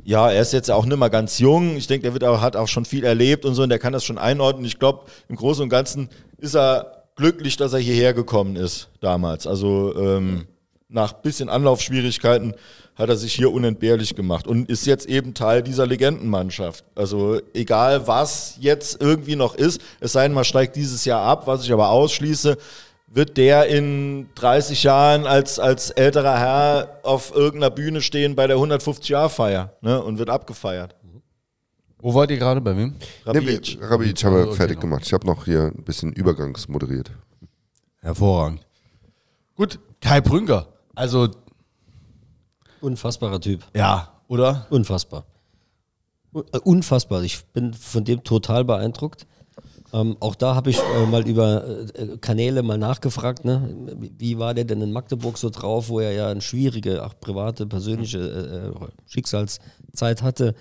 ja, 0.04 0.30
er 0.30 0.42
ist 0.42 0.52
jetzt 0.52 0.70
auch 0.70 0.84
nicht 0.84 0.98
mehr 0.98 1.10
ganz 1.10 1.38
jung. 1.38 1.76
Ich 1.76 1.86
denke, 1.86 2.04
der 2.04 2.12
wird 2.12 2.24
auch, 2.24 2.40
hat 2.40 2.56
auch 2.56 2.68
schon 2.68 2.84
viel 2.84 3.04
erlebt 3.04 3.44
und 3.44 3.54
so 3.54 3.62
und 3.62 3.68
der 3.68 3.78
kann 3.78 3.92
das 3.92 4.04
schon 4.04 4.18
einordnen. 4.18 4.64
Ich 4.64 4.78
glaube, 4.78 5.06
im 5.28 5.36
Großen 5.36 5.62
und 5.62 5.68
Ganzen 5.68 6.08
ist 6.36 6.54
er 6.54 7.04
glücklich, 7.16 7.56
dass 7.56 7.72
er 7.72 7.80
hierher 7.80 8.14
gekommen 8.14 8.56
ist 8.56 8.88
damals. 9.00 9.46
Also 9.46 9.94
ähm, 9.96 10.46
nach 10.88 11.12
bisschen 11.12 11.48
Anlaufschwierigkeiten 11.48 12.54
hat 12.94 13.08
er 13.08 13.16
sich 13.16 13.34
hier 13.34 13.52
unentbehrlich 13.52 14.16
gemacht 14.16 14.46
und 14.46 14.68
ist 14.68 14.86
jetzt 14.86 15.06
eben 15.06 15.34
Teil 15.34 15.62
dieser 15.62 15.86
Legendenmannschaft. 15.86 16.84
Also 16.94 17.40
egal 17.54 18.06
was 18.06 18.56
jetzt 18.58 19.00
irgendwie 19.00 19.36
noch 19.36 19.54
ist, 19.54 19.80
es 20.00 20.12
sei 20.12 20.24
denn, 20.24 20.32
man 20.32 20.44
steigt 20.44 20.74
dieses 20.76 21.04
Jahr 21.04 21.22
ab, 21.22 21.46
was 21.46 21.62
ich 21.64 21.72
aber 21.72 21.90
ausschließe, 21.90 22.56
wird 23.06 23.36
der 23.36 23.66
in 23.68 24.28
30 24.34 24.82
Jahren 24.82 25.26
als, 25.26 25.58
als 25.58 25.90
älterer 25.90 26.38
Herr 26.38 27.00
auf 27.04 27.34
irgendeiner 27.34 27.70
Bühne 27.70 28.00
stehen 28.00 28.34
bei 28.34 28.46
der 28.46 28.56
150-Jahr-Feier 28.56 29.72
ne, 29.80 30.02
und 30.02 30.18
wird 30.18 30.28
abgefeiert. 30.30 30.94
Wo 32.00 32.14
wollt 32.14 32.30
ihr 32.30 32.36
gerade 32.38 32.60
bei 32.60 32.76
wem? 32.76 32.94
Rabic. 33.24 33.78
Nee, 33.80 33.84
Rabic 33.84 34.24
haben 34.24 34.36
wir 34.36 34.46
Okay, 34.48 34.56
fertig 34.56 34.76
noch. 34.76 34.82
gemacht. 34.82 35.02
Ich 35.04 35.12
habe 35.12 35.26
noch 35.26 35.44
hier 35.44 35.72
ein 35.76 35.84
bisschen 35.84 36.12
übergangsmoderiert. 36.12 37.10
Hervorragend. 38.00 38.60
Gut, 39.56 39.80
Kai 40.00 40.20
Brünker. 40.20 40.68
Also, 40.98 41.28
Unfassbarer 42.80 43.40
Typ. 43.40 43.64
ja, 43.74 44.12
oder? 44.28 44.66
Unfassbar. 44.70 45.24
Un- 46.32 46.44
äh, 46.52 46.58
Unfassbar. 46.58 47.22
Ich 47.22 47.44
bin 47.46 47.72
von 47.72 48.04
dem 48.04 48.22
total 48.24 48.64
beeindruckt. 48.64 49.26
Ähm, 49.92 50.16
auch 50.20 50.34
da 50.34 50.54
habe 50.54 50.70
ich 50.70 50.78
äh, 50.78 51.06
mal 51.06 51.26
über 51.26 51.66
äh, 51.94 52.18
Kanäle 52.18 52.62
mal 52.62 52.76
nachgefragt, 52.76 53.44
ne? 53.46 53.96
wie 54.18 54.38
war 54.38 54.52
der 54.52 54.64
denn 54.64 54.82
in 54.82 54.92
Magdeburg 54.92 55.38
so 55.38 55.48
drauf, 55.48 55.88
wo 55.88 56.00
er 56.00 56.12
ja 56.12 56.28
eine 56.28 56.42
schwierige, 56.42 57.06
auch 57.06 57.14
private, 57.18 57.66
persönliche 57.66 58.18
äh, 58.18 58.66
äh, 58.68 58.88
Schicksalszeit 59.06 60.22
hatte. 60.22 60.54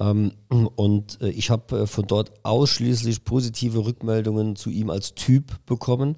Ähm, 0.00 0.32
und 0.48 1.20
äh, 1.20 1.28
ich 1.28 1.50
habe 1.50 1.80
äh, 1.80 1.86
von 1.86 2.06
dort 2.06 2.32
ausschließlich 2.44 3.24
positive 3.24 3.84
Rückmeldungen 3.84 4.56
zu 4.56 4.70
ihm 4.70 4.88
als 4.88 5.14
Typ 5.14 5.64
bekommen, 5.66 6.16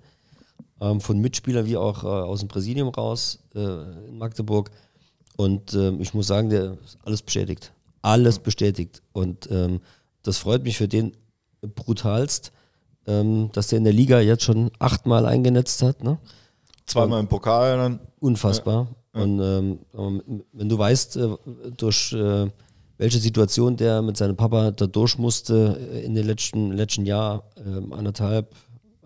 ähm, 0.81 1.01
von 1.01 1.19
Mitspielern 1.19 1.67
wie 1.67 1.77
auch 1.77 2.05
äh, 2.05 2.07
aus 2.07 2.41
dem 2.41 2.49
Präsidium 2.49 2.89
raus 2.89 3.41
äh, 3.55 3.59
in 4.09 4.19
Magdeburg. 4.19 4.71
Und 5.37 5.75
ähm, 5.75 6.01
ich 6.01 6.15
muss 6.15 6.27
sagen, 6.27 6.51
der 6.51 6.77
ist 6.85 6.99
alles 7.05 7.23
bestätigt. 7.23 7.73
Alles 8.03 8.39
bestätigt. 8.39 9.03
Und 9.13 9.49
ähm, 9.51 9.81
das 10.23 10.39
freut 10.39 10.65
mich 10.65 10.77
für 10.77 10.89
den 10.89 11.17
brutalst, 11.63 12.53
ähm, 13.07 13.51
dass 13.53 13.69
der 13.69 13.79
in 13.79 13.85
der 13.85 13.93
Liga 13.93 14.21
jetzt 14.21 14.45
schon 14.45 14.71
achtmal 14.79 15.27
eingenetzt 15.27 15.83
hat. 15.83 16.03
Ne? 16.03 16.19
Zweimal 16.87 17.21
im 17.21 17.29
Pokal 17.29 17.77
dann. 17.77 18.01
Unfassbar. 18.19 18.89
Und 19.13 19.41
ähm, 19.41 19.79
ähm, 19.97 20.45
wenn 20.53 20.69
du 20.69 20.79
weißt, 20.79 21.17
äh, 21.17 21.29
durch 21.77 22.13
äh, 22.13 22.49
welche 22.99 23.19
Situation 23.19 23.77
der 23.77 24.03
mit 24.03 24.17
seinem 24.17 24.37
Papa 24.37 24.71
da 24.71 24.87
durch 24.87 25.19
musste 25.19 25.79
äh, 25.93 26.05
in 26.05 26.15
den 26.15 26.27
letzten, 26.27 26.73
letzten 26.73 27.07
Jahr, 27.07 27.45
ähm, 27.57 27.93
anderthalb 27.93 28.55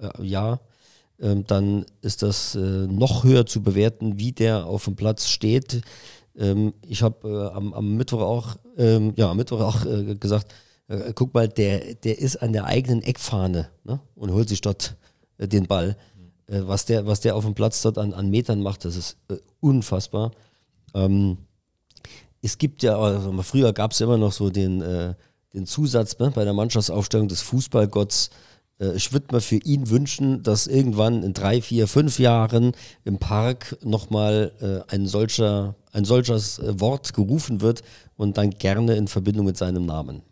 äh, 0.01 0.23
Jahr, 0.23 0.61
dann 1.47 1.87
ist 2.03 2.23
das 2.23 2.55
äh, 2.55 2.59
noch 2.59 3.25
höher 3.25 3.47
zu 3.47 3.63
bewerten, 3.63 4.19
wie 4.19 4.33
der 4.33 4.67
auf 4.67 4.85
dem 4.85 4.95
Platz 4.95 5.29
steht. 5.29 5.81
Ähm, 6.37 6.75
ich 6.87 7.03
habe 7.03 7.29
äh, 7.29 7.57
am, 7.57 7.73
am 7.73 7.97
Mittwoch 7.97 8.21
auch, 8.21 8.57
ähm, 8.77 9.15
ja, 9.17 9.31
am 9.31 9.37
Mittwoch 9.39 9.61
auch 9.61 9.87
äh, 9.87 10.15
gesagt, 10.17 10.53
guck 11.15 11.33
mal, 11.33 11.49
der, 11.49 11.95
der 11.95 12.19
ist 12.19 12.37
an 12.37 12.53
der 12.53 12.67
eigenen 12.67 13.03
Eckfahne 13.03 13.71
ne? 13.85 14.01
und 14.15 14.33
holt 14.33 14.51
sich 14.51 14.61
dort 14.61 14.97
den 15.39 15.67
Ball. 15.67 15.97
Was, 16.47 16.85
der, 16.85 17.07
was 17.07 17.21
der 17.21 17.37
auf 17.37 17.47
dem 17.47 17.55
Platz 17.55 17.81
dort 17.81 17.97
an, 17.97 18.13
an 18.13 18.29
Metern 18.29 18.61
macht, 18.61 18.85
das 18.85 18.95
ist 18.95 19.17
unfassbar. 19.61 20.33
Ähm, 20.93 21.39
es 22.43 22.59
gibt 22.59 22.83
ja, 22.83 22.99
also 22.99 23.33
früher 23.41 23.73
gab 23.73 23.93
es 23.93 24.03
immer 24.03 24.19
noch 24.19 24.33
so 24.33 24.51
den, 24.51 24.81
den 25.55 25.65
Zusatz 25.65 26.19
ne, 26.19 26.31
bei 26.35 26.45
der 26.45 26.53
Mannschaftsaufstellung 26.53 27.29
des 27.29 27.41
Fußballgotts. 27.41 28.29
Äh, 28.81 28.97
ich 28.97 29.13
würde 29.13 29.35
mir 29.35 29.41
für 29.41 29.57
ihn 29.57 29.91
wünschen, 29.91 30.43
dass 30.43 30.67
irgendwann 30.67 31.23
in 31.23 31.33
drei, 31.33 31.63
vier, 31.63 31.87
fünf 31.87 32.19
Jahren 32.19 32.73
im 33.05 33.19
Park 33.19 33.77
nochmal 33.83 34.53
äh, 34.61 34.93
ein, 34.95 35.07
solcher, 35.07 35.75
ein 35.93 36.05
solches 36.05 36.59
äh, 36.59 36.81
Wort 36.81 37.15
gerufen 37.15 37.61
wird 37.61 37.83
und 38.17 38.39
dann 38.39 38.51
gerne 38.51 38.97
in 38.97 39.09
Verbindung 39.09 39.47
mit 39.47 39.57
seinem 39.57 39.87
Namen. 39.87 40.23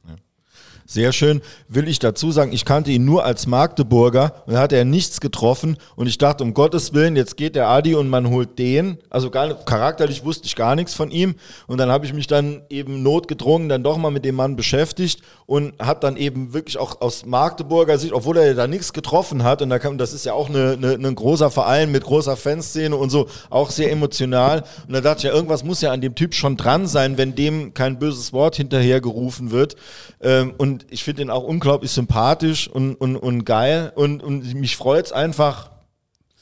Sehr 0.93 1.15
schön. 1.15 1.41
Will 1.69 1.89
ich 1.89 2.01
dazu 2.01 2.33
sagen, 2.33 2.53
ich 2.53 2.67
kannte 2.67 2.91
ihn 2.91 3.07
nur 3.07 3.25
als 3.25 3.47
Magdeburger 3.47 4.43
und 4.45 4.53
da 4.53 4.61
hat 4.61 4.75
er 4.75 4.85
nichts 4.85 5.23
getroffen 5.23 5.79
und 5.97 6.07
ich 6.07 6.19
dachte, 6.19 6.45
um 6.45 6.53
Gottes 6.53 6.93
Willen, 6.93 7.17
jetzt 7.17 7.39
geht 7.39 7.57
der 7.57 7.69
Adi 7.69 7.95
und 7.95 8.11
man 8.11 8.29
holt 8.29 8.59
den. 8.59 8.99
Also 9.09 9.31
gar 9.31 9.47
nicht, 9.47 9.65
charakterlich 9.65 10.23
wusste 10.23 10.45
ich 10.45 10.55
gar 10.55 10.77
nichts 10.77 10.93
von 10.93 11.11
ihm 11.11 11.37
und 11.67 11.79
dann 11.79 11.91
habe 11.91 12.05
ich 12.05 12.13
mich 12.13 12.27
dann 12.27 12.61
eben 12.69 13.03
notgedrungen 13.03 13.71
dann 13.71 13.83
doch 13.83 13.97
mal 13.97 14.11
mit 14.11 14.27
dem 14.27 14.35
Mann 14.35 14.55
beschäftigt 14.55 15.23
und 15.47 15.73
habe 15.81 16.01
dann 16.01 16.19
eben 16.19 16.53
wirklich 16.53 16.77
auch 16.77 17.01
aus 17.01 17.25
Magdeburger 17.25 17.97
Sicht, 17.97 18.13
obwohl 18.13 18.37
er 18.37 18.53
da 18.53 18.67
nichts 18.67 18.93
getroffen 18.93 19.45
hat 19.45 19.63
und 19.63 19.71
da 19.71 19.79
kam, 19.79 19.97
das 19.97 20.13
ist 20.13 20.27
ja 20.27 20.35
auch 20.35 20.51
eine, 20.51 20.73
eine, 20.73 20.93
ein 20.93 21.15
großer 21.15 21.51
Verein 21.51 21.91
mit 21.91 22.05
großer 22.05 22.37
Fanszene 22.37 22.95
und 22.95 23.09
so, 23.09 23.29
auch 23.49 23.71
sehr 23.71 23.91
emotional 23.91 24.63
und 24.87 24.93
da 24.93 25.01
dachte 25.01 25.21
ich 25.21 25.25
ja, 25.25 25.33
irgendwas 25.33 25.65
muss 25.65 25.81
ja 25.81 25.91
an 25.91 26.03
dem 26.03 26.15
Typ 26.15 26.35
schon 26.35 26.59
dran 26.59 26.87
sein, 26.87 27.17
wenn 27.17 27.35
dem 27.35 27.73
kein 27.73 27.99
böses 27.99 28.35
Wort 28.35 28.57
hinterhergerufen 28.57 29.53
wird 29.53 29.77
ähm, 30.21 30.53
und 30.83 30.93
ich 30.93 31.05
finde 31.05 31.23
ihn 31.23 31.31
auch 31.31 31.45
unglaublich 31.45 31.91
sympathisch 31.91 32.69
und, 32.69 32.95
und, 32.95 33.17
und 33.17 33.45
geil 33.45 33.93
und, 33.95 34.23
und 34.23 34.55
mich 34.55 34.77
freut 34.77 35.07
es 35.07 35.13
einfach 35.13 35.71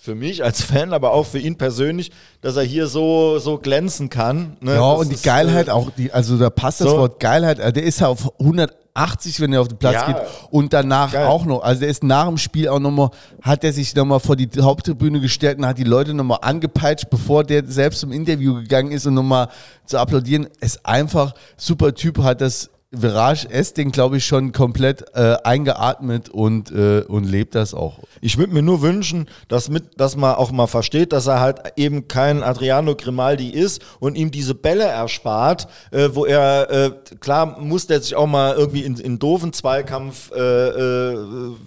für 0.02 0.14
mich 0.14 0.42
als 0.42 0.62
Fan, 0.62 0.94
aber 0.94 1.12
auch 1.12 1.26
für 1.26 1.38
ihn 1.38 1.56
persönlich, 1.58 2.10
dass 2.40 2.56
er 2.56 2.62
hier 2.62 2.86
so, 2.86 3.38
so 3.38 3.58
glänzen 3.58 4.08
kann. 4.08 4.56
Ne? 4.60 4.74
Ja, 4.74 4.92
Das 4.92 5.00
und 5.00 5.08
die 5.10 5.14
ist, 5.16 5.24
Geilheit 5.24 5.68
äh, 5.68 5.72
auch, 5.72 5.90
die, 5.90 6.10
also 6.10 6.38
da 6.38 6.48
passt 6.48 6.80
das 6.80 6.88
so. 6.88 6.96
Wort 6.96 7.20
Geilheit, 7.20 7.58
äh, 7.58 7.70
der 7.70 7.82
ist 7.82 8.00
ja 8.00 8.08
auf 8.08 8.32
180, 8.40 9.40
wenn 9.40 9.52
er 9.52 9.60
auf 9.60 9.68
den 9.68 9.76
Platz 9.76 9.94
Ja. 9.96 10.06
geht 10.06 10.16
und 10.50 10.72
danach 10.72 11.12
Geil. 11.12 11.26
auch 11.26 11.44
noch, 11.44 11.62
also 11.62 11.80
der 11.80 11.90
ist 11.90 12.02
nach 12.02 12.26
dem 12.28 12.38
Spiel 12.38 12.68
auch 12.68 12.78
nochmal, 12.78 13.10
hat 13.42 13.62
er 13.62 13.74
sich 13.74 13.94
nochmal 13.94 14.20
vor 14.20 14.36
die 14.36 14.48
Haupttribüne 14.58 15.20
gestellt 15.20 15.58
und 15.58 15.66
hat 15.66 15.76
die 15.76 15.84
Leute 15.84 16.14
nochmal 16.14 16.38
angepeitscht, 16.40 17.10
bevor 17.10 17.44
der 17.44 17.66
selbst 17.66 18.00
zum 18.00 18.10
Interview 18.10 18.54
gegangen 18.54 18.92
ist 18.92 19.04
und 19.06 19.12
nochmal 19.12 19.48
zu 19.84 19.98
applaudieren, 19.98 20.48
ist 20.60 20.84
einfach 20.86 21.34
super 21.58 21.94
Typ, 21.94 22.22
hat 22.22 22.40
das 22.40 22.70
Virage 22.92 23.48
S-Ding, 23.48 23.92
glaube 23.92 24.16
ich, 24.16 24.26
schon 24.26 24.50
komplett 24.50 25.04
äh, 25.14 25.36
eingeatmet 25.44 26.28
und, 26.28 26.72
äh, 26.72 27.02
und 27.02 27.22
lebt 27.24 27.54
das 27.54 27.72
auch. 27.72 28.00
Ich 28.20 28.36
würde 28.36 28.52
mir 28.52 28.62
nur 28.62 28.82
wünschen, 28.82 29.28
dass, 29.46 29.68
mit, 29.68 30.00
dass 30.00 30.16
man 30.16 30.34
auch 30.34 30.50
mal 30.50 30.66
versteht, 30.66 31.12
dass 31.12 31.28
er 31.28 31.38
halt 31.38 31.60
eben 31.76 32.08
kein 32.08 32.42
Adriano 32.42 32.96
Grimaldi 32.96 33.50
ist 33.50 33.80
und 34.00 34.16
ihm 34.16 34.32
diese 34.32 34.56
Bälle 34.56 34.84
erspart, 34.84 35.68
äh, 35.92 36.08
wo 36.12 36.24
er, 36.24 36.70
äh, 36.70 36.90
klar 37.20 37.60
muss 37.60 37.86
der 37.86 38.00
sich 38.00 38.16
auch 38.16 38.26
mal 38.26 38.56
irgendwie 38.56 38.82
in, 38.82 38.96
in 38.96 39.20
doofen 39.20 39.52
Zweikampf 39.52 40.32
äh, 40.32 40.40
äh, 40.40 41.16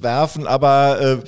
werfen, 0.02 0.46
aber 0.46 1.24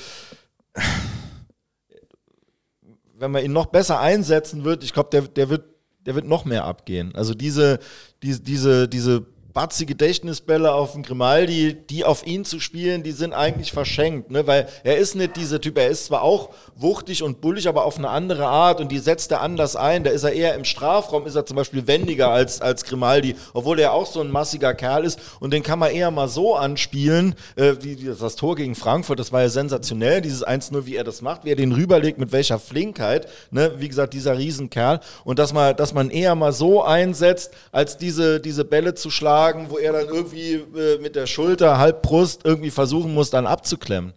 wenn 3.17 3.31
man 3.31 3.45
ihn 3.45 3.53
noch 3.53 3.67
besser 3.67 3.99
einsetzen 3.99 4.65
wird, 4.65 4.83
ich 4.83 4.91
glaube, 4.91 5.09
der, 5.11 5.21
der, 5.21 5.49
wird, 5.49 5.63
der 6.05 6.15
wird 6.15 6.27
noch 6.27 6.43
mehr 6.43 6.65
abgehen. 6.65 7.15
Also 7.15 7.33
diese, 7.33 7.79
diese, 8.21 8.41
diese, 8.41 8.89
diese 8.89 9.25
batzige 9.55 9.93
Gedächtnisbälle 9.93 10.73
auf 10.73 10.91
den 10.91 11.03
Grimaldi, 11.03 11.77
die 11.89 12.03
auf 12.03 12.27
ihn 12.27 12.43
zu 12.43 12.59
spielen, 12.59 13.03
die 13.03 13.13
sind 13.13 13.31
eigentlich 13.31 13.71
verschenkt, 13.71 14.29
ne? 14.29 14.45
weil 14.45 14.67
er 14.83 14.97
ist 14.97 15.15
nicht 15.15 15.37
dieser 15.37 15.61
Typ, 15.61 15.77
er 15.77 15.87
ist 15.87 16.07
zwar 16.07 16.23
auch 16.23 16.49
wuchtig 16.75 17.23
und 17.23 17.39
bullig, 17.39 17.69
aber 17.69 17.85
auf 17.85 17.97
eine 17.97 18.09
andere 18.09 18.47
Art 18.47 18.81
und 18.81 18.91
die 18.91 18.99
setzt 18.99 19.31
er 19.31 19.39
anders 19.39 19.77
ein, 19.77 20.03
da 20.03 20.11
ist 20.11 20.23
er 20.25 20.33
eher 20.33 20.55
im 20.55 20.65
Strafraum, 20.65 21.25
ist 21.25 21.35
er 21.35 21.45
zum 21.45 21.55
Beispiel 21.55 21.87
wendiger 21.87 22.31
als, 22.31 22.59
als 22.59 22.83
Grimaldi, 22.83 23.37
obwohl 23.53 23.79
er 23.79 23.93
auch 23.93 24.05
so 24.05 24.19
ein 24.19 24.29
massiger 24.29 24.73
Kerl 24.73 25.05
ist 25.05 25.21
und 25.39 25.53
den 25.53 25.63
kann 25.63 25.79
man 25.79 25.91
eher 25.91 26.11
mal 26.11 26.27
so 26.27 26.55
anspielen, 26.55 27.35
äh, 27.55 27.75
wie, 27.79 27.95
das 27.95 28.35
Tor 28.35 28.57
gegen 28.57 28.75
Frankfurt, 28.75 29.19
das 29.19 29.31
war 29.31 29.41
ja 29.41 29.49
sensationell, 29.49 30.19
dieses 30.19 30.45
1-0, 30.45 30.85
wie 30.85 30.97
er 30.97 31.05
das 31.05 31.21
macht, 31.21 31.45
wie 31.45 31.51
er 31.51 31.55
den 31.55 31.71
rüberlegt, 31.71 32.19
mit 32.19 32.33
welcher 32.33 32.59
Flinkheit, 32.59 33.29
ne? 33.51 33.71
wie 33.77 33.87
gesagt, 33.87 34.13
dieser 34.13 34.37
Riesenkerl 34.37 34.99
und 35.23 35.39
dass 35.39 35.53
man, 35.53 35.77
dass 35.77 35.93
man 35.93 36.09
eher 36.09 36.35
mal 36.35 36.51
so 36.51 36.83
einsetzt, 36.83 37.53
als 37.71 37.97
diese, 37.97 38.41
diese 38.41 38.65
Bälle 38.65 38.95
zu 38.95 39.09
schlagen, 39.09 39.44
wo 39.69 39.77
er 39.77 39.93
dann 39.93 40.07
irgendwie 40.07 40.53
äh, 40.53 40.99
mit 41.01 41.15
der 41.15 41.27
Schulter, 41.27 41.77
Halbbrust 41.77 42.41
irgendwie 42.45 42.71
versuchen 42.71 43.13
muss, 43.13 43.29
dann 43.29 43.45
abzuklemmen. 43.45 44.13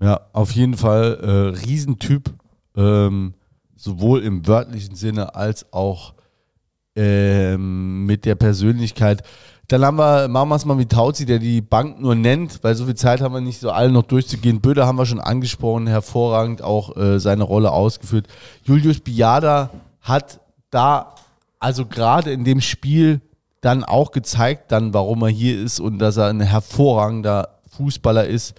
Ja, 0.00 0.20
auf 0.32 0.52
jeden 0.52 0.76
Fall 0.76 1.18
äh, 1.22 1.58
Riesentyp, 1.58 2.30
ähm, 2.76 3.34
sowohl 3.76 4.22
im 4.22 4.46
wörtlichen 4.46 4.94
Sinne 4.94 5.34
als 5.34 5.72
auch 5.72 6.14
ähm, 6.94 8.04
mit 8.04 8.24
der 8.24 8.34
Persönlichkeit. 8.34 9.22
Dann 9.68 9.84
haben 9.84 9.96
wir, 9.96 10.28
machen 10.28 10.48
wir 10.48 10.54
es 10.54 10.64
mal 10.64 10.76
mit 10.76 10.92
Tauzi, 10.92 11.26
der 11.26 11.40
die 11.40 11.60
Bank 11.60 12.00
nur 12.00 12.14
nennt, 12.14 12.62
weil 12.62 12.74
so 12.76 12.84
viel 12.84 12.94
Zeit 12.94 13.20
haben 13.20 13.34
wir 13.34 13.40
nicht 13.40 13.58
so 13.58 13.70
alle 13.70 13.90
noch 13.90 14.04
durchzugehen. 14.04 14.60
Böder 14.60 14.86
haben 14.86 14.96
wir 14.96 15.06
schon 15.06 15.20
angesprochen, 15.20 15.88
hervorragend 15.88 16.62
auch 16.62 16.96
äh, 16.96 17.18
seine 17.18 17.42
Rolle 17.42 17.72
ausgeführt. 17.72 18.28
Julius 18.62 19.00
Biada 19.00 19.70
hat 20.00 20.40
da, 20.70 21.14
also 21.58 21.84
gerade 21.86 22.30
in 22.32 22.44
dem 22.44 22.60
Spiel, 22.60 23.20
dann 23.66 23.82
auch 23.82 24.12
gezeigt, 24.12 24.70
dann 24.70 24.94
warum 24.94 25.22
er 25.22 25.28
hier 25.28 25.60
ist 25.60 25.80
und 25.80 25.98
dass 25.98 26.16
er 26.16 26.28
ein 26.28 26.40
hervorragender 26.40 27.48
Fußballer 27.76 28.24
ist. 28.24 28.54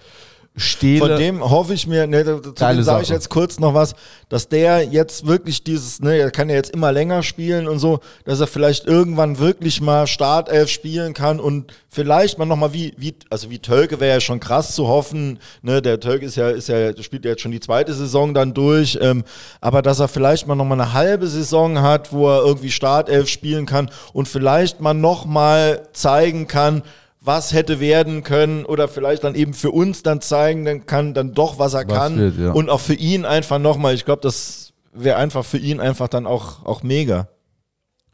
Stehle. 0.58 1.00
Von 1.00 1.16
dem 1.18 1.48
hoffe 1.48 1.74
ich 1.74 1.86
mir, 1.86 2.06
ne, 2.06 2.24
zu 2.24 2.52
Geile 2.54 2.78
dem 2.78 2.84
sage 2.84 3.02
ich 3.02 3.08
jetzt 3.08 3.30
kurz 3.30 3.58
noch 3.58 3.74
was, 3.74 3.94
dass 4.28 4.48
der 4.48 4.82
jetzt 4.84 5.26
wirklich 5.26 5.64
dieses, 5.64 6.00
ne, 6.00 6.16
er 6.16 6.30
kann 6.30 6.48
ja 6.48 6.56
jetzt 6.56 6.70
immer 6.70 6.92
länger 6.92 7.22
spielen 7.22 7.68
und 7.68 7.78
so, 7.78 8.00
dass 8.24 8.40
er 8.40 8.46
vielleicht 8.46 8.86
irgendwann 8.86 9.38
wirklich 9.38 9.80
mal 9.80 10.06
Startelf 10.06 10.68
spielen 10.68 11.14
kann 11.14 11.40
und 11.40 11.72
vielleicht 11.88 12.38
mal 12.38 12.44
nochmal 12.44 12.72
wie, 12.72 12.94
wie, 12.96 13.14
also 13.30 13.50
wie 13.50 13.58
Tölke 13.58 14.00
wäre 14.00 14.14
ja 14.14 14.20
schon 14.20 14.40
krass 14.40 14.74
zu 14.74 14.88
hoffen, 14.88 15.38
ne, 15.62 15.80
der 15.80 16.00
Tölke 16.00 16.26
ist 16.26 16.36
ja, 16.36 16.50
ist 16.50 16.68
ja, 16.68 16.92
spielt 17.02 17.24
ja 17.24 17.32
jetzt 17.32 17.42
schon 17.42 17.52
die 17.52 17.60
zweite 17.60 17.94
Saison 17.94 18.34
dann 18.34 18.54
durch, 18.54 18.98
ähm, 19.00 19.24
aber 19.60 19.82
dass 19.82 20.00
er 20.00 20.08
vielleicht 20.08 20.46
mal 20.46 20.54
nochmal 20.54 20.80
eine 20.80 20.92
halbe 20.92 21.26
Saison 21.26 21.80
hat, 21.80 22.12
wo 22.12 22.28
er 22.28 22.44
irgendwie 22.44 22.70
Startelf 22.70 23.28
spielen 23.28 23.66
kann 23.66 23.90
und 24.12 24.28
vielleicht 24.28 24.80
mal 24.80 24.94
nochmal 24.94 25.82
zeigen 25.92 26.46
kann, 26.46 26.82
was 27.28 27.52
hätte 27.52 27.78
werden 27.78 28.22
können 28.22 28.64
oder 28.64 28.88
vielleicht 28.88 29.22
dann 29.22 29.34
eben 29.34 29.52
für 29.52 29.70
uns 29.70 30.02
dann 30.02 30.22
zeigen, 30.22 30.64
dann 30.64 30.86
kann 30.86 31.12
dann 31.12 31.34
doch, 31.34 31.58
was 31.58 31.74
er 31.74 31.86
Was 31.86 31.94
kann 31.94 32.16
wird, 32.16 32.38
ja. 32.38 32.52
und 32.52 32.70
auch 32.70 32.80
für 32.80 32.94
ihn 32.94 33.26
einfach 33.26 33.58
nochmal, 33.58 33.92
ich 33.92 34.06
glaube, 34.06 34.22
das 34.22 34.72
wäre 34.94 35.18
einfach 35.18 35.44
für 35.44 35.58
ihn 35.58 35.78
einfach 35.78 36.08
dann 36.08 36.26
auch, 36.26 36.64
auch 36.64 36.82
mega. 36.82 37.28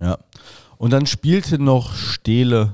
Ja. 0.01 0.19
Und 0.79 0.93
dann 0.93 1.07
spielte 1.07 1.63
noch 1.63 1.95
Stehle, 1.95 2.73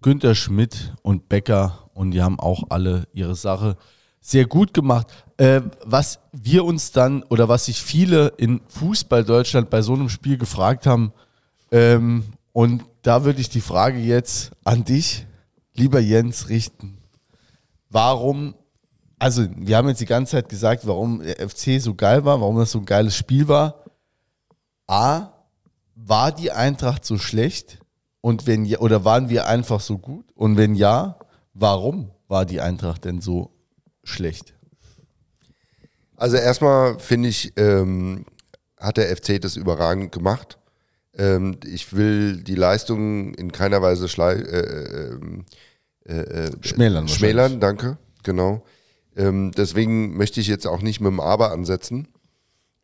Günther 0.00 0.36
Schmidt 0.36 0.94
und 1.02 1.28
Becker 1.28 1.90
und 1.92 2.12
die 2.12 2.22
haben 2.22 2.38
auch 2.38 2.62
alle 2.68 3.08
ihre 3.12 3.34
Sache 3.34 3.76
sehr 4.20 4.46
gut 4.46 4.72
gemacht. 4.72 5.08
Äh, 5.38 5.62
was 5.84 6.20
wir 6.30 6.64
uns 6.64 6.92
dann 6.92 7.24
oder 7.24 7.48
was 7.48 7.64
sich 7.64 7.82
viele 7.82 8.28
in 8.36 8.60
Fußball 8.68 9.24
Deutschland 9.24 9.70
bei 9.70 9.82
so 9.82 9.94
einem 9.94 10.08
Spiel 10.08 10.38
gefragt 10.38 10.86
haben, 10.86 11.12
ähm, 11.72 12.22
und 12.52 12.84
da 13.02 13.24
würde 13.24 13.40
ich 13.40 13.50
die 13.50 13.60
Frage 13.60 13.98
jetzt 13.98 14.52
an 14.64 14.84
dich, 14.84 15.26
lieber 15.78 16.00
Jens, 16.00 16.48
richten. 16.48 16.98
Warum, 17.88 18.54
also 19.18 19.46
wir 19.56 19.76
haben 19.76 19.88
jetzt 19.88 20.00
die 20.00 20.06
ganze 20.06 20.32
Zeit 20.32 20.48
gesagt, 20.48 20.86
warum 20.86 21.20
der 21.22 21.48
FC 21.48 21.80
so 21.80 21.94
geil 21.94 22.24
war, 22.24 22.40
warum 22.40 22.58
das 22.58 22.72
so 22.72 22.78
ein 22.80 22.84
geiles 22.84 23.16
Spiel 23.16 23.48
war. 23.48 23.84
A, 24.86 25.32
war 25.94 26.32
die 26.32 26.52
Eintracht 26.52 27.04
so 27.04 27.18
schlecht? 27.18 27.78
Und 28.20 28.46
wenn 28.46 28.64
ja, 28.64 28.78
oder 28.80 29.04
waren 29.04 29.28
wir 29.28 29.46
einfach 29.46 29.80
so 29.80 29.98
gut? 29.98 30.26
Und 30.34 30.56
wenn 30.56 30.74
ja, 30.74 31.18
warum 31.54 32.10
war 32.26 32.44
die 32.44 32.60
Eintracht 32.60 33.04
denn 33.04 33.20
so 33.20 33.50
schlecht? 34.04 34.54
Also 36.16 36.36
erstmal 36.36 36.98
finde 36.98 37.28
ich, 37.28 37.52
ähm, 37.56 38.26
hat 38.76 38.96
der 38.96 39.16
FC 39.16 39.40
das 39.40 39.56
überragend 39.56 40.12
gemacht. 40.12 40.58
Ähm, 41.14 41.58
ich 41.64 41.92
will 41.92 42.42
die 42.42 42.54
Leistung 42.54 43.34
in 43.34 43.52
keiner 43.52 43.82
Weise 43.82 44.08
schlei 44.08 44.34
äh, 44.34 45.12
ähm, 45.12 45.44
äh, 46.08 46.20
äh, 46.20 46.50
Schmälern 46.62 47.06
Schmälern, 47.06 47.60
danke, 47.60 47.98
genau. 48.22 48.64
Ähm, 49.16 49.52
deswegen 49.56 50.16
möchte 50.16 50.40
ich 50.40 50.46
jetzt 50.46 50.66
auch 50.66 50.80
nicht 50.80 51.00
mit 51.00 51.10
dem 51.10 51.20
Aber 51.20 51.52
ansetzen. 51.52 52.08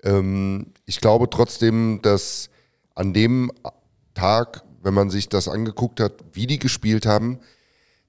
Ähm, 0.03 0.67
ich 0.85 1.01
glaube 1.01 1.31
trotzdem, 1.31 2.01
dass 2.03 2.51
an 2.95 3.15
dem 3.15 3.51
Tag, 4.15 4.63
wenn 4.83 4.95
man 4.95 5.11
sich 5.11 5.29
das 5.29 5.49
angeguckt 5.49 6.01
hat, 6.01 6.13
wie 6.33 6.47
die 6.47 6.59
gespielt 6.59 7.07
haben, 7.07 7.39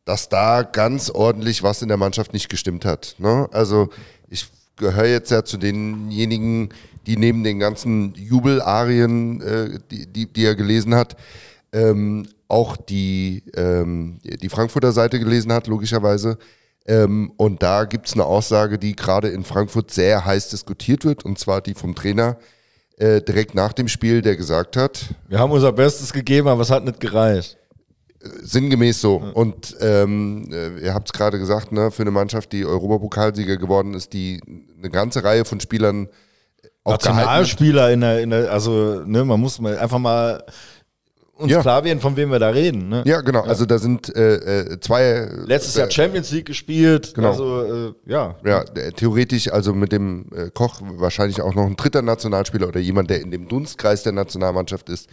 dass 0.04 0.30
da 0.30 0.64
ganz 0.64 1.10
ordentlich 1.10 1.64
was 1.64 1.82
in 1.82 1.88
der 1.88 1.98
Mannschaft 1.98 2.34
nicht 2.34 2.50
gestimmt 2.50 2.86
hat. 2.86 3.16
Ne? 3.18 3.48
Also 3.52 3.90
ich 4.30 4.48
gehöre 4.76 5.08
jetzt 5.08 5.32
ja 5.32 5.46
zu 5.46 5.58
denjenigen, 5.58 6.70
die 7.08 7.18
neben 7.18 7.44
den 7.44 7.60
ganzen 7.60 8.14
Jubelarien, 8.16 9.42
äh, 9.42 9.80
die, 9.90 10.08
die, 10.08 10.32
die 10.32 10.46
er 10.46 10.56
gelesen 10.56 10.94
hat, 10.94 11.16
ähm, 11.72 12.28
auch 12.48 12.78
die, 12.78 13.44
ähm, 13.56 14.20
die 14.24 14.50
Frankfurter 14.50 14.92
Seite 14.92 15.20
gelesen 15.20 15.52
hat, 15.52 15.68
logischerweise. 15.68 16.38
Ähm, 16.88 17.34
und 17.38 17.64
da 17.64 17.86
gibt 17.86 18.08
es 18.08 18.14
eine 18.14 18.26
Aussage, 18.26 18.78
die 18.78 18.96
gerade 18.96 19.30
in 19.30 19.44
Frankfurt 19.44 19.92
sehr 19.92 20.26
heiß 20.26 20.50
diskutiert 20.50 21.04
wird, 21.04 21.26
und 21.26 21.40
zwar 21.40 21.62
die 21.62 21.74
vom 21.74 21.96
Trainer 21.96 22.38
äh, 22.98 23.22
direkt 23.22 23.56
nach 23.56 23.74
dem 23.74 23.88
Spiel, 23.88 24.22
der 24.22 24.36
gesagt 24.36 24.78
hat, 24.78 25.16
Wir 25.28 25.40
haben 25.40 25.52
unser 25.52 25.72
Bestes 25.72 26.14
gegeben, 26.14 26.48
aber 26.48 26.62
es 26.62 26.70
hat 26.70 26.86
nicht 26.86 27.00
gereicht. 27.00 27.58
Sinngemäß 28.42 29.02
so. 29.02 29.18
Und 29.34 29.76
ähm, 29.82 30.50
äh, 30.52 30.80
ihr 30.86 30.94
habt 30.94 31.10
es 31.10 31.14
gerade 31.14 31.38
gesagt, 31.38 31.72
ne, 31.72 31.92
für 31.92 32.04
eine 32.04 32.12
Mannschaft, 32.12 32.52
die 32.54 32.66
Europapokalsieger 32.66 33.58
geworden 33.58 33.94
ist, 33.94 34.14
die 34.14 34.42
eine 34.78 34.90
ganze 34.90 35.24
Reihe 35.24 35.46
von 35.46 35.60
Spielern 35.60 36.08
auch 36.84 36.98
gehalten 36.98 37.08
hat. 37.08 37.26
Nationalspieler 37.26 37.92
in 37.92 38.02
der, 38.02 38.22
in 38.22 38.30
der, 38.30 38.52
also, 38.52 39.04
ne, 39.06 39.26
man 39.26 39.40
muss 39.40 39.60
mal 39.60 39.78
einfach 39.78 40.00
mal 40.00 40.44
uns 41.36 41.52
Ja. 41.52 41.62
klar 41.62 41.84
werden, 41.84 42.00
von 42.00 42.16
wem 42.16 42.32
wir 42.32 42.40
da 42.40 42.50
reden. 42.50 42.90
Ne? 42.90 43.04
Ja, 43.06 43.22
genau. 43.22 43.42
Also 43.42 43.66
da 43.66 43.78
sind 43.78 44.16
äh, 44.16 44.36
äh, 44.36 44.80
zwei. 44.80 45.30
Letztes 45.46 45.76
äh, 45.76 45.80
Jahr 45.82 45.92
Champions 45.92 46.32
League 46.32 46.46
gespielt. 46.46 47.14
Genau. 47.14 47.32
Also, 47.32 47.64
äh, 47.90 47.94
ja. 48.06 48.36
Ja, 48.46 48.64
theoretisch, 48.64 49.52
also 49.52 49.74
mit 49.74 49.92
dem 49.92 50.28
äh, 50.36 50.50
Koch 50.54 50.82
wahrscheinlich 50.82 51.42
auch 51.42 51.54
noch 51.54 51.66
ein 51.66 51.76
dritter 51.76 52.02
Nationalspieler 52.02 52.68
oder 52.68 52.80
jemand, 52.80 53.10
der 53.10 53.22
in 53.22 53.32
dem 53.32 53.48
Dunstkreis 53.48 54.04
der 54.04 54.14
Nationalmannschaft 54.14 54.90
ist. 54.90 55.10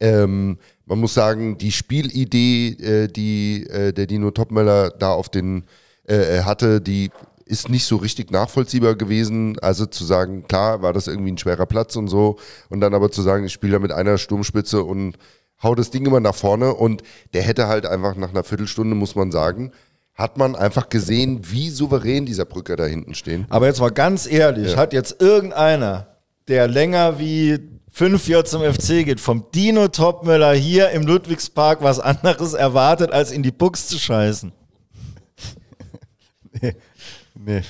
Ähm, 0.00 0.58
man 0.86 0.98
muss 0.98 1.14
sagen, 1.14 1.58
die 1.58 1.72
Spielidee, 1.72 2.68
äh, 2.68 3.06
die 3.08 3.66
äh, 3.68 3.92
der 3.92 4.06
Dino 4.06 4.30
Topmöller 4.30 4.90
da 4.90 5.12
auf 5.12 5.28
den 5.28 5.64
äh, 6.08 6.38
äh, 6.38 6.42
hatte, 6.42 6.80
die 6.80 7.10
ist 7.44 7.68
nicht 7.68 7.84
so 7.84 7.96
richtig 7.96 8.30
nachvollziehbar 8.30 8.94
gewesen. 8.94 9.58
Also 9.60 9.84
zu 9.84 10.04
sagen, 10.04 10.44
klar, 10.48 10.82
war 10.82 10.92
das 10.92 11.08
irgendwie 11.08 11.32
ein 11.32 11.38
schwerer 11.38 11.66
Platz 11.66 11.96
und 11.96 12.08
so. 12.08 12.38
Und 12.68 12.80
dann 12.80 12.94
aber 12.94 13.10
zu 13.10 13.22
sagen, 13.22 13.44
ich 13.44 13.52
spiele 13.52 13.74
da 13.74 13.78
mit 13.80 13.92
einer 13.92 14.18
Sturmspitze 14.18 14.84
und 14.84 15.16
hau 15.62 15.74
das 15.74 15.90
Ding 15.90 16.06
immer 16.06 16.20
nach 16.20 16.34
vorne. 16.34 16.74
Und 16.74 17.02
der 17.34 17.42
hätte 17.42 17.68
halt 17.68 17.86
einfach 17.86 18.14
nach 18.16 18.30
einer 18.30 18.44
Viertelstunde, 18.44 18.94
muss 18.94 19.14
man 19.14 19.30
sagen, 19.32 19.72
hat 20.14 20.36
man 20.36 20.54
einfach 20.56 20.88
gesehen, 20.88 21.40
wie 21.50 21.70
souverän 21.70 22.26
dieser 22.26 22.44
Brücker 22.44 22.76
da 22.76 22.84
hinten 22.84 23.14
stehen. 23.14 23.46
Aber 23.48 23.66
jetzt 23.66 23.80
mal 23.80 23.90
ganz 23.90 24.26
ehrlich, 24.30 24.72
Ja. 24.72 24.76
hat 24.76 24.92
jetzt 24.92 25.20
irgendeiner, 25.22 26.08
der 26.48 26.68
länger 26.68 27.18
wie 27.18 27.58
fünf 27.90 28.28
Jahre 28.28 28.44
zum 28.44 28.62
FC 28.62 29.04
geht, 29.04 29.18
vom 29.20 29.46
Dino 29.54 29.88
Topmöller 29.88 30.52
hier 30.52 30.90
im 30.90 31.02
Ludwigspark 31.06 31.82
was 31.82 32.00
anderes 32.00 32.52
erwartet, 32.54 33.12
als 33.12 33.32
in 33.32 33.42
die 33.42 33.50
Buchs 33.50 33.86
zu 33.88 33.98
scheißen? 33.98 34.52
Nee. 37.34 37.62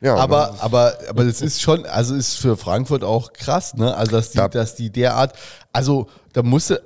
Ja, 0.00 0.16
Aber, 0.16 0.56
aber, 0.60 0.98
aber 1.08 1.24
das 1.24 1.40
ist 1.40 1.62
schon, 1.62 1.86
also 1.86 2.14
ist 2.14 2.34
für 2.36 2.56
Frankfurt 2.56 3.02
auch 3.04 3.32
krass, 3.32 3.74
ne? 3.74 3.96
Also, 3.96 4.12
dass 4.12 4.30
die, 4.32 4.38
Ja. 4.38 4.48
dass 4.48 4.74
die 4.74 4.90
derart, 4.90 5.34
also 5.72 6.08
da 6.34 6.42
musste, 6.42 6.82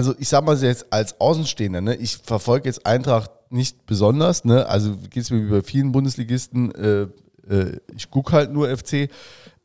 also 0.00 0.14
ich 0.18 0.30
sag 0.30 0.46
mal 0.46 0.56
jetzt 0.56 0.90
als 0.90 1.20
Außenstehender, 1.20 1.82
ne? 1.82 1.94
Ich 1.96 2.16
verfolge 2.16 2.70
jetzt 2.70 2.86
Eintracht 2.86 3.30
nicht 3.50 3.84
besonders, 3.84 4.46
ne? 4.46 4.66
Also 4.66 4.96
geht 4.96 5.24
es 5.24 5.30
mir 5.30 5.44
wie 5.44 5.50
bei 5.50 5.62
vielen 5.62 5.92
Bundesligisten, 5.92 6.74
äh, 6.74 7.02
äh, 7.54 7.80
ich 7.94 8.10
gucke 8.10 8.32
halt 8.32 8.50
nur 8.50 8.74
FC. 8.74 9.10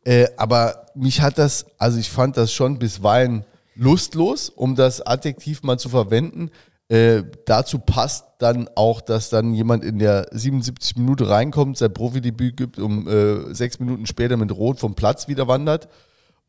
Äh, 0.03 0.27
aber 0.35 0.87
mich 0.93 1.21
hat 1.21 1.37
das, 1.37 1.67
also 1.77 1.97
ich 1.97 2.09
fand 2.09 2.35
das 2.35 2.51
schon 2.51 2.79
bisweilen 2.79 3.45
lustlos, 3.75 4.49
um 4.49 4.75
das 4.75 4.99
Adjektiv 5.01 5.63
mal 5.63 5.79
zu 5.79 5.87
verwenden. 5.87 6.51
Äh, 6.89 7.23
dazu 7.45 7.79
passt 7.79 8.25
dann 8.39 8.69
auch, 8.75 8.99
dass 8.99 9.29
dann 9.29 9.53
jemand 9.53 9.85
in 9.85 9.99
der 9.99 10.27
77 10.33 10.97
Minute 10.97 11.29
reinkommt, 11.29 11.77
sein 11.77 11.93
Profidebüt 11.93 12.57
gibt, 12.57 12.77
um 12.77 13.07
äh, 13.07 13.53
sechs 13.53 13.79
Minuten 13.79 14.05
später 14.05 14.35
mit 14.35 14.51
Rot 14.51 14.81
vom 14.81 14.95
Platz 14.95 15.29
wieder 15.29 15.47
wandert. 15.47 15.87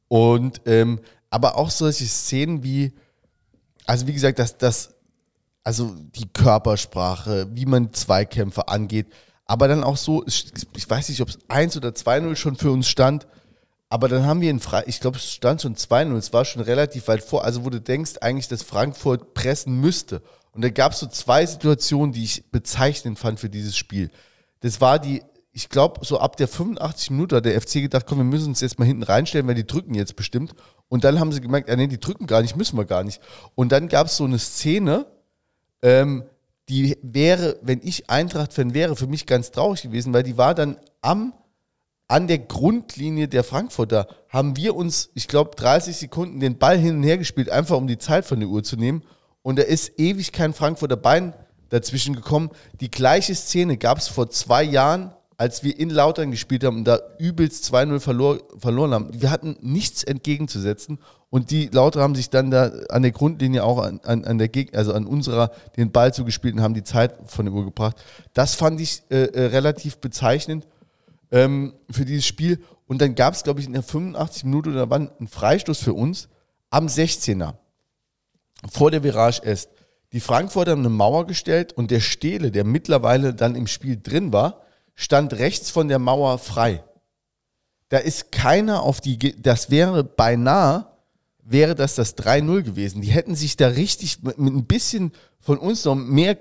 Und 0.09 0.63
ähm, 0.67 0.99
aber 1.31 1.57
auch 1.57 1.71
solche 1.71 2.07
Szenen 2.07 2.65
wie, 2.65 2.93
also 3.87 4.07
wie 4.07 4.13
gesagt, 4.13 4.39
dass 4.39 4.59
das, 4.59 4.95
also 5.65 5.95
die 6.15 6.29
Körpersprache, 6.29 7.49
wie 7.53 7.67
man 7.67 7.93
Zweikämpfe 7.93 8.69
angeht, 8.69 9.07
aber 9.47 9.69
dann 9.69 9.85
auch 9.85 9.97
so, 9.97 10.25
ich 10.27 10.91
weiß 10.91 11.09
nicht, 11.09 11.21
ob 11.21 11.29
es 11.29 11.39
1 11.49 11.77
oder 11.77 11.91
2-0 11.91 12.37
schon 12.37 12.57
für 12.57 12.71
uns 12.71 12.89
stand, 12.89 13.27
aber 13.89 14.09
dann 14.09 14.27
haben 14.27 14.41
wir 14.41 14.51
in 14.51 14.61
Freiburg, 14.61 14.89
ich 14.89 15.01
glaube, 15.01 15.19
es 15.19 15.33
stand 15.33 15.63
schon 15.63 15.77
2-0, 15.77 16.17
es 16.17 16.33
war 16.33 16.45
schon 16.45 16.63
relativ 16.63 17.07
weit 17.09 17.23
vor, 17.23 17.45
also 17.45 17.65
wo 17.65 17.71
du 17.71 17.81
denkst 17.81 18.15
eigentlich, 18.21 18.49
dass 18.49 18.63
Frankfurt 18.63 19.35
pressen 19.35 19.81
müsste. 19.81 20.23
Und 20.53 20.63
da 20.63 20.71
gab 20.71 20.93
es 20.93 20.99
so 20.99 21.07
zwei 21.07 21.47
Situationen, 21.47 22.13
die 22.13 22.25
ich 22.25 22.51
bezeichnend 22.51 23.19
fand 23.19 23.39
für 23.39 23.49
dieses 23.49 23.77
Spiel. 23.77 24.11
Das 24.61 24.81
war 24.81 24.99
die, 24.99 25.23
ich 25.53 25.69
glaube, 25.69 26.05
so 26.05 26.19
ab 26.19 26.37
der 26.37 26.49
85 26.49 27.11
Minute 27.11 27.37
hat 27.37 27.45
der 27.45 27.61
FC 27.61 27.75
gedacht, 27.75 28.07
komm, 28.09 28.19
wir 28.19 28.25
müssen 28.25 28.49
uns 28.49 28.61
jetzt 28.61 28.79
mal 28.79 28.85
hinten 28.85 29.05
reinstellen, 29.05 29.47
weil 29.47 29.55
die 29.55 29.67
drücken 29.67 29.95
jetzt 29.95 30.17
bestimmt. 30.17 30.55
Und 30.89 31.05
dann 31.05 31.19
haben 31.19 31.33
sie 31.33 31.41
gemerkt, 31.41 31.69
ah, 31.69 31.77
nee, 31.77 31.89
die 31.89 32.01
drücken 32.01 32.27
gar 32.27 32.43
nicht, 32.43 32.57
müssen 32.57 32.79
wir 32.79 32.85
gar 32.85 33.03
nicht. 33.03 33.21
Und 33.55 33.73
dann 33.73 33.89
gab 33.89 34.07
es 34.07 34.17
so 34.17 34.25
eine 34.25 34.39
Szene, 34.39 35.07
ähm, 35.83 36.25
die 36.69 36.97
wäre, 37.03 37.59
wenn 37.63 37.81
ich 37.83 38.11
Eintracht-Fan 38.11 38.75
wäre, 38.75 38.97
für 38.97 39.07
mich 39.07 39.27
ganz 39.27 39.51
traurig 39.51 39.83
gewesen, 39.83 40.13
weil 40.13 40.23
die 40.23 40.37
war 40.37 40.55
dann 40.55 40.79
am, 41.01 41.33
an 42.09 42.27
der 42.27 42.39
Grundlinie 42.39 43.29
der 43.29 43.45
Frankfurter, 43.45 44.09
haben 44.29 44.57
wir 44.57 44.75
uns, 44.75 45.11
ich 45.15 45.29
glaube, 45.29 45.53
30 45.57 45.97
Sekunden 45.97 46.41
den 46.41 46.59
Ball 46.59 46.79
hin 46.79 46.97
und 46.97 47.03
her 47.03 47.19
gespielt, 47.19 47.51
einfach 47.51 47.77
um 47.77 47.87
die 47.87 47.99
Zeit 47.99 48.25
von 48.25 48.41
der 48.41 48.49
Uhr 48.49 48.63
zu 48.63 48.77
nehmen. 48.77 49.03
Und 49.43 49.59
da 49.59 49.63
ist 49.63 49.99
ewig 49.99 50.33
kein 50.33 50.55
Frankfurter 50.55 50.97
Bein 50.97 51.35
dazwischen 51.69 52.15
gekommen. 52.15 52.51
Die 52.81 52.91
gleiche 52.91 53.35
Szene 53.35 53.77
gab 53.77 53.99
es 53.99 54.09
vor 54.09 54.31
zwei 54.31 54.63
Jahren 54.63 55.13
als 55.39 55.63
wir 55.63 55.79
in 55.79 55.91
Lautern 55.91 56.31
gespielt 56.31 56.65
haben 56.65 56.79
und 56.79 56.85
da 56.85 56.99
übelst 57.19 57.73
2-0 57.73 58.01
verlor, 58.01 58.39
verloren 58.59 58.93
haben. 58.93 59.11
Wir 59.13 59.31
hatten 59.31 59.57
nichts 59.61 60.03
entgegenzusetzen 60.03 60.99
und 61.29 61.51
die 61.51 61.67
Lauter 61.67 62.01
haben 62.01 62.15
sich 62.15 62.31
dann 62.31 62.51
da 62.51 62.71
an 62.89 63.03
der 63.03 63.11
Grundlinie 63.11 63.63
auch 63.65 63.79
an, 63.79 64.01
an, 64.05 64.25
an 64.25 64.39
der 64.39 64.49
Geg 64.49 64.75
also 64.77 64.95
an 64.95 65.07
unserer 65.07 65.51
den 65.77 65.93
Ball 65.93 66.15
zugespielt 66.15 66.55
und 66.55 66.63
haben 66.63 66.75
die 66.75 66.85
Zeit 66.85 67.15
von 67.27 67.45
der 67.45 67.55
Uhr 67.55 67.65
gebracht. 67.65 67.97
Das 68.33 68.55
fand 68.55 68.81
ich 68.81 69.03
äh, 69.11 69.25
äh, 69.25 69.47
relativ 69.47 69.99
bezeichnend 69.99 70.67
ähm, 71.31 71.75
für 71.91 72.05
dieses 72.05 72.25
Spiel. 72.25 72.63
Und 72.87 73.03
dann 73.03 73.15
gab 73.15 73.35
es, 73.35 73.43
glaube 73.43 73.61
ich, 73.61 73.67
in 73.67 73.73
der 73.73 73.83
85 73.83 74.45
Minute 74.45 74.73
da 74.73 74.89
war 74.89 75.01
ein 75.01 75.29
Freistoß 75.29 75.79
für 75.81 75.93
uns 75.93 76.29
am 76.71 76.87
16er 76.87 77.55
vor 78.71 78.91
der 78.91 79.03
Virage 79.03 79.43
Est. 79.43 79.69
Die 80.13 80.21
Frankfurter 80.21 80.71
haben 80.71 80.81
eine 80.81 80.89
Mauer 80.89 81.27
gestellt 81.27 81.73
und 81.73 81.91
der 81.91 82.01
Stele, 82.01 82.51
der 82.51 82.65
mittlerweile 82.65 83.35
dann 83.35 83.55
im 83.55 83.67
Spiel 83.67 84.01
drin 84.01 84.33
war, 84.33 84.63
stand 84.97 85.35
rechts 85.35 85.71
von 85.71 85.89
der 85.89 85.99
Mauer 85.99 86.39
frei. 86.39 86.83
Da 87.91 87.99
ist 87.99 88.33
keiner 88.33 88.83
auf 88.83 89.01
die, 89.01 89.19
Ge- 89.19 89.37
das 89.39 89.71
wäre 89.71 90.03
beinahe, 90.03 90.87
wäre 91.45 91.77
das 91.77 91.95
das 91.95 92.17
3-0 92.19 92.63
gewesen. 92.63 93.01
Die 93.03 93.11
hätten 93.13 93.37
sich 93.37 93.57
da 93.57 93.69
richtig 93.69 94.23
mit, 94.23 94.39
ein 94.39 94.65
bisschen 94.65 95.13
von 95.39 95.59
uns 95.59 95.85
noch 95.85 95.95
mehr 95.95 96.37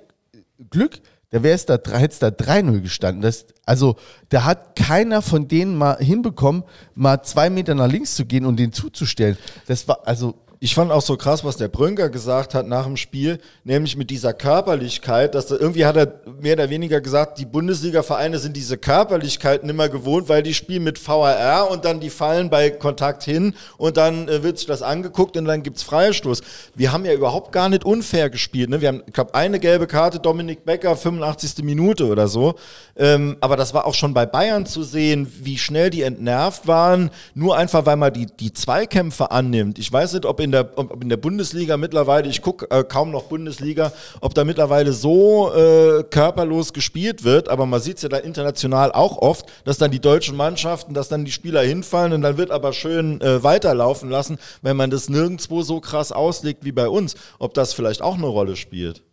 Glück, 0.71 0.99
da 1.29 1.43
wäre 1.43 1.53
es 1.55 1.65
da, 1.65 1.73
hätte 1.75 2.13
es 2.13 2.19
da 2.19 2.27
3-0 2.29 2.79
gestanden. 2.81 3.21
Das, 3.21 3.45
also, 3.65 3.97
da 4.29 4.45
hat 4.45 4.75
keiner 4.75 5.21
von 5.21 5.47
denen 5.47 5.75
mal 5.75 5.97
hinbekommen, 5.97 6.63
mal 6.95 7.21
zwei 7.23 7.49
Meter 7.49 7.75
nach 7.75 7.91
links 7.91 8.15
zu 8.15 8.25
gehen 8.25 8.45
und 8.45 8.57
den 8.57 8.71
zuzustellen. 8.71 9.37
Das 9.67 9.87
war, 9.87 10.07
also, 10.07 10.33
Ich 10.61 10.73
fand 10.73 10.91
auch 10.91 11.01
so 11.01 11.17
krass, 11.17 11.43
was 11.43 11.57
der 11.57 11.67
Brünker 11.67 12.09
gesagt 12.09 12.53
hat 12.53 12.65
nach 12.65 12.85
dem 12.85 12.95
Spiel, 12.95 13.39
nämlich 13.65 13.97
mit 13.97 14.09
dieser 14.09 14.33
Körperlichkeit, 14.33 15.35
dass 15.35 15.47
da, 15.47 15.55
irgendwie 15.55 15.85
hat 15.85 15.97
er 15.97 16.21
mehr 16.39 16.53
oder 16.53 16.69
weniger 16.69 17.01
gesagt, 17.01 17.39
die 17.39 17.45
Bundesliga-Vereine 17.45 18.39
sind 18.39 18.55
diese 18.55 18.77
Körperlichkeit 18.77 19.65
nimmer 19.65 19.89
gewohnt, 19.89 20.29
weil 20.29 20.43
die 20.43 20.53
spielen 20.53 20.85
mit 20.85 21.05
VAR 21.05 21.69
und 21.69 21.83
dann 21.83 21.99
die 21.99 22.09
fallen 22.09 22.49
bei 22.49 22.69
Kontakt 22.69 23.23
hin 23.23 23.53
und 23.77 23.97
dann 23.97 24.29
äh, 24.29 24.43
wird 24.43 24.57
sich 24.57 24.67
das 24.67 24.81
angeguckt 24.81 25.35
und 25.35 25.45
dann 25.45 25.61
gibt's 25.61 25.83
Freistoß. 25.83 26.41
Wir 26.73 26.93
haben 26.93 27.03
ja 27.03 27.13
überhaupt 27.13 27.51
gar 27.51 27.67
nicht 27.67 27.83
unfair 27.83 28.29
gespielt. 28.29 28.69
Ne? 28.69 28.79
Wir 28.79 28.87
haben, 28.89 29.03
ich 29.05 29.13
glaube, 29.13 29.35
eine 29.35 29.59
gelbe 29.59 29.87
Karte, 29.87 30.19
Dominik 30.19 30.63
Becker, 30.63 30.95
85. 30.95 31.65
Minute 31.65 32.07
oder 32.07 32.29
so. 32.29 32.55
Ähm, 32.95 33.35
aber 33.41 33.57
das 33.57 33.73
war 33.73 33.85
auch 33.85 33.93
schon 33.93 34.13
bei 34.13 34.25
Bayern 34.25 34.65
zu 34.65 34.83
sehen, 34.83 35.31
wie 35.41 35.57
schnell 35.57 35.89
die 35.89 36.03
entnervt 36.03 36.65
waren, 36.65 37.11
nur 37.33 37.57
einfach, 37.57 37.85
weil 37.85 37.97
man 37.97 38.13
die, 38.13 38.27
die 38.27 38.53
Zweikämpfe 38.53 39.31
annimmt. 39.31 39.79
Ich 39.79 39.91
weiß 39.91 40.13
nicht, 40.13 40.25
ob 40.25 40.44
in 40.45 40.51
der, 40.51 40.77
ob 40.77 41.03
in 41.03 41.09
der 41.09 41.17
Bundesliga 41.17 41.75
mittlerweile, 41.75 42.29
ich 42.29 42.41
gucke 42.41 42.69
äh, 42.69 42.83
kaum 42.83 43.11
noch 43.11 43.23
Bundesliga, 43.23 43.91
ob 44.21 44.33
da 44.33 44.45
mittlerweile 44.45 44.93
so 44.93 45.53
äh, 45.53 46.03
körperlos 46.03 46.71
gespielt 46.71 47.25
wird, 47.25 47.49
aber 47.49 47.65
man 47.65 47.81
sieht 47.81 47.97
es 47.97 48.03
ja 48.03 48.09
da 48.09 48.17
international 48.17 48.93
auch 48.93 49.17
oft, 49.17 49.45
dass 49.65 49.77
dann 49.77 49.91
die 49.91 49.99
deutschen 49.99 50.37
Mannschaften, 50.37 50.93
dass 50.93 51.09
dann 51.09 51.25
die 51.25 51.31
Spieler 51.31 51.61
hinfallen 51.61 52.13
und 52.13 52.21
dann 52.21 52.37
wird 52.37 52.51
aber 52.51 52.71
schön 52.71 53.19
äh, 53.19 53.43
weiterlaufen 53.43 54.09
lassen, 54.09 54.37
wenn 54.61 54.77
man 54.77 54.89
das 54.89 55.09
nirgendwo 55.09 55.63
so 55.63 55.81
krass 55.81 56.13
auslegt 56.13 56.63
wie 56.63 56.71
bei 56.71 56.87
uns, 56.87 57.15
ob 57.39 57.53
das 57.53 57.73
vielleicht 57.73 58.01
auch 58.01 58.15
eine 58.15 58.27
Rolle 58.27 58.55
spielt. 58.55 59.03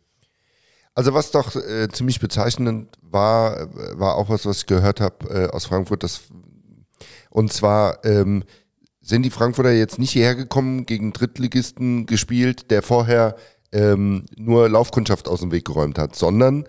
Also 0.94 1.14
was 1.14 1.30
doch 1.30 1.56
äh, 1.56 1.88
ziemlich 1.88 2.20
bezeichnend 2.20 2.98
war, 3.00 3.60
äh, 3.60 3.98
war 3.98 4.16
auch 4.16 4.28
was, 4.28 4.44
was 4.44 4.58
ich 4.58 4.66
gehört 4.66 5.00
habe 5.00 5.28
äh, 5.30 5.48
aus 5.48 5.64
Frankfurt. 5.64 6.02
Das, 6.02 6.20
und 7.30 7.50
zwar 7.52 8.04
ähm, 8.04 8.44
sind 9.02 9.24
die 9.24 9.30
Frankfurter 9.30 9.72
jetzt 9.72 9.98
nicht 9.98 10.12
hierher 10.12 10.36
gekommen, 10.36 10.86
gegen 10.86 11.12
Drittligisten 11.12 12.06
gespielt, 12.06 12.70
der 12.70 12.82
vorher 12.82 13.36
ähm, 13.72 14.26
nur 14.36 14.68
Laufkundschaft 14.68 15.28
aus 15.28 15.40
dem 15.40 15.50
Weg 15.50 15.64
geräumt 15.64 15.98
hat, 15.98 16.14
sondern 16.14 16.66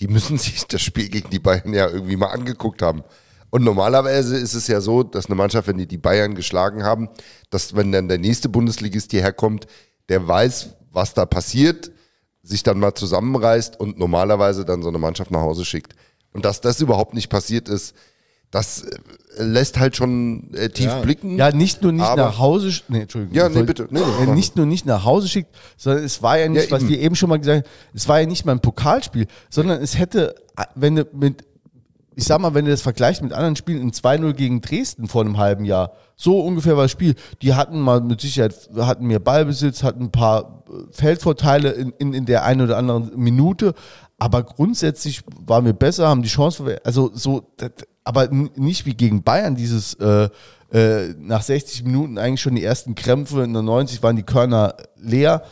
die 0.00 0.08
müssen 0.08 0.38
sich 0.38 0.66
das 0.66 0.82
Spiel 0.82 1.08
gegen 1.08 1.30
die 1.30 1.38
Bayern 1.38 1.74
ja 1.74 1.88
irgendwie 1.88 2.16
mal 2.16 2.28
angeguckt 2.28 2.82
haben. 2.82 3.04
Und 3.50 3.62
normalerweise 3.62 4.36
ist 4.36 4.54
es 4.54 4.66
ja 4.66 4.80
so, 4.80 5.04
dass 5.04 5.26
eine 5.26 5.36
Mannschaft, 5.36 5.68
wenn 5.68 5.78
die 5.78 5.86
die 5.86 5.98
Bayern 5.98 6.34
geschlagen 6.34 6.82
haben, 6.82 7.08
dass 7.50 7.76
wenn 7.76 7.92
dann 7.92 8.08
der 8.08 8.18
nächste 8.18 8.48
Bundesligist 8.48 9.12
hierher 9.12 9.32
kommt, 9.32 9.66
der 10.08 10.26
weiß, 10.26 10.70
was 10.90 11.14
da 11.14 11.24
passiert, 11.24 11.92
sich 12.42 12.62
dann 12.62 12.80
mal 12.80 12.94
zusammenreißt 12.94 13.78
und 13.78 13.98
normalerweise 13.98 14.64
dann 14.64 14.82
so 14.82 14.88
eine 14.88 14.98
Mannschaft 14.98 15.30
nach 15.30 15.40
Hause 15.40 15.64
schickt. 15.64 15.94
Und 16.32 16.44
dass 16.44 16.60
das 16.60 16.80
überhaupt 16.80 17.14
nicht 17.14 17.28
passiert 17.28 17.68
ist, 17.68 17.94
das 18.54 18.82
äh, 18.84 19.42
lässt 19.42 19.78
halt 19.80 19.96
schon 19.96 20.54
äh, 20.54 20.68
tief 20.68 20.86
Ja. 20.86 21.00
blicken. 21.00 21.36
ja, 21.36 21.50
nicht 21.50 21.82
nur 21.82 21.90
nicht 21.92 22.16
nach 22.16 22.38
Hause, 22.38 22.68
sch- 22.68 22.84
nee, 22.88 23.00
Entschuldigung. 23.02 23.36
Ja, 23.36 23.48
nee, 23.48 23.54
Soll- 23.56 23.64
bitte. 23.64 23.88
Nee, 23.90 24.00
nee, 24.20 24.30
äh, 24.30 24.34
nicht 24.34 24.56
nur 24.56 24.64
nicht 24.66 24.86
nach 24.86 25.04
Hause 25.04 25.28
schickt, 25.28 25.50
sondern 25.76 26.04
es 26.04 26.22
war 26.22 26.38
ja 26.38 26.48
nicht, 26.48 26.66
Ja, 26.66 26.70
was 26.70 26.82
eben. 26.82 26.88
wir 26.90 27.00
eben 27.00 27.16
schon 27.16 27.28
mal 27.30 27.38
gesagt 27.40 27.66
haben, 27.66 27.72
es 27.94 28.08
war 28.08 28.20
ja 28.20 28.26
nicht 28.26 28.44
mal 28.46 28.52
ein 28.52 28.60
Pokalspiel, 28.60 29.26
sondern 29.50 29.82
es 29.82 29.98
hätte, 29.98 30.36
äh, 30.56 30.62
wenn 30.76 30.94
du 30.96 31.06
mit, 31.12 31.44
ich 32.14 32.22
sag 32.24 32.40
mal, 32.40 32.54
wenn 32.54 32.64
du 32.64 32.70
das 32.70 32.80
vergleichst 32.82 33.22
mit 33.22 33.32
anderen 33.32 33.56
Spielen, 33.56 33.82
ein 33.82 33.90
2-0 33.92 34.34
gegen 34.34 34.60
Dresden 34.60 35.08
vor 35.08 35.22
einem 35.22 35.36
halben 35.38 35.64
Jahr, 35.64 35.92
so 36.14 36.38
ungefähr 36.40 36.76
war 36.76 36.84
das 36.84 36.92
Spiel. 36.92 37.16
Die 37.42 37.54
hatten 37.54 37.80
mal 37.80 38.00
mit 38.00 38.20
Sicherheit, 38.20 38.70
hatten 38.76 39.06
mehr 39.08 39.18
Ballbesitz, 39.18 39.82
hatten 39.82 40.04
ein 40.04 40.10
paar 40.12 40.62
Feldvorteile 40.92 41.70
in, 41.72 41.92
in, 41.98 42.14
in 42.14 42.24
der 42.24 42.44
einen 42.44 42.60
oder 42.60 42.76
anderen 42.78 43.10
Minute, 43.18 43.74
aber 44.16 44.44
grundsätzlich 44.44 45.22
waren 45.44 45.64
wir 45.64 45.72
besser, 45.72 46.06
haben 46.08 46.22
die 46.22 46.28
Chance, 46.28 46.78
also 46.84 47.10
so, 47.14 47.50
das, 47.56 47.72
aber 48.04 48.28
nicht 48.28 48.86
wie 48.86 48.94
gegen 48.94 49.22
Bayern, 49.22 49.56
dieses 49.56 49.94
äh, 49.94 50.28
äh, 50.72 51.14
nach 51.18 51.42
60 51.42 51.84
Minuten 51.84 52.18
eigentlich 52.18 52.40
schon 52.40 52.54
die 52.54 52.64
ersten 52.64 52.94
Krämpfe, 52.94 53.42
in 53.42 53.52
der 53.52 53.62
90 53.62 54.02
waren 54.02 54.16
die 54.16 54.22
Körner 54.22 54.74
leer. 54.96 55.42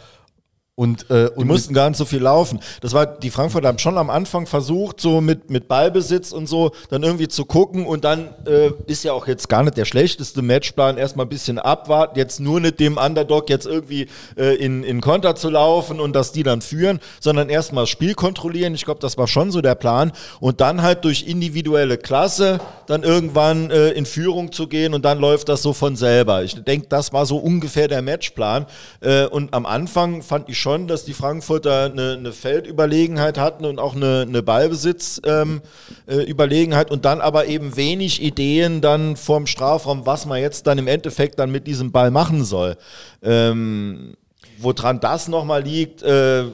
Und, 0.75 1.11
äh, 1.11 1.29
Die 1.29 1.39
und 1.39 1.49
mussten 1.49 1.75
gar 1.75 1.91
nicht 1.91 1.99
so 1.99 2.07
viel 2.07 2.23
laufen. 2.23 2.59
Das 2.81 2.95
war, 2.95 3.05
die 3.05 3.29
Frankfurter 3.29 3.69
haben 3.69 3.79
schon 3.79 3.99
am 3.99 4.09
Anfang 4.09 4.47
versucht, 4.47 5.03
so 5.03 5.21
mit, 5.21 5.51
mit 5.51 5.69
Ballbesitz 5.69 6.33
und 6.33 6.47
so, 6.47 6.73
dann 6.89 7.03
irgendwie 7.03 7.29
zu 7.29 7.45
gucken 7.45 7.85
und 7.85 8.05
dann 8.05 8.31
äh, 8.47 8.71
ist 8.87 9.05
ja 9.05 9.13
auch 9.13 9.27
jetzt 9.27 9.51
gar 9.51 9.63
nicht 9.65 9.77
der 9.77 9.85
schlechteste 9.85 10.41
Matchplan, 10.41 10.97
erstmal 10.97 11.27
ein 11.27 11.29
bisschen 11.29 11.59
abwarten, 11.59 12.19
jetzt 12.19 12.41
nur 12.41 12.59
nicht 12.59 12.81
dem 12.81 12.97
Underdog 12.97 13.51
jetzt 13.51 13.67
irgendwie 13.67 14.09
äh, 14.39 14.55
in, 14.55 14.83
in 14.83 15.03
Konter 15.03 15.37
zu 15.37 15.51
laufen 15.51 16.01
und 16.01 16.17
dass 16.17 16.33
die 16.33 16.43
dann 16.43 16.63
führen, 16.63 17.01
sondern 17.21 17.51
erstmal 17.51 17.83
das 17.83 17.91
Spiel 17.91 18.15
kontrollieren. 18.15 18.75
Ich 18.75 18.87
glaube, 18.87 19.01
das 19.01 19.19
war 19.19 19.29
schon 19.29 19.51
so 19.51 19.61
der 19.61 19.75
Plan 19.75 20.11
und 20.41 20.63
dann 20.63 20.81
halt 20.81 21.05
durch 21.05 21.29
individuelle 21.29 21.99
Klasse 21.99 22.61
dann 22.87 23.03
irgendwann 23.03 23.71
äh, 23.71 23.91
in 23.91 24.07
Führung 24.07 24.53
zu 24.53 24.69
gehen 24.69 24.95
und 24.95 25.05
dann 25.05 25.19
läuft 25.19 25.51
das 25.51 25.61
so 25.61 25.75
von 25.75 25.97
selber. 25.97 26.45
Ich 26.45 26.55
denke, 26.65 26.87
das 26.89 27.13
war 27.13 27.27
so 27.27 27.37
ungefähr 27.37 27.89
der 27.89 28.01
Matchplan 28.01 28.65
äh, 29.03 29.27
und 29.27 29.53
am 29.53 29.67
Anfang 29.67 30.23
fand 30.23 30.49
ich 30.49 30.62
schon, 30.63 30.87
dass 30.87 31.05
die 31.05 31.13
Frankfurter 31.13 31.87
eine, 31.87 32.13
eine 32.13 32.33
Feldüberlegenheit 32.33 33.37
hatten 33.37 33.65
und 33.65 33.79
auch 33.79 33.95
eine, 33.95 34.25
eine 34.27 34.43
Ballbesitzüberlegenheit 34.43 36.87
ähm, 36.87 36.91
äh, 36.91 36.95
und 36.95 37.05
dann 37.05 37.21
aber 37.21 37.47
eben 37.47 37.77
wenig 37.77 38.23
Ideen 38.23 38.81
dann 38.81 39.17
vorm 39.17 39.47
Strafraum, 39.47 40.07
was 40.07 40.25
man 40.25 40.41
jetzt 40.41 40.67
dann 40.67 40.79
im 40.79 40.87
Endeffekt 40.87 41.39
dann 41.39 41.51
mit 41.51 41.67
diesem 41.67 41.93
Ball 41.93 42.11
machen 42.11 42.45
soll. 42.45 42.77
Ähm, 43.23 44.15
woran 44.59 45.01
das 45.01 45.29
nochmal 45.29 45.63
liegt, 45.63 46.03
äh, 46.03 46.45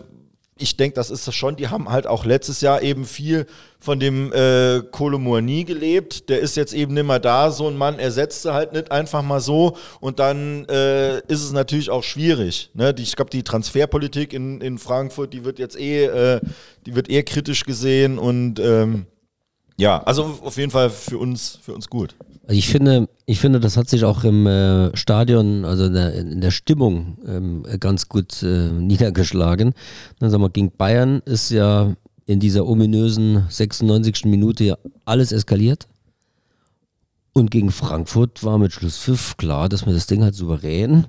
ich 0.59 0.77
denke, 0.77 0.97
das 0.97 1.11
ist 1.11 1.27
das 1.27 1.35
schon, 1.35 1.57
die 1.57 1.69
haben 1.69 1.89
halt 1.89 2.07
auch 2.07 2.25
letztes 2.25 2.61
Jahr 2.61 2.83
eben 2.83 3.05
viel 3.05 3.47
von 3.79 4.01
dem 4.01 4.33
äh, 4.33 4.83
Kolomourni 4.91 5.65
gelebt. 5.65 6.29
Der 6.29 6.41
ist 6.41 6.57
jetzt 6.57 6.73
eben 6.75 6.95
nicht 6.95 7.07
mehr 7.07 7.21
da. 7.21 7.51
So 7.51 7.69
ein 7.69 7.77
Mann 7.77 7.99
ersetzt 7.99 8.43
sie 8.43 8.53
halt 8.53 8.73
nicht 8.73 8.91
einfach 8.91 9.23
mal 9.23 9.41
so. 9.41 9.77
Und 10.01 10.19
dann 10.19 10.67
äh, 10.69 11.19
ist 11.29 11.45
es 11.45 11.53
natürlich 11.53 11.91
auch 11.91 12.03
schwierig. 12.03 12.71
Ne? 12.75 12.93
Die, 12.93 13.05
ich 13.05 13.17
glaube, 13.17 13.31
die 13.31 13.45
Transferpolitik 13.45 14.33
in, 14.33 14.61
in 14.61 14.79
Frankfurt, 14.79 15.33
die 15.33 15.45
wird 15.45 15.59
jetzt 15.59 15.79
eh, 15.79 16.07
äh, 16.07 16.41
die 16.87 16.95
wird 16.95 17.09
eher 17.09 17.23
kritisch 17.23 17.65
gesehen. 17.65 18.19
Und 18.19 18.59
ähm, 18.59 19.07
ja, 19.79 20.03
also 20.03 20.39
auf 20.43 20.57
jeden 20.57 20.71
Fall 20.71 20.91
für 20.91 21.19
uns, 21.19 21.59
für 21.63 21.73
uns 21.73 21.89
gut. 21.89 22.15
Ich 22.49 22.69
finde, 22.69 23.09
ich 23.27 23.41
finde, 23.41 23.61
das 23.61 23.77
hat 23.77 23.89
sich 23.89 24.05
auch 24.05 24.25
im 24.25 24.47
äh, 24.47 24.97
Stadion, 24.97 25.65
also 25.65 25.85
in 25.85 25.93
der, 25.93 26.15
in 26.15 26.41
der 26.41 26.51
Stimmung 26.51 27.19
ähm, 27.27 27.65
ganz 27.79 28.09
gut 28.09 28.43
äh, 28.43 28.71
niedergeschlagen. 28.71 29.75
Dann 30.19 30.31
sagen 30.31 30.43
wir, 30.43 30.51
gegen 30.51 30.73
Bayern 30.73 31.21
ist 31.27 31.51
ja 31.51 31.95
in 32.27 32.41
dieser 32.41 32.67
ominösen 32.67 33.47
96. 33.49 34.25
Minute 34.25 34.65
ja 34.65 34.79
alles 35.05 35.31
eskaliert. 35.31 35.87
Und 37.33 37.51
gegen 37.51 37.71
Frankfurt 37.71 38.43
war 38.43 38.59
mit 38.59 38.73
Schlusspfiff 38.73 39.37
klar, 39.37 39.69
dass 39.69 39.87
wir 39.87 39.93
das 39.93 40.07
Ding 40.07 40.25
halt 40.25 40.35
souverän 40.35 41.07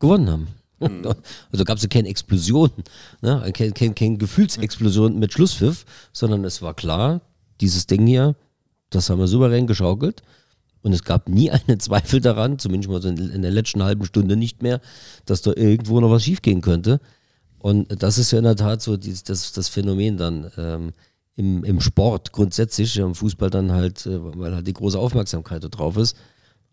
gewonnen 0.00 0.30
haben. 0.30 0.48
Also 1.52 1.64
gab 1.64 1.76
es 1.76 1.84
ja 1.84 1.88
keine 1.88 2.08
Explosion, 2.08 2.70
ne? 3.20 3.52
keine, 3.54 3.70
keine, 3.70 3.94
keine 3.94 4.16
Gefühlsexplosion 4.16 5.16
mit 5.16 5.32
Schlusspfiff, 5.32 5.84
sondern 6.12 6.44
es 6.44 6.60
war 6.60 6.74
klar, 6.74 7.20
dieses 7.62 7.86
Ding 7.86 8.06
hier, 8.06 8.36
das 8.90 9.08
haben 9.08 9.18
wir 9.18 9.28
souverän 9.28 9.66
geschaukelt. 9.66 10.22
Und 10.82 10.92
es 10.92 11.04
gab 11.04 11.28
nie 11.28 11.50
einen 11.50 11.80
Zweifel 11.80 12.20
daran, 12.20 12.58
zumindest 12.58 12.90
mal 12.90 13.04
in, 13.04 13.42
der 13.42 13.50
letzten 13.50 13.82
halben 13.82 14.04
Stunde 14.04 14.36
nicht 14.36 14.62
mehr, 14.62 14.80
dass 15.24 15.42
da 15.42 15.52
irgendwo 15.54 16.00
noch 16.00 16.10
was 16.10 16.24
schiefgehen 16.24 16.60
könnte. 16.60 17.00
Und 17.58 18.02
das 18.02 18.18
ist 18.18 18.32
ja 18.32 18.38
in 18.38 18.44
der 18.44 18.56
Tat 18.56 18.82
so 18.82 18.96
die, 18.96 19.14
das, 19.24 19.52
das 19.52 19.68
Phänomen 19.68 20.16
dann 20.16 20.50
ähm, 20.56 20.92
im, 21.36 21.62
im 21.62 21.80
Sport 21.80 22.32
grundsätzlich, 22.32 22.96
im 22.98 23.14
Fußball 23.14 23.50
dann 23.50 23.70
halt, 23.70 24.04
äh, 24.06 24.18
weil 24.36 24.54
halt 24.54 24.66
die 24.66 24.72
große 24.72 24.98
Aufmerksamkeit 24.98 25.62
da 25.62 25.68
drauf 25.68 25.96
ist. 25.96 26.16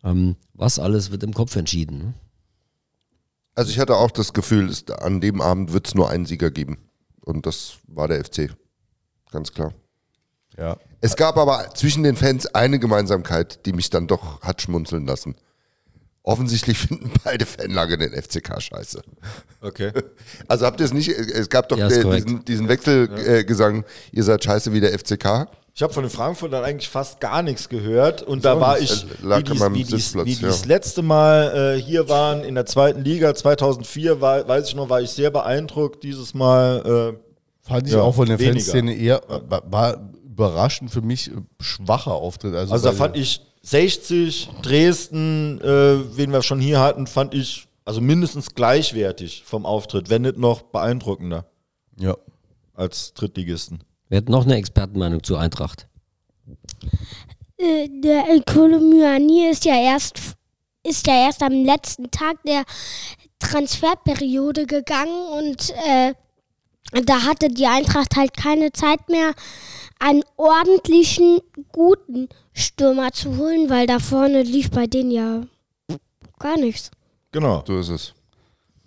Ähm, 0.04 0.36
was 0.54 0.80
alles 0.80 1.12
wird 1.12 1.24
im 1.24 1.34
Kopf 1.34 1.56
entschieden. 1.56 1.98
Ne? 2.00 2.14
Also 3.54 3.72
ich 3.72 3.80
hatte 3.80 3.96
auch 3.96 4.12
das 4.12 4.34
Gefühl, 4.34 4.74
an 5.00 5.22
dem 5.22 5.42
Abend 5.42 5.74
wird 5.74 5.88
es 5.88 5.94
nur 5.94 6.10
einen 6.10 6.26
Sieger 6.26 6.50
geben. 6.50 6.78
Und 7.24 7.46
das 7.46 7.74
war 7.88 8.08
der 8.08 8.26
FC. 8.26 8.56
Ganz 9.32 9.52
klar. 9.54 9.74
Ja. 10.60 10.78
Es 11.02 11.16
gab 11.16 11.38
aber 11.38 11.70
zwischen 11.76 12.04
den 12.04 12.16
Fans 12.16 12.46
eine 12.48 12.80
Gemeinsamkeit, 12.80 13.66
die 13.66 13.74
mich 13.74 13.90
dann 13.90 14.08
doch 14.08 14.42
hat 14.42 14.62
schmunzeln 14.62 15.06
lassen. 15.06 15.36
Offensichtlich 16.24 16.78
finden 16.78 17.12
beide 17.24 17.46
Fanlager 17.46 17.98
den 17.98 18.12
FCK 18.12 18.62
scheiße. 18.62 19.02
Okay. 19.62 19.92
Also 20.48 20.66
habt 20.66 20.80
ihr 20.80 20.86
es 20.86 20.94
nicht, 20.94 21.10
es 21.10 21.50
gab 21.50 21.70
doch 21.70 21.78
Ja, 21.78 21.88
diesen, 21.88 22.44
diesen 22.46 22.68
Wechselgesang, 22.68 23.86
ihr 24.12 24.24
seid 24.24 24.44
scheiße 24.44 24.74
wie 24.74 24.80
der 24.80 24.98
FCK. 24.98 25.48
Ich 25.76 25.84
habe 25.84 25.94
von 25.94 26.04
den 26.04 26.10
Frankfurtern 26.10 26.64
eigentlich 26.64 26.90
fast 26.90 27.20
gar 27.20 27.42
nichts 27.42 27.70
gehört 27.70 28.22
und 28.22 28.44
da 28.44 28.60
war 28.60 28.80
ich, 28.80 29.06
wie 29.22 29.32
an 29.32 29.44
die, 29.44 29.54
meinem 29.54 29.76
wie 29.76 29.84
die, 29.84 29.94
wie 29.94 30.36
die 30.36 30.42
ja. 30.42 30.48
das 30.48 30.66
letzte 30.66 31.02
Mal 31.02 31.78
äh, 31.78 31.82
hier 31.82 32.10
waren 32.10 32.44
in 32.44 32.56
der 32.56 32.66
zweiten 32.66 33.04
Liga 33.04 33.34
2004, 33.34 34.20
war, 34.20 34.48
weiß 34.48 34.68
ich 34.70 34.76
noch, 34.76 34.90
war 34.90 35.02
ich 35.02 35.12
sehr 35.12 35.32
beeindruckt. 35.32 36.04
Dieses 36.04 36.34
Mal 36.34 37.14
äh, 37.16 37.30
Fand 37.70 37.88
ich 37.88 37.94
Ja, 37.94 38.02
auch 38.02 38.16
von 38.16 38.28
der 38.28 38.40
weniger. 38.40 38.56
Fanszene 38.56 38.96
eher, 38.96 39.22
war, 39.48 39.64
war 39.72 40.10
überraschend 40.40 40.90
für 40.92 41.02
mich 41.02 41.30
äh, 41.30 41.34
schwacher 41.60 42.14
Auftritt. 42.14 42.56
Also, 42.56 42.74
Also 42.74 42.88
da 42.90 42.94
fand 42.96 43.18
ich 43.18 43.42
60, 43.62 44.50
Dresden, 44.62 45.60
äh, 45.62 46.18
wen 46.18 46.32
wir 46.32 46.42
schon 46.42 46.60
hier 46.62 46.80
hatten, 46.80 47.08
fand 47.08 47.34
ich 47.34 47.68
also 47.84 48.00
mindestens 48.02 48.56
gleichwertig 48.56 49.44
vom 49.46 49.66
Auftritt, 49.66 50.10
wenn 50.10 50.22
nicht 50.22 50.38
noch 50.38 50.62
beeindruckender 50.62 51.46
Ja. 51.98 52.16
als 52.74 53.14
Drittligisten. 53.14 53.84
Wer 54.08 54.20
hat 54.20 54.30
noch 54.30 54.46
eine 54.46 54.56
Expertenmeinung 54.56 55.24
zu 55.24 55.36
Eintracht? 55.36 55.88
Äh, 57.58 57.90
der 58.02 58.24
Kolomyani 58.46 59.50
ist 59.52 59.66
ja 59.66 59.76
erst 59.76 60.18
ist 60.88 61.06
ja 61.08 61.26
erst 61.26 61.44
am 61.44 61.52
letzten 61.66 62.10
Tag 62.10 62.42
der 62.48 62.64
Transferperiode 63.40 64.66
gegangen 64.66 65.28
und 65.38 65.72
äh, 65.86 66.14
da 67.06 67.24
hatte 67.24 67.50
die 67.50 67.68
Eintracht 67.68 68.16
halt 68.16 68.36
keine 68.36 68.72
Zeit 68.72 69.10
mehr, 69.10 69.34
einen 70.00 70.24
ordentlichen, 70.38 71.40
guten 71.72 72.30
Stürmer 72.54 73.12
zu 73.12 73.38
holen, 73.38 73.70
weil 73.70 73.86
da 73.86 74.00
vorne 74.00 74.44
lief 74.44 74.72
bei 74.72 74.88
denen 74.88 75.12
ja 75.12 75.44
gar 76.40 76.58
nichts. 76.58 76.90
Genau. 77.32 77.64
So 77.68 77.80
ist 77.80 77.90
es. 77.90 78.14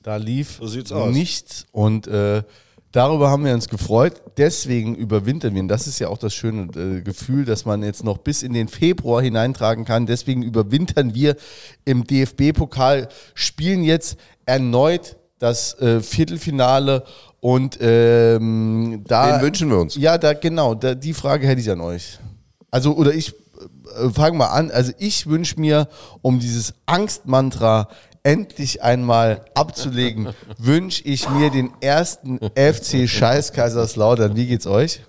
Da 0.02 0.16
lief 0.16 0.58
So 0.60 1.06
nichts 1.06 1.66
und 1.70 2.08
äh, 2.08 2.42
darüber 2.90 3.30
haben 3.30 3.44
wir 3.44 3.54
uns 3.54 3.68
gefreut. 3.68 4.20
Deswegen 4.36 4.96
überwintern 4.96 5.54
wir. 5.54 5.62
Und 5.62 5.68
das 5.68 5.86
ist 5.86 6.00
ja 6.00 6.08
auch 6.08 6.18
das 6.18 6.34
schöne 6.34 6.62
äh, 6.74 7.02
Gefühl, 7.02 7.44
dass 7.44 7.64
man 7.64 7.84
jetzt 7.84 8.02
noch 8.02 8.18
bis 8.18 8.42
in 8.42 8.52
den 8.52 8.66
Februar 8.66 9.22
hineintragen 9.22 9.84
kann. 9.84 10.06
Deswegen 10.06 10.42
überwintern 10.42 11.14
wir 11.14 11.36
im 11.84 12.04
DFB-Pokal, 12.04 13.08
spielen 13.34 13.84
jetzt 13.84 14.18
erneut 14.44 15.16
das 15.42 15.76
äh, 15.80 16.00
Viertelfinale 16.00 17.02
und 17.40 17.76
ähm, 17.80 19.02
da 19.08 19.38
Den 19.38 19.42
wünschen 19.42 19.68
wir 19.68 19.78
uns. 19.78 19.96
ja, 19.96 20.16
da 20.16 20.32
genau, 20.34 20.74
da, 20.74 20.94
die 20.94 21.12
Frage 21.12 21.48
hätte 21.48 21.60
ich 21.60 21.68
an 21.70 21.80
euch. 21.80 22.20
Also, 22.70 22.94
oder 22.94 23.12
ich 23.12 23.34
äh, 23.98 24.10
fange 24.10 24.38
mal 24.38 24.46
an. 24.46 24.70
Also, 24.70 24.92
ich 24.98 25.26
wünsche 25.26 25.58
mir, 25.58 25.88
um 26.22 26.38
dieses 26.38 26.74
Angstmantra 26.86 27.88
endlich 28.22 28.84
einmal 28.84 29.44
abzulegen, 29.54 30.28
wünsche 30.58 31.02
ich 31.02 31.28
mir 31.28 31.50
den 31.50 31.72
ersten 31.80 32.38
FC 32.38 33.08
Scheiß 33.08 33.52
Kaiserslautern. 33.52 34.36
Wie 34.36 34.46
geht's 34.46 34.68
euch? 34.68 35.00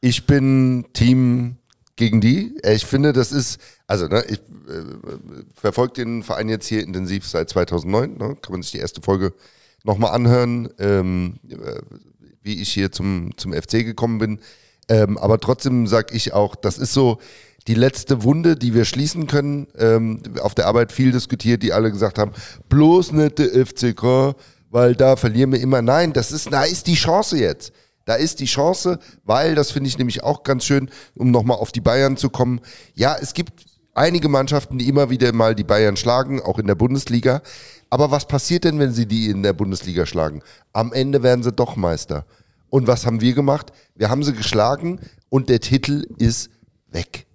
Ich 0.00 0.26
bin 0.26 0.86
Team 0.92 1.58
gegen 2.02 2.20
die. 2.20 2.56
Äh, 2.64 2.74
Ich 2.74 2.84
finde, 2.84 3.12
das 3.12 3.30
ist, 3.30 3.60
also 3.86 4.08
ne, 4.08 4.24
ich 4.28 4.38
äh, 4.38 4.82
verfolge 5.54 5.94
den 5.94 6.24
Verein 6.24 6.48
jetzt 6.48 6.66
hier 6.66 6.82
intensiv 6.82 7.26
seit 7.28 7.48
2009. 7.48 8.14
Ne, 8.14 8.36
kann 8.42 8.52
man 8.52 8.62
sich 8.62 8.72
die 8.72 8.78
erste 8.78 9.00
Folge 9.02 9.32
nochmal 9.84 10.12
anhören, 10.12 10.68
ähm, 10.80 11.38
äh, 11.48 11.80
wie 12.42 12.60
ich 12.60 12.72
hier 12.72 12.90
zum, 12.90 13.30
zum 13.36 13.52
FC 13.52 13.84
gekommen 13.84 14.18
bin. 14.18 14.40
Ähm, 14.88 15.16
aber 15.16 15.38
trotzdem 15.38 15.86
sage 15.86 16.16
ich 16.16 16.32
auch, 16.32 16.56
das 16.56 16.76
ist 16.76 16.92
so 16.92 17.18
die 17.68 17.74
letzte 17.74 18.24
Wunde, 18.24 18.56
die 18.56 18.74
wir 18.74 18.84
schließen 18.84 19.28
können. 19.28 19.68
Ähm, 19.78 20.22
auf 20.40 20.56
der 20.56 20.66
Arbeit 20.66 20.90
viel 20.90 21.12
diskutiert, 21.12 21.62
die 21.62 21.72
alle 21.72 21.92
gesagt 21.92 22.18
haben, 22.18 22.32
bloß 22.68 23.12
nicht 23.12 23.38
der 23.38 23.64
FCK, 23.64 24.34
weil 24.70 24.96
da 24.96 25.14
verlieren 25.14 25.52
wir 25.52 25.60
immer. 25.60 25.82
Nein, 25.82 26.12
das 26.12 26.32
ist, 26.32 26.52
da 26.52 26.64
ist 26.64 26.88
die 26.88 26.94
Chance 26.94 27.38
jetzt. 27.38 27.72
Da 28.04 28.14
ist 28.14 28.40
die 28.40 28.46
Chance, 28.46 28.98
weil, 29.24 29.54
das 29.54 29.70
finde 29.70 29.88
ich 29.88 29.98
nämlich 29.98 30.22
auch 30.22 30.42
ganz 30.42 30.64
schön, 30.64 30.90
um 31.14 31.30
nochmal 31.30 31.58
auf 31.58 31.72
die 31.72 31.80
Bayern 31.80 32.16
zu 32.16 32.30
kommen. 32.30 32.60
Ja, 32.94 33.16
es 33.20 33.34
gibt 33.34 33.64
einige 33.94 34.28
Mannschaften, 34.28 34.78
die 34.78 34.88
immer 34.88 35.10
wieder 35.10 35.32
mal 35.32 35.54
die 35.54 35.64
Bayern 35.64 35.96
schlagen, 35.96 36.40
auch 36.40 36.58
in 36.58 36.66
der 36.66 36.74
Bundesliga. 36.74 37.42
Aber 37.90 38.10
was 38.10 38.26
passiert 38.26 38.64
denn, 38.64 38.78
wenn 38.78 38.92
sie 38.92 39.06
die 39.06 39.28
in 39.28 39.42
der 39.42 39.52
Bundesliga 39.52 40.06
schlagen? 40.06 40.42
Am 40.72 40.92
Ende 40.92 41.22
werden 41.22 41.42
sie 41.42 41.52
doch 41.52 41.76
Meister. 41.76 42.24
Und 42.70 42.86
was 42.86 43.04
haben 43.04 43.20
wir 43.20 43.34
gemacht? 43.34 43.72
Wir 43.94 44.08
haben 44.08 44.22
sie 44.22 44.32
geschlagen 44.32 44.98
und 45.28 45.50
der 45.50 45.60
Titel 45.60 46.06
ist 46.16 46.50
weg. 46.90 47.26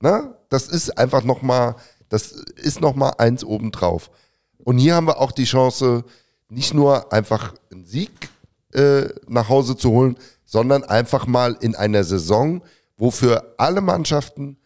Na, 0.00 0.36
das 0.48 0.68
ist 0.68 0.96
einfach 0.96 1.24
nochmal, 1.24 1.74
das 2.08 2.30
ist 2.30 2.80
nochmal 2.80 3.14
eins 3.18 3.42
obendrauf. 3.42 4.10
Und 4.58 4.78
hier 4.78 4.94
haben 4.94 5.08
wir 5.08 5.20
auch 5.20 5.32
die 5.32 5.44
Chance, 5.44 6.04
nicht 6.48 6.72
nur 6.72 7.12
einfach 7.12 7.54
einen 7.72 7.84
Sieg 7.84 8.28
äh, 8.72 9.08
nach 9.28 9.48
Hause 9.48 9.76
zu 9.76 9.90
holen, 9.90 10.16
sondern 10.44 10.84
einfach 10.84 11.26
mal 11.26 11.56
in 11.60 11.74
einer 11.74 12.04
Saison, 12.04 12.62
wo 12.96 13.10
für 13.10 13.54
alle 13.58 13.80
Mannschaften 13.80 14.56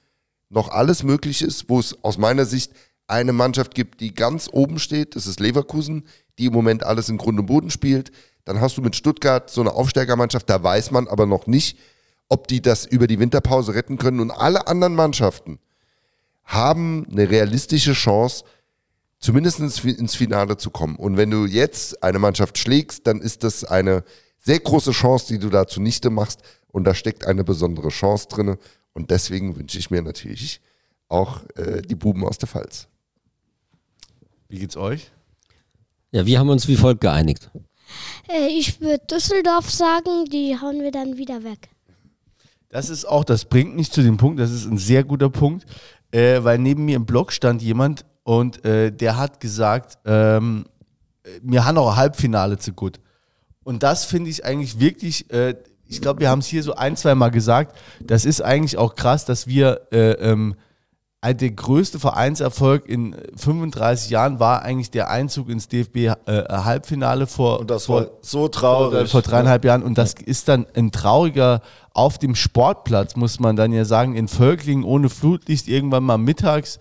noch 0.48 0.68
alles 0.70 1.02
möglich 1.02 1.42
ist, 1.42 1.68
wo 1.68 1.78
es 1.78 1.96
aus 2.02 2.18
meiner 2.18 2.44
Sicht 2.44 2.72
eine 3.06 3.32
Mannschaft 3.32 3.74
gibt, 3.74 4.00
die 4.00 4.14
ganz 4.14 4.48
oben 4.52 4.78
steht, 4.78 5.16
das 5.16 5.26
ist 5.26 5.40
Leverkusen, 5.40 6.04
die 6.38 6.46
im 6.46 6.52
Moment 6.52 6.84
alles 6.84 7.08
in 7.08 7.18
Grund 7.18 7.38
und 7.38 7.46
Boden 7.46 7.70
spielt. 7.70 8.12
Dann 8.44 8.60
hast 8.60 8.76
du 8.76 8.82
mit 8.82 8.96
Stuttgart 8.96 9.50
so 9.50 9.60
eine 9.60 9.72
Aufsteigermannschaft, 9.72 10.48
da 10.48 10.62
weiß 10.62 10.92
man 10.92 11.08
aber 11.08 11.26
noch 11.26 11.46
nicht, 11.46 11.78
ob 12.28 12.46
die 12.46 12.62
das 12.62 12.86
über 12.86 13.06
die 13.06 13.18
Winterpause 13.18 13.74
retten 13.74 13.98
können. 13.98 14.20
Und 14.20 14.30
alle 14.30 14.66
anderen 14.68 14.94
Mannschaften 14.94 15.58
haben 16.44 17.06
eine 17.10 17.28
realistische 17.28 17.92
Chance, 17.92 18.44
zumindest 19.20 19.60
ins, 19.60 20.14
Finale 20.14 20.56
zu 20.56 20.70
kommen. 20.70 20.96
Und 20.96 21.16
wenn 21.16 21.30
du 21.30 21.46
jetzt 21.46 22.02
eine 22.02 22.18
Mannschaft 22.18 22.58
schlägst, 22.58 23.06
dann 23.06 23.20
ist 23.20 23.44
das 23.44 23.64
eine 23.64 24.02
sehr 24.38 24.58
große 24.58 24.92
Chance, 24.92 25.26
die 25.28 25.38
du 25.38 25.50
da 25.50 25.66
zunichte 25.66 26.10
machst. 26.10 26.40
Und 26.68 26.84
da 26.84 26.94
steckt 26.94 27.26
eine 27.26 27.44
besondere 27.44 27.88
Chance 27.88 28.28
drin. 28.28 28.56
Und 28.92 29.10
deswegen 29.10 29.56
wünsche 29.56 29.78
ich 29.78 29.90
mir 29.90 30.02
natürlich 30.02 30.60
auch 31.08 31.42
äh, 31.56 31.82
die 31.82 31.94
Buben 31.94 32.24
aus 32.24 32.38
der 32.38 32.48
Pfalz. 32.48 32.88
Wie 34.48 34.58
geht's 34.58 34.76
euch? 34.76 35.10
Ja, 36.12 36.26
wir 36.26 36.38
haben 36.38 36.48
uns 36.48 36.66
wie 36.66 36.76
folgt 36.76 37.02
geeinigt. 37.02 37.50
Äh, 38.28 38.48
ich 38.48 38.80
würde 38.80 39.04
Düsseldorf 39.06 39.70
sagen, 39.70 40.24
die 40.26 40.56
hauen 40.60 40.80
wir 40.80 40.90
dann 40.90 41.16
wieder 41.18 41.44
weg. 41.44 41.68
Das 42.68 42.88
ist 42.88 43.04
auch, 43.04 43.24
das 43.24 43.44
bringt 43.44 43.74
mich 43.74 43.90
zu 43.90 44.02
dem 44.02 44.16
Punkt, 44.16 44.38
das 44.38 44.52
ist 44.52 44.64
ein 44.64 44.78
sehr 44.78 45.02
guter 45.02 45.28
Punkt, 45.28 45.66
äh, 46.12 46.42
weil 46.42 46.58
neben 46.58 46.84
mir 46.84 46.96
im 46.96 47.04
Blog 47.04 47.32
stand 47.32 47.62
jemand 47.62 48.04
und 48.30 48.64
äh, 48.64 48.92
der 48.92 49.16
hat 49.16 49.40
gesagt, 49.40 49.98
ähm, 50.04 50.64
mir 51.42 51.64
haben 51.64 51.78
auch 51.78 51.90
ein 51.90 51.96
Halbfinale 51.96 52.58
zu 52.58 52.72
gut. 52.72 53.00
Und 53.64 53.82
das 53.82 54.04
finde 54.04 54.30
ich 54.30 54.44
eigentlich 54.44 54.78
wirklich, 54.78 55.28
äh, 55.32 55.56
ich 55.88 56.00
glaube, 56.00 56.20
wir 56.20 56.30
haben 56.30 56.38
es 56.38 56.46
hier 56.46 56.62
so 56.62 56.74
ein, 56.76 56.94
zwei 56.96 57.16
Mal 57.16 57.30
gesagt, 57.30 57.76
das 58.00 58.24
ist 58.24 58.40
eigentlich 58.40 58.78
auch 58.78 58.94
krass, 58.94 59.24
dass 59.24 59.48
wir 59.48 59.80
äh, 59.92 60.12
ähm, 60.12 60.54
ein- 61.20 61.36
der 61.38 61.50
größte 61.50 61.98
Vereinserfolg 61.98 62.86
in 62.88 63.16
35 63.36 64.10
Jahren 64.10 64.38
war 64.38 64.62
eigentlich 64.62 64.92
der 64.92 65.10
Einzug 65.10 65.48
ins 65.50 65.66
DFB-Halbfinale 65.66 67.26
vor, 67.26 67.58
Und 67.60 67.68
das 67.70 67.86
vor, 67.86 68.02
war 68.02 68.06
so 68.22 68.38
vor, 68.42 68.52
traurig. 68.52 69.10
vor 69.10 69.22
dreieinhalb 69.22 69.64
Jahren. 69.64 69.82
Und 69.82 69.98
das 69.98 70.14
ist 70.14 70.46
dann 70.48 70.66
ein 70.76 70.92
trauriger, 70.92 71.62
auf 71.92 72.18
dem 72.18 72.36
Sportplatz, 72.36 73.16
muss 73.16 73.40
man 73.40 73.56
dann 73.56 73.72
ja 73.72 73.84
sagen, 73.84 74.14
in 74.14 74.28
Völklingen 74.28 74.84
ohne 74.84 75.08
Flutlicht, 75.08 75.66
irgendwann 75.66 76.04
mal 76.04 76.18
mittags, 76.18 76.78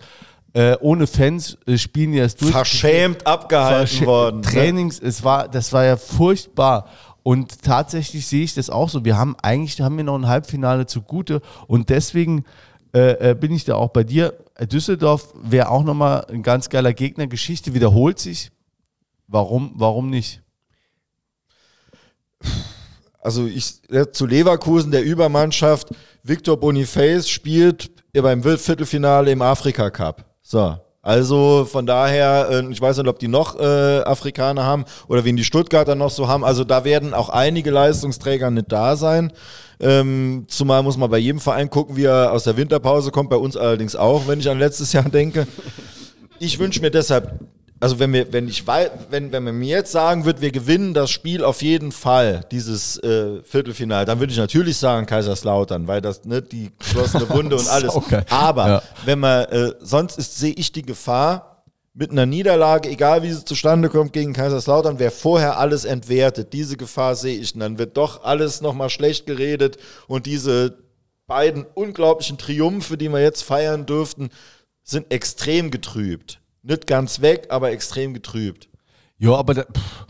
äh, 0.52 0.76
ohne 0.80 1.06
Fans, 1.06 1.56
äh, 1.66 1.78
spielen 1.78 2.12
die 2.12 2.18
das 2.18 2.36
durch. 2.36 2.50
Verschämt 2.52 3.26
abgehalten 3.26 3.86
Verschä- 3.98 4.06
worden. 4.06 4.40
ne? 4.40 4.46
Trainings, 4.46 4.98
es 4.98 5.22
war, 5.22 5.48
das 5.48 5.72
war 5.72 5.84
ja 5.84 5.96
furchtbar. 5.96 6.88
Und 7.22 7.62
tatsächlich 7.62 8.26
sehe 8.26 8.44
ich 8.44 8.54
das 8.54 8.70
auch 8.70 8.88
so. 8.88 9.04
Wir 9.04 9.16
haben 9.18 9.36
eigentlich 9.42 9.80
haben 9.80 9.96
wir 9.96 10.04
noch 10.04 10.16
ein 10.18 10.26
Halbfinale 10.26 10.86
zugute 10.86 11.42
und 11.66 11.90
deswegen 11.90 12.44
äh, 12.94 13.30
äh, 13.30 13.34
bin 13.34 13.52
ich 13.52 13.64
da 13.64 13.74
auch 13.76 13.90
bei 13.90 14.04
dir. 14.04 14.34
Düsseldorf 14.60 15.32
wäre 15.42 15.68
auch 15.68 15.84
nochmal 15.84 16.24
ein 16.30 16.42
ganz 16.42 16.68
geiler 16.70 16.92
Gegner. 16.92 17.26
Geschichte 17.26 17.74
wiederholt 17.74 18.18
sich. 18.18 18.50
Warum, 19.28 19.72
warum 19.76 20.10
nicht? 20.10 20.42
Also 23.20 23.46
ich 23.46 23.80
ja, 23.90 24.10
zu 24.10 24.26
Leverkusen, 24.26 24.90
der 24.90 25.04
Übermannschaft, 25.04 25.88
Victor 26.22 26.56
Boniface 26.58 27.28
spielt 27.28 27.90
beim 28.12 28.42
Viertelfinale 28.42 29.30
im 29.30 29.42
Afrika 29.42 29.90
Cup. 29.90 30.24
So. 30.50 30.76
Also 31.00 31.64
von 31.64 31.86
daher, 31.86 32.48
äh, 32.50 32.72
ich 32.72 32.80
weiß 32.80 32.98
nicht, 32.98 33.06
ob 33.06 33.20
die 33.20 33.28
noch 33.28 33.58
äh, 33.58 34.00
Afrikaner 34.00 34.64
haben 34.64 34.84
oder 35.06 35.24
wen 35.24 35.36
die 35.36 35.44
Stuttgarter 35.44 35.94
noch 35.94 36.10
so 36.10 36.26
haben. 36.26 36.44
Also 36.44 36.64
da 36.64 36.84
werden 36.84 37.14
auch 37.14 37.28
einige 37.28 37.70
Leistungsträger 37.70 38.50
nicht 38.50 38.70
da 38.72 38.96
sein. 38.96 39.32
Ähm, 39.78 40.46
zumal 40.48 40.82
muss 40.82 40.96
man 40.96 41.08
bei 41.08 41.18
jedem 41.18 41.40
Verein 41.40 41.70
gucken, 41.70 41.96
wie 41.96 42.04
er 42.04 42.32
aus 42.32 42.44
der 42.44 42.56
Winterpause 42.56 43.12
kommt. 43.12 43.30
Bei 43.30 43.36
uns 43.36 43.56
allerdings 43.56 43.94
auch, 43.94 44.26
wenn 44.26 44.40
ich 44.40 44.50
an 44.50 44.58
letztes 44.58 44.92
Jahr 44.92 45.08
denke. 45.08 45.46
Ich 46.40 46.58
wünsche 46.58 46.80
mir 46.80 46.90
deshalb 46.90 47.38
also 47.80 47.98
wenn 47.98 48.12
wir, 48.12 48.30
wenn 48.32 48.46
ich 48.46 48.66
wenn, 48.66 49.32
wenn 49.32 49.42
man 49.42 49.54
mir 49.58 49.78
jetzt 49.78 49.92
sagen 49.92 50.24
wird, 50.26 50.40
wir 50.42 50.52
gewinnen 50.52 50.92
das 50.92 51.10
Spiel 51.10 51.42
auf 51.44 51.62
jeden 51.62 51.92
Fall, 51.92 52.44
dieses 52.50 52.98
äh, 52.98 53.42
Viertelfinale, 53.42 54.04
dann 54.04 54.20
würde 54.20 54.32
ich 54.32 54.38
natürlich 54.38 54.76
sagen 54.76 55.06
Kaiserslautern, 55.06 55.88
weil 55.88 56.00
das 56.02 56.24
ne, 56.24 56.42
die 56.42 56.70
geschlossene 56.78 57.28
Wunde 57.30 57.56
und 57.56 57.68
alles. 57.70 57.98
Aber 58.28 58.68
Ja. 58.68 58.82
wenn 59.06 59.18
man 59.18 59.44
äh, 59.46 59.72
sonst 59.80 60.18
ist, 60.18 60.38
sehe 60.38 60.52
ich 60.52 60.72
die 60.72 60.82
Gefahr 60.82 61.64
mit 61.94 62.10
einer 62.12 62.26
Niederlage, 62.26 62.88
egal 62.88 63.22
wie 63.22 63.32
sie 63.32 63.44
zustande 63.44 63.88
kommt 63.88 64.12
gegen 64.12 64.32
Kaiserslautern, 64.32 64.98
wer 64.98 65.10
vorher 65.10 65.58
alles 65.58 65.84
entwertet, 65.84 66.52
diese 66.52 66.76
Gefahr 66.76 67.16
sehe 67.16 67.38
ich. 67.38 67.54
Und 67.54 67.60
dann 67.60 67.78
wird 67.78 67.96
doch 67.96 68.22
alles 68.24 68.60
nochmal 68.60 68.90
schlecht 68.90 69.26
geredet 69.26 69.78
und 70.06 70.26
diese 70.26 70.78
beiden 71.26 71.64
unglaublichen 71.74 72.38
Triumphe, 72.38 72.96
die 72.96 73.08
wir 73.08 73.20
jetzt 73.20 73.42
feiern 73.42 73.86
dürften, 73.86 74.30
sind 74.82 75.10
extrem 75.12 75.70
getrübt. 75.70 76.39
Nicht 76.62 76.86
ganz 76.86 77.20
weg, 77.20 77.46
aber 77.50 77.70
extrem 77.70 78.14
getrübt. 78.14 78.68
Ja, 79.18 79.34
aber 79.34 79.54
da, 79.54 79.62
pff, 79.62 80.06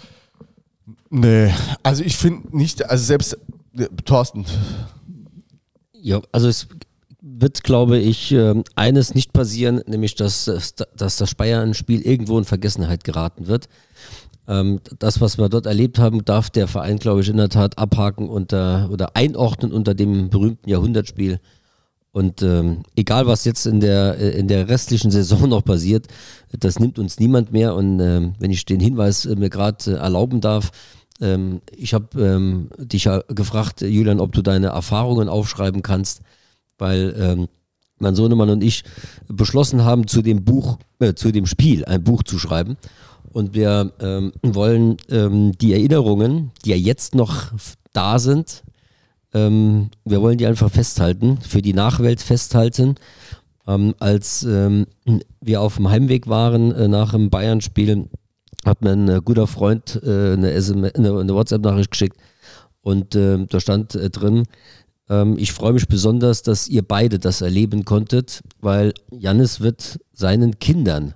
nee, 1.11 1.53
also 1.83 2.03
ich 2.03 2.17
finde 2.17 2.57
nicht, 2.57 2.89
also 2.89 3.05
selbst 3.05 3.39
äh, 3.77 3.87
Thorsten, 4.05 4.45
Ja, 5.93 6.21
also 6.33 6.49
es 6.49 6.69
wird, 7.21 7.63
glaube 7.63 7.99
ich, 7.99 8.33
ähm, 8.33 8.65
eines 8.75 9.15
nicht 9.15 9.33
passieren, 9.33 9.83
nämlich 9.87 10.15
dass, 10.15 10.45
dass 10.97 11.17
das 11.17 11.35
Bayern-Spiel 11.35 12.03
irgendwo 12.03 12.39
in 12.39 12.45
Vergessenheit 12.45 13.05
geraten 13.05 13.47
wird. 13.47 13.69
Ähm, 14.49 14.81
Das, 14.99 15.21
was 15.21 15.39
wir 15.39 15.49
dort 15.49 15.67
erlebt 15.67 15.99
haben, 15.99 16.25
darf 16.25 16.51
der 16.51 16.67
Verein, 16.67 16.99
glaube 16.99 17.21
ich, 17.21 17.29
in 17.29 17.37
der 17.37 17.49
Tat 17.49 17.79
abhaken 17.79 18.29
unter, 18.29 18.89
oder 18.91 19.17
einordnen 19.17 19.73
unter 19.73 19.95
dem 19.95 20.31
berühmten 20.31 20.69
Jahrhundertspiel. 20.69 21.41
Und 22.13 22.43
ähm, 22.43 22.83
egal, 22.97 23.27
was 23.27 23.45
jetzt 23.45 23.67
in 23.67 23.81
der, 23.81 24.19
äh, 24.19 24.39
in 24.39 24.49
der 24.49 24.69
restlichen 24.69 25.11
Saison 25.13 25.49
noch 25.49 25.65
passiert, 25.65 26.09
das 26.59 26.79
nimmt 26.79 26.99
uns 26.99 27.21
niemand 27.21 27.53
mehr. 27.53 27.75
Und 27.75 28.01
ähm, 28.01 28.35
wenn 28.39 28.51
ich 28.51 28.65
den 28.65 28.81
Hinweis 28.81 29.27
äh, 29.27 29.37
mir 29.37 29.51
gerade 29.51 29.93
äh, 29.93 29.95
erlauben 29.95 30.41
darf, 30.41 30.71
ähm, 31.21 31.61
ich 31.77 31.95
habe 31.95 32.21
ähm, 32.21 32.71
dich 32.79 33.05
ja 33.05 33.23
gefragt, 33.29 33.83
Julian, 33.83 34.21
ob 34.21 34.33
du 34.33 34.43
deine 34.43 34.69
Erfahrungen 34.69 35.29
aufschreiben 35.29 35.83
kannst, 35.83 36.23
weil 36.79 37.15
ähm, 37.19 37.49
mein 37.99 38.15
Sohnemann 38.15 38.51
und 38.51 38.65
ich 38.65 38.83
beschlossen 39.29 39.85
haben, 39.85 40.09
zu 40.09 40.23
dem 40.23 40.45
Buch, 40.45 40.79
äh, 40.99 41.15
zu 41.15 41.31
dem 41.31 41.47
Spiel 41.47 41.85
ein 41.85 42.03
Buch 42.03 42.23
zu 42.23 42.39
schreiben. 42.39 42.77
Und 43.33 43.55
wir 43.55 43.93
ähm, 44.01 44.33
wollen 44.43 44.97
ähm, 45.11 45.53
die 45.59 45.75
Erinnerungen, 45.75 46.51
die 46.65 46.71
ja 46.71 46.77
jetzt 46.77 47.15
noch 47.15 47.53
da 47.93 48.19
sind, 48.19 48.65
ähm, 49.35 49.91
wir 50.05 50.21
wollen 50.21 50.39
die 50.39 50.47
einfach 50.47 50.71
festhalten, 50.71 51.39
für 51.41 51.63
die 51.63 51.73
Nachwelt 51.73 52.21
festhalten. 52.21 52.97
Ähm, 53.67 53.95
als 53.99 54.43
ähm, 54.43 54.87
wir 55.41 55.61
auf 55.61 55.77
dem 55.77 55.91
Heimweg 55.91 56.29
waren 56.29 56.73
äh, 56.73 56.89
nach 56.89 57.13
dem 57.13 57.31
Bayern-Spiel, 57.31 58.09
hat 58.65 58.83
mir 58.83 58.93
ein 58.93 59.09
äh, 59.09 59.21
guter 59.25 59.47
Freund 59.47 60.01
äh, 60.03 60.33
eine, 60.33 60.49
eine, 60.51 61.19
eine 61.19 61.35
WhatsApp-Nachricht 61.35 61.91
geschickt 61.91 62.17
und 62.83 63.15
ähm, 63.15 63.47
da 63.49 63.61
stand 63.61 63.95
äh, 63.95 64.11
drin, 64.11 64.45
ähm, 65.09 65.37
ich 65.39 65.53
freue 65.53 65.73
mich 65.73 65.89
besonders, 65.89 66.43
dass 66.43 66.69
ihr 66.69 66.83
beide 66.83 67.19
das 67.19 67.43
erleben 67.43 67.85
konntet, 67.85 68.43
weil 68.61 68.95
Jannis 69.11 69.61
wird 69.61 70.01
seinen 70.13 70.59
Kindern 70.59 71.15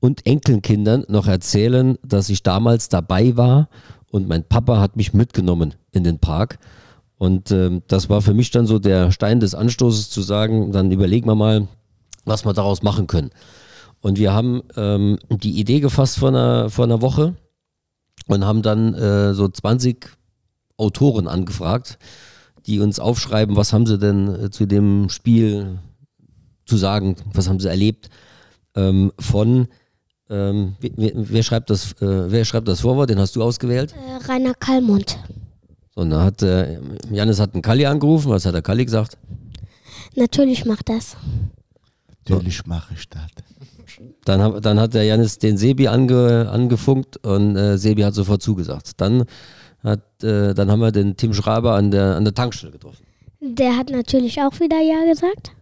und 0.00 0.26
Enkelkindern 0.26 1.04
noch 1.08 1.26
erzählen, 1.26 1.98
dass 2.02 2.28
ich 2.28 2.42
damals 2.42 2.88
dabei 2.88 3.36
war 3.36 3.68
und 4.10 4.28
mein 4.28 4.44
Papa 4.44 4.80
hat 4.80 4.96
mich 4.96 5.12
mitgenommen 5.12 5.74
in 5.90 6.04
den 6.04 6.18
Park. 6.18 6.58
Und 7.22 7.52
ähm, 7.52 7.82
das 7.86 8.08
war 8.08 8.20
für 8.20 8.34
mich 8.34 8.50
dann 8.50 8.66
so 8.66 8.80
der 8.80 9.12
Stein 9.12 9.38
des 9.38 9.54
Anstoßes 9.54 10.10
zu 10.10 10.22
sagen, 10.22 10.72
dann 10.72 10.90
überlegen 10.90 11.28
wir 11.28 11.36
mal, 11.36 11.68
was 12.24 12.44
wir 12.44 12.52
daraus 12.52 12.82
machen 12.82 13.06
können. 13.06 13.30
Und 14.00 14.18
wir 14.18 14.32
haben 14.32 14.62
ähm, 14.76 15.20
die 15.30 15.52
Idee 15.52 15.78
gefasst 15.78 16.18
vor 16.18 16.30
einer, 16.30 16.68
vor 16.68 16.84
einer 16.84 17.00
Woche 17.00 17.36
und 18.26 18.44
haben 18.44 18.62
dann 18.62 18.94
äh, 18.94 19.34
so 19.34 19.46
20 19.46 20.04
Autoren 20.76 21.28
angefragt, 21.28 21.96
die 22.66 22.80
uns 22.80 22.98
aufschreiben, 22.98 23.54
was 23.54 23.72
haben 23.72 23.86
sie 23.86 23.98
denn 24.00 24.46
äh, 24.46 24.50
zu 24.50 24.66
dem 24.66 25.08
Spiel 25.08 25.78
zu 26.66 26.76
sagen, 26.76 27.14
was 27.34 27.48
haben 27.48 27.60
sie 27.60 27.68
erlebt, 27.68 28.10
ähm, 28.74 29.12
von 29.20 29.68
ähm, 30.28 30.74
wer, 30.80 31.12
wer, 31.14 31.42
schreibt 31.44 31.70
das, 31.70 31.92
äh, 32.02 32.32
wer 32.32 32.44
schreibt 32.44 32.66
das 32.66 32.80
Vorwort? 32.80 33.10
Den 33.10 33.20
hast 33.20 33.36
du 33.36 33.44
ausgewählt. 33.44 33.94
Äh, 33.94 34.26
Rainer 34.28 34.54
Kallmund. 34.54 35.18
So, 35.94 36.02
und 36.02 36.10
dann 36.10 36.22
hat 36.22 36.42
äh, 36.42 36.78
Janis 37.10 37.40
hat 37.40 37.54
einen 37.54 37.62
Kalli 37.62 37.86
angerufen. 37.86 38.30
Was 38.30 38.46
hat 38.46 38.54
der 38.54 38.62
Kalli 38.62 38.84
gesagt? 38.84 39.18
Natürlich 40.14 40.64
macht 40.64 40.88
das. 40.88 41.16
natürlich 42.18 42.66
mache 42.66 42.94
ich 42.94 43.08
das. 43.08 43.26
Dann, 44.24 44.40
hab, 44.40 44.62
dann 44.62 44.78
hat 44.80 44.94
der 44.94 45.04
Janis 45.04 45.38
den 45.38 45.56
Sebi 45.56 45.88
ange, 45.88 46.48
angefunkt 46.50 47.24
und 47.24 47.56
äh, 47.56 47.76
Sebi 47.76 48.02
hat 48.02 48.14
sofort 48.14 48.42
zugesagt. 48.42 48.92
Dann, 48.96 49.24
hat, 49.82 50.00
äh, 50.22 50.54
dann 50.54 50.70
haben 50.70 50.80
wir 50.80 50.92
den 50.92 51.16
Tim 51.16 51.34
Schreiber 51.34 51.74
an 51.74 51.90
der, 51.90 52.16
an 52.16 52.24
der 52.24 52.34
Tankstelle 52.34 52.72
getroffen. 52.72 53.04
Der 53.40 53.76
hat 53.76 53.90
natürlich 53.90 54.40
auch 54.40 54.60
wieder 54.60 54.80
Ja 54.80 55.04
gesagt. 55.10 55.52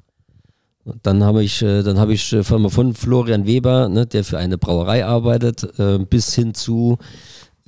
Und 0.85 0.99
Dann 1.07 1.23
habe 1.25 1.43
ich, 1.43 1.63
äh, 1.63 1.83
dann 1.83 1.99
habe 1.99 2.13
ich 2.15 2.33
äh, 2.33 2.43
von, 2.43 2.69
von 2.71 2.95
Florian 2.95 3.47
Weber, 3.47 3.89
ne, 3.89 4.07
der 4.07 4.25
für 4.25 4.39
eine 4.39 4.59
Brauerei 4.59 5.05
arbeitet, 5.05 5.79
äh, 5.79 5.99
bis 5.99 6.35
hin 6.35 6.55
zu 6.55 6.99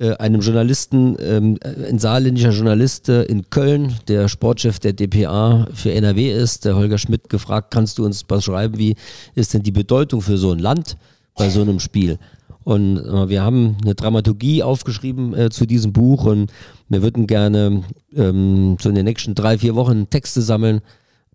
äh, 0.03 0.17
einem 0.17 0.41
Journalisten, 0.41 1.15
ähm, 1.21 1.57
ein 1.63 1.97
saarländischer 1.97 2.49
Journalist 2.49 3.07
äh, 3.07 3.23
in 3.23 3.49
Köln, 3.49 3.95
der 4.09 4.27
Sportchef 4.27 4.79
der 4.79 4.91
DPA 4.91 5.65
für 5.73 5.93
NRW 5.93 6.29
ist, 6.29 6.65
der 6.65 6.75
Holger 6.75 6.97
Schmidt, 6.97 7.29
gefragt, 7.29 7.71
kannst 7.71 7.97
du 7.97 8.05
uns 8.05 8.25
was 8.27 8.43
schreiben, 8.43 8.77
wie 8.77 8.95
ist 9.33 9.53
denn 9.53 9.63
die 9.63 9.71
Bedeutung 9.71 10.21
für 10.21 10.37
so 10.37 10.51
ein 10.51 10.59
Land 10.59 10.97
bei 11.35 11.49
so 11.49 11.61
einem 11.61 11.79
Spiel? 11.79 12.19
Und 12.65 12.97
äh, 12.97 13.29
wir 13.29 13.43
haben 13.43 13.77
eine 13.81 13.95
Dramaturgie 13.95 14.61
aufgeschrieben 14.61 15.33
äh, 15.35 15.49
zu 15.49 15.65
diesem 15.65 15.93
Buch 15.93 16.25
und 16.25 16.51
wir 16.89 17.01
würden 17.01 17.25
gerne 17.25 17.83
ähm, 18.13 18.75
so 18.81 18.89
in 18.89 18.95
den 18.95 19.05
nächsten 19.05 19.35
drei, 19.35 19.57
vier 19.57 19.75
Wochen 19.75 20.09
Texte 20.09 20.41
sammeln, 20.41 20.81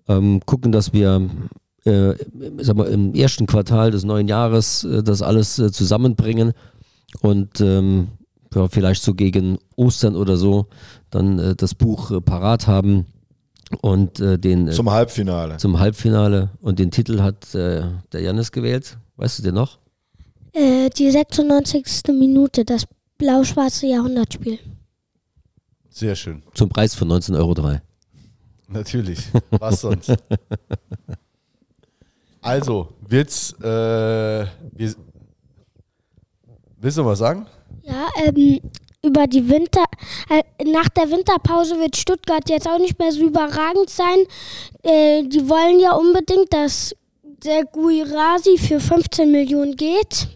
ähm, 0.09 0.41
gucken, 0.45 0.73
dass 0.73 0.93
wir 0.93 1.27
äh, 1.85 2.13
sag 2.59 2.77
mal, 2.77 2.89
im 2.89 3.15
ersten 3.15 3.47
Quartal 3.47 3.93
des 3.93 4.05
neuen 4.05 4.29
Jahres 4.29 4.85
äh, 4.85 5.03
das 5.03 5.23
alles 5.23 5.59
äh, 5.59 5.73
zusammenbringen 5.73 6.53
und 7.23 7.63
ähm, 7.63 8.09
ja, 8.55 8.69
vielleicht 8.69 9.03
so 9.03 9.15
gegen 9.15 9.59
Ostern 9.77 10.17
oder 10.17 10.37
so 10.37 10.67
dann 11.11 11.39
äh, 11.39 11.55
das 11.55 11.75
Buch 11.75 12.11
äh, 12.11 12.21
parat 12.21 12.67
haben 12.67 13.07
und 13.83 14.21
äh, 14.21 14.39
den 14.39 14.69
äh, 14.69 14.73
Zum 14.73 14.91
Halbfinale. 14.91 15.57
zum 15.59 15.79
Halbfinale 15.79 16.51
und 16.61 16.79
den 16.79 16.91
Titel 16.91 17.21
hat 17.21 17.55
äh, 17.55 17.83
der 18.13 18.21
Jannis 18.21 18.53
gewählt. 18.53 18.99
Weißt 19.17 19.39
du 19.39 19.43
den 19.43 19.55
noch? 19.55 19.79
Äh, 20.53 20.91
die 20.91 21.11
96. 21.11 22.05
Minute, 22.19 22.65
das 22.65 22.85
blau-schwarze 23.19 23.87
Jahrhundertspiel. 23.87 24.59
Sehr 25.91 26.15
schön. 26.15 26.43
Zum 26.55 26.69
Preis 26.69 26.95
von 26.95 27.09
19,03 27.09 27.37
Euro. 27.37 27.55
Natürlich. 28.69 29.19
Was 29.51 29.81
sonst? 29.81 30.15
Also, 32.41 32.89
wird's, 33.07 33.53
äh, 33.61 33.65
wir, 33.67 34.95
willst 36.81 36.99
du 36.99 37.05
was 37.05 37.19
sagen? 37.19 37.47
Ja, 37.89 38.07
ähm, 38.23 38.61
über 39.03 39.27
die 39.27 39.49
Winter, 39.49 39.85
äh, 40.29 40.43
nach 40.65 40.91
der 40.91 41.11
Winterpause 41.11 41.79
wird 41.79 41.97
Stuttgart 41.97 42.51
jetzt 42.51 42.69
auch 42.69 42.79
nicht 42.79 42.99
mehr 42.99 43.13
so 43.13 43.23
überragend 43.23 43.89
sein. 43.89 44.27
Äh, 44.83 45.23
die 45.23 45.49
wollen 45.49 45.81
ja 45.81 45.93
unbedingt, 45.93 46.53
dass 46.53 46.95
der 47.23 47.65
Guirasi 47.65 48.59
für 48.59 48.79
15 48.79 49.31
Millionen 49.31 49.75
geht. 49.75 50.29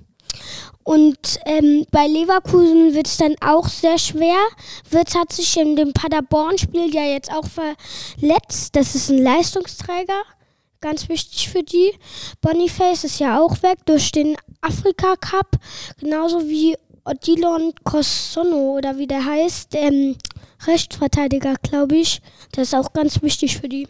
Und 0.83 1.41
ähm, 1.45 1.85
bei 1.91 2.07
Leverkusen 2.07 2.95
wird 2.95 3.07
es 3.07 3.19
dann 3.19 3.35
auch 3.45 3.69
sehr 3.69 3.99
schwer. 3.99 4.39
Wirtz 4.89 5.15
hat 5.15 5.33
sich 5.33 5.55
in 5.59 5.77
dem 5.77 5.93
Paderborn-Spiel 5.93 6.93
ja 6.95 7.05
jetzt 7.05 7.31
auch 7.31 7.47
verletzt. 7.47 8.75
Das 8.75 8.95
ist 8.95 9.11
ein 9.11 9.19
Leistungsträger, 9.19 10.23
ganz 10.81 11.09
wichtig 11.11 11.51
für 11.51 11.63
die. 11.63 11.93
Boniface 12.41 13.05
ist 13.05 13.21
ja 13.21 13.39
auch 13.39 13.63
weg 13.63 13.79
durch 13.85 14.11
den 14.11 14.37
Afrika-Cup, 14.63 15.59
genauso 16.01 16.49
wie 16.49 16.77
Odilon 17.05 17.73
Kossono 17.85 18.77
oder 18.77 18.97
wie 18.99 19.07
der 19.07 19.25
heißt, 19.25 19.75
ähm, 19.75 20.17
Rechtsverteidiger, 20.67 21.55
glaube 21.63 21.97
ich. 21.97 22.21
Das 22.53 22.69
ist 22.69 22.75
auch 22.75 22.93
ganz 22.93 23.23
wichtig 23.23 23.59
für 23.59 23.69
die. 23.69 23.89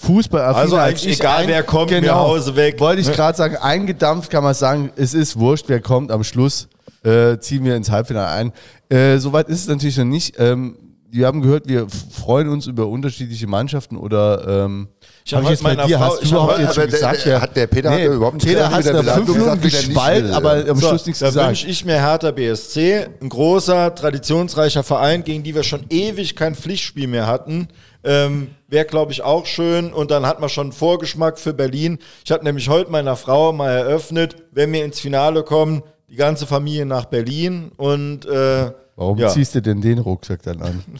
Fußball 0.00 0.40
Also 0.42 0.76
eigentlich 0.76 1.18
egal, 1.18 1.48
wer 1.48 1.62
kommt, 1.64 1.90
mir 1.90 2.14
Hause 2.14 2.54
weg. 2.54 2.78
Wollte 2.78 3.00
ich 3.00 3.10
gerade 3.10 3.36
sagen, 3.36 3.56
eingedampft 3.56 4.30
kann 4.30 4.44
man 4.44 4.54
sagen, 4.54 4.92
es 4.94 5.14
ist 5.14 5.38
wurscht, 5.38 5.64
wer 5.68 5.80
kommt 5.80 6.12
am 6.12 6.22
Schluss, 6.22 6.68
äh, 7.02 7.38
ziehen 7.38 7.64
wir 7.64 7.74
ins 7.74 7.90
Halbfinale 7.90 8.28
ein. 8.28 8.52
Äh, 8.88 9.18
Soweit 9.18 9.48
ist 9.48 9.62
es 9.62 9.66
natürlich 9.68 9.96
noch 9.96 10.04
nicht. 10.04 10.36
Ähm, 10.38 10.76
wir 11.10 11.26
haben 11.26 11.42
gehört, 11.42 11.68
wir 11.68 11.86
freuen 11.88 12.48
uns 12.48 12.66
über 12.66 12.86
unterschiedliche 12.86 13.46
Mannschaften 13.46 13.96
oder 13.96 14.64
ähm, 14.64 14.88
Ich 15.26 15.32
hab 15.32 15.42
hab 15.42 15.50
jetzt 15.52 15.62
meiner 15.62 15.86
dir, 15.86 15.96
Frau- 15.98 16.04
hast 16.12 16.22
du 16.22 16.28
überhaupt 16.28 16.58
jetzt 16.58 16.74
schon 16.74 16.86
gesagt, 16.86 17.24
der- 17.24 17.40
hat 17.40 17.56
der 17.56 17.66
Peter 17.66 17.90
hat 17.92 17.98
überhaupt 18.02 18.34
nicht 18.34 18.46
Peter 18.46 18.70
hat 18.70 18.84
der 18.84 18.94
fünf 19.02 19.28
Minuten 19.28 19.32
gesagt, 19.38 19.64
wie 19.64 19.70
der 19.70 19.78
nicht 19.80 19.88
gespalt, 19.88 20.24
will. 20.24 20.34
aber 20.34 20.52
am 20.68 20.76
So, 20.78 20.88
Schluss 20.88 21.06
nichts 21.06 21.20
da 21.20 21.26
gesagt. 21.28 21.48
wünsche 21.48 21.66
ich 21.66 21.84
mir 21.86 21.94
Hertha 21.94 22.30
BSC, 22.30 23.06
ein 23.22 23.28
großer, 23.30 23.94
traditionsreicher 23.94 24.82
Verein, 24.82 25.24
gegen 25.24 25.42
die 25.42 25.54
wir 25.54 25.62
schon 25.62 25.86
ewig 25.88 26.36
kein 26.36 26.54
Pflichtspiel 26.54 27.06
mehr 27.06 27.26
hatten. 27.26 27.68
Ähm, 28.04 28.48
Wäre, 28.68 28.84
glaube 28.84 29.12
ich, 29.12 29.22
auch 29.22 29.46
schön. 29.46 29.94
Und 29.94 30.10
dann 30.10 30.26
hat 30.26 30.40
man 30.40 30.50
schon 30.50 30.64
einen 30.66 30.72
Vorgeschmack 30.72 31.38
für 31.38 31.54
Berlin. 31.54 31.98
Ich 32.22 32.30
habe 32.30 32.44
nämlich 32.44 32.68
heute 32.68 32.90
meiner 32.90 33.16
Frau 33.16 33.52
mal 33.54 33.70
eröffnet, 33.70 34.36
wenn 34.52 34.70
wir 34.74 34.84
ins 34.84 35.00
Finale 35.00 35.42
kommen, 35.42 35.82
die 36.10 36.16
ganze 36.16 36.44
Familie 36.46 36.84
nach 36.84 37.06
Berlin. 37.06 37.72
Und 37.78 38.26
äh, 38.26 38.72
Warum 38.96 39.16
ja. 39.18 39.28
ziehst 39.28 39.54
du 39.54 39.62
denn 39.62 39.80
den 39.80 40.00
Rucksack 40.00 40.42
dann 40.42 40.60
an? 40.60 40.84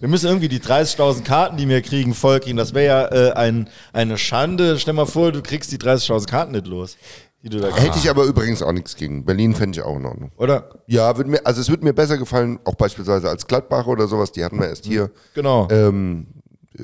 wir 0.00 0.08
müssen 0.08 0.26
irgendwie 0.26 0.48
die 0.48 0.60
30.000 0.60 1.22
Karten, 1.22 1.56
die 1.56 1.68
wir 1.68 1.82
kriegen, 1.82 2.14
vollkriegen. 2.14 2.56
Das 2.56 2.74
wäre 2.74 2.86
ja 2.86 3.28
äh, 3.28 3.32
ein, 3.32 3.68
eine 3.92 4.18
Schande. 4.18 4.78
Stell 4.78 4.94
mal 4.94 5.06
vor, 5.06 5.32
du 5.32 5.42
kriegst 5.42 5.72
die 5.72 5.78
30.000 5.78 6.26
Karten 6.28 6.52
nicht 6.52 6.66
los. 6.66 6.96
Die 7.42 7.50
du 7.50 7.60
da 7.60 7.76
Hätte 7.76 7.98
ich 7.98 8.08
aber 8.08 8.24
übrigens 8.24 8.62
auch 8.62 8.72
nichts 8.72 8.96
gegen. 8.96 9.24
Berlin 9.24 9.54
fände 9.54 9.78
ich 9.78 9.84
auch 9.84 9.96
in 9.96 10.06
Ordnung. 10.06 10.32
Oder? 10.38 10.70
Ja, 10.86 11.14
würd 11.16 11.28
mir, 11.28 11.44
also 11.44 11.60
es 11.60 11.68
würde 11.68 11.84
mir 11.84 11.92
besser 11.92 12.16
gefallen, 12.16 12.58
auch 12.64 12.74
beispielsweise 12.74 13.28
als 13.28 13.46
Gladbach 13.46 13.86
oder 13.86 14.08
sowas, 14.08 14.32
die 14.32 14.42
hatten 14.42 14.58
wir 14.58 14.68
erst 14.68 14.86
hier. 14.86 15.10
Genau. 15.34 15.68
Ähm, 15.70 16.26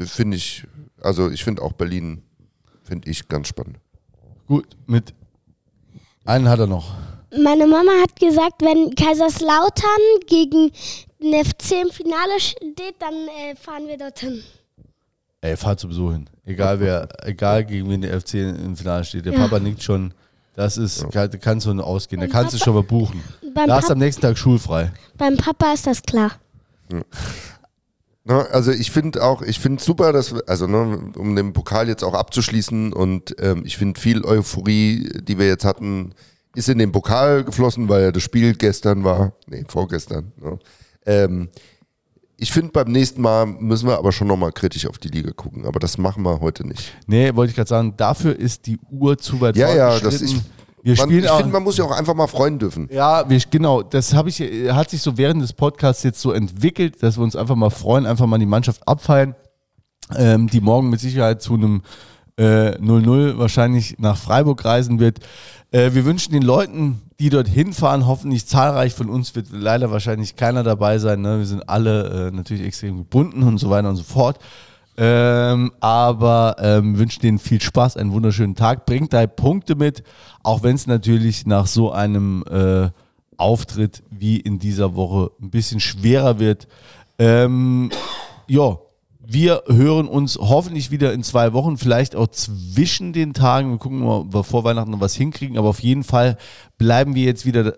finde 0.04 0.36
ich, 0.36 0.66
also 1.00 1.30
ich 1.30 1.44
finde 1.44 1.62
auch 1.62 1.72
Berlin, 1.72 2.22
finde 2.82 3.10
ich 3.10 3.26
ganz 3.26 3.48
spannend. 3.48 3.78
Gut, 4.46 4.66
mit 4.86 5.14
einen 6.26 6.48
hat 6.48 6.58
er 6.58 6.66
noch. 6.66 6.94
Meine 7.42 7.66
Mama 7.66 7.92
hat 8.02 8.18
gesagt, 8.20 8.60
wenn 8.60 8.94
Kaiserslautern 8.94 10.00
gegen 10.26 10.72
FC 11.22 11.72
im 11.82 11.90
Finale 11.90 12.38
steht, 12.38 12.96
dann 12.98 13.14
äh, 13.14 13.54
fahren 13.56 13.86
wir 13.86 13.96
dorthin. 13.98 14.42
Ey, 15.42 15.56
fahr 15.56 15.78
sowieso 15.78 16.12
hin. 16.12 16.28
Egal 16.44 16.80
wer, 16.80 17.08
egal 17.26 17.64
gegen 17.64 17.88
wen 17.88 18.02
der 18.02 18.20
FC 18.20 18.34
im 18.34 18.76
Finale 18.76 19.04
steht. 19.04 19.24
Der 19.26 19.32
Ja. 19.32 19.38
Papa 19.40 19.58
nickt 19.58 19.82
schon. 19.82 20.12
Das 20.54 20.76
ist, 20.76 21.08
kann, 21.10 21.30
kannst 21.40 21.66
du 21.66 21.72
ausgehen. 21.80 22.20
Da 22.20 22.26
kannst 22.26 22.52
du 22.52 22.58
Papa- 22.58 22.64
schon 22.64 22.74
mal 22.74 22.82
buchen. 22.82 23.22
Beim, 23.54 23.68
Da 23.68 23.76
hast 23.76 23.90
am 23.90 23.98
nächsten 23.98 24.20
Tag 24.22 24.36
schulfrei. 24.36 24.92
beim 25.16 25.36
Papa 25.36 25.72
ist 25.72 25.86
das 25.86 26.02
klar. 26.02 26.32
Ne, 28.24 28.46
also 28.52 28.70
ich 28.70 28.90
finde 28.90 29.22
auch, 29.22 29.40
ich 29.42 29.58
finde 29.60 29.82
super, 29.82 30.12
dass 30.12 30.34
wir, 30.34 30.42
also 30.46 30.66
ne, 30.66 31.10
um 31.16 31.34
den 31.34 31.52
Pokal 31.54 31.88
jetzt 31.88 32.04
auch 32.04 32.12
abzuschließen 32.14 32.92
und 32.92 33.34
ähm, 33.40 33.62
ich 33.64 33.78
finde 33.78 33.98
viel 33.98 34.24
Euphorie, 34.24 35.08
die 35.22 35.38
wir 35.38 35.46
jetzt 35.46 35.64
hatten, 35.64 36.12
ist 36.54 36.68
in 36.68 36.78
den 36.78 36.92
Pokal 36.92 37.44
geflossen, 37.44 37.88
weil 37.88 38.02
ja 38.02 38.12
das 38.12 38.22
Spiel 38.22 38.54
gestern 38.54 39.04
war, 39.04 39.32
nee, 39.46 39.64
vorgestern. 39.68 40.32
Ne. 40.38 40.58
Ähm, 41.06 41.48
ich 42.36 42.52
finde, 42.52 42.72
beim 42.72 42.90
nächsten 42.90 43.20
Mal 43.20 43.44
müssen 43.44 43.86
wir 43.86 43.98
aber 43.98 44.12
schon 44.12 44.26
nochmal 44.26 44.50
kritisch 44.52 44.86
auf 44.86 44.96
die 44.96 45.08
Liga 45.08 45.30
gucken, 45.32 45.66
aber 45.66 45.78
das 45.78 45.98
machen 45.98 46.22
wir 46.22 46.40
heute 46.40 46.66
nicht. 46.66 46.94
Nee, 47.06 47.34
wollte 47.34 47.50
ich 47.50 47.56
gerade 47.56 47.68
sagen, 47.68 47.94
dafür 47.98 48.34
ist 48.34 48.66
die 48.66 48.78
Uhr 48.90 49.18
zu 49.18 49.40
weit 49.42 49.56
Ja, 49.56 49.74
ja, 49.74 50.00
das 50.00 50.22
ist, 50.22 50.36
Wir 50.82 50.96
man, 50.96 51.08
spielen 51.08 51.24
ich 51.24 51.30
finde, 51.30 51.52
man 51.52 51.62
muss 51.62 51.76
ja 51.76 51.84
auch 51.84 51.90
einfach 51.90 52.14
mal 52.14 52.28
freuen 52.28 52.58
dürfen. 52.58 52.88
Ja, 52.90 53.28
wir, 53.28 53.38
genau. 53.50 53.82
Das 53.82 54.14
habe 54.14 54.30
ich, 54.30 54.40
äh, 54.40 54.72
hat 54.72 54.88
sich 54.88 55.02
so 55.02 55.18
während 55.18 55.42
des 55.42 55.52
Podcasts 55.52 56.02
jetzt 56.02 56.20
so 56.20 56.32
entwickelt, 56.32 57.02
dass 57.02 57.18
wir 57.18 57.24
uns 57.24 57.36
einfach 57.36 57.56
mal 57.56 57.68
freuen, 57.68 58.06
einfach 58.06 58.24
mal 58.24 58.38
die 58.38 58.46
Mannschaft 58.46 58.88
abfeiern, 58.88 59.34
ähm, 60.16 60.48
die 60.48 60.62
morgen 60.62 60.88
mit 60.88 61.00
Sicherheit 61.00 61.42
zu 61.42 61.54
einem 61.54 61.82
äh, 62.38 62.70
0-0 62.78 63.36
wahrscheinlich 63.36 63.98
nach 63.98 64.16
Freiburg 64.16 64.64
reisen 64.64 64.98
wird. 64.98 65.18
Äh, 65.72 65.92
wir 65.92 66.06
wünschen 66.06 66.32
den 66.32 66.42
Leuten, 66.42 67.02
die 67.20 67.28
dort 67.28 67.48
hinfahren, 67.48 68.06
hoffentlich 68.06 68.46
zahlreich. 68.46 68.94
Von 68.94 69.10
uns 69.10 69.36
wird 69.36 69.48
leider 69.52 69.90
wahrscheinlich 69.90 70.36
keiner 70.36 70.62
dabei 70.62 70.98
sein. 70.98 71.20
Ne? 71.20 71.38
Wir 71.38 71.46
sind 71.46 71.68
alle 71.68 72.28
äh, 72.28 72.30
natürlich 72.34 72.64
extrem 72.64 72.96
gebunden 72.96 73.42
und 73.42 73.58
so 73.58 73.68
weiter 73.68 73.90
und 73.90 73.96
so 73.96 74.02
fort. 74.02 74.38
Ähm, 74.96 75.70
aber 75.80 76.56
ähm, 76.58 76.98
wünsche 76.98 77.20
denen 77.20 77.38
viel 77.38 77.60
Spaß, 77.60 77.98
einen 77.98 78.12
wunderschönen 78.12 78.54
Tag. 78.54 78.86
Bringt 78.86 79.12
drei 79.12 79.26
Punkte 79.26 79.76
mit, 79.76 80.02
auch 80.42 80.62
wenn 80.62 80.74
es 80.74 80.86
natürlich 80.86 81.46
nach 81.46 81.66
so 81.66 81.92
einem 81.92 82.42
äh, 82.50 82.88
Auftritt 83.36 84.02
wie 84.10 84.40
in 84.40 84.58
dieser 84.58 84.94
Woche 84.96 85.30
ein 85.42 85.50
bisschen 85.50 85.80
schwerer 85.80 86.38
wird. 86.38 86.68
Ähm, 87.18 87.90
ja, 88.46 88.78
wir 89.32 89.62
hören 89.68 90.08
uns 90.08 90.36
hoffentlich 90.36 90.90
wieder 90.90 91.12
in 91.12 91.22
zwei 91.22 91.52
Wochen, 91.52 91.76
vielleicht 91.76 92.16
auch 92.16 92.26
zwischen 92.28 93.12
den 93.12 93.32
Tagen. 93.32 93.70
Wir 93.70 93.78
gucken 93.78 94.00
mal, 94.00 94.20
ob 94.20 94.34
wir 94.34 94.42
vor 94.42 94.64
Weihnachten 94.64 94.90
noch 94.90 95.00
was 95.00 95.14
hinkriegen, 95.14 95.56
aber 95.56 95.68
auf 95.68 95.80
jeden 95.80 96.02
Fall 96.02 96.36
bleiben 96.78 97.14
wir 97.14 97.24
jetzt 97.24 97.46
wieder 97.46 97.74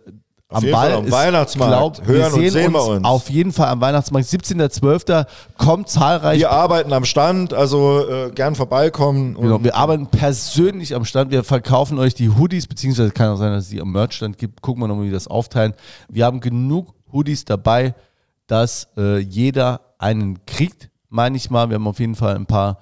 am 0.48 0.62
Ball. 0.62 0.72
Fall 0.72 0.92
am 0.92 1.10
Weihnachtsmarkt. 1.10 1.96
Glaub, 1.96 2.06
Hören 2.06 2.18
wir 2.18 2.26
und 2.26 2.40
sehen 2.40 2.50
sehen 2.50 2.72
wir 2.72 2.80
uns, 2.80 2.88
uns. 2.88 3.04
auf 3.04 3.30
jeden 3.30 3.52
Fall 3.52 3.68
am 3.68 3.80
Weihnachtsmarkt. 3.82 4.28
17.12. 4.28 5.26
kommt 5.58 5.88
zahlreich. 5.88 6.38
Wir 6.38 6.50
arbeiten 6.50 6.92
am 6.92 7.04
Stand, 7.04 7.52
also 7.52 8.08
äh, 8.08 8.30
gern 8.30 8.54
vorbeikommen. 8.54 9.34
Genau, 9.34 9.62
wir 9.62 9.76
arbeiten 9.76 10.06
persönlich 10.06 10.94
am 10.94 11.04
Stand. 11.04 11.30
Wir 11.30 11.44
verkaufen 11.44 11.98
euch 11.98 12.14
die 12.14 12.30
Hoodies, 12.30 12.66
beziehungsweise 12.66 13.10
kann 13.10 13.28
auch 13.28 13.36
sein, 13.36 13.52
dass 13.52 13.64
es 13.64 13.70
die 13.70 13.80
am 13.80 13.92
Merchstand 13.92 14.38
gibt. 14.38 14.62
Gucken 14.62 14.82
wir 14.82 14.88
nochmal, 14.88 15.04
wie 15.04 15.10
wir 15.10 15.16
das 15.16 15.28
aufteilen. 15.28 15.74
Wir 16.08 16.24
haben 16.24 16.40
genug 16.40 16.94
Hoodies 17.12 17.44
dabei, 17.44 17.94
dass 18.46 18.88
äh, 18.96 19.18
jeder 19.18 19.80
einen 19.98 20.44
kriegt, 20.46 20.90
meine 21.12 21.36
ich 21.36 21.50
mal. 21.50 21.68
Wir 21.68 21.76
haben 21.76 21.86
auf 21.86 22.00
jeden 22.00 22.14
Fall 22.16 22.34
ein 22.34 22.46
paar 22.46 22.78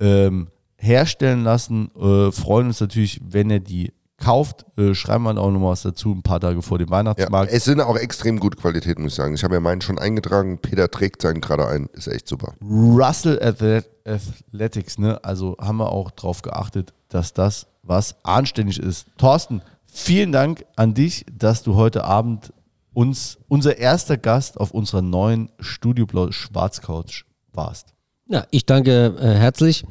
ähm, 0.00 0.48
herstellen 0.76 1.44
lassen. 1.44 1.90
Äh, 1.96 2.32
freuen 2.32 2.66
uns 2.68 2.80
natürlich, 2.80 3.20
wenn 3.24 3.50
ihr 3.50 3.60
die 3.60 3.92
kauft. 4.16 4.64
Äh, 4.78 4.94
schreiben 4.94 5.24
wir 5.24 5.36
auch 5.38 5.50
nochmal 5.50 5.72
was 5.72 5.82
dazu, 5.82 6.12
ein 6.12 6.22
paar 6.22 6.40
Tage 6.40 6.62
vor 6.62 6.78
dem 6.78 6.88
Ja, 6.88 6.92
Weihnachtsmarkt. 6.92 7.52
es 7.52 7.64
sind 7.64 7.80
auch 7.80 7.96
extrem 7.96 8.40
gute 8.40 8.56
Qualitäten, 8.56 9.02
muss 9.02 9.12
ich 9.12 9.16
sagen. 9.16 9.34
Ich 9.34 9.44
habe 9.44 9.54
ja 9.54 9.60
meinen 9.60 9.80
schon 9.82 9.98
eingetragen. 9.98 10.58
Peter 10.58 10.90
trägt 10.90 11.22
seinen 11.22 11.40
gerade 11.40 11.66
ein. 11.68 11.88
Ist 11.92 12.08
echt 12.08 12.26
super. 12.28 12.54
Russell 12.62 13.38
Athlet- 13.42 13.88
Athletics, 14.06 14.98
ne? 14.98 15.22
Also 15.24 15.56
haben 15.60 15.76
wir 15.78 15.90
auch 15.92 16.10
drauf 16.10 16.42
geachtet, 16.42 16.92
dass 17.08 17.32
das 17.34 17.66
was 17.82 18.16
anständig 18.24 18.78
ist. 18.78 19.06
Thorsten, 19.18 19.62
vielen 19.86 20.32
Dank 20.32 20.64
an 20.76 20.94
dich, 20.94 21.26
dass 21.32 21.62
du 21.62 21.74
heute 21.74 22.04
Abend 22.04 22.52
uns 22.94 23.38
unser 23.48 23.76
erster 23.78 24.16
Gast 24.16 24.58
auf 24.60 24.70
unserer 24.70 25.02
neuen 25.02 25.50
Studio 25.58 26.06
Blau 26.06 26.30
Schwarzcouch 26.30 27.24
warst. 27.56 27.94
Ja, 28.28 28.44
ich 28.50 28.64
danke 28.64 29.14
äh, 29.20 29.34
herzlich. 29.34 29.84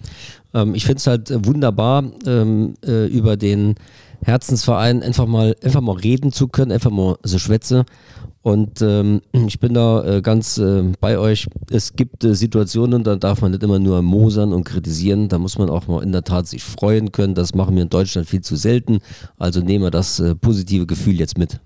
Ähm, 0.53 0.73
ich 0.73 0.85
finde 0.85 0.97
es 0.97 1.07
halt 1.07 1.29
äh, 1.29 1.45
wunderbar, 1.45 2.03
ähm, 2.25 2.75
äh, 2.83 3.05
über 3.07 3.37
den 3.37 3.75
Herzensverein 4.23 5.03
einfach 5.03 5.27
mal, 5.27 5.55
einfach 5.63 5.81
mal 5.81 5.97
reden 5.97 6.31
zu 6.31 6.47
können, 6.47 6.71
einfach 6.71 6.89
mal 6.89 7.17
so 7.23 7.37
Schwätze. 7.37 7.85
Und 8.41 8.81
ähm, 8.81 9.21
ich 9.47 9.59
bin 9.59 9.75
da 9.75 10.03
äh, 10.03 10.21
ganz 10.21 10.57
äh, 10.57 10.83
bei 10.99 11.19
euch. 11.19 11.47
Es 11.69 11.95
gibt 11.95 12.23
äh, 12.23 12.33
Situationen, 12.33 13.03
da 13.03 13.15
darf 13.17 13.41
man 13.41 13.51
nicht 13.51 13.61
immer 13.61 13.77
nur 13.77 14.01
mosern 14.01 14.51
und 14.51 14.63
kritisieren. 14.63 15.29
Da 15.29 15.37
muss 15.37 15.59
man 15.59 15.69
auch 15.69 15.87
mal 15.87 16.01
in 16.01 16.11
der 16.11 16.23
Tat 16.23 16.47
sich 16.47 16.63
freuen 16.63 17.11
können. 17.11 17.35
Das 17.35 17.53
machen 17.53 17.75
wir 17.75 17.83
in 17.83 17.89
Deutschland 17.89 18.27
viel 18.27 18.41
zu 18.41 18.55
selten. 18.55 18.99
Also 19.37 19.61
nehmen 19.61 19.83
wir 19.83 19.91
das 19.91 20.21
positive 20.41 20.87
Gefühl 20.87 21.19
jetzt 21.19 21.37
mit. 21.37 21.59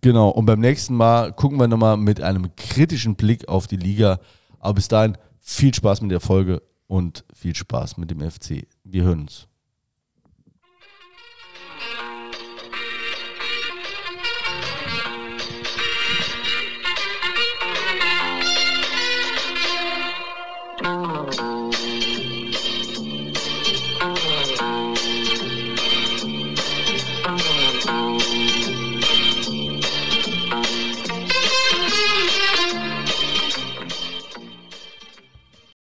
Genau, 0.00 0.28
und 0.28 0.46
beim 0.46 0.60
nächsten 0.60 0.94
Mal 0.94 1.32
gucken 1.32 1.58
wir 1.58 1.66
nochmal 1.66 1.96
mit 1.96 2.20
einem 2.20 2.54
kritischen 2.56 3.16
Blick 3.16 3.48
auf 3.48 3.66
die 3.66 3.76
Liga. 3.76 4.20
Aber 4.58 4.74
bis 4.74 4.88
dahin 4.88 5.16
viel 5.40 5.74
Spaß 5.74 6.02
mit 6.02 6.10
der 6.10 6.20
Folge 6.20 6.62
und 6.86 7.24
viel 7.32 7.54
Spaß 7.54 7.96
mit 7.96 8.10
dem 8.10 8.20
FC. 8.20 8.66
Wir 8.84 9.04
hören 9.04 9.20
uns. 9.20 9.48